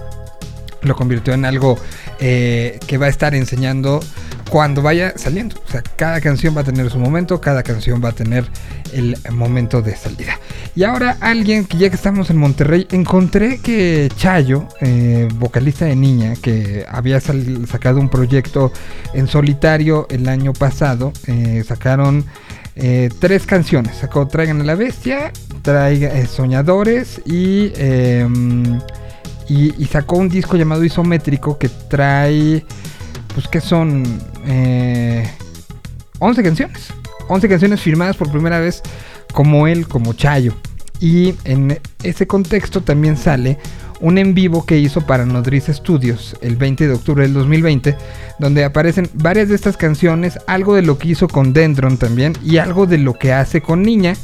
lo 0.81 0.95
convirtió 0.97 1.35
en 1.35 1.45
algo 1.45 1.79
que 2.19 2.99
va 2.99 3.07
a 3.07 3.09
estar 3.11 3.35
enseñando 3.35 4.01
cuando 4.51 4.81
vaya 4.81 5.13
saliendo. 5.17 5.57
O 5.67 5.71
sea, 5.71 5.83
cada 5.97 6.21
canción 6.23 6.57
va 6.57 6.61
a 6.63 6.65
tener 6.65 6.91
su 6.91 6.99
momento, 6.99 7.39
cada 7.41 7.63
canción 7.63 8.03
va 8.03 8.11
a 8.11 8.13
tener 8.13 8.47
el 8.95 9.17
momento 9.33 9.83
de 9.83 9.97
salida. 9.97 10.39
Y 10.75 10.85
ahora 10.85 11.17
alguien 11.21 11.65
que 11.65 11.77
ya 11.79 11.89
que 11.91 11.97
estamos 11.97 12.31
en 12.31 12.39
Monterrey, 12.39 12.87
encontré 12.91 13.59
que 13.59 14.09
Chayo, 14.17 14.67
eh, 14.81 15.29
vocalista 15.35 15.85
de 15.85 15.97
Niña, 15.97 16.35
que 16.41 16.85
había 16.89 17.21
sacado 17.21 18.01
un 18.01 18.09
proyecto 18.09 18.73
en 19.13 19.27
solitario 19.27 20.07
el 20.11 20.29
año 20.29 20.53
pasado, 20.53 21.13
eh, 21.27 21.63
sacaron 21.67 22.25
eh, 22.77 23.09
tres 23.19 23.47
canciones. 23.47 23.97
Sacó 23.97 24.27
Traigan 24.27 24.61
a 24.61 24.65
la 24.65 24.75
Bestia, 24.75 25.33
Traiga, 25.63 26.09
eh, 26.09 26.27
Soñadores 26.27 27.21
y... 27.27 27.73
em, 27.77 28.81
y, 29.49 29.75
y 29.83 29.87
sacó 29.87 30.17
un 30.17 30.29
disco 30.29 30.57
llamado 30.57 30.85
Isométrico 30.85 31.59
que 31.59 31.69
trae, 31.69 32.65
pues 33.35 33.49
que 33.49 33.61
son 33.61 34.03
eh, 34.47 35.29
11 36.19 36.43
canciones. 36.43 36.89
11 37.29 37.49
canciones 37.49 37.81
firmadas 37.81 38.17
por 38.17 38.31
primera 38.31 38.61
vez 38.61 38.83
como 39.33 39.67
él, 39.67 39.87
como 39.89 40.13
Chayo. 40.13 40.55
Y 41.01 41.35
en 41.45 41.79
ese 42.03 42.27
contexto 42.27 42.83
también 42.83 43.17
sale 43.17 43.59
un 44.01 44.19
en 44.19 44.35
vivo 44.35 44.67
que 44.67 44.79
hizo 44.79 45.01
para 45.01 45.25
Nodriza 45.25 45.73
Studios 45.73 46.37
el 46.41 46.57
20 46.57 46.89
de 46.89 46.95
octubre 46.95 47.23
del 47.23 47.35
2020, 47.35 47.97
donde 48.39 48.65
aparecen 48.65 49.09
varias 49.15 49.49
de 49.49 49.55
estas 49.55 49.77
canciones, 49.77 50.39
algo 50.47 50.75
de 50.75 50.83
lo 50.83 50.99
que 50.99 51.09
hizo 51.09 51.29
con 51.29 51.53
Dendron 51.53 51.97
también 51.97 52.35
y 52.45 52.59
algo 52.59 52.87
de 52.87 52.99
lo 52.99 53.15
que 53.15 53.33
hace 53.33 53.61
con 53.61 53.83
Niña 53.83 54.15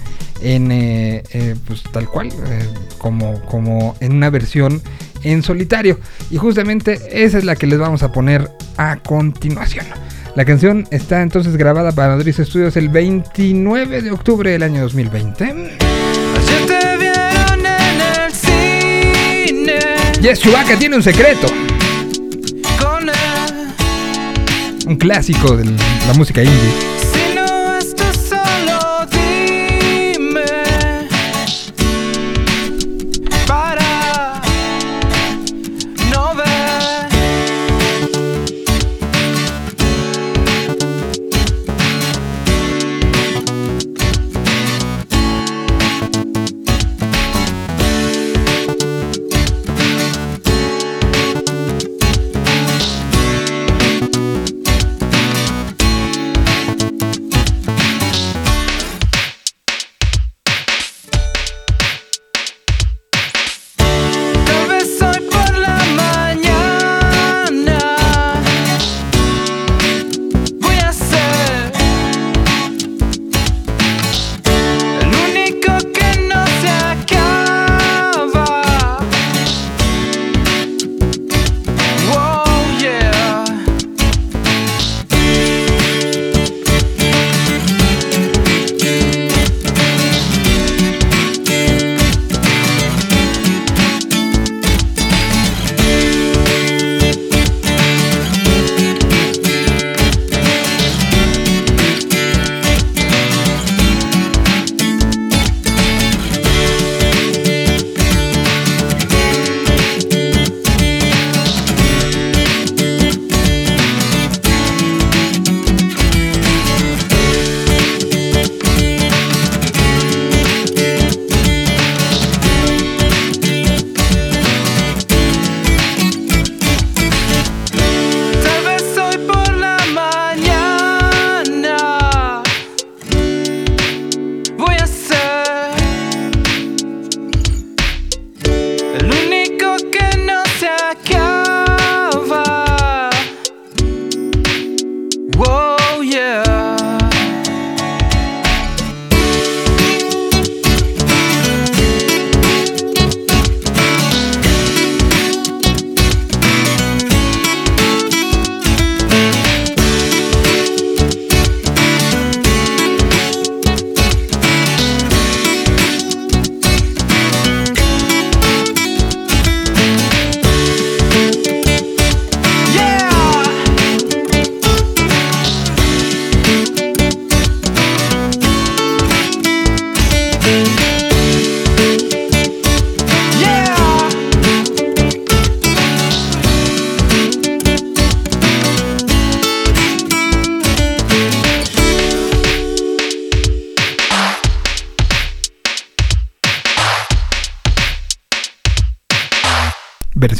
en 0.43 0.73
eh, 0.73 1.23
eh, 1.33 1.55
pues 1.67 1.83
tal 1.93 2.09
cual 2.09 2.29
eh, 2.29 2.67
como, 2.99 3.41
como 3.43 3.97
en 4.01 4.13
una 4.13 4.31
versión 4.31 4.81
en 5.23 5.43
solitario 5.43 5.99
y 6.31 6.37
justamente 6.37 6.99
esa 7.25 7.39
es 7.39 7.45
la 7.45 7.57
que 7.57 7.67
les 7.67 7.79
vamos 7.79 8.03
a 8.03 8.11
poner 8.11 8.51
a 8.79 8.97
continuación 8.97 9.85
la 10.35 10.45
canción 10.45 10.87
está 10.91 11.23
entonces 11.23 11.57
grabada 11.57 11.93
para 11.93 12.15
Nodriza 12.15 12.45
Studios 12.45 12.77
el 12.77 12.89
29 12.89 14.03
de 14.03 14.11
octubre 14.11 14.51
del 14.51 14.63
año 14.63 14.83
2020 14.83 15.45
Ayer 15.45 16.67
te 16.67 16.97
vieron 16.99 17.67
en 17.67 18.01
el 18.01 18.33
cine. 18.33 19.79
Yes 20.21 20.41
Chewbacca 20.41 20.77
tiene 20.79 20.97
un 20.97 21.03
secreto. 21.03 21.47
Un 24.87 24.97
clásico 24.97 25.57
de 25.57 25.65
la 25.65 26.15
música 26.17 26.43
indie 26.43 27.00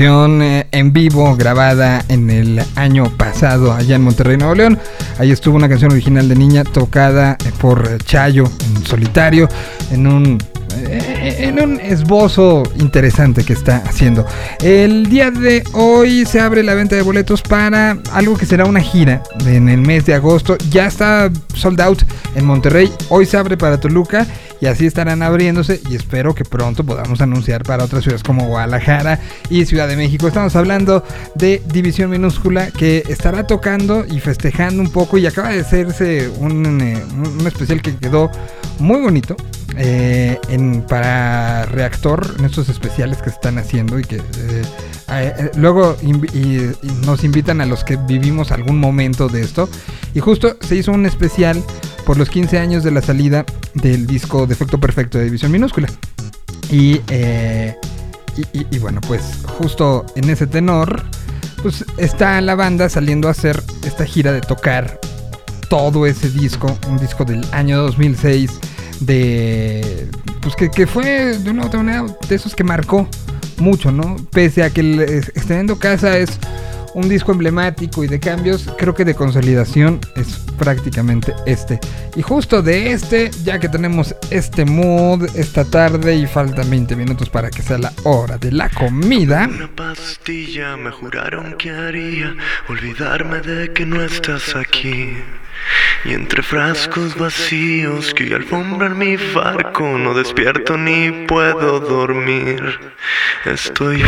eh, 0.03 0.67
en 0.73 0.95
vivo 0.95 1.37
grabada 1.37 2.03
en 2.09 2.31
el 2.31 2.63
año 2.75 3.05
pasado 3.19 3.75
allá 3.75 3.97
en 3.97 4.03
Monterrey, 4.03 4.39
Nuevo 4.39 4.55
León. 4.55 4.79
Ahí 5.19 5.31
estuvo 5.31 5.57
una 5.57 5.69
canción 5.69 5.93
original 5.93 6.27
de 6.27 6.37
niña 6.37 6.65
tocada 6.65 7.37
eh, 7.45 7.53
por 7.61 8.03
Chayo 8.05 8.45
en 8.45 8.87
solitario 8.87 9.47
en 9.91 10.07
un 10.07 10.39
eh, 10.79 11.37
en 11.41 11.61
un 11.61 11.79
esbozo 11.81 12.63
interesante 12.79 13.45
que 13.45 13.53
está 13.53 13.83
haciendo. 13.87 14.25
El 14.63 15.11
día 15.11 15.31
de 15.31 15.65
hoy 15.75 16.25
se 16.25 16.41
abre 16.41 16.63
la 16.63 16.73
venta 16.73 16.97
de 16.97 17.03
boletos 17.03 17.43
para 17.43 17.99
algo 18.13 18.39
que 18.39 18.47
será 18.47 18.65
una 18.65 18.81
gira 18.81 19.23
en 19.45 19.69
el 19.69 19.83
mes 19.83 20.07
de 20.07 20.15
agosto. 20.15 20.57
Ya 20.71 20.87
está 20.87 21.31
sold 21.55 21.79
out 21.79 22.03
en 22.37 22.47
Monterrey. 22.47 22.91
Hoy 23.11 23.27
se 23.27 23.37
abre 23.37 23.59
para 23.59 23.79
Toluca 23.79 24.27
y 24.61 24.67
así 24.67 24.87
estarán 24.87 25.23
abriéndose 25.23 25.81
y 25.91 25.95
espero 25.95 26.35
que 26.35 26.45
pronto 26.45 26.85
podamos 26.85 27.21
anunciar 27.21 27.63
para 27.63 27.85
otras 27.85 28.03
ciudades 28.03 28.23
como 28.23 28.47
Guadalajara 28.47 29.21
y 29.49 29.65
Ciudad 29.65 29.89
de 29.89 29.97
México. 29.97 30.29
Estamos 30.29 30.55
hablando 30.57 31.05
de 31.35 31.63
División 31.73 32.11
Minúscula 32.11 32.71
que 32.71 33.03
estará 33.09 33.47
tocando 33.47 34.05
y 34.05 34.21
festejando 34.21 34.83
un 34.83 34.91
poco 34.91 35.19
y 35.19 35.27
acaba 35.27 35.51
de 35.51 35.61
hacerse 35.61 36.29
un, 36.29 36.81
eh, 36.81 37.03
un 37.15 37.47
especial 37.47 37.81
que 37.81 37.97
quedó 37.97 38.31
muy 38.79 39.01
bonito 39.01 39.37
eh, 39.77 40.39
en, 40.49 40.83
para 40.83 41.65
Reactor, 41.67 42.35
en 42.39 42.45
estos 42.45 42.69
especiales 42.69 43.19
que 43.19 43.31
se 43.31 43.37
están 43.37 43.57
haciendo 43.59 43.99
y 43.99 44.05
que 44.05 44.21
eh, 45.09 45.51
luego 45.57 45.97
nos 47.07 47.25
invitan 47.25 47.61
a 47.61 47.67
los 47.67 47.85
que 47.85 47.97
vivimos 47.97 48.53
algún 48.53 48.79
momento 48.79 49.29
de 49.29 49.43
esto. 49.43 49.69
Y 50.15 50.21
justo 50.21 50.57
se 50.61 50.77
hizo 50.77 50.93
un 50.93 51.07
especial 51.07 51.63
por 52.05 52.17
los 52.17 52.29
15 52.29 52.59
años 52.59 52.85
de 52.85 52.91
la 52.91 53.03
salida 53.03 53.45
del 53.75 54.07
disco 54.07 54.47
Defecto 54.47 54.79
Perfecto 54.79 55.19
de 55.19 55.25
División 55.25 55.53
Minúscula. 55.53 55.89
Y, 56.71 57.01
eh, 57.09 57.75
y, 58.53 58.79
bueno, 58.79 59.01
pues 59.07 59.23
justo 59.59 60.07
en 60.15 60.31
ese 60.31 60.47
tenor, 60.47 61.05
pues 61.63 61.85
está 61.97 62.41
la 62.41 62.55
banda 62.55 62.89
saliendo 62.89 63.29
a 63.29 63.33
hacer 63.33 63.63
esta 63.85 64.05
gira 64.05 64.33
de 64.33 64.41
tocar 64.41 65.01
todo 65.69 66.07
ese 66.07 66.31
disco, 66.31 66.79
un 66.89 66.99
disco 66.99 67.25
del 67.25 67.45
año 67.53 67.83
2006, 67.83 68.51
de. 69.01 70.09
Pues 70.43 70.57
que, 70.57 70.71
que 70.71 70.87
fue 70.87 71.37
de 71.39 71.51
una 71.51 71.65
u 71.65 71.67
otra 71.67 71.83
manera 71.83 72.07
de 72.29 72.35
esos 72.35 72.55
que 72.55 72.65
marcó 72.65 73.09
mucho, 73.59 73.93
¿no? 73.93 74.17
Pese 74.31 74.63
a 74.63 74.71
que 74.71 74.81
el 74.81 75.01
Extendiendo 75.01 75.79
Casa 75.79 76.17
es 76.17 76.39
un 76.95 77.09
disco 77.09 77.33
emblemático 77.33 78.05
y 78.05 78.09
de 78.09 78.21
cambios, 78.21 78.69
creo 78.79 78.95
que 78.95 79.05
de 79.05 79.15
consolidación 79.15 80.01
es 80.17 80.39
prácticamente 80.59 81.35
este. 81.47 81.81
Y 82.17 82.23
justo 82.23 82.63
de 82.63 82.93
este, 82.93 83.31
ya 83.45 83.59
que 83.59 83.69
tenemos 83.69 84.15
este 84.31 84.65
mood 84.65 85.25
esta 85.37 85.65
tarde 85.65 86.17
y 86.17 86.27
faltan 86.27 86.69
20 86.69 86.97
minutos 86.97 87.31
para 87.31 87.51
que 87.51 87.63
sea 87.63 87.79
la 87.79 87.93
hora 88.05 88.39
de 88.39 88.53
la 88.53 88.69
comida. 88.69 89.49
Una 89.49 89.69
pastilla 89.69 90.77
me 90.77 90.91
juraron 90.91 91.57
que 91.57 91.71
haría 91.71 92.35
olvidarme 92.69 93.41
de 93.41 93.73
que 93.73 93.87
no 93.87 94.03
estás 94.03 94.57
aquí. 94.57 95.17
Y 96.05 96.15
entre 96.15 96.43
frascos 96.43 97.17
vacíos 97.17 98.15
que 98.15 98.25
hoy 98.25 98.33
alfombran 98.33 98.99
mi 98.99 99.17
barco, 99.35 99.99
no 99.99 100.15
despierto 100.15 100.77
ni 100.79 101.27
puedo 101.27 101.81
dormir. 101.81 102.79
Estoy 103.45 104.03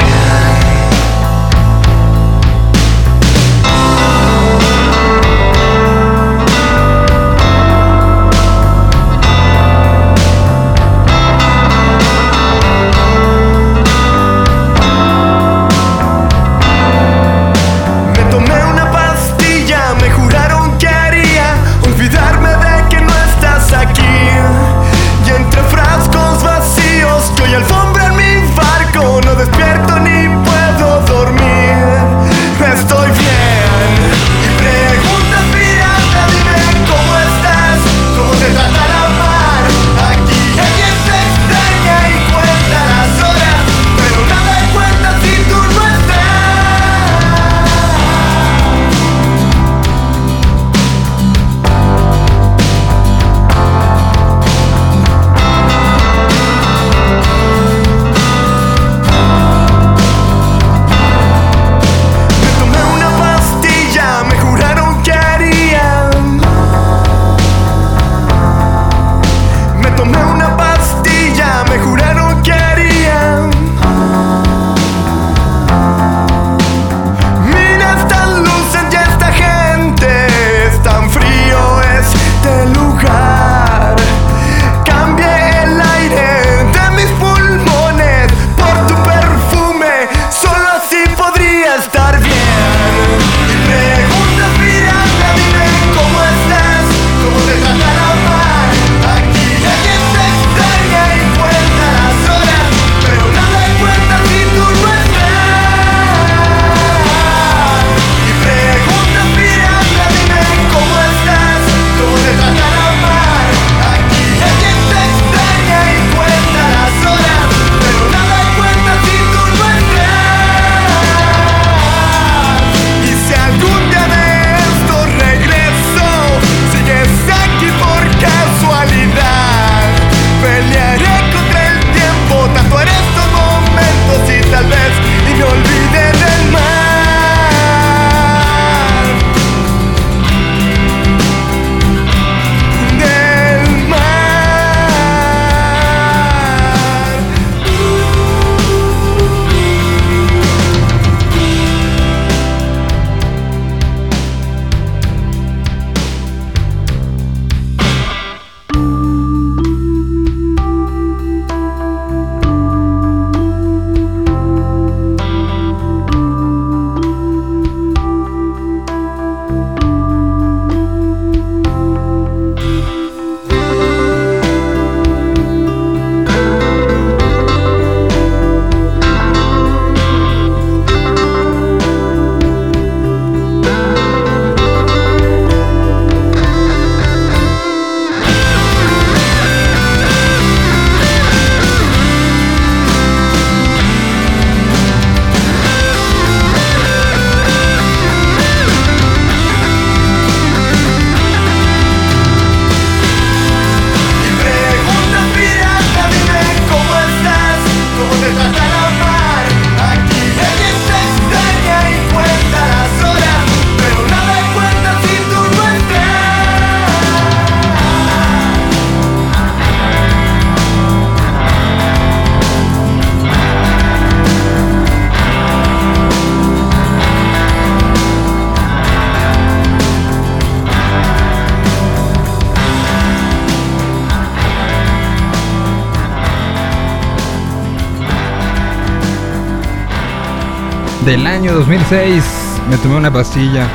del 241.05 241.27
año 241.27 241.53
2006. 241.55 242.25
Me 242.71 242.77
tomé 242.77 242.97
una 242.97 243.13
pastilla. 243.13 243.69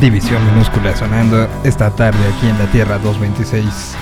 División 0.00 0.44
minúscula 0.52 0.94
sonando 0.96 1.48
esta 1.64 1.90
tarde 1.90 2.18
aquí 2.36 2.48
en 2.48 2.58
la 2.58 2.66
Tierra 2.70 2.98
226. 2.98 3.96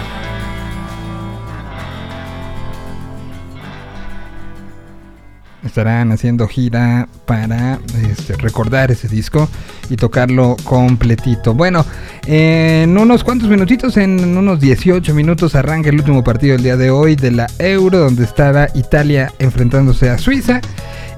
Estarán 5.65 6.13
haciendo 6.13 6.49
gira 6.49 7.09
para 7.27 7.79
este, 8.11 8.37
recordar 8.37 8.91
ese 8.91 9.09
disco 9.09 9.49
y 9.89 9.97
tocarlo 9.97 10.57
completito. 10.65 11.55
Bueno, 11.55 11.87
en 12.27 12.97
unos 12.99 13.25
cuantos 13.25 13.49
minutitos, 13.49 13.97
en 13.97 14.37
unos 14.37 14.61
18 14.61 15.15
minutos, 15.15 15.55
arranca 15.55 15.89
el 15.89 15.97
último 15.97 16.25
partido 16.25 16.55
del 16.55 16.63
día 16.63 16.77
de 16.77 16.91
hoy 16.91 17.17
de 17.17 17.31
la 17.31 17.47
Euro, 17.59 17.99
donde 17.99 18.25
estará 18.25 18.69
Italia 18.75 19.33
enfrentándose 19.39 20.11
a 20.11 20.19
Suiza. 20.19 20.61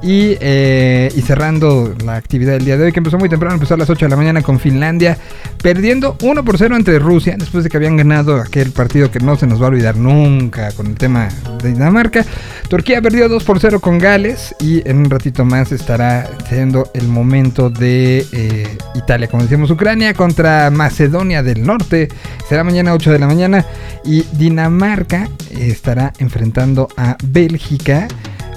Y, 0.03 0.37
eh, 0.41 1.13
y 1.15 1.21
cerrando 1.23 1.95
la 2.05 2.17
actividad 2.17 2.55
del 2.55 2.65
día 2.65 2.77
de 2.77 2.85
hoy, 2.85 2.93
que 2.93 2.99
empezó 2.99 3.19
muy 3.19 3.29
temprano, 3.29 3.55
empezó 3.55 3.75
a 3.75 3.77
las 3.77 3.89
8 3.89 4.07
de 4.07 4.11
la 4.11 4.17
mañana 4.17 4.43
con 4.43 4.59
Finlandia, 4.59 5.17
perdiendo 5.63 6.17
1 6.23 6.45
por 6.45 6.59
0 6.59 6.75
entre 6.77 6.99
Rusia, 6.99 7.37
después 7.39 7.63
de 7.63 7.71
que 7.71 7.77
habían 7.77 7.97
ganado 7.97 8.37
aquel 8.37 8.73
partido 8.73 9.13
que 9.13 9.21
no 9.21 9.37
se 9.37 9.47
nos 9.47 9.61
va 9.61 9.67
a 9.67 9.69
olvidar 9.69 9.97
nunca 9.97 10.73
con 10.73 10.89
el 10.89 10.97
tema 10.97 11.29
de 11.63 11.73
Dinamarca. 11.73 12.25
Turquía 12.69 13.01
perdió 13.01 13.29
2 13.29 13.45
por 13.45 13.61
0 13.61 13.79
con 13.79 13.99
Gales 13.99 14.55
y 14.61 14.87
en 14.89 14.99
un 14.99 15.11
ratito 15.11 15.45
más 15.45 15.71
estará 15.71 16.29
siendo 16.49 16.91
el 16.95 17.07
momento 17.07 17.71
de 17.71 18.27
eh, 18.33 18.77
Italia, 18.95 19.29
como 19.29 19.43
decíamos, 19.45 19.71
Ucrania 19.71 20.15
contra 20.15 20.71
Macedonia 20.71 21.43
del 21.43 21.65
Norte. 21.65 22.09
Será 22.49 22.65
mañana 22.65 22.93
8 22.93 23.13
de 23.13 23.19
la 23.19 23.27
mañana 23.27 23.65
y 24.05 24.23
Dinamarca 24.33 25.29
estará 25.51 26.13
enfrentando 26.19 26.89
a 26.97 27.17
Bélgica. 27.23 28.09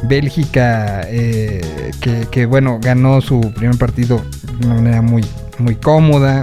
Bélgica, 0.03 1.01
eh, 1.07 1.91
que, 2.31 2.45
bueno, 2.45 2.79
ganó 2.81 3.21
su 3.21 3.41
primer 3.55 3.77
partido 3.77 4.21
de 4.59 4.65
una 4.67 4.75
manera 4.75 5.01
muy, 5.01 5.25
muy 5.57 5.75
cómoda. 5.75 6.41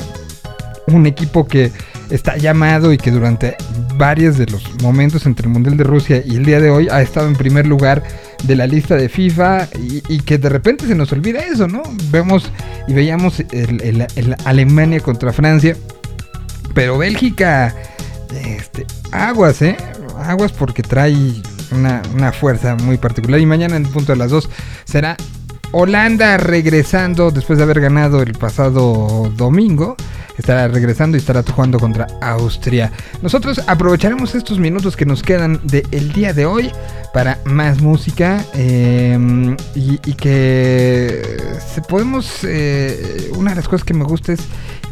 Un 0.87 1.07
equipo 1.07 1.47
que 1.47 1.71
está 2.11 2.37
llamado 2.37 2.93
y 2.93 2.99
que 2.99 3.11
durante 3.11 3.57
varios 3.97 4.37
de 4.37 4.47
los 4.47 4.83
momentos 4.83 5.27
entre 5.27 5.47
el 5.47 5.53
Mundial 5.53 5.77
de 5.77 5.85
Rusia 5.85 6.23
y 6.25 6.37
el 6.37 6.45
día 6.45 6.61
de 6.61 6.71
hoy 6.71 6.89
ha 6.91 7.01
estado 7.01 7.29
en 7.29 7.35
primer 7.35 7.67
lugar 7.67 8.03
de 8.43 8.57
la 8.57 8.67
lista 8.67 8.97
de 8.97 9.09
FIFA 9.09 9.69
y, 10.09 10.21
que 10.21 10.39
de 10.39 10.49
repente 10.49 10.87
se 10.87 10.95
nos 10.95 11.13
olvida 11.13 11.41
eso, 11.41 11.69
¿no? 11.69 11.83
Vemos 12.11 12.51
y 12.89 12.93
veíamos 12.93 13.43
Alemania 14.45 15.01
contra 15.01 15.33
Francia, 15.33 15.77
pero 16.75 16.99
Bélgica, 16.99 17.75
este, 18.45 18.87
aguas, 19.13 19.63
¿eh? 19.63 19.77
Aguas 20.19 20.53
porque 20.53 20.83
trae 20.83 21.13
una, 21.75 22.33
fuerza 22.33 22.77
muy 22.77 22.99
particular. 22.99 23.41
Y 23.41 23.47
mañana 23.47 23.77
en 23.77 23.85
punto 23.85 24.13
de 24.13 24.19
las 24.19 24.31
2 24.31 24.49
será 24.85 25.17
Holanda 25.73 26.37
regresando 26.37 27.31
después 27.31 27.59
de 27.59 27.65
haber 27.65 27.81
ganado 27.81 28.23
el 28.23 28.33
pasado 28.33 29.33
domingo. 29.37 29.97
Estará 30.39 30.67
regresando 30.67 31.17
y 31.17 31.21
estará 31.21 31.43
jugando 31.43 31.79
contra 31.79 32.07
Austria. 32.23 32.91
Nosotros 33.21 33.61
aprovecharemos 33.67 34.35
estos 34.35 34.59
minutos 34.59 34.97
que 34.97 35.05
nos 35.05 35.23
quedan 35.23 35.61
del 35.65 36.13
día 36.13 36.33
de 36.33 36.47
hoy 36.47 36.73
para 37.13 37.39
más 37.45 37.83
música 37.83 38.43
eh, 38.55 39.57
y, 39.75 40.01
y 40.05 40.15
que 40.15 41.37
podemos... 41.89 42.45
eh, 42.45 43.31
una 43.37 43.51
de 43.51 43.57
las 43.57 43.69
cosas 43.69 43.85
que 43.85 43.95
me 43.95 44.05
gusta 44.05 44.33
es 44.33 44.41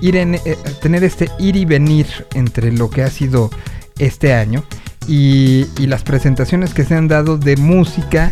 ir 0.01 0.17
en, 0.17 0.35
eh, 0.35 0.59
tener 0.83 1.05
este 1.05 1.31
ir 1.39 1.57
y 1.57 1.65
venir 1.65 2.07
entre 2.35 2.73
lo 2.73 2.91
que 2.91 3.03
ha 3.03 3.11
sido 3.11 3.51
este 3.99 4.35
año 4.35 4.65
y, 5.11 5.67
las 5.87 6.05
presentaciones 6.05 6.73
que 6.73 6.85
se 6.85 6.95
han 6.95 7.09
dado 7.09 7.37
de 7.37 7.57
música 7.57 8.31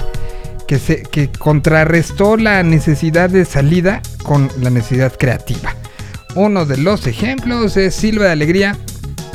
que, 0.69 0.79
se, 0.79 1.03
que 1.03 1.29
contrarrestó 1.33 2.37
la 2.37 2.63
necesidad 2.63 3.31
de 3.31 3.45
salida 3.45 4.01
con 4.23 4.49
la 4.61 4.71
necesidad 4.71 5.13
creativa. 5.19 5.75
Uno 6.37 6.67
de 6.67 6.77
los 6.77 7.09
ejemplos 7.09 7.77
es 7.77 7.97
Silva 7.97 8.27
de 8.27 8.31
Alegría, 8.31 8.77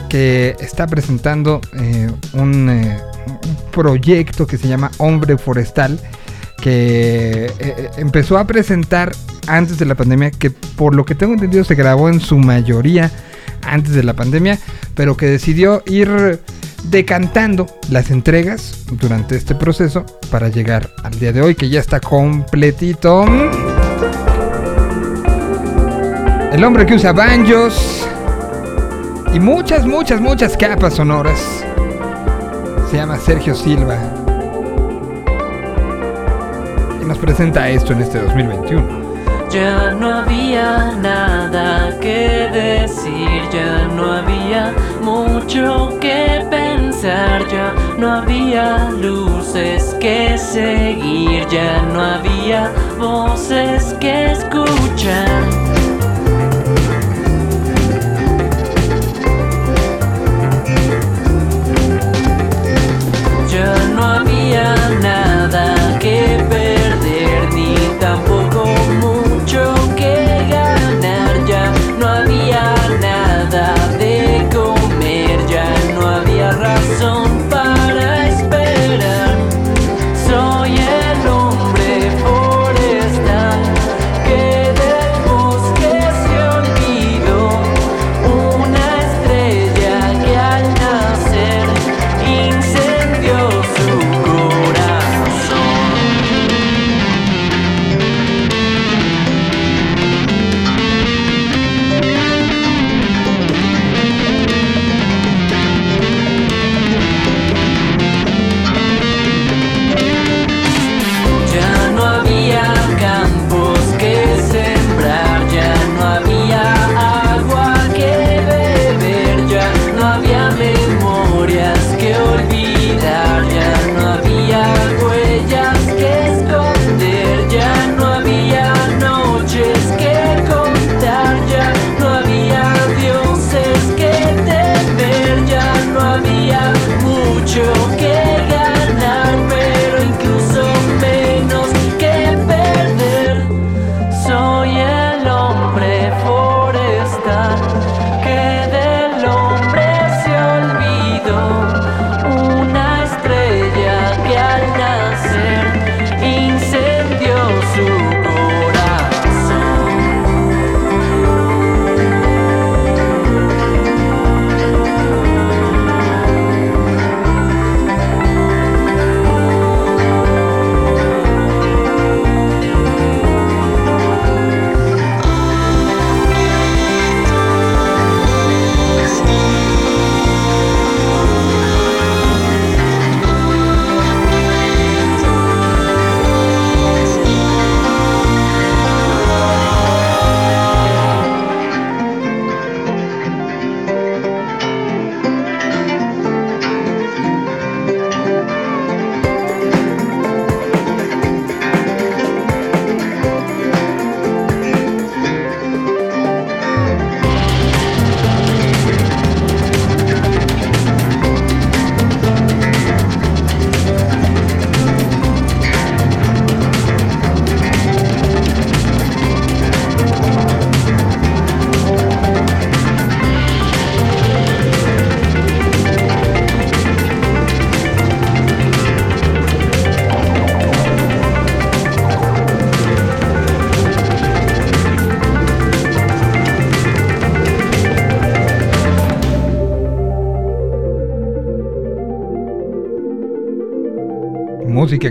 que 0.08 0.56
está 0.62 0.88
presentando 0.88 1.60
eh, 1.74 2.10
un, 2.32 2.70
eh, 2.70 2.98
un 3.28 3.72
proyecto 3.72 4.48
que 4.48 4.58
se 4.58 4.70
llama 4.70 4.90
Hombre 5.00 5.38
Forestal, 5.38 6.00
que 6.62 7.52
eh, 7.60 7.90
empezó 7.98 8.38
a 8.38 8.48
presentar 8.48 9.12
antes 9.48 9.78
de 9.78 9.86
la 9.86 9.96
pandemia, 9.96 10.32
que 10.32 10.50
por 10.50 10.96
lo 10.96 11.04
que 11.04 11.14
tengo 11.14 11.34
entendido 11.34 11.66
se 11.66 11.76
grabó 11.76 12.08
en 12.08 12.22
su 12.22 12.38
mayoría 12.38 13.12
antes 13.64 13.94
de 13.94 14.04
la 14.04 14.14
pandemia, 14.14 14.60
pero 14.96 15.18
que 15.18 15.26
decidió 15.26 15.84
ir 15.88 16.40
decantando 16.84 17.68
las 17.90 18.12
entregas 18.12 18.86
durante 18.92 19.36
este 19.36 19.56
proceso 19.56 20.06
para 20.30 20.50
llegar 20.50 20.90
al 21.04 21.18
día 21.20 21.32
de 21.32 21.42
hoy, 21.42 21.56
que 21.56 21.70
ya 21.70 21.80
está 21.80 22.00
completito. 22.00 23.26
El 26.52 26.64
hombre 26.64 26.86
que 26.86 26.96
usa 26.96 27.14
banjos 27.14 28.08
y 29.34 29.40
muchas, 29.40 29.86
muchas, 29.86 30.22
muchas 30.22 30.56
capas 30.56 30.94
sonoras. 30.94 31.40
Se 32.92 32.98
llama 32.98 33.18
Sergio 33.18 33.56
Silva. 33.56 33.98
Y 37.02 37.06
nos 37.06 37.18
presenta 37.18 37.68
esto 37.70 37.94
en 37.94 38.02
este 38.02 38.20
2021. 38.20 39.04
Ya 39.50 39.92
no 39.92 40.12
había 40.12 40.92
nada 41.02 42.00
que 42.00 42.50
decir, 42.52 43.30
ya 43.52 43.88
no 43.96 44.14
había 44.14 44.74
mucho 45.02 45.98
que 46.00 46.43
ya 47.50 47.74
no 47.98 48.12
había 48.12 48.90
luces 48.92 49.96
que 50.00 50.38
seguir, 50.38 51.48
ya 51.50 51.82
no 51.94 52.02
había 52.02 52.72
voces 52.98 53.96
que 54.00 54.32
escuchar. 54.32 55.63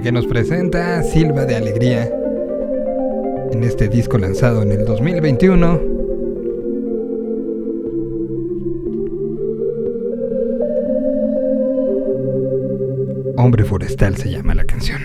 Que 0.01 0.11
nos 0.11 0.27
presenta 0.27 1.03
Silva 1.03 1.45
de 1.45 1.55
Alegría 1.55 2.11
en 3.53 3.63
este 3.63 3.89
disco 3.89 4.17
lanzado 4.17 4.63
en 4.63 4.73
el 4.73 4.87
2021. 4.87 5.81
Hombre 13.37 13.65
Forestal 13.65 14.17
se 14.17 14.31
llama 14.31 14.55
la 14.55 14.65
canción. 14.65 15.03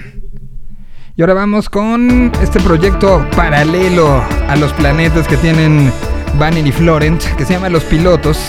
Y 1.18 1.22
ahora 1.22 1.34
vamos 1.34 1.70
con 1.70 2.32
este 2.42 2.62
proyecto 2.62 3.28
paralelo 3.36 4.08
a 4.48 4.56
los 4.56 4.72
planetas 4.72 5.28
que 5.28 5.36
tienen 5.36 5.92
Vanity 6.40 6.72
Florent, 6.72 7.22
que 7.36 7.44
se 7.44 7.56
llama 7.56 7.68
Los 7.68 7.84
Pilotos, 7.84 8.40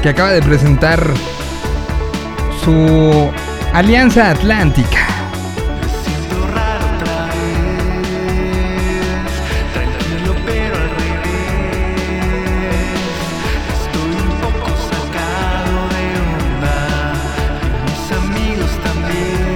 que 0.00 0.08
acaba 0.08 0.30
de 0.30 0.42
presentar 0.42 1.02
su 2.64 3.30
Alianza 3.72 4.30
Atlántica. 4.30 4.98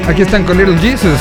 Aquí 0.08 0.22
están 0.22 0.44
con 0.44 0.56
Little 0.56 0.78
Jesus. 0.78 1.20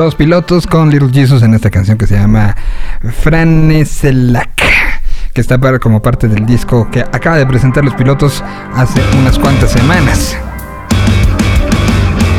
Los 0.00 0.14
pilotos 0.14 0.66
con 0.66 0.88
Little 0.88 1.10
Jesus 1.12 1.42
en 1.42 1.52
esta 1.52 1.68
canción 1.68 1.98
que 1.98 2.06
se 2.06 2.14
llama 2.18 2.56
Franeselak, 3.22 4.48
que 5.34 5.42
está 5.42 5.58
para- 5.58 5.78
como 5.78 6.00
parte 6.00 6.26
del 6.26 6.46
disco 6.46 6.88
que 6.90 7.00
acaba 7.00 7.36
de 7.36 7.44
presentar 7.44 7.84
los 7.84 7.92
pilotos 7.92 8.42
hace 8.74 8.98
unas 9.20 9.38
cuantas 9.38 9.70
semanas. 9.72 10.38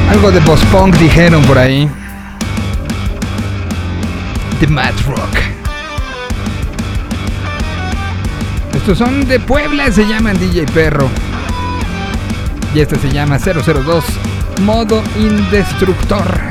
Algo 0.09 0.31
de 0.31 0.41
post-punk 0.41 0.95
dijeron 0.95 1.43
por 1.43 1.59
ahí. 1.59 1.87
The 4.59 4.65
Mad 4.65 4.93
Rock. 5.07 5.37
Estos 8.73 8.97
son 8.97 9.27
de 9.27 9.39
Puebla, 9.39 9.91
se 9.91 10.07
llaman 10.07 10.39
DJ 10.39 10.65
Perro. 10.73 11.07
Y 12.73 12.79
este 12.79 12.95
se 12.97 13.11
llama 13.11 13.37
002 13.37 14.03
Modo 14.63 15.03
Indestructor. 15.19 16.41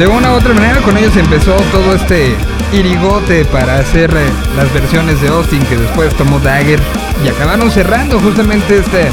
De 0.00 0.06
una 0.06 0.32
u 0.32 0.36
otra 0.36 0.54
manera 0.54 0.80
con 0.80 0.96
ellos 0.96 1.14
empezó 1.14 1.54
todo 1.70 1.94
este 1.94 2.34
irigote 2.72 3.44
para 3.44 3.80
hacer 3.80 4.08
eh, 4.10 4.30
las 4.56 4.72
versiones 4.72 5.20
de 5.20 5.28
Austin 5.28 5.62
que 5.64 5.76
después 5.76 6.14
tomó 6.14 6.38
Dagger 6.38 6.80
y 7.22 7.28
acabaron 7.28 7.70
cerrando 7.70 8.18
justamente 8.18 8.78
esta 8.78 9.10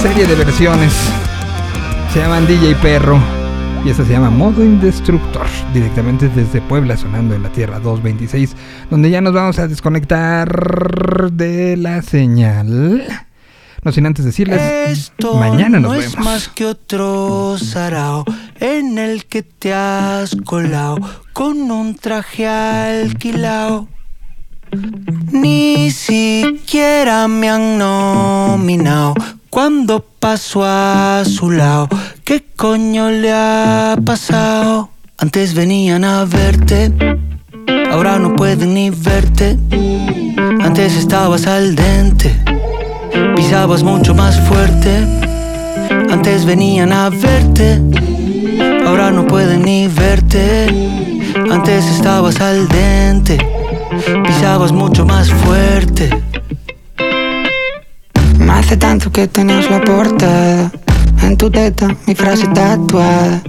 serie 0.00 0.24
de 0.24 0.36
versiones. 0.36 0.92
Se 2.12 2.20
llaman 2.20 2.46
DJ 2.46 2.76
Perro 2.76 3.18
y 3.84 3.90
esta 3.90 4.04
se 4.04 4.12
llama 4.12 4.30
Modo 4.30 4.62
Indestructor, 4.62 5.48
directamente 5.72 6.28
desde 6.28 6.60
Puebla 6.60 6.96
sonando 6.96 7.34
en 7.34 7.42
la 7.42 7.48
Tierra 7.48 7.80
226, 7.80 8.54
donde 8.90 9.10
ya 9.10 9.20
nos 9.20 9.32
vamos 9.32 9.58
a 9.58 9.66
desconectar 9.66 11.32
de 11.32 11.76
la 11.76 12.02
señal. 12.02 13.04
No 13.84 13.92
sin 13.92 14.06
antes 14.06 14.24
decirles, 14.24 14.60
Esto 14.88 15.34
mañana 15.34 15.78
nos 15.78 15.82
no 15.92 15.98
vemos. 15.98 16.06
es 16.06 16.18
más 16.18 16.48
que 16.48 16.64
otro 16.64 17.58
sarao 17.58 18.24
en 18.58 18.96
el 18.96 19.26
que 19.26 19.42
te 19.42 19.74
has 19.74 20.34
colado 20.44 20.96
con 21.34 21.70
un 21.70 21.94
traje 21.94 22.46
alquilado. 22.46 23.86
Ni 25.30 25.90
siquiera 25.90 27.28
me 27.28 27.50
han 27.50 27.76
nominado 27.78 29.14
cuando 29.50 30.00
paso 30.00 30.62
a 30.64 31.22
su 31.26 31.50
lado. 31.50 31.88
¿Qué 32.24 32.42
coño 32.56 33.10
le 33.10 33.32
ha 33.32 33.98
pasado? 34.02 34.90
Antes 35.18 35.54
venían 35.54 36.04
a 36.04 36.24
verte, 36.24 36.90
ahora 37.90 38.18
no 38.18 38.34
pueden 38.34 38.72
ni 38.72 38.88
verte. 38.88 39.58
Antes 40.62 40.96
estabas 40.96 41.46
al 41.46 41.76
dente 41.76 42.34
pisabas 43.36 43.82
mucho 43.82 44.14
más 44.14 44.38
fuerte. 44.48 45.06
Antes 46.10 46.44
venían 46.44 46.92
a 46.92 47.10
verte, 47.10 47.80
ahora 48.86 49.10
no 49.10 49.26
pueden 49.26 49.62
ni 49.62 49.88
verte. 49.88 50.66
Antes 51.50 51.86
estabas 51.86 52.40
al 52.40 52.68
dente, 52.68 53.38
pisabas 54.24 54.72
mucho 54.72 55.04
más 55.04 55.30
fuerte. 55.30 56.10
Me 58.38 58.52
hace 58.52 58.76
tanto 58.76 59.10
que 59.10 59.26
tenías 59.26 59.70
la 59.70 59.80
portada 59.80 60.70
En 61.22 61.36
tu 61.36 61.50
teta, 61.50 61.88
mi 62.06 62.14
frase 62.14 62.46
tatuada 62.48 63.42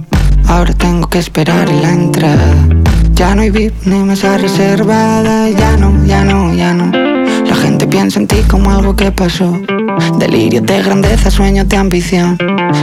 Ahora 0.46 0.72
tengo 0.72 1.08
que 1.08 1.18
esperar 1.18 1.68
la 1.68 1.92
entrada 1.92 2.54
Ya 3.12 3.34
no 3.34 3.42
hay 3.42 3.50
VIP 3.50 3.86
ni 3.86 3.98
mesa 3.98 4.38
reservada 4.38 5.50
Ya 5.50 5.76
no, 5.76 6.04
ya 6.06 6.24
no, 6.24 6.54
ya 6.54 6.72
no 6.72 7.05
La 7.48 7.54
gente 7.54 7.86
piensa 7.86 8.20
en 8.20 8.26
ti 8.26 8.36
como 8.48 8.70
algo 8.70 8.94
que 8.96 9.10
pasó 9.12 9.58
Delirio 10.18 10.60
de 10.60 10.82
grandeza, 10.82 11.30
sueños 11.30 11.68
de 11.68 11.76
ambición 11.76 12.38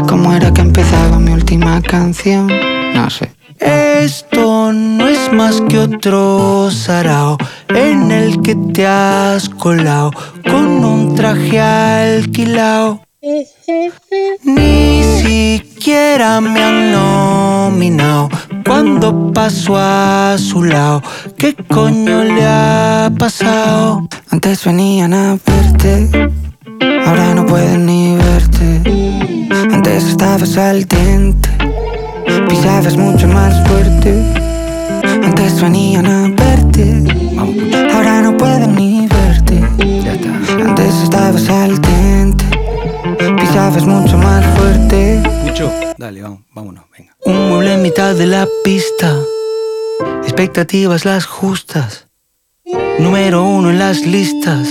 ¿Cómo 0.07 0.33
era 0.33 0.51
que 0.51 0.61
empezaba 0.61 1.19
mi 1.19 1.31
última 1.31 1.81
canción? 1.81 2.47
No 2.93 3.09
sé 3.09 3.31
Esto 3.59 4.73
no 4.73 5.07
es 5.07 5.31
más 5.31 5.61
que 5.61 5.79
otro 5.79 6.69
sarao 6.71 7.37
en 7.69 8.11
el 8.11 8.41
que 8.41 8.55
te 8.55 8.85
has 8.85 9.49
colado 9.49 10.11
con 10.43 10.83
un 10.83 11.15
traje 11.15 11.59
alquilado. 11.59 13.01
Ni 14.43 15.03
siquiera 15.21 16.41
me 16.41 16.61
han 16.61 16.91
nominado 16.91 18.29
cuando 18.65 19.31
paso 19.31 19.75
a 19.77 20.35
su 20.37 20.63
lado. 20.63 21.01
¿Qué 21.43 21.53
coño 21.67 22.23
le 22.23 22.45
ha 22.45 23.11
pasado? 23.19 24.07
Antes 24.29 24.63
venían 24.63 25.13
a 25.13 25.37
verte, 25.45 26.09
ahora 27.05 27.33
no 27.33 27.45
pueden 27.45 27.85
ni 27.85 28.15
verte. 28.15 28.81
Antes 29.51 30.05
estabas 30.05 30.57
al 30.57 30.85
diente, 30.85 31.49
pisabas 32.47 32.95
mucho 32.95 33.27
más 33.27 33.53
fuerte. 33.67 34.23
Antes 35.03 35.61
venían 35.61 36.05
a 36.05 36.29
verte, 36.29 37.03
ahora 37.93 38.21
no 38.21 38.37
pueden 38.37 38.75
ni 38.75 39.05
verte. 39.07 39.59
Antes 40.65 40.95
estabas 41.03 41.49
al 41.49 41.77
diente, 41.81 42.45
pisabas 43.37 43.85
mucho 43.85 44.17
más 44.17 44.45
fuerte. 44.57 45.21
Pucho, 45.45 45.69
dale, 45.97 46.21
vamos, 46.21 46.39
vámonos, 46.53 46.85
venga. 46.97 47.13
Un 47.25 47.49
mueble 47.49 47.73
en 47.73 47.81
mitad 47.81 48.15
de 48.15 48.27
la 48.27 48.47
pista. 48.63 49.13
Expectativas 50.23 51.05
las 51.05 51.25
justas. 51.25 52.07
Número 52.99 53.43
uno 53.43 53.69
en 53.69 53.79
las 53.79 54.05
listas. 54.05 54.67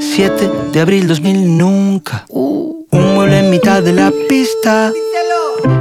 7 0.00 0.50
de 0.72 0.80
abril 0.80 1.06
2000 1.06 1.56
nunca. 1.58 2.24
Un 2.28 3.14
mueble 3.14 3.40
en 3.40 3.50
mitad 3.50 3.82
de 3.82 3.92
la 3.92 4.12
pista. 4.28 4.92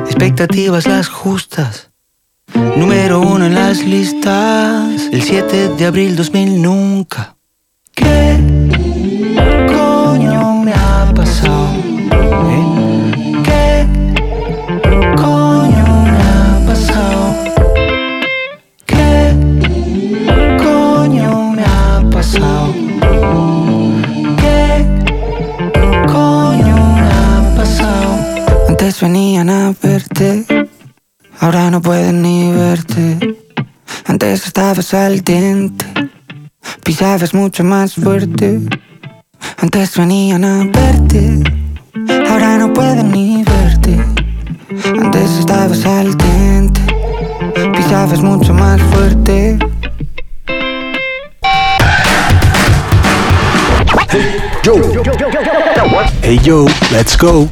Expectativas 0.05 0.87
las 0.87 1.07
justas. 1.07 1.89
Número 2.75 3.19
uno 3.21 3.45
en 3.45 3.55
las 3.55 3.83
listas. 3.83 5.09
El 5.11 5.21
7 5.21 5.69
de 5.69 5.85
abril 5.85 6.15
2000 6.15 6.61
nunca. 6.61 7.35
¿Qué 7.93 8.37
a 29.65 29.73
verte, 29.81 30.45
ahora 31.39 31.71
no 31.71 31.81
pueden 31.81 32.21
ni 32.21 32.51
verte. 32.51 33.35
Antes 34.05 34.45
estabas 34.45 34.93
al 34.93 35.21
diente, 35.21 35.85
pisabas 36.83 37.33
mucho 37.33 37.63
más 37.63 37.95
fuerte. 37.95 38.59
Antes 39.57 39.97
venían 39.97 40.43
a 40.43 40.65
verte, 40.65 41.41
ahora 42.29 42.57
no 42.59 42.73
pueden 42.73 43.11
ni 43.11 43.43
verte. 43.43 43.97
Antes 45.01 45.31
estabas 45.39 45.83
al 45.85 46.15
diente, 46.15 46.81
pisabas 47.75 48.21
mucho 48.21 48.53
más 48.53 48.79
fuerte. 48.91 49.57
Hey 56.21 56.39
yo, 56.43 56.67
let's 56.91 57.17
go. 57.17 57.47